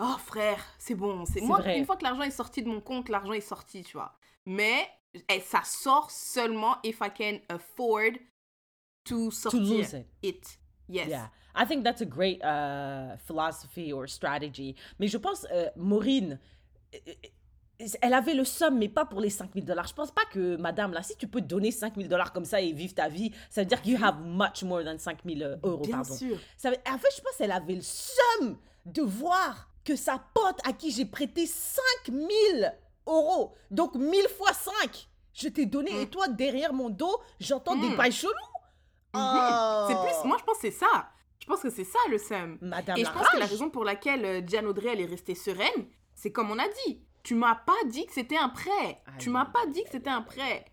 oh 0.00 0.16
frère, 0.18 0.64
c'est 0.78 0.94
bon. 0.94 1.24
C'est 1.26 1.40
moi. 1.40 1.60
Une 1.74 1.84
fois 1.84 1.96
que 1.96 2.04
l'argent 2.04 2.22
est 2.22 2.30
sorti 2.30 2.62
de 2.62 2.68
mon 2.68 2.80
compte, 2.80 3.08
l'argent 3.08 3.32
est 3.32 3.40
sorti, 3.40 3.82
tu 3.82 3.96
vois. 3.96 4.12
Mais 4.46 4.88
eh, 5.14 5.40
ça 5.40 5.62
sort 5.64 6.10
seulement 6.10 6.76
if 6.84 7.00
I 7.00 7.10
can 7.16 7.38
afford 7.48 8.18
to 9.04 9.30
sortir 9.30 9.60
to 9.60 9.66
lose 9.66 9.92
it. 9.94 10.06
it. 10.22 10.58
Yes. 10.88 11.08
Yeah. 11.08 11.30
I 11.54 11.64
think 11.64 11.84
that's 11.84 12.00
a 12.00 12.06
great 12.06 12.42
uh, 12.42 13.16
philosophy 13.26 13.92
or 13.92 14.08
strategy. 14.08 14.74
Mais 14.98 15.08
je 15.08 15.18
pense, 15.18 15.46
euh, 15.52 15.68
Maureen, 15.76 16.38
euh, 16.94 16.98
euh, 17.08 17.86
elle 18.02 18.14
avait 18.14 18.34
le 18.34 18.44
somme, 18.44 18.78
mais 18.78 18.88
pas 18.88 19.04
pour 19.04 19.20
les 19.20 19.30
5000 19.30 19.64
dollars. 19.64 19.86
Je 19.86 19.94
pense 19.94 20.10
pas 20.10 20.24
que, 20.30 20.56
madame, 20.56 20.92
là, 20.92 21.02
si 21.02 21.16
tu 21.16 21.26
peux 21.26 21.40
donner 21.40 21.70
5000 21.70 22.08
dollars 22.08 22.32
comme 22.32 22.44
ça 22.44 22.60
et 22.60 22.72
vivre 22.72 22.94
ta 22.94 23.08
vie, 23.08 23.32
ça 23.48 23.62
veut 23.62 23.66
dire 23.66 23.80
que 23.82 23.88
you 23.88 23.98
have 24.02 24.20
much 24.22 24.62
more 24.62 24.84
than 24.84 24.98
5000 24.98 25.58
euros. 25.62 25.78
Bien 25.78 26.04
sûr. 26.04 26.38
Ça, 26.56 26.70
en 26.70 26.98
fait, 26.98 27.08
je 27.16 27.22
pense 27.22 27.36
qu'elle 27.38 27.52
avait 27.52 27.76
le 27.76 27.82
somme 27.82 28.58
de 28.86 29.02
voir 29.02 29.69
que 29.90 29.96
sa 29.96 30.22
pote 30.34 30.60
à 30.64 30.72
qui 30.72 30.92
j'ai 30.92 31.04
prêté 31.04 31.46
5000 31.46 32.78
euros, 33.08 33.56
donc 33.72 33.96
1000 33.96 34.28
fois 34.28 34.52
5, 34.52 35.08
je 35.34 35.48
t'ai 35.48 35.66
donné, 35.66 35.92
mm. 35.92 36.00
et 36.02 36.06
toi, 36.06 36.28
derrière 36.28 36.72
mon 36.72 36.90
dos, 36.90 37.20
j'entends 37.40 37.74
des 37.74 37.88
mm. 37.88 37.96
bails 37.96 38.12
chelous. 38.12 38.32
Oh. 39.14 39.86
C'est 39.88 39.96
plus, 39.96 40.28
moi 40.28 40.36
je 40.38 40.44
pense 40.44 40.54
que 40.58 40.60
c'est 40.60 40.70
ça. 40.70 41.10
Je 41.40 41.46
pense 41.46 41.60
que 41.60 41.70
c'est 41.70 41.84
ça 41.84 41.98
le 42.08 42.18
seum. 42.18 42.56
Madame 42.60 42.98
Et 42.98 43.04
je 43.04 43.10
pense 43.10 43.28
que 43.30 43.38
la 43.38 43.46
raison 43.46 43.68
pour 43.68 43.82
laquelle 43.82 44.24
euh, 44.24 44.40
Diane 44.40 44.66
Audrey 44.66 44.90
elle 44.92 45.00
est 45.00 45.06
restée 45.06 45.34
sereine, 45.34 45.88
c'est 46.14 46.30
comme 46.30 46.52
on 46.52 46.58
a 46.60 46.68
dit. 46.86 47.02
Tu 47.24 47.34
m'as 47.34 47.56
pas 47.56 47.72
dit 47.86 48.06
que 48.06 48.12
c'était 48.12 48.36
un 48.36 48.48
prêt. 48.48 49.02
Tu 49.18 49.28
m'as 49.28 49.46
pas 49.46 49.66
dit 49.66 49.82
que 49.82 49.90
c'était 49.90 50.10
un 50.10 50.22
prêt. 50.22 50.64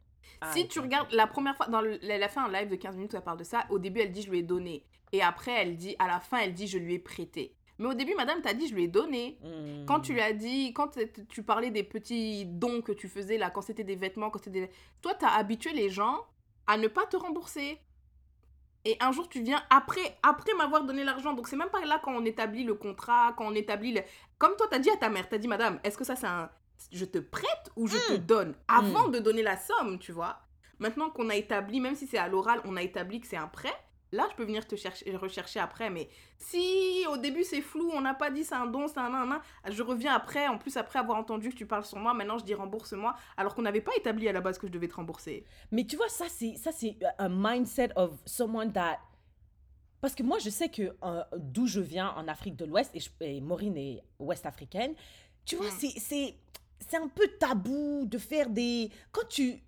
Si 0.54 0.68
tu 0.68 0.80
regardes 0.80 1.12
la 1.12 1.26
première 1.26 1.58
fois, 1.58 1.66
dans 1.66 1.82
le, 1.82 1.98
elle 2.06 2.22
a 2.22 2.30
fait 2.30 2.40
un 2.40 2.52
live 2.52 2.70
de 2.70 2.76
15 2.76 2.96
minutes 2.96 3.14
où 3.14 3.16
elle 3.16 3.24
parle 3.24 3.40
de 3.40 3.44
ça. 3.44 3.66
Au 3.72 3.80
début, 3.80 4.02
elle 4.02 4.12
dit 4.12 4.22
je 4.22 4.30
lui 4.30 4.40
ai 4.40 4.44
donné. 4.44 4.86
Et 5.12 5.24
après, 5.24 5.54
elle 5.54 5.76
dit, 5.76 5.96
à 5.98 6.08
la 6.08 6.20
fin, 6.20 6.38
elle 6.38 6.54
dit 6.54 6.68
je 6.68 6.78
lui 6.78 6.94
ai 6.94 7.00
prêté. 7.00 7.57
Mais 7.80 7.88
au 7.88 7.94
début, 7.94 8.16
madame, 8.16 8.42
t'as 8.42 8.54
dit 8.54 8.68
je 8.68 8.76
lui 8.76 8.86
ai 8.86 8.88
donné. 8.88 9.38
Hmm. 9.44 9.86
Quand 9.86 10.00
tu 10.00 10.14
lui 10.14 10.22
as 10.22 10.34
dit, 10.34 10.74
quand 10.74 10.98
tu 11.30 11.44
parlais 11.44 11.70
des 11.70 11.84
petits 11.84 12.46
dons 12.46 12.82
que 12.82 12.92
tu 12.92 13.08
faisais 13.08 13.38
là, 13.38 13.50
quand 13.50 13.62
c'était 13.62 13.84
des 13.84 13.96
vêtements, 13.96 14.30
quand 14.30 14.40
c'était 14.44 14.62
des... 14.62 14.72
Toi, 15.02 15.14
t'as 15.14 15.30
habitué 15.30 15.74
les 15.74 15.90
gens 15.90 16.26
à 16.66 16.78
ne 16.78 16.88
pas 16.88 17.06
te 17.06 17.18
rembourser. 17.18 17.80
Et 18.86 18.98
un 19.00 19.12
jour, 19.12 19.28
tu 19.28 19.42
viens 19.42 19.62
après, 19.70 20.18
après 20.24 20.54
m'avoir 20.56 20.86
donné 20.86 21.04
l'argent. 21.04 21.34
Donc, 21.34 21.48
c'est 21.48 21.56
même 21.56 21.70
pas 21.70 21.84
là 21.86 22.00
quand 22.04 22.14
on 22.16 22.26
établit 22.26 22.64
le 22.64 22.74
contrat, 22.74 23.34
quand 23.38 23.46
on 23.46 23.54
établit 23.54 23.94
le... 23.94 24.02
Comme 24.38 24.56
toi, 24.56 24.68
t'as 24.70 24.80
dit 24.80 24.90
à 24.90 24.98
ta 24.98 25.10
mère, 25.10 25.28
t'as 25.30 25.38
dit, 25.38 25.48
madame, 25.48 25.80
est-ce 25.84 25.98
que 25.98 26.04
ça, 26.04 26.16
c'est 26.16 26.28
un... 26.28 26.50
Je 26.92 27.06
te 27.06 27.18
prête 27.18 27.72
ou 27.76 27.88
je 27.88 27.98
te 27.98 28.14
hmm. 28.14 28.26
donne 28.26 28.56
Avant 28.68 29.08
hmm. 29.08 29.12
de 29.12 29.20
donner 29.20 29.44
la 29.44 29.58
somme, 29.58 30.00
tu 30.00 30.12
vois? 30.12 30.40
Maintenant 30.80 31.10
qu'on 31.10 31.30
a 31.30 31.36
établi, 31.36 31.80
même 31.80 31.96
si 31.96 32.08
c'est 32.08 32.18
à 32.18 32.28
l'oral, 32.28 32.62
on 32.66 32.76
a 32.76 32.82
établi 32.82 33.20
que 33.20 33.28
c'est 33.28 33.38
un 33.38 33.48
prêt, 33.48 33.74
Là, 34.14 34.26
je 34.32 34.36
peux 34.36 34.46
venir 34.46 34.66
te 34.66 34.76
chercher, 34.76 35.16
rechercher 35.18 35.60
après, 35.60 35.90
mais 35.90 36.08
si 36.38 37.04
au 37.10 37.18
début 37.18 37.44
c'est 37.44 37.62
flou, 37.62 37.92
on 37.94 38.00
n'a 38.00 38.14
pas 38.14 38.32
dit 38.32 38.46
c'est 38.46 38.56
un 38.56 38.66
don, 38.66 38.88
c'est 38.88 39.00
un 39.00 39.10
nan, 39.10 39.40
je 39.70 39.84
reviens 39.84 40.14
après, 40.14 40.48
en 40.48 40.58
plus 40.58 40.78
après 40.78 41.00
avoir 41.00 41.18
entendu 41.18 41.50
que 41.50 41.56
tu 41.56 41.66
parles 41.66 41.84
sur 41.84 41.98
moi, 41.98 42.14
maintenant 42.14 42.38
je 42.38 42.46
dis 42.46 42.54
rembourse-moi, 42.54 43.16
alors 43.36 43.54
qu'on 43.54 43.64
n'avait 43.64 43.82
pas 43.82 43.92
établi 43.98 44.30
à 44.30 44.32
la 44.32 44.40
base 44.40 44.58
que 44.58 44.68
je 44.68 44.72
devais 44.72 44.88
te 44.88 44.96
rembourser. 44.96 45.44
Mais 45.72 45.86
tu 45.86 45.98
vois, 45.98 46.08
ça 46.08 46.26
c'est 46.30 46.56
ça 46.56 46.72
c'est 46.72 46.98
un 47.20 47.30
mindset 47.30 47.90
of 47.98 48.14
someone 48.26 48.72
that 48.72 49.00
parce 50.00 50.16
que 50.16 50.24
moi 50.24 50.38
je 50.40 50.50
sais 50.50 50.70
que 50.70 50.96
euh, 51.04 51.24
d'où 51.38 51.68
je 51.68 51.82
viens 51.82 52.12
en 52.12 52.28
Afrique 52.28 52.56
de 52.56 52.66
l'Ouest 52.66 52.96
et, 53.20 53.42
Maureen 53.42 53.76
est 53.78 54.04
ouest 54.20 54.46
africaine, 54.46 54.94
tu 55.46 55.56
vois, 55.58 55.68
mm. 55.68 55.80
c'est 55.98 56.36
c'est 56.80 56.98
un 56.98 57.08
peu 57.08 57.28
tabou 57.40 58.06
de 58.06 58.18
faire 58.18 58.50
des 58.50 58.90
quand 59.12 59.28
tu 59.28 59.64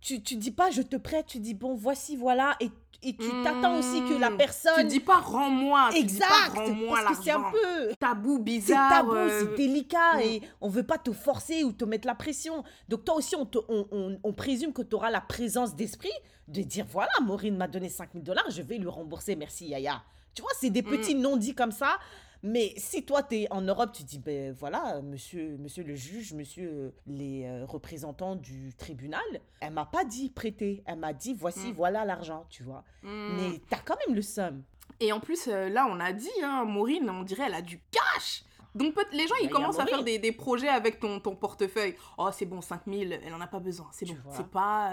tu, 0.00 0.22
tu 0.22 0.36
dis 0.36 0.50
pas 0.50 0.70
je 0.70 0.82
te 0.82 0.96
prête, 0.96 1.26
tu 1.26 1.38
dis 1.38 1.54
bon 1.54 1.74
voici 1.74 2.16
voilà 2.16 2.56
et, 2.60 2.70
et 3.02 3.16
tu 3.16 3.28
t'attends 3.42 3.78
aussi 3.78 4.02
que 4.02 4.18
la 4.18 4.30
hmm. 4.30 4.36
personne. 4.36 4.72
Tu 4.78 4.86
dis 4.86 5.00
pas 5.00 5.18
rends-moi. 5.18 5.90
Exact. 5.94 6.54
Rends-moi 6.54 7.00
parce 7.04 7.18
que 7.18 7.24
c'est 7.24 7.30
un 7.30 7.50
peu 7.50 7.94
tabou 7.98 8.38
bizarre. 8.38 8.90
C'est 8.90 8.96
tabou, 8.96 9.14
c'est 9.14 9.48
euh, 9.48 9.56
délicat 9.56 10.16
hmm. 10.16 10.20
et 10.20 10.42
on 10.60 10.68
veut 10.68 10.82
pas 10.82 10.98
te 10.98 11.12
forcer 11.12 11.64
ou 11.64 11.72
te 11.72 11.84
mettre 11.84 12.06
la 12.06 12.14
pression. 12.14 12.64
Donc 12.88 13.04
toi 13.04 13.16
aussi 13.16 13.34
on, 13.36 13.46
te, 13.46 13.58
on, 13.68 13.86
on, 13.90 14.18
on 14.22 14.32
présume 14.32 14.72
que 14.72 14.82
tu 14.82 14.94
auras 14.94 15.10
la 15.10 15.20
présence 15.20 15.74
d'esprit 15.74 16.10
de 16.48 16.62
dire 16.62 16.86
voilà 16.90 17.12
Maureen 17.22 17.56
m'a 17.56 17.68
donné 17.68 17.88
5000 17.88 18.22
dollars, 18.22 18.50
je 18.50 18.62
vais 18.62 18.76
lui 18.76 18.88
rembourser 18.88 19.36
merci 19.36 19.68
Yaya. 19.68 20.02
Tu 20.34 20.42
vois 20.42 20.50
c'est 20.58 20.70
des 20.70 20.82
hmm. 20.82 20.90
petits 20.90 21.14
non-dits 21.14 21.54
comme 21.54 21.72
ça 21.72 21.98
mais 22.42 22.72
si 22.76 23.04
toi, 23.04 23.22
tu 23.22 23.36
es 23.36 23.52
en 23.52 23.60
Europe, 23.60 23.90
tu 23.92 24.02
dis, 24.02 24.18
ben 24.18 24.52
voilà, 24.58 25.02
monsieur, 25.02 25.56
monsieur 25.58 25.84
le 25.84 25.94
juge, 25.94 26.32
monsieur 26.32 26.70
euh, 26.70 26.90
les 27.06 27.44
euh, 27.44 27.66
représentants 27.66 28.34
du 28.34 28.72
tribunal, 28.74 29.20
elle 29.60 29.72
m'a 29.72 29.84
pas 29.84 30.04
dit 30.04 30.30
prêter, 30.30 30.82
elle 30.86 30.98
m'a 30.98 31.12
dit, 31.12 31.34
voici, 31.34 31.68
mm. 31.68 31.72
voilà 31.72 32.04
l'argent, 32.04 32.46
tu 32.48 32.62
vois. 32.62 32.82
Mm. 33.02 33.36
Mais 33.36 33.60
tu 33.68 33.74
as 33.74 33.80
quand 33.84 33.96
même 34.06 34.16
le 34.16 34.22
somme. 34.22 34.62
Et 35.00 35.12
en 35.12 35.20
plus, 35.20 35.48
euh, 35.48 35.68
là, 35.68 35.86
on 35.90 36.00
a 36.00 36.12
dit, 36.12 36.30
hein, 36.42 36.64
Maureen, 36.64 37.10
on 37.10 37.22
dirait, 37.22 37.44
elle 37.46 37.54
a 37.54 37.62
du 37.62 37.80
cash. 37.90 38.44
Donc 38.74 38.94
les 39.12 39.26
gens, 39.26 39.34
ils 39.42 39.48
bah, 39.48 39.56
commencent 39.56 39.80
à 39.80 39.86
faire 39.86 40.04
des, 40.04 40.18
des, 40.18 40.32
projets 40.32 40.68
avec 40.68 41.00
ton, 41.00 41.18
ton 41.20 41.34
portefeuille. 41.34 41.96
Oh, 42.16 42.28
c'est 42.32 42.46
bon, 42.46 42.60
5000, 42.60 43.20
elle 43.24 43.34
en 43.34 43.40
a 43.40 43.48
pas 43.48 43.58
besoin, 43.58 43.88
c'est 43.92 44.06
bon. 44.06 44.14
C'est 44.30 44.46
pas 44.46 44.92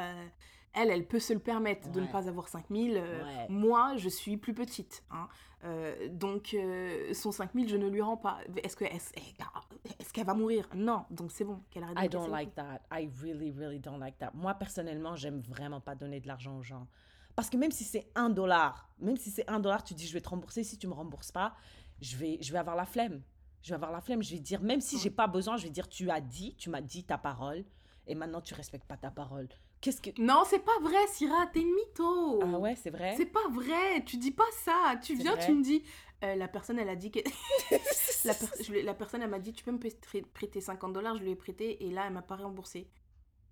elle, 0.74 0.90
elle 0.90 1.08
peut 1.08 1.20
se 1.20 1.34
le 1.34 1.40
permettre 1.40 1.92
de 1.92 2.02
ne 2.02 2.08
pas 2.08 2.28
avoir 2.28 2.48
5000. 2.48 2.98
Euh, 2.98 3.24
moi, 3.50 3.96
je 3.98 4.10
suis 4.10 4.38
plus 4.38 4.54
petite. 4.54 5.04
Hein. 5.10 5.28
Euh, 5.64 6.08
donc, 6.10 6.54
euh, 6.54 7.14
son 7.14 7.32
5000, 7.32 7.68
je 7.68 7.78
ne 7.78 7.88
lui 7.88 8.02
rends 8.02 8.18
pas. 8.18 8.40
Est-ce 8.64 8.78
qu'elle 8.78 8.94
est, 8.94 10.12
qu'elle 10.14 10.26
va 10.26 10.34
mourir? 10.34 10.68
Non, 10.76 11.06
donc 11.10 11.32
c'est 11.32 11.44
bon, 11.44 11.62
qu'elle 11.72 11.84
arrête 11.84 11.98
de 11.98 12.06
I 12.06 12.10
don't 12.10 12.30
like 12.30 12.54
that. 12.56 12.82
I 12.92 13.10
really, 13.22 13.52
really 13.52 13.80
don't 13.80 14.00
like 14.00 14.18
that. 14.20 14.32
Moi, 14.34 14.54
personnellement, 14.54 15.16
j'aime 15.16 15.42
vraiment 15.42 15.82
pas 15.82 15.96
donner 15.96 16.20
de 16.20 16.28
l'argent 16.28 16.58
aux 16.58 16.64
gens. 16.64 16.88
Parce 17.36 17.50
que 17.50 17.58
même 17.58 17.72
si 17.72 17.84
c'est 17.84 18.10
un 18.16 18.30
dollar, 18.30 18.90
même 19.00 19.18
si 19.18 19.30
c'est 19.30 19.48
un 19.50 19.60
dollar, 19.60 19.84
tu 19.84 19.94
dis 19.94 20.08
je 20.08 20.14
vais 20.14 20.22
te 20.22 20.30
rembourser. 20.30 20.64
Si 20.64 20.78
tu 20.78 20.88
me 20.88 20.94
rembourses 20.94 21.32
pas, 21.32 21.56
je 22.02 22.18
vais, 22.18 22.38
je 22.42 22.52
vais 22.52 22.60
avoir 22.60 22.76
la 22.76 22.86
flemme. 22.86 23.22
Je 23.62 23.70
vais 23.70 23.76
avoir 23.76 23.92
la 23.92 24.02
flemme. 24.02 24.24
Je 24.24 24.34
vais 24.34 24.40
dire, 24.40 24.62
même 24.62 24.82
si 24.82 24.98
j'ai 25.00 25.12
pas 25.12 25.28
besoin, 25.28 25.58
je 25.58 25.64
vais 25.64 25.70
dire 25.70 25.88
tu 25.88 26.10
as 26.10 26.22
dit, 26.22 26.56
tu 26.56 26.70
m'as 26.70 26.82
dit 26.82 27.04
ta 27.04 27.18
parole, 27.18 27.64
et 28.08 28.16
maintenant 28.16 28.42
tu 28.42 28.54
respectes 28.54 28.88
pas 28.88 28.98
ta 28.98 29.12
parole. 29.12 29.48
Qu'est-ce 29.82 30.02
que. 30.02 30.10
Non, 30.20 30.44
c'est 30.48 30.60
pas 30.64 30.78
vrai, 30.82 30.98
Syrah, 31.08 31.48
t'es 31.54 31.62
une 31.62 31.74
mytho. 31.74 32.40
Ah 32.42 32.46
ouais, 32.60 32.76
c'est 32.76 32.90
vrai. 32.90 33.14
C'est 33.16 33.28
pas 33.28 33.48
vrai, 33.52 34.04
tu 34.06 34.18
dis 34.18 34.32
pas 34.32 34.50
ça. 34.64 34.96
Tu 35.04 35.16
viens, 35.16 35.36
tu 35.46 35.52
me 35.54 35.64
dis, 35.64 35.84
euh, 36.24 36.36
la 36.36 36.48
personne, 36.48 36.80
elle 36.80 36.90
a 36.90 36.96
dit 36.96 37.12
que. 37.12 37.20
la, 38.26 38.34
per- 38.34 38.64
je 38.64 38.72
lui- 38.72 38.82
la 38.82 38.94
personne, 38.96 39.22
elle 39.22 39.30
m'a 39.30 39.40
dit, 39.40 39.54
tu 39.54 39.64
peux 39.64 39.72
me 39.72 39.78
prêter- 39.80 40.24
prêter 40.34 40.62
50 40.62 40.94
dollars, 40.94 41.16
je 41.18 41.24
lui 41.24 41.32
ai 41.32 41.36
prêté, 41.36 41.86
et 41.86 41.92
là, 41.92 42.04
elle 42.08 42.14
m'a 42.14 42.22
pas 42.24 42.36
remboursé. 42.38 42.88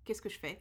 Qu'est-ce 0.04 0.22
que 0.22 0.28
je 0.28 0.38
fais? 0.38 0.58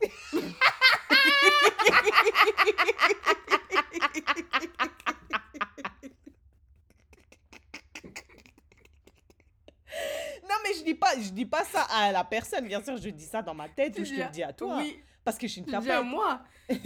Non, 10.43 10.55
mais 10.63 10.74
je 10.78 10.84
dis 10.84 10.93
pas, 10.95 11.13
je 11.20 11.30
dis 11.30 11.45
pas 11.45 11.63
ça 11.63 11.84
à 11.89 12.11
la 12.11 12.24
personne. 12.24 12.68
Bien 12.68 12.84
sûr, 12.84 12.97
je 12.97 13.09
dis 13.09 13.26
ça 13.26 13.41
dans 13.41 13.53
ma 13.53 13.70
tête 13.70 13.97
ou 13.99 14.03
je 14.05 14.11
te 14.16 14.20
le 14.22 14.30
dis 14.32 14.43
à 14.43 14.53
toi. 14.53 14.78
Oui, 14.80 14.99
Parce 15.26 15.38
que 15.38 15.48
je 15.48 15.52
suis 15.54 15.60
une 15.62 15.66
tu 15.68 15.72
dis 15.72 15.76
à 15.76 15.82
tapette. 15.98 16.06
moi. 16.06 16.40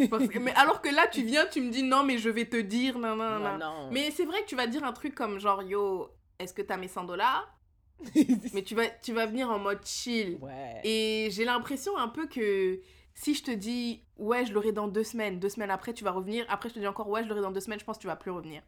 Parce 0.10 0.28
que- 0.28 0.40
mais 0.40 0.54
alors 0.56 0.82
que 0.82 0.90
là, 0.90 1.08
tu 1.08 1.22
viens, 1.22 1.46
tu 1.46 1.62
me 1.62 1.70
dis, 1.70 1.84
non, 1.84 2.04
mais 2.04 2.18
je 2.18 2.30
vais 2.30 2.46
te 2.46 2.58
dire, 2.58 2.98
non, 2.98 3.16
non, 3.16 3.38
Non, 3.40 3.40
non. 3.40 3.58
non. 3.60 3.90
Mais 3.92 4.10
c'est 4.12 4.26
vrai 4.26 4.42
que 4.42 4.48
tu 4.48 4.56
vas 4.56 4.66
dire 4.68 4.84
un 4.84 4.94
truc 4.94 5.14
comme 5.14 5.40
genre, 5.40 5.62
yo, 5.62 6.10
est-ce 6.40 6.54
que 6.54 6.62
t'as 6.64 6.78
mes 6.78 6.88
100 6.88 7.04
dollars? 7.04 7.54
Mais 8.54 8.64
tu 8.64 8.76
vas, 8.76 8.88
tu 8.88 9.12
vas 9.14 9.26
venir 9.26 9.50
en 9.52 9.60
mode 9.60 9.86
chill. 9.86 10.38
ouais. 10.42 10.80
Et 10.86 11.28
j'ai 11.32 11.44
l'impression 11.44 11.98
un 11.98 12.08
peu 12.08 12.28
que 12.28 12.80
si 13.14 13.36
je 13.36 13.44
te 13.44 13.52
dis, 13.52 14.04
ouais, 14.18 14.46
je 14.46 14.54
l'aurai 14.54 14.72
dans 14.72 14.88
deux 14.88 15.04
semaines, 15.04 15.38
deux 15.40 15.50
semaines 15.50 15.70
après, 15.72 15.94
tu 15.94 16.06
vas 16.06 16.12
revenir. 16.12 16.46
Après, 16.48 16.70
je 16.70 16.76
te 16.76 16.80
dis 16.80 16.88
encore, 16.88 17.10
ouais, 17.10 17.24
je 17.24 17.28
l'aurai 17.28 17.42
dans 17.42 17.52
deux 17.52 17.60
semaines, 17.60 17.80
je 17.80 17.84
pense 17.84 17.98
que 17.98 18.02
tu 18.02 18.08
vas 18.08 18.16
plus 18.16 18.32
revenir. 18.32 18.62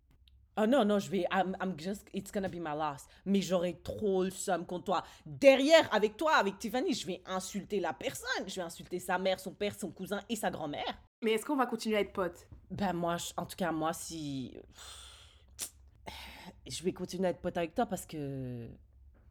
Oh 0.58 0.68
non, 0.68 0.84
non, 0.84 1.00
je 1.00 1.10
vais. 1.10 1.26
I'm, 1.32 1.56
I'm 1.62 1.76
just. 1.80 2.08
It's 2.14 2.32
gonna 2.32 2.50
be 2.50 2.56
my 2.60 2.76
last. 2.76 3.10
Mais 3.26 3.42
j'aurai 3.42 3.80
trop 3.82 4.24
le 4.24 4.32
somme 4.32 4.66
contre 4.66 4.84
toi. 4.86 5.04
Derrière, 5.26 5.92
avec 5.94 6.18
toi, 6.18 6.34
avec 6.36 6.60
Tiffany, 6.60 6.94
je 6.94 7.08
vais 7.08 7.22
insulter 7.26 7.80
la 7.80 7.94
personne. 7.94 8.48
Je 8.48 8.56
vais 8.56 8.62
insulter 8.62 9.00
sa 9.00 9.18
mère, 9.18 9.40
son 9.40 9.54
père, 9.54 9.74
son 9.80 9.90
cousin 9.92 10.22
et 10.28 10.36
sa 10.36 10.52
grand-mère. 10.52 11.02
Mais 11.24 11.32
est-ce 11.32 11.46
qu'on 11.46 11.56
va 11.56 11.66
continuer 11.68 11.98
à 11.98 12.02
être 12.02 12.12
potes? 12.14 12.48
Ben, 12.70 12.92
moi, 12.94 13.16
je- 13.18 13.32
en 13.38 13.46
tout 13.46 13.56
cas, 13.56 13.72
moi, 13.72 13.94
si. 13.94 14.58
Je 16.68 16.84
vais 16.84 16.94
continuer 16.94 17.28
à 17.28 17.32
être 17.32 17.42
pote 17.42 17.58
avec 17.58 17.74
toi 17.76 17.86
parce 17.86 18.06
que. 18.06 18.68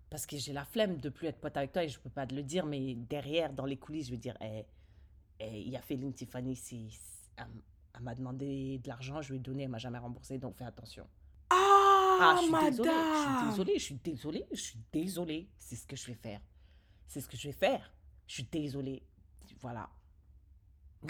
Parce 0.09 0.27
que 0.27 0.37
j'ai 0.37 0.53
la 0.53 0.65
flemme 0.65 0.97
de 0.97 1.09
plus 1.09 1.29
être 1.29 1.39
pote 1.39 1.57
avec 1.57 1.71
toi 1.73 1.85
et 1.85 1.89
je 1.89 2.01
peux 2.01 2.11
pas 2.11 2.27
te 2.27 2.35
le 2.35 2.43
dire, 2.43 2.67
mais 2.67 2.95
derrière, 2.97 3.53
dans 3.53 3.65
les 3.67 3.77
coulisses, 3.77 4.07
je 4.07 4.11
vais 4.11 4.17
dire, 4.19 4.37
eh, 4.41 4.65
eh, 5.39 5.61
il 5.61 5.69
y 5.69 5.77
a 5.77 5.81
Féline 5.81 6.13
Tiffany, 6.13 6.57
si, 6.57 6.91
si- 6.91 6.99
elle, 7.95 8.03
m'a 8.03 8.15
demandé 8.15 8.79
de 8.79 8.89
l'argent, 8.89 9.21
je 9.23 9.31
lui 9.31 9.37
ai 9.37 9.41
donné, 9.41 9.65
elle 9.65 9.69
m'a 9.69 9.79
jamais 9.79 9.99
remboursé, 9.99 10.39
donc 10.39 10.57
fais 10.57 10.65
attention. 10.65 11.07
Ah, 11.51 12.19
Ah, 12.21 12.35
je 12.37 12.43
suis 12.43 12.51
madame 12.51 12.71
désolée, 12.71 12.93
je 12.99 13.05
suis 13.21 13.45
désolée, 13.45 13.79
je 13.79 13.85
suis 13.85 13.99
désolée, 14.05 14.49
je 14.53 14.61
suis 14.61 14.79
désolée. 14.93 15.49
C'est 15.59 15.77
ce 15.77 15.87
que 15.87 15.97
je 15.97 16.07
vais 16.07 16.15
faire. 16.15 16.41
C'est 17.07 17.21
ce 17.21 17.29
que 17.29 17.37
je 17.37 17.49
vais 17.49 17.53
faire. 17.55 17.93
Je 18.27 18.35
suis 18.35 18.45
désolée. 18.45 19.03
Voilà. 19.61 19.89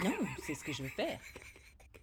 Non, 0.03 0.13
c'est 0.43 0.55
ce 0.55 0.63
que 0.63 0.73
je 0.73 0.83
vais 0.83 0.89
faire. 0.89 1.19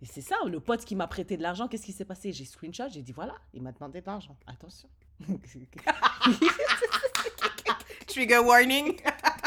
Et 0.00 0.06
c'est 0.06 0.20
ça, 0.20 0.36
le 0.46 0.60
pote 0.60 0.84
qui 0.84 0.94
m'a 0.94 1.08
prêté 1.08 1.36
de 1.36 1.42
l'argent, 1.42 1.66
qu'est-ce 1.66 1.84
qui 1.84 1.92
s'est 1.92 2.04
passé? 2.04 2.32
J'ai 2.32 2.44
screenshot, 2.44 2.88
j'ai 2.88 3.02
dit 3.02 3.10
voilà, 3.12 3.34
il 3.52 3.62
m'a 3.62 3.72
demandé 3.72 4.00
de 4.00 4.06
l'argent. 4.06 4.36
Attention. 4.46 4.88
Trigger 8.06 8.38
warning 8.38 8.96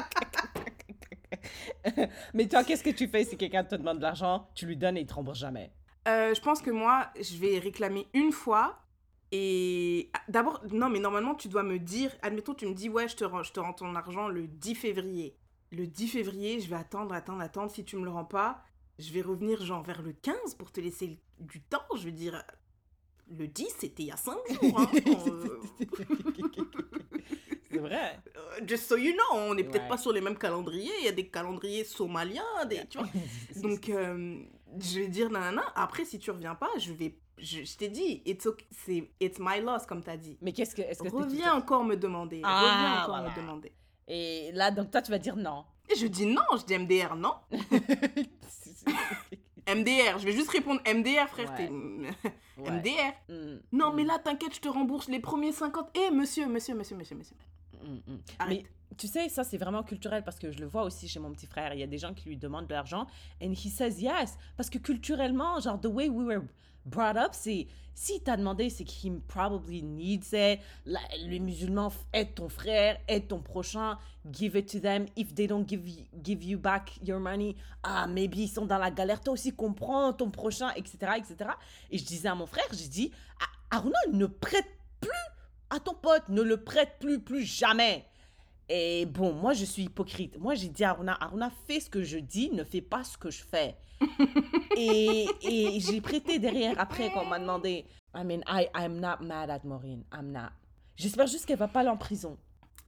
Mais 2.34 2.48
toi, 2.48 2.64
qu'est-ce 2.64 2.84
que 2.84 2.90
tu 2.90 3.08
fais 3.08 3.24
si 3.24 3.38
quelqu'un 3.38 3.64
te 3.64 3.76
demande 3.76 3.98
de 3.98 4.04
l'argent 4.04 4.48
Tu 4.56 4.66
lui 4.66 4.78
donnes 4.78 4.98
et 4.98 5.02
il 5.02 5.08
te 5.08 5.14
rembourse 5.14 5.40
jamais? 5.40 5.72
Euh, 6.08 6.34
Je 6.34 6.42
pense 6.42 6.62
que 6.62 6.72
moi, 6.72 7.08
je 7.20 7.38
vais 7.38 7.60
réclamer 7.60 8.08
une 8.14 8.32
fois. 8.32 8.80
Et 9.32 10.10
ah, 10.14 10.20
d'abord, 10.28 10.62
non, 10.72 10.90
mais 10.90 11.00
normalement, 11.00 11.36
tu 11.36 11.48
dois 11.48 11.64
me 11.64 11.80
dire, 11.80 12.12
admettons, 12.22 12.54
tu 12.54 12.66
me 12.66 12.74
dis, 12.74 12.90
ouais, 12.90 13.08
je 13.08 13.16
te 13.16 13.24
rends, 13.24 13.44
je 13.44 13.54
te 13.54 13.60
rends 13.60 13.74
ton 13.74 13.96
argent 13.96 14.28
le 14.28 14.48
10 14.48 14.76
février. 14.76 15.36
Le 15.72 15.88
10 15.88 16.08
février, 16.10 16.60
je 16.60 16.70
vais 16.70 16.76
attendre, 16.76 17.14
attendre, 17.14 17.42
attendre. 17.42 17.72
Si 17.72 17.86
tu 17.86 17.96
me 17.96 18.04
le 18.04 18.12
rends 18.12 18.26
pas, 18.26 18.62
je 19.00 19.12
vais 19.14 19.22
revenir 19.22 19.64
genre 19.64 19.84
vers 19.84 20.02
le 20.02 20.12
15 20.12 20.56
pour 20.58 20.72
te 20.72 20.82
laisser 20.82 21.18
du 21.40 21.62
temps. 21.62 21.80
Je 21.96 22.04
veux 22.04 22.12
dire, 22.12 22.44
le 23.30 23.48
10, 23.48 23.68
c'était 23.80 24.04
il 24.04 24.08
y 24.08 24.12
a 24.12 24.18
5 24.18 24.36
jours. 24.62 24.80
Hein. 24.80 24.92
c'est 27.72 27.78
vrai. 27.80 28.20
Euh, 28.38 28.60
just 28.68 28.88
so 28.88 28.98
you 28.98 29.14
know, 29.14 29.38
on 29.40 29.54
n'est 29.56 29.64
peut-être 29.64 29.88
pas 29.88 29.98
sur 29.98 30.12
les 30.12 30.22
mêmes 30.22 30.38
calendriers. 30.38 30.92
Il 31.00 31.06
y 31.06 31.08
a 31.08 31.12
des 31.12 31.28
calendriers 31.28 31.84
somaliens, 31.84 32.44
des, 32.70 32.86
tu 32.88 32.98
vois. 32.98 33.08
Donc, 33.62 33.90
euh, 33.90 34.40
je 34.80 35.00
vais 35.00 35.08
dire 35.08 35.30
nanana. 35.30 35.64
Après, 35.76 36.06
si 36.06 36.20
tu 36.20 36.32
reviens 36.32 36.56
pas, 36.56 36.70
je 36.78 36.92
vais. 36.94 37.18
Je, 37.38 37.64
je 37.64 37.78
t'ai 37.78 37.88
dit, 37.90 38.22
it's, 38.26 38.46
okay, 38.46 38.68
c'est 38.86 39.10
it's 39.20 39.40
my 39.40 39.60
loss, 39.62 39.86
comme 39.88 40.04
t'as 40.04 40.18
dit. 40.18 40.38
Mais 40.42 40.52
qu'est-ce 40.52 40.76
que. 40.76 40.82
Est-ce 40.84 41.02
que 41.02 41.08
Reviens 41.10 41.54
encore 41.54 41.84
me 41.84 41.96
demander. 41.96 42.42
Ah, 42.44 42.60
reviens 42.60 42.94
encore 43.04 43.16
voilà. 43.18 43.30
me 43.30 43.36
demander. 43.42 43.72
Et 44.08 44.52
là, 44.54 44.70
donc 44.72 44.92
toi, 44.92 45.02
tu 45.02 45.10
vas 45.10 45.18
dire 45.20 45.36
non. 45.36 45.64
Et 45.90 45.96
je 45.96 46.06
dis 46.08 46.26
non, 46.26 46.42
je 46.58 46.66
dis 46.66 46.78
MDR, 46.78 47.16
non. 47.16 47.34
MDR, 49.68 50.18
je 50.20 50.26
vais 50.26 50.32
juste 50.32 50.50
répondre 50.50 50.82
MDR, 50.92 51.28
frère. 51.30 51.52
Ouais. 51.58 51.70
MDR. 52.72 53.14
Mm, 53.30 53.60
Non, 53.72 53.92
mm, 53.92 53.96
mais 53.96 54.04
là, 54.04 54.20
t'inquiète, 54.20 54.56
je 54.56 54.60
te 54.60 54.68
rembourse 54.68 55.08
les 55.08 55.20
premiers 55.20 55.52
50. 55.52 55.90
Eh, 55.96 56.12
monsieur, 56.12 56.48
monsieur, 56.48 56.76
monsieur, 56.76 56.96
monsieur, 56.96 57.16
monsieur. 57.16 57.36
Mm, 57.84 58.14
mm. 58.14 58.20
Arrête. 58.40 58.64
Mais 58.64 58.66
tu 58.98 59.08
sais, 59.08 59.30
ça 59.30 59.44
c'est 59.44 59.58
vraiment 59.58 59.84
culturel 59.84 60.24
parce 60.24 60.38
que 60.38 60.52
je 60.52 60.60
le 60.60 60.66
vois 60.66 60.84
aussi 60.84 61.08
chez 61.08 61.20
mon 61.20 61.32
petit 61.32 61.48
frère. 61.48 61.74
Il 61.74 61.80
y 61.80 61.84
a 61.84 61.88
des 61.88 61.98
gens 61.98 62.14
qui 62.14 62.30
lui 62.30 62.38
demandent 62.38 62.68
de 62.68 62.74
l'argent 62.74 63.08
and 63.42 63.52
he 63.52 63.70
says 63.70 64.02
yes. 64.02 64.38
Parce 64.58 64.70
que 64.70 64.78
culturellement, 64.78 65.60
genre, 65.60 65.80
the 65.80 65.86
way 65.86 66.10
we 66.10 66.26
were 66.26 66.44
brought 66.86 67.18
up, 67.18 67.32
c'est 67.32 67.68
si 67.94 68.22
t'as 68.22 68.38
demandé, 68.38 68.70
c'est 68.70 68.84
qu'il 68.84 69.20
probably 69.20 69.84
needs 69.84 70.34
it. 70.34 70.60
La- 70.86 71.00
les 71.20 71.40
musulmans, 71.40 71.94
aide 72.14 72.34
ton 72.34 72.50
frère, 72.50 72.98
aide 73.08 73.28
ton 73.28 73.40
prochain, 73.40 73.98
give 74.32 74.56
it 74.56 74.72
to 74.72 74.80
them. 74.80 75.06
If 75.16 75.36
they 75.36 75.48
don't 75.48 75.68
give 75.68 75.88
you, 75.88 76.06
give 76.24 76.44
you 76.44 76.58
back 76.58 77.00
your 77.04 77.20
money, 77.20 77.56
ah, 77.84 78.08
maybe 78.08 78.38
ils 78.38 78.48
sont 78.50 78.66
dans 78.66 78.78
la 78.78 78.92
galère. 78.92 79.22
Toi 79.22 79.34
aussi, 79.34 79.54
comprends 79.54 80.14
ton 80.14 80.32
prochain, 80.32 80.72
etc., 80.76 81.14
etc. 81.18 81.52
Et 81.92 81.98
je 81.98 82.06
disais 82.06 82.30
à 82.30 82.36
mon 82.36 82.46
frère, 82.48 82.66
j'ai 82.72 82.88
dit, 82.88 83.12
Aruna, 83.70 84.00
ne 84.12 84.26
prête 84.26 84.68
plus 85.00 85.10
à 85.72 85.80
ton 85.80 85.94
pote, 85.94 86.24
ne 86.30 86.42
le 86.42 86.58
prête 86.58 86.98
plus, 87.00 87.20
plus 87.20 87.44
jamais. 87.44 88.06
Et 88.70 89.06
bon, 89.06 89.34
moi, 89.34 89.54
je 89.54 89.66
suis 89.66 89.84
hypocrite. 89.84 90.38
Moi, 90.40 90.56
j'ai 90.56 90.70
dit 90.70 90.84
à 90.84 90.92
Aruna, 90.92 91.18
Aruna, 91.20 91.52
fais 91.68 91.80
ce 91.80 91.90
que 91.90 92.04
je 92.04 92.18
dis, 92.20 92.50
ne 92.52 92.64
fais 92.64 92.82
pas 92.82 93.04
ce 93.04 93.18
que 93.18 93.30
je 93.30 93.44
fais. 93.44 93.76
et 94.78 95.28
et 95.42 95.80
j'ai 95.80 96.02
prêté 96.02 96.40
derrière 96.40 96.80
après 96.80 97.12
quand 97.14 97.24
on 97.24 97.28
m'a 97.28 97.40
demandé. 97.40 97.86
I 98.16 98.24
mean, 98.24 98.42
I, 98.48 98.68
I'm 98.76 99.00
not 99.00 99.22
mad 99.22 99.50
at 99.50 99.62
Maureen. 99.64 100.04
I'm 100.14 100.32
not. 100.32 100.52
J'espère 100.96 101.28
juste 101.28 101.46
qu'elle 101.46 101.58
va 101.58 101.68
pas 101.68 101.82
aller 101.82 101.90
en 101.90 101.98
prison. 101.98 102.38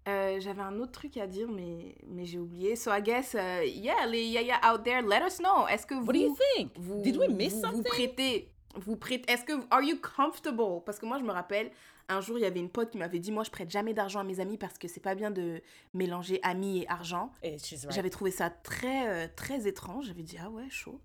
Euh, 0.08 0.40
J'avais 0.42 0.62
un 0.62 0.80
autre 0.80 0.92
truc 0.92 1.16
à 1.18 1.28
dire, 1.28 1.48
mais, 1.50 1.96
mais 2.08 2.26
j'ai 2.26 2.40
oublié. 2.40 2.76
So 2.76 2.92
I 2.94 3.02
guess, 3.02 3.34
uh, 3.34 3.66
yeah, 3.66 4.06
les 4.06 4.26
yaya 4.26 4.60
out 4.66 4.84
there, 4.84 5.02
let 5.02 5.26
us 5.26 5.38
know. 5.38 5.68
Est-ce 5.68 5.86
que 5.86 5.96
vous. 5.96 6.06
What 6.06 6.14
do 6.14 6.20
you 6.20 6.36
think? 6.56 6.72
vous, 6.78 7.02
Did 7.02 7.18
we 7.18 7.30
miss 7.30 7.54
vous, 7.54 7.62
something? 7.62 7.78
Vous 7.78 7.84
prêtez. 7.84 8.50
Vous 8.76 8.96
prêtez. 8.98 9.32
Est-ce 9.32 9.46
que. 9.46 9.54
Are 9.72 9.82
you 9.82 9.98
comfortable? 10.02 10.84
Parce 10.86 11.00
que 11.00 11.06
moi, 11.06 11.20
je 11.20 11.24
me 11.24 11.32
rappelle, 11.32 11.72
un 12.10 12.22
jour, 12.22 12.38
il 12.38 12.42
y 12.42 12.46
avait 12.46 12.60
une 12.60 12.70
pote 12.70 12.90
qui 12.92 12.98
m'avait 12.98 13.20
dit 13.20 13.32
Moi, 13.32 13.44
je 13.44 13.52
prête 13.52 13.70
jamais 13.72 13.94
d'argent 13.94 14.20
à 14.20 14.24
mes 14.24 14.40
amis 14.40 14.58
parce 14.58 14.78
que 14.78 14.88
c'est 14.88 15.00
pas 15.00 15.16
bien 15.16 15.32
de 15.32 15.62
mélanger 15.94 16.40
amis 16.44 16.80
et 16.80 16.90
argent. 16.90 17.32
Right. 17.44 17.76
J'avais 17.90 18.10
trouvé 18.10 18.32
ça 18.32 18.50
très, 18.50 19.08
euh, 19.08 19.28
très 19.36 19.68
étrange. 19.68 20.06
J'avais 20.08 20.24
dit 20.24 20.38
Ah 20.42 20.50
ouais, 20.50 20.70
chaud. 20.70 21.00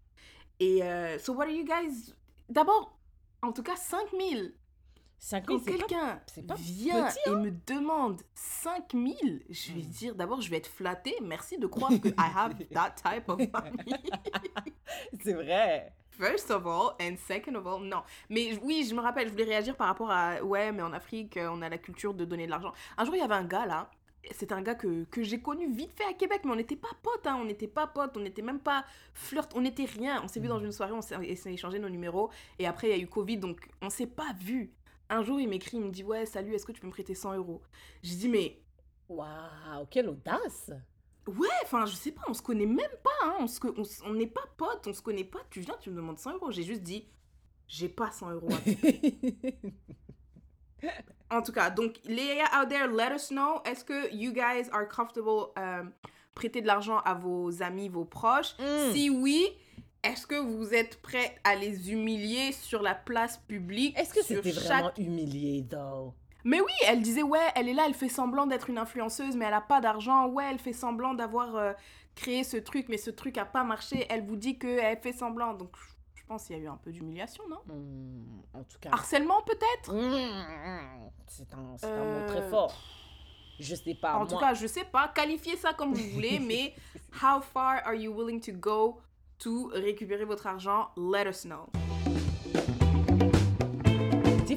Et. 0.60 0.82
euh, 0.82 1.18
so, 1.18 1.34
what 1.34 1.44
are 1.44 1.50
you 1.50 1.64
guys? 1.64 2.14
D'abord, 2.48 2.98
en 3.42 3.52
tout 3.52 3.62
cas, 3.62 3.76
5000. 3.76 4.54
5 5.20 5.46
Quand 5.46 5.58
000, 5.58 5.64
c'est 5.64 5.72
pas- 5.72 5.76
quelqu'un 5.78 6.20
vient 6.62 7.06
petit, 7.08 7.18
et 7.26 7.30
me 7.30 7.50
demande 7.66 8.22
5000, 8.34 9.42
je 9.50 9.72
vais 9.72 9.80
Mm. 9.80 9.90
dire 9.90 10.14
d'abord, 10.14 10.40
je 10.40 10.48
vais 10.48 10.58
être 10.58 10.68
flattée. 10.68 11.16
Merci 11.22 11.58
de 11.58 11.66
croire 11.66 11.90
que 12.02 12.08
I 12.08 12.30
have 12.36 12.54
that 12.72 12.92
type 12.92 13.28
of 13.28 13.38
money. 13.38 14.00
C'est 15.22 15.32
vrai. 15.32 15.92
First 16.18 16.50
of 16.50 16.66
all, 16.66 16.96
and 17.00 17.16
second 17.16 17.54
of 17.54 17.66
all, 17.66 17.80
non. 17.80 18.02
Mais 18.28 18.58
oui, 18.62 18.84
je 18.88 18.94
me 18.94 19.00
rappelle, 19.00 19.28
je 19.28 19.32
voulais 19.32 19.44
réagir 19.44 19.76
par 19.76 19.86
rapport 19.86 20.10
à 20.10 20.42
ouais, 20.42 20.72
mais 20.72 20.82
en 20.82 20.92
Afrique, 20.92 21.36
euh, 21.36 21.48
on 21.52 21.62
a 21.62 21.68
la 21.68 21.78
culture 21.78 22.12
de 22.12 22.24
donner 22.24 22.46
de 22.46 22.50
l'argent. 22.50 22.72
Un 22.96 23.04
jour, 23.04 23.14
il 23.14 23.18
y 23.18 23.22
avait 23.22 23.34
un 23.34 23.44
gars 23.44 23.66
là. 23.66 23.90
C'est 24.32 24.50
un 24.50 24.60
gars 24.60 24.74
que, 24.74 25.04
que 25.04 25.22
j'ai 25.22 25.40
connu 25.40 25.72
vite 25.72 25.92
fait 25.92 26.04
à 26.04 26.12
Québec, 26.12 26.42
mais 26.44 26.50
on 26.50 26.56
n'était 26.56 26.76
pas 26.76 26.90
potes, 27.02 27.26
hein, 27.26 27.38
on 27.40 27.44
n'était 27.44 27.68
pas 27.68 27.86
potes, 27.86 28.16
on 28.16 28.20
n'était 28.20 28.42
même 28.42 28.58
pas 28.58 28.84
flirt, 29.14 29.52
on 29.54 29.60
n'était 29.60 29.84
rien. 29.84 30.20
On 30.24 30.28
s'est 30.28 30.40
vu 30.40 30.48
dans 30.48 30.58
une 30.58 30.72
soirée, 30.72 30.92
on 30.92 31.00
s'est 31.00 31.16
on 31.16 31.22
s'est 31.36 31.52
échangé 31.52 31.78
nos 31.78 31.88
numéros, 31.88 32.30
et 32.58 32.66
après 32.66 32.88
il 32.88 32.96
y 32.96 33.00
a 33.00 33.02
eu 33.02 33.06
Covid, 33.06 33.38
donc 33.38 33.68
on 33.80 33.88
s'est 33.88 34.08
pas 34.08 34.32
vu. 34.40 34.72
Un 35.08 35.22
jour, 35.22 35.40
il 35.40 35.48
m'écrit, 35.48 35.78
il 35.78 35.84
me 35.84 35.90
dit 35.90 36.02
Ouais, 36.02 36.26
salut, 36.26 36.52
est-ce 36.54 36.66
que 36.66 36.72
tu 36.72 36.80
peux 36.80 36.88
me 36.88 36.92
prêter 36.92 37.14
100 37.14 37.36
euros? 37.36 37.62
J'ai 38.02 38.16
dit 38.16 38.28
Mais 38.28 38.58
Waouh, 39.08 39.86
quelle 39.88 40.08
audace. 40.08 40.72
Ouais, 41.28 41.48
enfin, 41.64 41.86
je 41.86 41.94
sais 41.94 42.12
pas, 42.12 42.22
on 42.28 42.34
se 42.34 42.42
connaît 42.42 42.66
même 42.66 42.90
pas, 43.02 43.10
hein, 43.26 43.36
on 43.40 43.46
se 43.46 43.58
on 44.04 44.12
n'est 44.14 44.26
pas 44.26 44.44
potes, 44.56 44.86
on 44.86 44.92
se 44.92 45.02
connaît 45.02 45.24
pas, 45.24 45.40
tu 45.50 45.60
viens, 45.60 45.76
tu 45.80 45.90
me 45.90 45.96
demandes 45.96 46.18
100 46.18 46.34
euros. 46.34 46.50
J'ai 46.50 46.62
juste 46.64 46.82
dit 46.82 47.06
J'ai 47.66 47.88
pas 47.88 48.10
100 48.10 48.30
euros 48.32 48.48
à 48.52 48.58
En 51.36 51.42
tout 51.42 51.52
cas, 51.52 51.68
donc, 51.70 51.96
les 52.04 52.40
out 52.58 52.68
there, 52.68 52.88
let 52.88 53.14
us 53.14 53.28
know. 53.28 53.60
Est-ce 53.64 53.84
que 53.84 54.14
you 54.14 54.32
guys 54.32 54.68
are 54.72 54.88
comfortable 54.88 55.50
euh, 55.58 55.82
prêter 56.34 56.62
de 56.62 56.66
l'argent 56.66 56.98
à 57.00 57.14
vos 57.14 57.62
amis, 57.62 57.88
vos 57.88 58.04
proches? 58.06 58.54
Mm. 58.58 58.92
Si 58.92 59.10
oui, 59.10 59.46
est-ce 60.02 60.26
que 60.26 60.36
vous 60.36 60.72
êtes 60.72 61.02
prêts 61.02 61.36
à 61.44 61.54
les 61.54 61.90
humilier 61.92 62.52
sur 62.52 62.80
la 62.82 62.94
place 62.94 63.36
publique? 63.36 63.98
Est-ce 63.98 64.14
que 64.14 64.22
c'était 64.22 64.52
chaque- 64.52 64.64
vraiment 64.64 64.92
humilié, 64.96 65.66
though? 65.68 66.14
Mais 66.48 66.62
oui, 66.62 66.72
elle 66.86 67.02
disait, 67.02 67.22
ouais, 67.22 67.46
elle 67.56 67.68
est 67.68 67.74
là, 67.74 67.84
elle 67.86 67.92
fait 67.92 68.08
semblant 68.08 68.46
d'être 68.46 68.70
une 68.70 68.78
influenceuse, 68.78 69.36
mais 69.36 69.44
elle 69.44 69.52
a 69.52 69.60
pas 69.60 69.82
d'argent. 69.82 70.28
Ouais, 70.28 70.46
elle 70.50 70.58
fait 70.58 70.72
semblant 70.72 71.12
d'avoir 71.12 71.54
euh, 71.56 71.74
créé 72.14 72.42
ce 72.42 72.56
truc, 72.56 72.86
mais 72.88 72.96
ce 72.96 73.10
truc 73.10 73.36
a 73.36 73.44
pas 73.44 73.64
marché. 73.64 74.06
Elle 74.08 74.24
vous 74.24 74.36
dit 74.36 74.58
qu'elle 74.58 74.98
fait 74.98 75.12
semblant. 75.12 75.52
Donc, 75.52 75.76
je 76.14 76.22
pense 76.24 76.46
qu'il 76.46 76.56
y 76.56 76.58
a 76.58 76.62
eu 76.62 76.68
un 76.68 76.78
peu 76.78 76.90
d'humiliation, 76.90 77.44
non? 77.50 77.58
Hmm, 77.66 78.40
en 78.54 78.62
tout 78.64 78.78
cas. 78.80 78.88
Harcèlement, 78.92 79.42
peut-être? 79.42 79.92
Hmm, 79.92 81.10
c'est 81.26 81.52
un, 81.52 81.58
mot 81.58 81.76
très 82.26 82.40
Euh, 82.40 82.48
fort. 82.50 82.74
Je 83.60 83.74
sais 83.74 83.94
pas. 83.94 84.14
En 84.14 84.20
moi, 84.20 84.26
tout 84.28 84.38
cas, 84.38 84.54
je 84.54 84.66
sais 84.66 84.84
pas, 84.84 85.08
qualifiez 85.08 85.58
ça 85.58 85.74
comme 85.74 85.92
vous 85.92 86.08
voulez, 86.14 86.38
mais 86.46 86.74
how 87.22 87.42
far 87.42 87.82
are 87.84 87.94
you 87.94 88.10
willing 88.10 88.40
to 88.40 88.52
go 88.52 89.02
to 89.40 89.70
récupérer 89.74 90.24
votre 90.24 90.46
argent? 90.46 90.88
Let 90.96 91.28
us 91.28 91.42
know. 91.42 91.68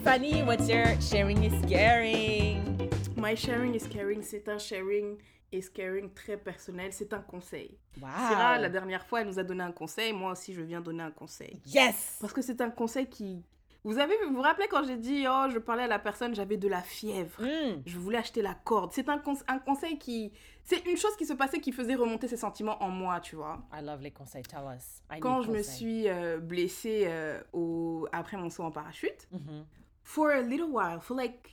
Tiffany, 0.03 0.41
what's 0.43 0.67
your 0.67 0.99
sharing 0.99 1.43
is 1.43 1.53
caring? 1.69 2.89
My 3.17 3.35
sharing 3.35 3.75
is 3.75 3.87
caring, 3.87 4.23
c'est 4.23 4.47
un 4.49 4.57
sharing 4.57 5.17
is 5.51 5.69
caring 5.69 6.09
très 6.15 6.37
personnel, 6.37 6.91
c'est 6.91 7.13
un 7.13 7.19
conseil. 7.21 7.77
Wow. 8.01 8.07
Syrah, 8.29 8.57
la 8.57 8.69
dernière 8.69 9.05
fois, 9.05 9.21
elle 9.21 9.27
nous 9.27 9.37
a 9.37 9.43
donné 9.43 9.61
un 9.63 9.71
conseil, 9.71 10.11
moi 10.11 10.31
aussi, 10.31 10.53
je 10.55 10.61
viens 10.61 10.81
donner 10.81 11.03
un 11.03 11.11
conseil. 11.11 11.61
Yes! 11.67 12.17
Parce 12.19 12.33
que 12.33 12.41
c'est 12.41 12.61
un 12.61 12.71
conseil 12.71 13.07
qui... 13.09 13.43
Vous 13.83 13.99
avez, 13.99 14.15
vous 14.27 14.33
vous 14.35 14.41
rappelez 14.41 14.67
quand 14.69 14.83
j'ai 14.85 14.97
dit, 14.97 15.25
oh, 15.29 15.45
je 15.51 15.59
parlais 15.59 15.83
à 15.83 15.87
la 15.87 15.99
personne, 15.99 16.33
j'avais 16.33 16.57
de 16.57 16.67
la 16.67 16.81
fièvre. 16.81 17.39
Hmm, 17.39 17.81
Je 17.85 17.97
voulais 17.99 18.17
acheter 18.19 18.41
la 18.41 18.53
corde. 18.55 18.93
C'est 18.93 19.07
un, 19.09 19.17
conse- 19.17 19.43
un 19.47 19.59
conseil 19.59 19.99
qui... 19.99 20.31
C'est 20.63 20.83
une 20.87 20.97
chose 20.97 21.15
qui 21.17 21.25
se 21.27 21.33
passait 21.33 21.59
qui 21.59 21.71
faisait 21.71 21.95
remonter 21.95 22.27
ses 22.27 22.37
sentiments 22.37 22.81
en 22.81 22.89
moi, 22.89 23.19
tu 23.19 23.35
vois. 23.35 23.59
I 23.73 23.83
love 23.83 24.01
les 24.01 24.11
conseils. 24.11 24.43
Tell 24.43 24.61
us. 24.75 25.01
I 25.11 25.19
Quand 25.19 25.41
je 25.43 25.51
me 25.51 25.61
suis 25.63 26.07
euh, 26.09 26.37
blessée 26.39 27.03
euh, 27.07 27.41
au... 27.53 28.07
après 28.11 28.37
mon 28.37 28.49
saut 28.49 28.63
en 28.63 28.71
parachute, 28.71 29.27
Mhm. 29.31 29.65
For 30.03 30.31
a 30.31 30.41
little 30.41 30.69
while, 30.71 30.99
for 31.01 31.15
like 31.15 31.49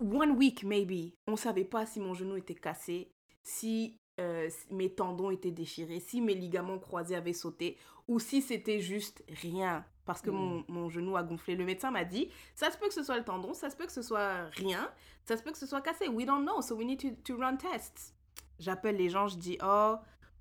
one 0.00 0.36
week 0.36 0.64
maybe, 0.64 1.14
on 1.26 1.36
savait 1.36 1.64
pas 1.64 1.86
si 1.86 2.00
mon 2.00 2.14
genou 2.14 2.36
était 2.36 2.54
cassé, 2.54 3.12
si 3.42 3.98
euh, 4.20 4.48
si 4.48 4.72
mes 4.72 4.94
tendons 4.94 5.30
étaient 5.32 5.50
déchirés, 5.50 5.98
si 5.98 6.20
mes 6.20 6.34
ligaments 6.34 6.78
croisés 6.78 7.16
avaient 7.16 7.32
sauté, 7.32 7.76
ou 8.06 8.20
si 8.20 8.42
c'était 8.42 8.78
juste 8.78 9.24
rien, 9.42 9.84
parce 10.04 10.20
que 10.22 10.30
Mm. 10.30 10.34
mon, 10.34 10.64
mon 10.68 10.88
genou 10.88 11.16
a 11.16 11.24
gonflé. 11.24 11.56
Le 11.56 11.64
médecin 11.64 11.90
m'a 11.90 12.04
dit, 12.04 12.30
ça 12.54 12.70
se 12.70 12.78
peut 12.78 12.86
que 12.86 12.94
ce 12.94 13.02
soit 13.02 13.18
le 13.18 13.24
tendon, 13.24 13.54
ça 13.54 13.70
se 13.70 13.76
peut 13.76 13.86
que 13.86 13.92
ce 13.92 14.02
soit 14.02 14.44
rien, 14.52 14.88
ça 15.24 15.36
se 15.36 15.42
peut 15.42 15.50
que 15.50 15.58
ce 15.58 15.66
soit 15.66 15.80
cassé. 15.80 16.08
We 16.08 16.26
don't 16.26 16.42
know, 16.44 16.62
so 16.62 16.76
we 16.76 16.86
need 16.86 17.00
to, 17.00 17.08
to 17.24 17.36
run 17.40 17.56
tests. 17.56 18.14
J'appelle 18.60 18.96
les 18.96 19.08
gens, 19.10 19.26
je 19.26 19.36
dis, 19.36 19.58
oh, 19.64 19.96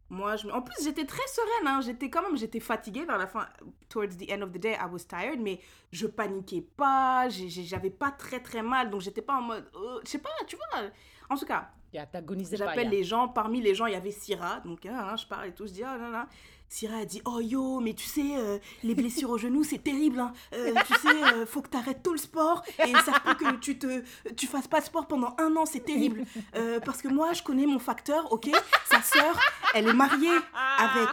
moi, 0.09 0.35
je... 0.35 0.47
En 0.49 0.61
plus, 0.61 0.83
j'étais 0.83 1.05
très 1.05 1.27
sereine, 1.27 1.67
hein. 1.67 1.81
j'étais 1.81 2.09
quand 2.09 2.21
même, 2.21 2.37
j'étais 2.37 2.59
fatiguée 2.59 3.05
vers 3.05 3.17
la 3.17 3.27
fin. 3.27 3.47
Towards 3.89 4.17
the 4.17 4.31
end 4.31 4.41
of 4.41 4.51
the 4.51 4.59
day, 4.59 4.73
I 4.73 4.85
was 4.91 5.05
tired, 5.07 5.39
mais 5.39 5.59
je 5.91 6.07
paniquais 6.07 6.61
pas, 6.61 7.29
j'avais 7.29 7.89
pas 7.89 8.11
très 8.11 8.39
très 8.39 8.61
mal, 8.61 8.89
donc 8.89 9.01
j'étais 9.01 9.21
pas 9.21 9.37
en 9.37 9.41
mode, 9.41 9.69
euh, 9.75 9.99
je 10.03 10.09
sais 10.09 10.19
pas, 10.19 10.29
tu 10.47 10.55
vois. 10.55 10.89
En 11.29 11.37
tout 11.37 11.45
cas, 11.45 11.71
Yeah, 11.93 12.07
j'appelle 12.11 12.83
yeah. 12.85 12.89
les 12.89 13.03
gens, 13.03 13.27
parmi 13.27 13.61
les 13.61 13.75
gens, 13.75 13.85
il 13.85 13.93
y 13.93 13.95
avait 13.95 14.09
Syrah, 14.09 14.61
donc 14.61 14.83
hein, 14.85 15.09
hein, 15.11 15.15
je 15.15 15.27
parle 15.27 15.49
et 15.49 15.51
tout, 15.51 15.67
je 15.67 15.73
dis, 15.73 15.83
oh 15.83 15.97
là 15.97 16.09
là. 16.09 16.27
Syrah 16.73 17.01
a 17.01 17.05
dit, 17.05 17.21
oh 17.25 17.39
yo, 17.39 17.79
mais 17.81 17.93
tu 17.93 18.07
sais, 18.07 18.35
euh, 18.35 18.57
les 18.81 18.95
blessures 18.95 19.29
au 19.29 19.37
genou, 19.37 19.63
c'est 19.63 19.77
terrible, 19.77 20.19
hein. 20.19 20.33
Euh, 20.55 20.73
tu 20.87 20.93
sais, 20.95 21.23
euh, 21.35 21.45
faut 21.45 21.61
que 21.61 21.69
tu 21.69 21.77
arrêtes 21.77 22.01
tout 22.01 22.13
le 22.13 22.17
sport, 22.17 22.63
et 22.83 22.91
ça 23.05 23.19
peut 23.23 23.35
que 23.35 23.57
tu 23.57 23.77
te, 23.77 24.01
tu 24.35 24.47
fasses 24.47 24.67
pas 24.67 24.79
de 24.79 24.85
sport 24.85 25.05
pendant 25.05 25.35
un 25.37 25.55
an, 25.55 25.67
c'est 25.67 25.85
terrible. 25.85 26.25
Euh, 26.55 26.79
parce 26.79 27.03
que 27.03 27.09
moi, 27.09 27.33
je 27.33 27.43
connais 27.43 27.67
mon 27.67 27.77
facteur, 27.77 28.31
ok? 28.33 28.49
Sa 28.89 29.03
sœur, 29.03 29.39
elle 29.75 29.87
est 29.87 29.93
mariée 29.93 30.35
avec 30.79 31.09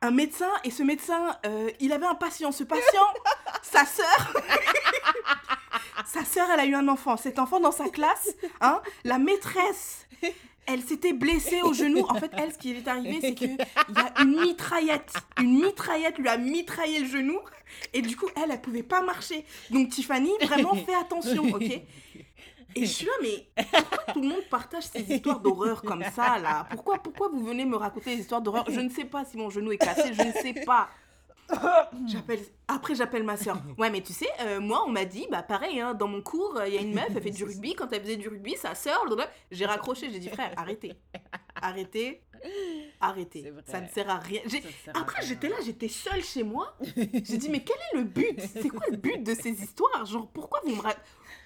un 0.00 0.12
médecin, 0.12 0.52
et 0.62 0.70
ce 0.70 0.84
médecin, 0.84 1.36
il 1.80 1.92
avait 1.92 2.06
un 2.06 2.14
patient. 2.14 2.52
Ce 2.52 2.62
patient, 2.62 3.08
sa 3.62 3.84
sœur, 3.84 4.32
sa 6.06 6.24
sœur, 6.24 6.48
elle 6.52 6.60
a 6.60 6.66
eu 6.66 6.76
un 6.76 6.86
enfant. 6.86 7.16
Cet 7.16 7.40
enfant 7.40 7.58
dans 7.58 7.72
sa 7.72 7.88
classe, 7.88 8.28
hein, 8.60 8.80
la 9.02 9.18
maîtresse, 9.18 10.06
elle 10.68 10.82
s'était 10.82 11.14
blessée 11.14 11.62
au 11.62 11.72
genou. 11.72 12.04
En 12.08 12.14
fait, 12.14 12.30
elle, 12.36 12.52
ce 12.52 12.58
qui 12.58 12.70
lui 12.70 12.78
est 12.78 12.88
arrivé, 12.88 13.18
c'est 13.20 13.34
qu'il 13.34 13.56
y 13.56 13.98
a 13.98 14.22
une 14.22 14.40
mitraillette. 14.40 15.12
Une 15.40 15.60
mitraillette 15.60 16.18
lui 16.18 16.28
a 16.28 16.36
mitraillé 16.36 17.00
le 17.00 17.06
genou. 17.06 17.38
Et 17.92 18.02
du 18.02 18.16
coup, 18.16 18.28
elle, 18.36 18.50
elle 18.50 18.60
pouvait 18.60 18.82
pas 18.82 19.00
marcher. 19.00 19.44
Donc, 19.70 19.88
Tiffany, 19.88 20.30
vraiment, 20.42 20.74
fais 20.74 20.94
attention, 20.94 21.44
ok 21.44 21.82
et 22.74 22.82
je 22.82 22.92
suis 22.92 23.06
là, 23.06 23.12
mais 23.22 23.64
pourquoi 23.72 24.12
tout 24.12 24.20
le 24.20 24.28
monde 24.28 24.44
partage 24.50 24.84
ces 24.84 25.00
histoires 25.00 25.40
d'horreur 25.40 25.82
comme 25.82 26.04
ça, 26.14 26.38
là? 26.38 26.66
Pourquoi, 26.70 26.98
pourquoi 26.98 27.28
vous 27.28 27.42
venez 27.44 27.64
me 27.64 27.76
raconter 27.76 28.14
des 28.14 28.20
histoires 28.20 28.42
d'horreur? 28.42 28.66
Je 28.68 28.80
ne 28.80 28.90
sais 28.90 29.06
pas 29.06 29.24
si 29.24 29.36
mon 29.36 29.50
genou 29.50 29.72
est 29.72 29.78
cassé, 29.78 30.12
je 30.12 30.22
ne 30.22 30.32
sais 30.32 30.54
pas. 30.64 30.88
J'appelle... 32.06 32.40
Après, 32.68 32.94
j'appelle 32.94 33.22
ma 33.24 33.36
soeur. 33.36 33.58
Ouais, 33.78 33.90
mais 33.90 34.02
tu 34.02 34.12
sais, 34.12 34.28
euh, 34.42 34.60
moi, 34.60 34.84
on 34.86 34.90
m'a 34.90 35.04
dit, 35.06 35.26
bah 35.30 35.42
pareil, 35.42 35.80
hein, 35.80 35.94
dans 35.94 36.06
mon 36.08 36.20
cours, 36.20 36.60
il 36.66 36.74
y 36.74 36.78
a 36.78 36.80
une 36.82 36.94
meuf, 36.94 37.08
elle 37.14 37.22
fait 37.22 37.30
du 37.30 37.44
rugby. 37.48 37.74
Quand 37.74 37.90
elle 37.92 38.02
faisait 38.02 38.16
du 38.16 38.28
rugby, 38.28 38.56
sa 38.56 38.74
soeur, 38.74 39.04
j'ai 39.50 39.64
raccroché. 39.66 40.10
J'ai 40.10 40.18
dit, 40.18 40.28
frère, 40.28 40.52
arrêtez. 40.56 40.92
Arrêtez. 41.60 42.22
Arrêtez. 43.00 43.52
Ça 43.66 43.80
ne 43.80 43.88
sert 43.88 44.08
à 44.08 44.18
rien. 44.18 44.40
Sert 44.46 44.62
à 44.94 45.00
Après, 45.00 45.22
j'étais 45.26 45.48
là, 45.48 45.56
j'étais 45.64 45.88
seule 45.88 46.22
chez 46.22 46.44
moi. 46.44 46.76
J'ai 46.96 47.36
dit, 47.36 47.48
mais 47.50 47.64
quel 47.64 47.76
est 47.76 47.96
le 47.96 48.04
but? 48.04 48.40
C'est 48.52 48.68
quoi 48.68 48.86
le 48.90 48.96
but 48.96 49.22
de 49.24 49.34
ces 49.34 49.50
histoires? 49.50 50.04
Genre, 50.06 50.28
pourquoi 50.28 50.60
vous 50.64 50.76
me 50.76 50.80
ra- 50.80 50.94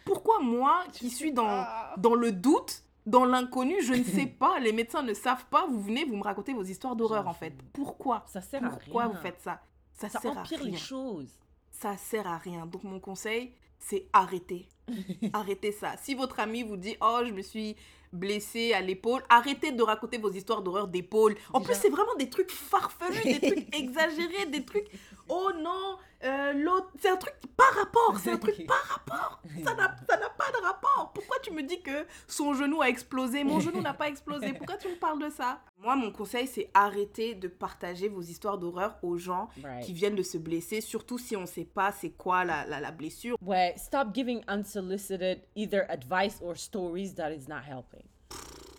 Pourquoi 0.05 0.41
moi, 0.41 0.85
qui 0.93 1.09
suis 1.09 1.33
dans, 1.33 1.65
dans 1.97 2.15
le 2.15 2.31
doute, 2.31 2.83
dans 3.07 3.25
l'inconnu, 3.25 3.81
je 3.83 3.95
ne 3.95 4.05
sais 4.05 4.27
pas, 4.27 4.59
les 4.59 4.73
médecins 4.73 5.03
ne 5.03 5.15
savent 5.15 5.47
pas, 5.47 5.67
vous 5.67 5.81
venez, 5.81 6.05
vous 6.05 6.17
me 6.17 6.23
racontez 6.23 6.53
vos 6.53 6.63
histoires 6.65 6.95
d'horreur, 6.95 7.27
en 7.27 7.33
fait. 7.35 7.55
Pourquoi? 7.73 8.25
Ça 8.27 8.43
sert 8.43 8.63
à 8.63 8.69
Pourquoi 8.69 9.05
rien. 9.05 9.13
vous 9.13 9.19
faites 9.23 9.41
ça? 9.41 9.63
Ça, 10.09 10.21
Ça 10.21 10.21
sert 10.21 10.39
à 10.39 10.43
rien. 10.43 10.59
les 10.63 10.77
choses. 10.77 11.31
Ça 11.71 11.97
sert 11.97 12.27
à 12.27 12.39
rien. 12.39 12.67
Donc, 12.67 12.85
mon 12.85 13.01
conseil, 13.01 13.53
c'est 13.79 14.07
arrêtez. 14.13 14.69
arrêtez 15.33 15.73
ça. 15.73 15.97
Si 15.97 16.15
votre 16.15 16.39
ami 16.41 16.63
vous 16.63 16.77
dit, 16.77 16.97
oh, 17.01 17.21
je 17.27 17.33
me 17.33 17.43
suis 17.43 17.77
blessée 18.13 18.73
à 18.75 18.81
l'épaule, 18.83 19.23
arrêtez 19.31 19.73
de 19.73 19.83
raconter 19.83 20.19
vos 20.19 20.31
histoires 20.31 20.61
d'horreur 20.63 20.87
d'épaule. 20.89 21.35
En 21.53 21.61
Déjà- 21.61 21.73
plus, 21.73 21.81
c'est 21.81 21.89
vraiment 21.89 22.15
des 22.19 22.29
trucs 22.29 22.51
farfelus, 22.51 23.23
des 23.25 23.41
trucs 23.41 23.75
exagérés, 23.75 24.47
des 24.47 24.65
trucs, 24.65 24.87
oh 25.29 25.51
non, 25.63 25.97
euh, 26.25 26.53
l'autre, 26.53 26.89
c'est 27.01 27.09
un 27.11 27.17
truc 27.17 27.35
par 27.57 27.73
rapport, 27.75 28.19
c'est 28.21 28.31
un 28.33 28.39
truc 28.39 28.67
par 28.67 28.83
rapport. 28.85 29.43
Ça 29.65 29.75
n'a 29.75 29.95
ça 30.09 30.17
n'a 30.17 30.31
pas 30.31 30.51
de 30.53 30.63
rapport. 30.65 31.13
Pourquoi 31.15 31.37
tu 31.43 31.53
me 31.53 31.63
dis 31.63 31.81
que 31.83 32.07
son 32.27 32.55
genou 32.55 32.81
a 32.83 32.89
explosé? 32.89 33.45
Mon 33.45 33.61
genou 33.61 33.81
n'a 33.81 33.95
pas 33.95 34.09
explosé. 34.09 34.53
Pourquoi 34.59 34.77
tu 34.77 34.89
me 34.89 34.95
parles 34.97 35.21
de 35.23 35.31
ça? 35.31 35.61
Moi, 35.79 35.97
mon 35.97 36.13
conseil, 36.13 36.47
c'est 36.47 36.71
arrêter 36.75 37.35
de 37.35 37.49
partager 37.49 38.09
vos 38.09 38.23
histoires 38.23 38.59
d'horreur 38.59 38.97
aux 39.03 39.17
gens 39.19 39.49
Right. 39.63 39.85
qui 39.85 39.93
viennent 39.93 40.15
de 40.15 40.23
se 40.23 40.39
blesser, 40.39 40.81
surtout 40.81 41.19
si 41.19 41.37
on 41.37 41.43
ne 41.43 41.47
sait 41.47 41.65
pas 41.65 41.93
c'est 41.93 42.11
quoi 42.11 42.45
la, 42.45 42.65
la, 42.67 42.81
la 42.81 42.91
blessure. 42.93 43.37
Ouais, 43.45 43.75
stop 43.77 44.15
giving 44.15 44.43
unsolicited 44.49 45.41
either 45.57 45.85
advice 45.89 46.39
or 46.43 46.57
stories 46.57 47.15
that 47.17 47.33
is 47.33 47.49
not 47.49 47.63
helping. 47.69 48.03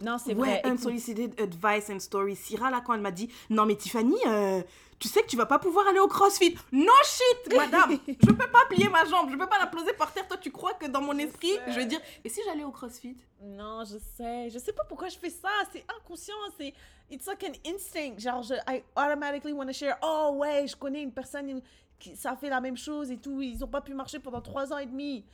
Non, 0.01 0.17
c'est 0.17 0.33
Ouais, 0.33 0.59
vrai. 0.61 0.71
unsolicited 0.71 1.39
advice 1.39 1.89
and 1.89 1.99
story. 1.99 2.35
Syrah, 2.35 2.69
là, 2.71 2.81
quand 2.85 2.93
elle 2.93 3.01
m'a 3.01 3.11
dit 3.11 3.29
Non, 3.49 3.65
mais 3.65 3.75
Tiffany, 3.75 4.15
euh, 4.27 4.61
tu 5.03 5.09
sais 5.09 5.21
que 5.21 5.27
tu 5.27 5.35
vas 5.35 5.45
pas 5.45 5.59
pouvoir 5.59 5.85
aller 5.85 5.99
au 5.99 6.07
crossfit. 6.07 6.55
No 6.71 6.93
shit, 7.03 7.53
madame 7.57 7.99
Je 8.07 8.25
peux 8.25 8.47
pas 8.47 8.65
plier 8.69 8.87
ma 8.87 9.03
jambe, 9.03 9.29
je 9.29 9.35
peux 9.35 9.49
pas 9.49 9.59
la 9.59 9.67
poser 9.67 9.91
par 9.91 10.13
terre. 10.13 10.25
Toi, 10.25 10.37
tu 10.37 10.49
crois 10.49 10.75
que 10.75 10.85
dans 10.85 11.01
mon 11.01 11.17
esprit, 11.17 11.51
je 11.67 11.73
vais 11.73 11.85
dire 11.85 11.99
Et 12.23 12.29
si 12.29 12.39
j'allais 12.45 12.63
au 12.63 12.71
crossfit? 12.71 13.17
Non, 13.41 13.83
je 13.83 13.97
sais. 13.97 14.49
Je 14.49 14.57
sais 14.59 14.71
pas 14.71 14.85
pourquoi 14.85 15.09
je 15.09 15.17
fais 15.17 15.29
ça. 15.29 15.49
C'est 15.73 15.83
inconscient. 15.93 16.33
C'est. 16.57 16.73
It's 17.11 17.27
like 17.27 17.43
an 17.43 17.51
instinct. 17.69 18.17
Genre, 18.17 18.43
je, 18.43 18.53
I 18.65 18.81
automatically 18.95 19.51
want 19.51 19.65
to 19.65 19.73
share. 19.73 19.97
Oh, 20.01 20.35
ouais, 20.37 20.67
je 20.67 20.75
connais 20.77 21.01
une 21.01 21.11
personne 21.11 21.61
qui 21.99 22.15
ça 22.15 22.37
fait 22.37 22.49
la 22.49 22.61
même 22.61 22.77
chose 22.77 23.11
et 23.11 23.17
tout. 23.17 23.41
Ils 23.41 23.61
ont 23.61 23.67
pas 23.67 23.81
pu 23.81 23.93
marcher 23.93 24.19
pendant 24.19 24.39
trois 24.39 24.71
ans 24.71 24.77
et 24.77 24.85
demi. 24.85 25.25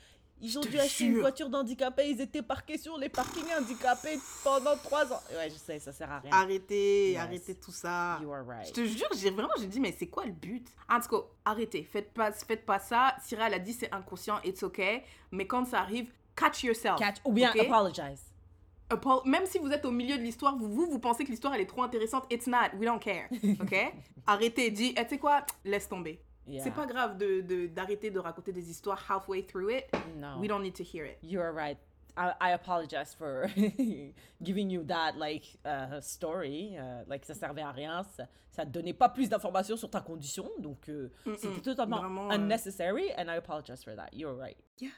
Ils 0.41 0.57
ont 0.57 0.61
dû 0.61 0.79
acheter 0.79 1.05
une 1.05 1.19
voiture 1.19 1.49
d'handicapés. 1.49 2.09
Ils 2.09 2.21
étaient 2.21 2.41
parqués 2.41 2.77
sur 2.77 2.97
les 2.97 3.09
parkings 3.09 3.43
handicapés 3.59 4.19
pendant 4.43 4.75
trois 4.77 5.11
ans. 5.11 5.21
Ouais, 5.35 5.49
je 5.49 5.55
sais, 5.55 5.79
ça 5.79 5.91
sert 5.91 6.11
à 6.11 6.19
rien. 6.19 6.31
Arrêtez, 6.31 7.11
Yes. 7.11 7.19
arrêtez 7.21 7.55
tout 7.55 7.71
ça. 7.71 8.19
You 8.21 8.31
are 8.31 8.45
right. 8.45 8.67
Je 8.67 8.73
te 8.73 8.85
jure, 8.85 9.09
j'ai 9.17 9.29
vraiment, 9.31 9.53
j'ai 9.59 9.67
dit, 9.67 9.79
mais 9.79 9.93
c'est 9.97 10.07
quoi 10.07 10.25
le 10.25 10.31
but? 10.31 10.67
En 10.89 10.99
tout 10.99 11.09
cas, 11.09 11.23
arrêtez, 11.45 11.83
faites 11.83 12.13
pas, 12.13 12.31
faites 12.31 12.65
pas 12.65 12.79
ça. 12.79 13.15
Syrah, 13.23 13.47
elle 13.47 13.55
a 13.55 13.59
dit, 13.59 13.73
c'est 13.73 13.91
inconscient, 13.93 14.39
it's 14.43 14.63
okay. 14.63 15.03
Mais 15.31 15.45
quand 15.47 15.65
ça 15.65 15.79
arrive, 15.81 16.11
catch 16.35 16.63
yourself. 16.63 16.97
Catch. 16.97 17.17
Ou 17.25 17.31
bien 17.33 17.51
apologize. 17.51 18.21
Apo- 18.89 19.21
Même 19.27 19.45
si 19.45 19.59
vous 19.59 19.69
êtes 19.71 19.85
au 19.85 19.91
milieu 19.91 20.17
de 20.17 20.23
l'histoire, 20.23 20.57
vous, 20.57 20.67
vous, 20.67 20.87
vous 20.89 20.97
pensez 20.99 21.23
que 21.23 21.29
l'histoire, 21.29 21.53
elle 21.53 21.61
est 21.61 21.65
trop 21.67 21.83
intéressante, 21.83 22.25
it's 22.31 22.47
not, 22.47 22.69
we 22.79 22.85
don't 22.87 22.97
care. 22.99 23.27
Ok? 23.61 23.75
Arrêtez, 24.25 24.71
dis, 24.71 24.93
eh, 24.97 25.03
tu 25.03 25.09
sais 25.09 25.17
quoi? 25.19 25.45
Laisse 25.63 25.87
tomber. 25.87 26.19
Yeah. 26.49 26.63
C'est 26.63 26.71
pas 26.73 26.85
grave 26.87 27.17
de 27.17 27.41
de- 27.41 27.67
d'arrêter 27.67 28.09
de, 28.09 28.19
raconter 28.19 28.51
des 28.51 28.69
histoires 28.71 28.99
halfway 29.09 29.43
through 29.45 29.69
it. 29.69 29.85
No. 30.17 30.39
We 30.39 30.47
don't 30.47 30.63
need 30.63 30.75
to 30.75 30.83
hear 30.83 31.05
it. 31.05 31.17
You 31.21 31.39
are 31.41 31.53
right. 31.53 31.77
I, 32.17 32.33
I 32.41 32.51
apologize 32.53 33.13
for 33.13 33.47
giving 34.43 34.69
you 34.69 34.83
that 34.85 35.15
like 35.17 35.45
uh, 35.63 36.01
story. 36.01 36.75
uh, 36.77 37.03
like 37.07 37.23
ça 37.25 37.33
servait 37.33 37.61
à 37.61 37.71
rien, 37.71 38.03
ça, 38.03 38.27
ça 38.51 38.65
donnait 38.65 38.93
pas 38.95 39.09
plus 39.09 39.29
d'informations 39.29 39.77
sur 39.77 39.89
ta 39.89 40.01
condition, 40.01 40.49
donc 40.57 40.89
euh, 40.89 41.09
c'était 41.37 41.61
totalement 41.61 41.99
Vraiment, 41.99 42.29
euh, 42.29 42.35
unnecessary 42.35 43.11
and 43.17 43.29
I 43.29 43.37
apologize 43.37 43.83
for 43.83 43.95
that. 43.95 44.09
You're 44.11 44.35
right. 44.35 44.57
Yeah. 44.81 44.89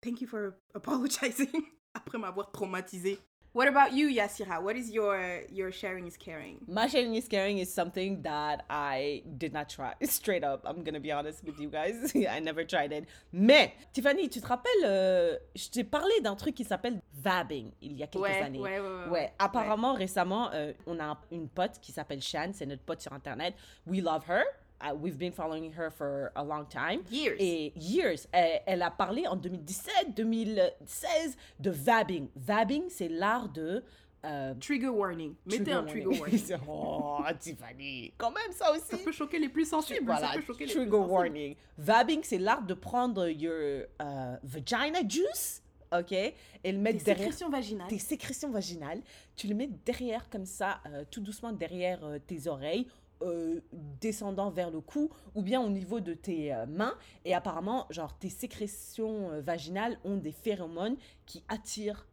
Thank 0.00 0.20
you 0.20 0.28
for 0.28 0.54
apologizing 0.74 1.50
après 1.94 2.18
m'avoir 2.18 2.52
traumatisé. 2.52 3.18
What 3.54 3.66
about 3.66 3.92
you, 3.94 4.08
Yasira? 4.08 4.62
What 4.62 4.76
is 4.76 4.90
your 4.90 5.40
your 5.50 5.72
sharing 5.72 6.06
is 6.06 6.16
caring? 6.16 6.58
My 6.68 6.86
sharing 6.86 7.14
is 7.14 7.26
caring 7.26 7.58
is 7.58 7.72
something 7.72 8.22
that 8.22 8.64
I 8.70 9.22
did 9.36 9.52
not 9.52 9.68
try. 9.70 9.94
Straight 10.04 10.44
up, 10.44 10.62
I'm 10.66 10.84
gonna 10.84 11.00
be 11.00 11.10
honest 11.10 11.42
with 11.44 11.58
you 11.58 11.68
guys. 11.68 12.12
I 12.30 12.40
never 12.40 12.62
tried 12.64 12.92
it. 12.92 13.06
Mais, 13.32 13.72
Tiffany, 13.92 14.28
tu 14.28 14.40
te 14.40 14.46
rappelles, 14.46 14.84
euh, 14.84 15.36
je 15.56 15.70
t'ai 15.70 15.82
parlé 15.82 16.20
d'un 16.22 16.36
truc 16.36 16.54
qui 16.54 16.64
s'appelle 16.64 17.00
vabbing 17.14 17.72
il 17.80 17.96
y 17.96 18.02
a 18.02 18.06
quelques 18.06 18.22
Ouais, 18.24 18.42
années. 18.42 18.58
ouais, 18.60 18.78
ouais, 18.78 18.86
ouais, 18.86 19.04
Ouais, 19.04 19.10
ouais. 19.10 19.32
apparemment, 19.38 19.94
récemment, 19.94 20.50
euh, 20.52 20.72
on 20.86 21.00
a 21.00 21.18
une 21.32 21.48
pote 21.48 21.80
qui 21.80 21.90
s'appelle 21.90 22.20
Shan, 22.22 22.50
c'est 22.52 22.66
notre 22.66 22.82
pote 22.82 23.00
sur 23.00 23.12
Internet. 23.14 23.54
We 23.86 24.02
love 24.02 24.24
her. 24.28 24.44
Uh, 24.80 24.94
we've 24.94 25.18
been 25.18 25.32
following 25.32 25.72
her 25.72 25.90
for 25.90 26.30
a 26.36 26.42
long 26.44 26.64
time. 26.68 27.00
Years. 27.10 27.36
Et 27.40 27.72
years. 27.76 28.28
Elle, 28.32 28.62
elle 28.66 28.82
a 28.82 28.90
parlé 28.90 29.26
en 29.26 29.34
2017, 29.36 30.14
2016 30.16 31.36
de 31.58 31.70
vabbing. 31.70 32.28
Vabbing, 32.36 32.84
c'est 32.88 33.08
l'art 33.08 33.48
de... 33.48 33.82
euh, 34.24 34.54
Trigger 34.60 34.88
warning. 34.88 35.34
Mettez 35.46 35.72
un 35.72 35.84
trigger 35.84 36.06
warning. 36.06 36.40
oh, 36.68 37.20
Tiffany, 37.38 38.12
quand 38.16 38.30
même 38.30 38.52
ça 38.52 38.70
aussi. 38.72 38.82
Ça 38.86 38.98
peut 38.98 39.12
choquer 39.12 39.38
les 39.38 39.48
plus 39.48 39.68
sensibles. 39.68 40.04
Voilà, 40.04 40.28
ça 40.28 40.34
peut 40.34 40.42
choquer 40.42 40.66
les 40.66 40.72
trigger 40.72 40.86
plus 40.88 40.96
sensibles. 40.96 41.12
warning. 41.12 41.56
Vabbing, 41.76 42.20
c'est 42.22 42.38
l'art 42.38 42.62
de 42.62 42.74
prendre 42.74 43.28
your 43.28 43.84
euh, 44.00 44.36
vagina 44.42 45.00
juice, 45.08 45.62
ok, 45.96 46.12
et 46.12 46.34
le 46.72 46.78
mettre 46.78 47.04
derrière 47.04 47.24
sécrétions 47.26 47.48
vaginales. 47.48 47.88
tes 47.88 47.98
sécrétions 47.98 48.50
vaginales. 48.50 49.00
Tu 49.36 49.46
le 49.46 49.54
mets 49.54 49.70
derrière 49.84 50.28
comme 50.30 50.46
ça, 50.46 50.80
euh, 50.86 51.04
tout 51.10 51.20
doucement 51.20 51.52
derrière 51.52 52.04
euh, 52.04 52.18
tes 52.18 52.46
oreilles, 52.48 52.86
euh, 53.22 53.60
descendant 54.00 54.48
vers 54.48 54.70
le 54.70 54.80
cou, 54.80 55.10
ou 55.34 55.42
bien 55.42 55.60
au 55.60 55.68
niveau 55.68 55.98
de 55.98 56.14
tes 56.14 56.54
euh, 56.54 56.66
mains. 56.66 56.94
Et 57.24 57.34
apparemment, 57.34 57.86
genre, 57.90 58.16
tes 58.16 58.28
sécrétions 58.28 59.30
euh, 59.30 59.40
vaginales 59.40 59.98
ont 60.04 60.16
des 60.16 60.30
phéromones 60.30 60.96
qui 61.26 61.42
attirent, 61.48 62.06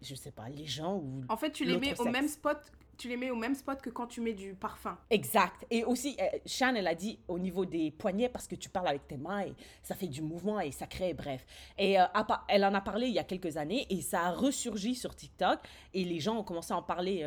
je 0.00 0.14
sais 0.14 0.30
pas, 0.30 0.48
les 0.48 0.64
gens 0.64 0.96
ou 0.96 1.22
En 1.28 1.36
fait, 1.36 1.50
tu 1.50 1.66
les 1.66 1.76
mets 1.76 1.98
au 2.00 2.04
même 2.04 2.28
spot. 2.28 2.58
Tu 2.96 3.08
les 3.08 3.16
mets 3.16 3.30
au 3.30 3.36
même 3.36 3.54
spot 3.54 3.82
que 3.82 3.90
quand 3.90 4.06
tu 4.06 4.22
mets 4.22 4.32
du 4.32 4.54
parfum. 4.54 4.96
Exact. 5.10 5.66
Et 5.70 5.84
aussi, 5.84 6.16
Shan, 6.46 6.74
elle 6.76 6.86
a 6.86 6.94
dit 6.94 7.18
au 7.28 7.38
niveau 7.38 7.66
des 7.66 7.90
poignets, 7.90 8.28
parce 8.28 8.46
que 8.46 8.54
tu 8.54 8.70
parles 8.70 8.88
avec 8.88 9.08
tes 9.08 9.16
mains 9.16 9.40
et 9.40 9.54
ça 9.82 9.94
fait 9.94 10.06
du 10.06 10.22
mouvement 10.22 10.60
et 10.60 10.70
ça 10.70 10.86
crée, 10.86 11.12
bref. 11.12 11.44
Et 11.78 11.96
elle 12.48 12.64
en 12.64 12.74
a 12.74 12.80
parlé 12.80 13.08
il 13.08 13.14
y 13.14 13.18
a 13.18 13.24
quelques 13.24 13.56
années 13.56 13.86
et 13.90 14.02
ça 14.02 14.22
a 14.26 14.30
ressurgi 14.30 14.94
sur 14.94 15.14
TikTok 15.16 15.58
et 15.94 16.04
les 16.04 16.20
gens 16.20 16.38
ont 16.38 16.44
commencé 16.44 16.72
à 16.72 16.76
en 16.76 16.82
parler 16.82 17.22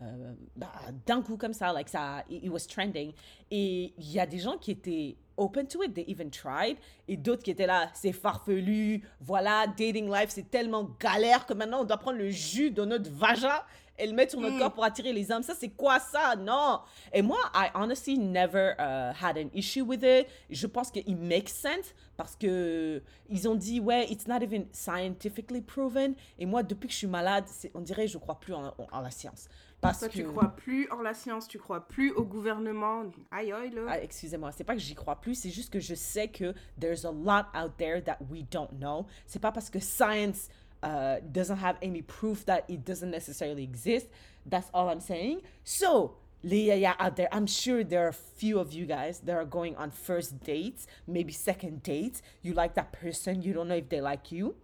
euh, 0.00 0.32
bah, 0.54 0.72
d'un 1.06 1.22
coup 1.22 1.36
comme 1.36 1.52
ça, 1.52 1.72
like 1.72 1.88
ça, 1.88 2.24
it 2.30 2.50
was 2.50 2.66
trending. 2.68 3.12
Et 3.50 3.92
il 3.98 4.12
y 4.12 4.20
a 4.20 4.26
des 4.26 4.38
gens 4.38 4.56
qui 4.56 4.70
étaient 4.70 5.16
open 5.36 5.66
to 5.66 5.82
it, 5.82 5.94
they 5.94 6.04
even 6.08 6.30
tried, 6.30 6.76
et 7.06 7.16
d'autres 7.16 7.42
qui 7.42 7.50
étaient 7.50 7.66
là, 7.66 7.90
c'est 7.94 8.12
farfelu, 8.12 9.02
voilà, 9.20 9.66
dating 9.66 10.12
life, 10.12 10.30
c'est 10.30 10.50
tellement 10.50 10.90
galère 11.00 11.46
que 11.46 11.54
maintenant 11.54 11.80
on 11.82 11.84
doit 11.84 11.96
prendre 11.96 12.18
le 12.18 12.30
jus 12.30 12.70
de 12.70 12.84
notre 12.84 13.10
vagin 13.10 13.60
et 13.98 14.06
le 14.06 14.12
mettre 14.14 14.32
sur 14.32 14.40
notre 14.40 14.56
Mm. 14.56 14.58
corps 14.60 14.72
pour 14.74 14.84
attirer 14.84 15.12
les 15.12 15.30
hommes. 15.32 15.42
Ça, 15.42 15.54
c'est 15.58 15.70
quoi 15.70 15.98
ça? 15.98 16.36
Non! 16.36 16.80
Et 17.12 17.22
moi, 17.22 17.38
I 17.54 17.68
honestly 17.74 18.16
never 18.18 18.72
uh, 18.78 19.12
had 19.20 19.36
an 19.36 19.48
issue 19.54 19.82
with 19.82 20.02
it. 20.02 20.26
Je 20.50 20.66
pense 20.66 20.90
qu'il 20.90 21.16
makes 21.16 21.48
sense 21.50 21.94
parce 22.16 22.36
que 22.36 23.02
ils 23.28 23.48
ont 23.48 23.54
dit, 23.54 23.80
ouais, 23.80 24.10
it's 24.10 24.26
not 24.26 24.42
even 24.42 24.66
scientifically 24.72 25.60
proven. 25.60 26.14
Et 26.38 26.46
moi, 26.46 26.62
depuis 26.62 26.86
que 26.88 26.92
je 26.92 26.98
suis 26.98 27.06
malade, 27.06 27.44
on 27.74 27.80
dirait 27.80 28.06
je 28.06 28.18
crois 28.18 28.38
plus 28.40 28.54
en, 28.54 28.66
en- 28.68 28.74
en 28.90 29.00
la 29.00 29.10
science. 29.10 29.48
Parce 29.80 30.00
Toi, 30.00 30.08
que... 30.08 30.14
tu 30.14 30.24
crois 30.24 30.48
plus 30.56 30.90
en 30.90 31.02
la 31.02 31.14
science, 31.14 31.46
tu 31.46 31.56
crois 31.58 31.86
plus 31.86 32.10
au 32.12 32.24
gouvernement. 32.24 33.04
Aïe, 33.30 33.52
aïe, 33.52 33.70
là. 33.70 33.82
Ah, 33.88 34.00
excusez-moi, 34.02 34.50
c'est 34.50 34.64
pas 34.64 34.74
que 34.74 34.80
j'y 34.80 34.96
crois 34.96 35.14
plus, 35.20 35.36
c'est 35.36 35.50
juste 35.50 35.72
que 35.72 35.78
je 35.78 35.94
sais 35.94 36.26
que 36.26 36.52
there's 36.80 37.04
a 37.04 37.12
lot 37.12 37.46
out 37.56 37.72
there 37.78 38.02
that 38.02 38.18
we 38.28 38.42
don't 38.50 38.70
know. 38.80 39.06
C'est 39.26 39.38
pas 39.38 39.52
parce 39.52 39.70
que 39.70 39.78
science 39.78 40.48
uh, 40.82 41.16
doesn't 41.32 41.58
have 41.58 41.76
any 41.82 42.02
proof 42.02 42.44
that 42.46 42.64
it 42.68 42.84
doesn't 42.84 43.10
necessarily 43.10 43.62
exist. 43.64 44.06
That's 44.46 44.68
all 44.72 44.88
I'm 44.88 45.00
saying. 45.00 45.42
So, 45.64 46.14
les 46.42 46.66
yaya 46.66 46.94
out 46.98 47.16
there, 47.16 47.28
I'm 47.32 47.46
sure 47.46 47.82
there 47.84 48.04
are 48.06 48.08
a 48.08 48.12
few 48.40 48.58
of 48.58 48.72
you 48.72 48.86
guys 48.86 49.20
that 49.20 49.34
are 49.36 49.44
going 49.44 49.76
on 49.76 49.90
first 49.90 50.40
dates, 50.44 50.86
maybe 51.06 51.32
second 51.32 51.82
dates. 51.82 52.22
You 52.42 52.54
like 52.54 52.74
that 52.74 52.92
person, 52.92 53.42
you 53.42 53.52
don't 53.52 53.68
know 53.68 53.76
if 53.76 53.88
they 53.88 54.00
like 54.00 54.30
you. 54.32 54.54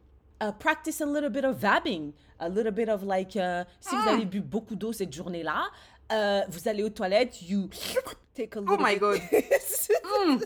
Uh, 0.41 0.53
practice 0.53 1.01
a 1.01 1.07
little 1.07 1.31
bit 1.31 1.45
of 1.45 1.59
vabbing, 1.59 2.13
a 2.41 2.49
little 2.49 2.73
bit 2.73 2.89
of 2.89 3.03
like, 3.03 3.37
uh, 3.37 3.65
si 3.81 3.95
vous 3.97 4.03
Ah. 4.09 4.15
avez 4.15 4.25
bu 4.25 4.41
beaucoup 4.41 4.77
d'eau 4.77 4.93
cette 4.93 5.13
journée-là, 5.13 5.69
euh, 6.13 6.43
vous 6.49 6.69
allez 6.69 6.83
aux 6.83 6.91
toilettes, 6.91 7.41
you 7.43 7.69
take 8.35 8.55
a 8.57 8.61
little 8.61 8.75
Oh 8.79 8.83
my 8.83 8.95
bit- 8.95 9.01
god. 9.01 9.21
Mm. 10.27 10.41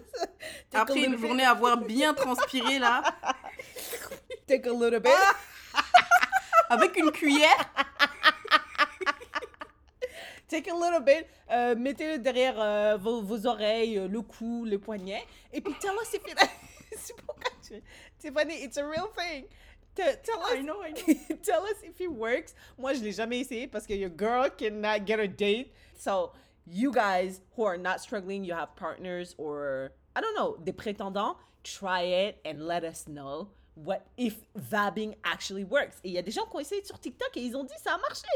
Après 0.72 1.00
une 1.04 1.14
bit- 1.16 1.20
journée 1.20 1.44
à 1.44 1.50
avoir 1.50 1.76
bien 1.78 2.12
transpiré 2.14 2.78
là, 2.78 3.02
Take 4.46 4.66
a 4.66 4.72
little 4.72 4.98
bit. 5.00 5.12
Avec 6.68 6.96
une 6.96 7.10
cuillère. 7.10 7.70
Take 10.48 10.68
a 10.70 10.74
little 10.74 11.00
bit. 11.00 11.26
euh, 11.50 11.74
Mettez-le 11.76 12.18
derrière 12.18 12.58
euh, 12.58 12.96
vos, 12.96 13.20
vos 13.20 13.46
oreilles, 13.46 13.98
euh, 13.98 14.08
le 14.08 14.22
cou, 14.22 14.64
le 14.64 14.78
poignet. 14.78 15.22
Et 15.52 15.60
puis 15.60 15.74
tell 15.78 15.92
us 16.02 16.14
if 16.14 16.22
it... 16.26 16.38
C'est 16.96 17.14
pourquoi 17.16 17.50
tu... 17.62 17.82
Tiffany, 18.18 18.62
it's 18.64 18.78
a 18.78 18.84
real 18.84 19.08
thing. 19.14 19.44
Te- 19.94 20.16
Tell 20.24 20.40
us, 20.40 20.54
I 20.54 20.62
know, 20.62 20.82
I 20.82 20.92
know. 20.92 21.36
tell 21.42 21.64
us 21.64 21.76
if 21.84 22.00
it 22.00 22.10
works. 22.10 22.54
Moi, 22.78 22.94
je 22.94 23.02
l'ai 23.02 23.12
jamais 23.12 23.40
essayé 23.40 23.66
parce 23.70 23.86
que 23.86 23.92
your 23.94 24.08
girl 24.10 24.48
cannot 24.48 25.04
get 25.06 25.20
a 25.20 25.28
date. 25.28 25.70
So, 25.98 26.32
you 26.66 26.92
guys 26.92 27.42
who 27.56 27.64
are 27.64 27.76
not 27.76 28.00
struggling, 28.00 28.42
you 28.42 28.54
have 28.54 28.74
partners 28.74 29.34
or, 29.36 29.90
I 30.16 30.22
don't 30.22 30.34
know, 30.34 30.56
des 30.64 30.72
prétendants, 30.72 31.36
try 31.62 32.02
it 32.04 32.38
and 32.46 32.66
let 32.66 32.84
us 32.84 33.06
know 33.06 33.48
what 33.84 34.00
if 34.16 34.36
vabbing 34.56 35.14
actually 35.24 35.64
works. 35.64 35.96
Et 36.04 36.08
il 36.08 36.12
y 36.14 36.18
a 36.18 36.22
des 36.22 36.30
gens 36.30 36.44
qui 36.46 36.56
ont 36.56 36.60
essayé 36.60 36.84
sur 36.84 36.98
TikTok 36.98 37.36
et 37.36 37.40
ils 37.40 37.56
ont 37.56 37.64
dit 37.64 37.74
ça 37.82 37.94
a 37.94 37.98
marché. 37.98 38.26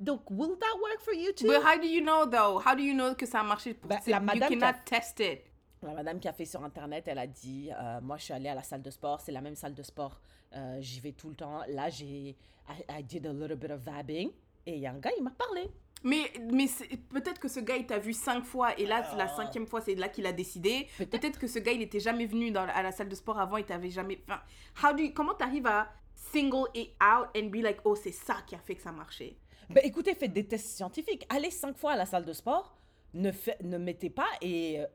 Donc, 0.00 0.22
will 0.30 0.56
that 0.58 0.76
work 0.80 1.00
for 1.00 1.14
you 1.14 1.32
too? 1.32 1.46
But 1.46 1.62
how 1.64 1.78
do 1.78 1.86
you 1.86 2.00
know 2.02 2.26
though? 2.26 2.58
How 2.58 2.74
do 2.74 2.82
you 2.82 2.94
know 2.94 3.14
que 3.14 3.26
ça 3.26 3.40
a 3.40 3.44
marché? 3.44 3.76
Bah, 3.84 3.98
C'est- 4.02 4.10
la 4.10 4.18
you 4.18 4.24
madame 4.24 4.48
qui 4.48 4.58
cannot 4.58 4.76
a- 4.76 4.82
test 4.84 5.20
it. 5.20 5.40
La 5.82 5.92
madame 5.92 6.18
qui 6.18 6.28
a 6.28 6.32
fait 6.32 6.46
sur 6.46 6.64
Internet, 6.64 7.04
elle 7.08 7.18
a 7.18 7.26
dit 7.26 7.70
euh, 7.70 8.00
Moi, 8.00 8.16
je 8.16 8.24
suis 8.24 8.32
allée 8.32 8.48
à 8.48 8.54
la 8.54 8.62
salle 8.62 8.82
de 8.82 8.90
sport, 8.90 9.20
c'est 9.20 9.32
la 9.32 9.40
même 9.42 9.54
salle 9.54 9.74
de 9.74 9.82
sport, 9.82 10.18
euh, 10.54 10.78
j'y 10.80 10.98
vais 11.00 11.12
tout 11.12 11.28
le 11.28 11.34
temps. 11.34 11.60
Là, 11.68 11.90
j'ai. 11.90 12.36
I, 12.68 12.84
I 12.98 13.02
did 13.02 13.26
a 13.26 13.32
little 13.32 13.56
bit 13.56 13.70
of 13.70 13.80
vabbing. 13.80 14.30
Et 14.66 14.74
il 14.76 14.78
y 14.80 14.86
a 14.86 14.90
un 14.92 14.98
gars, 14.98 15.10
il 15.18 15.22
m'a 15.22 15.30
parlé. 15.30 15.70
Mais, 16.04 16.30
mais 16.52 16.66
peut-être 17.08 17.40
que 17.40 17.48
ce 17.48 17.58
gars, 17.60 17.76
il 17.76 17.86
t'a 17.86 17.98
vu 17.98 18.12
cinq 18.12 18.44
fois 18.44 18.78
et 18.78 18.84
là, 18.86 19.02
la 19.16 19.26
cinquième 19.26 19.66
fois, 19.66 19.80
c'est 19.80 19.94
là 19.94 20.08
qu'il 20.08 20.26
a 20.26 20.32
décidé. 20.32 20.86
Peut-être. 20.98 21.38
Que 21.38 21.46
ce 21.48 21.58
gars, 21.58 21.72
il 21.72 21.82
était 21.82 21.98
jamais 22.00 22.26
venu 22.26 22.50
dans, 22.50 22.62
à 22.68 22.82
la 22.82 22.92
salle 22.92 23.08
de 23.08 23.14
sport 23.14 23.38
avant, 23.40 23.56
il 23.56 23.64
t'avait 23.64 23.90
jamais. 23.90 24.22
Enfin, 24.28 24.40
how 24.88 24.94
do 24.94 25.02
you- 25.02 25.12
comment 25.14 25.34
t'arrives 25.34 25.66
à 25.66 25.88
single 26.14 26.68
it 26.74 26.90
out 27.02 27.28
and 27.36 27.46
be 27.48 27.56
like, 27.56 27.78
oh, 27.84 27.94
c'est 27.96 28.12
ça 28.12 28.36
qui 28.46 28.54
a 28.54 28.58
fait 28.58 28.74
que 28.76 28.82
ça 28.82 28.92
marchait? 28.92 29.36
Ben 29.70 29.80
écoutez, 29.82 30.14
faites 30.14 30.32
des 30.34 30.46
tests 30.46 30.76
scientifiques. 30.76 31.24
Allez 31.30 31.50
cinq 31.50 31.76
fois 31.78 31.92
à 31.92 31.96
la 31.96 32.04
salle 32.06 32.24
de 32.26 32.32
sport, 32.34 32.76
ne, 33.14 33.32
fait- 33.32 33.60
ne 33.62 33.78
mettez 33.78 34.10
pas 34.10 34.28
et 34.42 34.80
euh, 34.80 34.86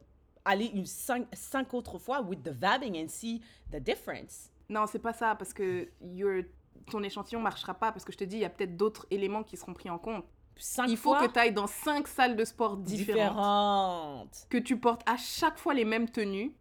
allez 0.46 0.68
une 0.68 0.86
cinq, 0.86 1.26
cinq 1.34 1.74
autres 1.74 1.98
fois 1.98 2.22
with 2.22 2.44
the 2.44 2.50
vabbing 2.52 2.96
and 3.04 3.08
see 3.10 3.42
the 3.72 3.78
difference. 3.78 4.52
Non, 4.70 4.86
c'est 4.86 5.00
pas 5.00 5.14
ça, 5.14 5.34
parce 5.36 5.54
que 5.54 5.90
your- 6.02 6.44
ton 6.92 7.02
échantillon 7.02 7.42
marchera 7.42 7.74
pas, 7.74 7.92
parce 7.92 8.06
que 8.06 8.12
je 8.14 8.18
te 8.20 8.24
dis, 8.24 8.38
il 8.38 8.42
y 8.42 8.46
a 8.46 8.50
peut-être 8.50 8.78
d'autres 8.78 9.08
éléments 9.10 9.44
qui 9.44 9.58
seront 9.58 9.74
pris 9.74 9.90
en 9.90 9.98
compte. 9.98 10.26
Cinq 10.60 10.88
Il 10.90 10.98
faut 10.98 11.16
fois 11.16 11.28
que 11.28 11.34
tu 11.34 11.40
ailles 11.40 11.54
dans 11.54 11.68
cinq 11.68 12.08
salles 12.08 12.36
de 12.36 12.46
sport 12.46 12.78
différentes. 12.78 14.30
différentes. 14.30 14.48
que 14.50 14.58
tu 14.58 14.78
portes 14.78 15.02
à 15.08 15.18
chaque 15.18 15.58
fois 15.58 15.74
les 15.74 15.86
mêmes 15.86 16.10
tenues. 16.10 16.54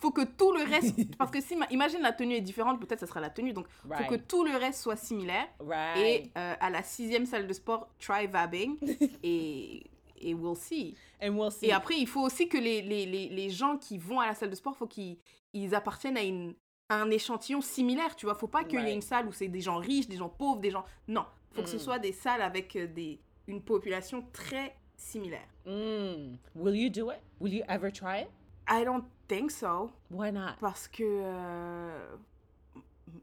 Faut 0.00 0.10
que 0.10 0.22
tout 0.24 0.52
le 0.52 0.64
reste, 0.64 0.94
parce 1.18 1.30
que 1.30 1.40
si, 1.40 1.54
ma- 1.54 1.68
imagine 1.70 2.00
la 2.00 2.12
tenue 2.12 2.34
est 2.34 2.40
différente, 2.40 2.80
peut-être 2.80 2.98
ça 3.00 3.06
sera 3.06 3.20
la 3.20 3.30
tenue, 3.30 3.52
donc 3.52 3.68
faut 3.68 3.88
Right. 3.88 4.08
que 4.08 4.16
tout 4.16 4.44
le 4.44 4.56
reste 4.56 4.80
soit 4.80 4.96
similaire. 4.96 5.46
Right. 5.60 5.96
Et 6.26 6.30
euh, 6.36 6.54
à 6.58 6.68
la 6.70 6.82
sixième 6.82 7.26
salle 7.26 7.46
de 7.46 7.52
sport, 7.52 7.88
try 8.00 8.26
vabbing 8.26 8.76
et, 9.22 9.86
et 10.20 10.34
we'll 10.34 10.56
see. 10.56 10.96
And 11.22 11.30
we'll 11.38 11.52
see. 11.52 11.66
Et 11.66 11.72
après, 11.72 11.94
il 11.96 12.08
faut 12.08 12.22
aussi 12.22 12.48
que 12.48 12.58
les, 12.58 12.82
les, 12.82 13.06
les, 13.06 13.28
les 13.28 13.50
gens 13.50 13.76
qui 13.78 13.96
vont 13.98 14.18
à 14.18 14.26
la 14.26 14.34
salle 14.34 14.50
de 14.50 14.56
sport, 14.56 14.76
faut 14.76 14.88
qu'ils 14.88 15.16
ils 15.52 15.72
appartiennent 15.76 16.16
à, 16.16 16.22
une, 16.24 16.54
à 16.88 16.96
un 16.96 17.10
échantillon 17.10 17.60
similaire, 17.60 18.16
tu 18.16 18.26
vois. 18.26 18.34
Faut 18.34 18.48
pas 18.48 18.64
qu'il 18.64 18.80
y 18.80 18.90
ait 18.90 18.94
une 18.94 19.00
salle 19.00 19.28
où 19.28 19.32
c'est 19.32 19.46
des 19.46 19.60
gens 19.60 19.76
riches, 19.76 20.08
des 20.08 20.16
gens 20.16 20.28
pauvres, 20.28 20.58
des 20.60 20.72
gens... 20.72 20.84
Non, 21.06 21.24
faut 21.54 21.62
que 21.62 21.68
ce 21.68 21.76
Mm. 21.76 21.80
soit 21.80 21.98
des 21.98 22.12
salles 22.12 22.42
avec 22.42 22.74
euh, 22.76 22.86
des, 22.86 23.20
une 23.46 23.62
population 23.62 24.24
très 24.32 24.76
similaire. 24.96 25.46
Mm. 25.66 26.36
Will 26.54 26.76
you 26.76 26.90
do 26.90 27.10
it? 27.10 27.18
Will 27.40 27.54
you 27.54 27.62
ever 27.68 27.90
try 27.92 28.22
it? 28.22 28.28
I 28.68 28.84
don't 28.84 29.04
think 29.28 29.50
so. 29.50 29.90
Why 30.10 30.32
not? 30.32 30.56
Parce 30.60 30.88
que. 30.88 31.02
euh, 31.02 32.16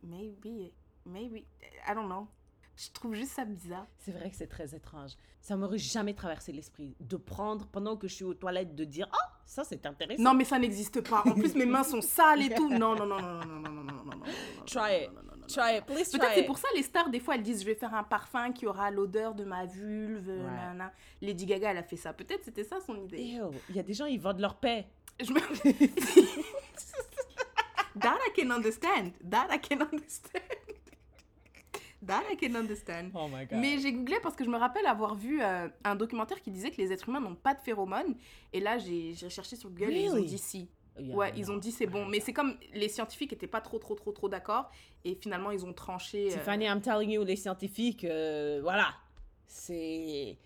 maybe. 0.03 0.71
Maybe. 1.05 1.45
I 1.87 1.93
don't 1.95 2.07
know. 2.07 2.27
Je 2.77 2.89
trouve 2.93 3.13
juste 3.15 3.31
ça 3.33 3.45
bizarre. 3.45 3.85
C'est 3.99 4.11
vrai 4.11 4.29
que 4.29 4.35
c'est 4.35 4.47
très 4.47 4.73
étrange. 4.75 5.11
Ça 5.41 5.55
m'aurait 5.57 5.77
jamais 5.77 6.13
traversé 6.13 6.51
l'esprit 6.51 6.95
de 6.99 7.17
prendre 7.17 7.67
pendant 7.67 7.97
que 7.97 8.07
je 8.07 8.13
suis 8.13 8.23
aux 8.23 8.33
toilettes 8.33 8.75
de 8.75 8.85
dire 8.85 9.07
ah 9.11 9.31
ça 9.45 9.63
c'est 9.63 9.85
intéressant. 9.85 10.21
Non, 10.23 10.33
mais 10.33 10.45
ça 10.45 10.57
n'existe 10.57 11.01
pas. 11.07 11.23
En 11.25 11.31
plus, 11.33 11.53
mes 11.55 11.65
mains 11.65 11.83
sont 11.83 12.01
sales 12.01 12.43
et 12.43 12.53
tout. 12.53 12.69
Non, 12.69 12.95
non, 12.95 13.05
non, 13.05 13.19
non, 13.21 13.31
non, 13.33 13.45
non, 13.45 13.59
non, 13.59 13.71
non, 13.71 13.83
non, 13.83 13.83
non, 13.83 14.03
non, 14.03 14.15
non. 14.17 14.65
Try 14.65 15.03
it. 15.05 15.09
Non. 15.41 15.47
Try 15.47 15.77
it, 15.77 15.85
please 15.85 16.09
Peut-être 16.11 16.33
c'est 16.35 16.43
pour 16.45 16.57
ça 16.57 16.67
les 16.75 16.83
stars 16.83 17.09
des 17.09 17.19
fois 17.19 17.35
elles 17.35 17.43
disent 17.43 17.61
je 17.61 17.65
vais 17.65 17.75
faire 17.75 17.93
un 17.93 18.03
parfum 18.03 18.51
qui 18.51 18.65
aura 18.67 18.91
l'odeur 18.91 19.33
de 19.35 19.43
ma 19.43 19.65
vulve. 19.65 20.29
nanana. 20.29 20.93
Lady 21.21 21.45
Gaga 21.45 21.71
elle 21.71 21.77
a 21.77 21.83
fait 21.83 21.97
ça. 21.97 22.13
Peut-être 22.13 22.43
c'était 22.45 22.63
ça 22.63 22.79
son 22.79 22.95
idée. 22.95 23.39
Il 23.69 23.75
y 23.75 23.79
a 23.79 23.83
des 23.83 23.93
gens 23.93 24.05
ils 24.05 24.19
vendent 24.19 24.39
leur 24.39 24.55
paix. 24.55 24.87
Je 25.21 25.31
me... 25.33 25.39
That 27.99 28.17
I 28.25 28.31
can 28.35 28.51
understand. 28.51 29.11
That 29.29 29.47
I 29.51 29.59
can 29.59 29.81
understand. 29.81 30.41
That 32.03 32.23
I 32.31 32.35
can 32.37 32.55
understand. 32.55 33.11
Oh 33.13 33.27
my 33.27 33.45
god. 33.45 33.59
Mais 33.59 33.77
j'ai 33.79 33.93
googlé 33.93 34.17
parce 34.23 34.35
que 34.35 34.43
je 34.43 34.49
me 34.49 34.57
rappelle 34.57 34.85
avoir 34.87 35.13
vu 35.13 35.41
euh, 35.41 35.67
un 35.83 35.95
documentaire 35.95 36.41
qui 36.41 36.49
disait 36.51 36.71
que 36.71 36.77
les 36.77 36.91
êtres 36.91 37.09
humains 37.09 37.19
n'ont 37.19 37.35
pas 37.35 37.53
de 37.53 37.59
phéromones. 37.59 38.15
Et 38.53 38.59
là, 38.59 38.77
j'ai 38.79 39.13
recherché 39.23 39.55
sur 39.55 39.69
Google 39.69 39.91
et 39.91 40.03
ils 40.05 40.09
ont 40.09 40.13
Really? 40.13 40.25
dit 40.25 40.37
si. 40.39 40.69
Ouais, 41.09 41.31
ils 41.35 41.51
ont 41.51 41.57
dit 41.57 41.71
c'est 41.71 41.85
bon. 41.87 42.05
Mais 42.05 42.19
c'est 42.19 42.33
comme 42.33 42.57
les 42.73 42.89
scientifiques 42.89 43.33
étaient 43.33 43.47
pas 43.47 43.61
trop, 43.61 43.79
trop, 43.79 43.95
trop, 43.95 44.11
trop 44.11 44.29
d'accord. 44.29 44.69
Et 45.03 45.15
finalement, 45.15 45.51
ils 45.51 45.65
ont 45.65 45.73
tranché. 45.73 46.27
euh, 46.27 46.33
Tiffany, 46.37 46.65
I'm 46.65 46.81
telling 46.81 47.09
you, 47.09 47.23
les 47.23 47.35
scientifiques, 47.35 48.03
euh, 48.05 48.59
voilà. 48.61 48.93
C'est. 49.47 50.37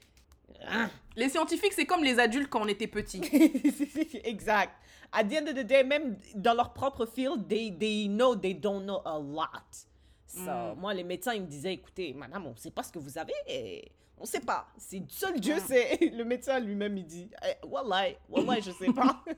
Hein? 0.67 0.89
Les 1.15 1.29
scientifiques, 1.29 1.73
c'est 1.73 1.85
comme 1.85 2.03
les 2.03 2.19
adultes 2.19 2.49
quand 2.49 2.61
on 2.63 2.67
était 2.67 2.87
petits. 2.87 3.21
exact. 4.23 4.73
At 5.11 5.23
the 5.25 5.33
end 5.33 5.47
of 5.47 5.53
the 5.55 5.65
day, 5.65 5.83
même 5.83 6.17
dans 6.35 6.53
leur 6.53 6.73
propre 6.73 7.05
field, 7.05 7.47
they, 7.47 7.71
they 7.77 8.07
know 8.07 8.35
they 8.35 8.53
don't 8.53 8.83
know 8.83 9.01
a 9.05 9.17
lot. 9.19 9.87
So, 10.27 10.41
Mm. 10.41 10.75
moi, 10.79 10.93
les 10.93 11.03
médecins, 11.03 11.33
ils 11.33 11.41
me 11.41 11.47
disaient, 11.47 11.73
écoutez, 11.73 12.13
madame, 12.13 12.45
on 12.47 12.51
ne 12.51 12.57
sait 12.57 12.71
pas 12.71 12.83
ce 12.83 12.91
que 12.91 12.99
vous 12.99 13.17
avez. 13.17 13.33
et 13.47 13.89
On 14.17 14.23
ne 14.23 14.27
sait 14.27 14.39
pas. 14.39 14.67
C'est 14.77 15.03
seul 15.09 15.39
Dieu 15.39 15.59
sait. 15.59 15.97
Le 16.13 16.23
médecin 16.23 16.59
lui-même, 16.59 16.97
il 16.97 17.05
dit, 17.05 17.29
eh, 17.43 17.55
Wallah, 17.67 18.13
Wallah, 18.29 18.59
je 18.61 18.71
sais 18.71 18.91
pas. 18.93 19.23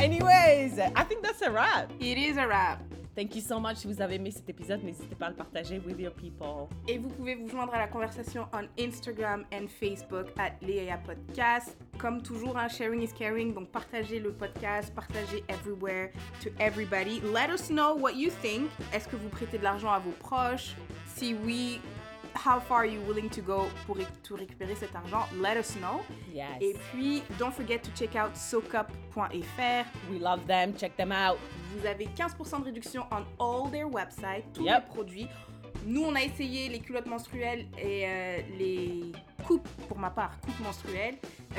Anyways, 0.00 0.78
I 0.78 1.04
think 1.04 1.22
that's 1.22 1.42
a 1.42 1.50
wrap. 1.50 1.90
It 2.00 2.16
is 2.16 2.38
a 2.38 2.46
wrap. 2.46 2.78
Thank 3.16 3.34
you 3.34 3.42
so 3.42 3.58
much. 3.60 3.78
Si 3.78 3.88
vous 3.88 4.00
avez 4.00 4.14
aimé 4.14 4.30
cet 4.30 4.48
épisode, 4.48 4.82
n'hésitez 4.84 5.14
pas 5.16 5.26
à 5.26 5.30
le 5.30 5.34
partager 5.34 5.80
with 5.80 5.98
your 5.98 6.12
people. 6.12 6.68
Et 6.88 6.96
vous 6.96 7.08
pouvez 7.08 7.34
vous 7.34 7.48
joindre 7.48 7.74
à 7.74 7.78
la 7.78 7.88
conversation 7.88 8.46
on 8.54 8.66
Instagram 8.82 9.44
and 9.52 9.66
Facebook 9.68 10.28
at 10.38 10.52
Léa 10.62 10.96
Podcast. 10.96 11.76
Comme 11.98 12.22
toujours, 12.22 12.56
hein, 12.56 12.68
sharing 12.68 13.02
is 13.02 13.12
caring, 13.12 13.52
donc 13.52 13.68
partagez 13.70 14.20
le 14.20 14.32
podcast, 14.32 14.94
partagez 14.94 15.42
everywhere 15.48 16.12
to 16.42 16.48
everybody. 16.60 17.20
Let 17.20 17.50
us 17.52 17.68
know 17.68 17.94
what 17.94 18.12
you 18.14 18.30
think. 18.40 18.70
Est-ce 18.94 19.08
que 19.08 19.16
vous 19.16 19.28
prêtez 19.28 19.58
de 19.58 19.64
l'argent 19.64 19.90
à 19.90 19.98
vos 19.98 20.12
proches? 20.12 20.76
Si 21.20 21.34
oui, 21.44 21.80
how 22.34 22.58
far 22.58 22.78
are 22.78 22.86
you 22.86 23.02
willing 23.06 23.28
to 23.28 23.42
go 23.42 23.66
pour 23.86 23.96
ré- 23.98 24.06
to 24.22 24.36
récupérer 24.36 24.74
cet 24.74 24.94
argent? 24.96 25.26
Let 25.38 25.58
us 25.58 25.76
know. 25.76 26.00
Yes. 26.32 26.56
Et 26.62 26.74
puis, 26.90 27.22
don't 27.38 27.52
forget 27.52 27.78
to 27.82 27.90
check 27.94 28.16
out 28.16 28.34
soakup.fr. 28.34 29.84
We 30.10 30.18
love 30.18 30.46
them. 30.46 30.72
Check 30.74 30.96
them 30.96 31.12
out. 31.12 31.36
Vous 31.76 31.86
avez 31.86 32.06
15% 32.16 32.60
de 32.60 32.64
réduction 32.64 33.04
on 33.12 33.24
all 33.38 33.70
their 33.70 33.86
websites, 33.86 34.44
tous 34.54 34.64
Yep. 34.64 34.84
les 34.88 34.94
produits. 34.94 35.28
Nous, 35.84 36.02
on 36.02 36.14
a 36.14 36.22
essayé 36.22 36.68
les 36.70 36.78
culottes 36.80 37.06
menstruelles 37.06 37.66
et 37.78 38.06
euh, 38.06 38.38
les 38.58 39.12
coupes, 39.46 39.68
pour 39.88 39.98
ma 39.98 40.10
part, 40.10 40.38
coupes 40.40 40.60
menstruelles. 40.60 41.16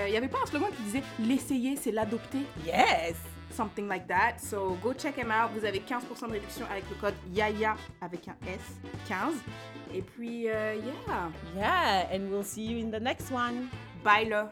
Il 0.07 0.11
n'y 0.11 0.17
avait 0.17 0.27
pas 0.27 0.39
un 0.43 0.45
slogan 0.47 0.69
qui 0.75 0.81
disait 0.83 1.03
l'essayer, 1.19 1.75
c'est 1.75 1.91
l'adopter, 1.91 2.39
Yes. 2.65 3.15
Something 3.52 3.88
like 3.88 4.07
that. 4.07 4.40
So 4.40 4.78
go 4.82 4.94
check 4.94 5.15
them 5.15 5.32
out. 5.32 5.52
Vous 5.53 5.65
avez 5.65 5.80
15% 5.80 6.28
de 6.28 6.34
réduction 6.34 6.65
avec 6.72 6.84
le 6.90 6.95
code 6.95 7.15
YAYA 7.34 7.76
avec 8.02 8.28
un 8.28 8.36
S, 8.48 8.60
15. 9.07 9.34
Et 9.94 10.02
puis, 10.02 10.49
euh, 10.49 10.76
yeah, 10.76 11.30
Yeah. 11.56 12.07
And 12.14 12.30
we'll 12.32 12.44
see 12.44 12.64
you 12.64 12.86
in 12.86 12.91
the 12.91 13.02
next 13.02 13.32
one. 13.32 13.68
bye 14.03 14.26
là. 14.26 14.49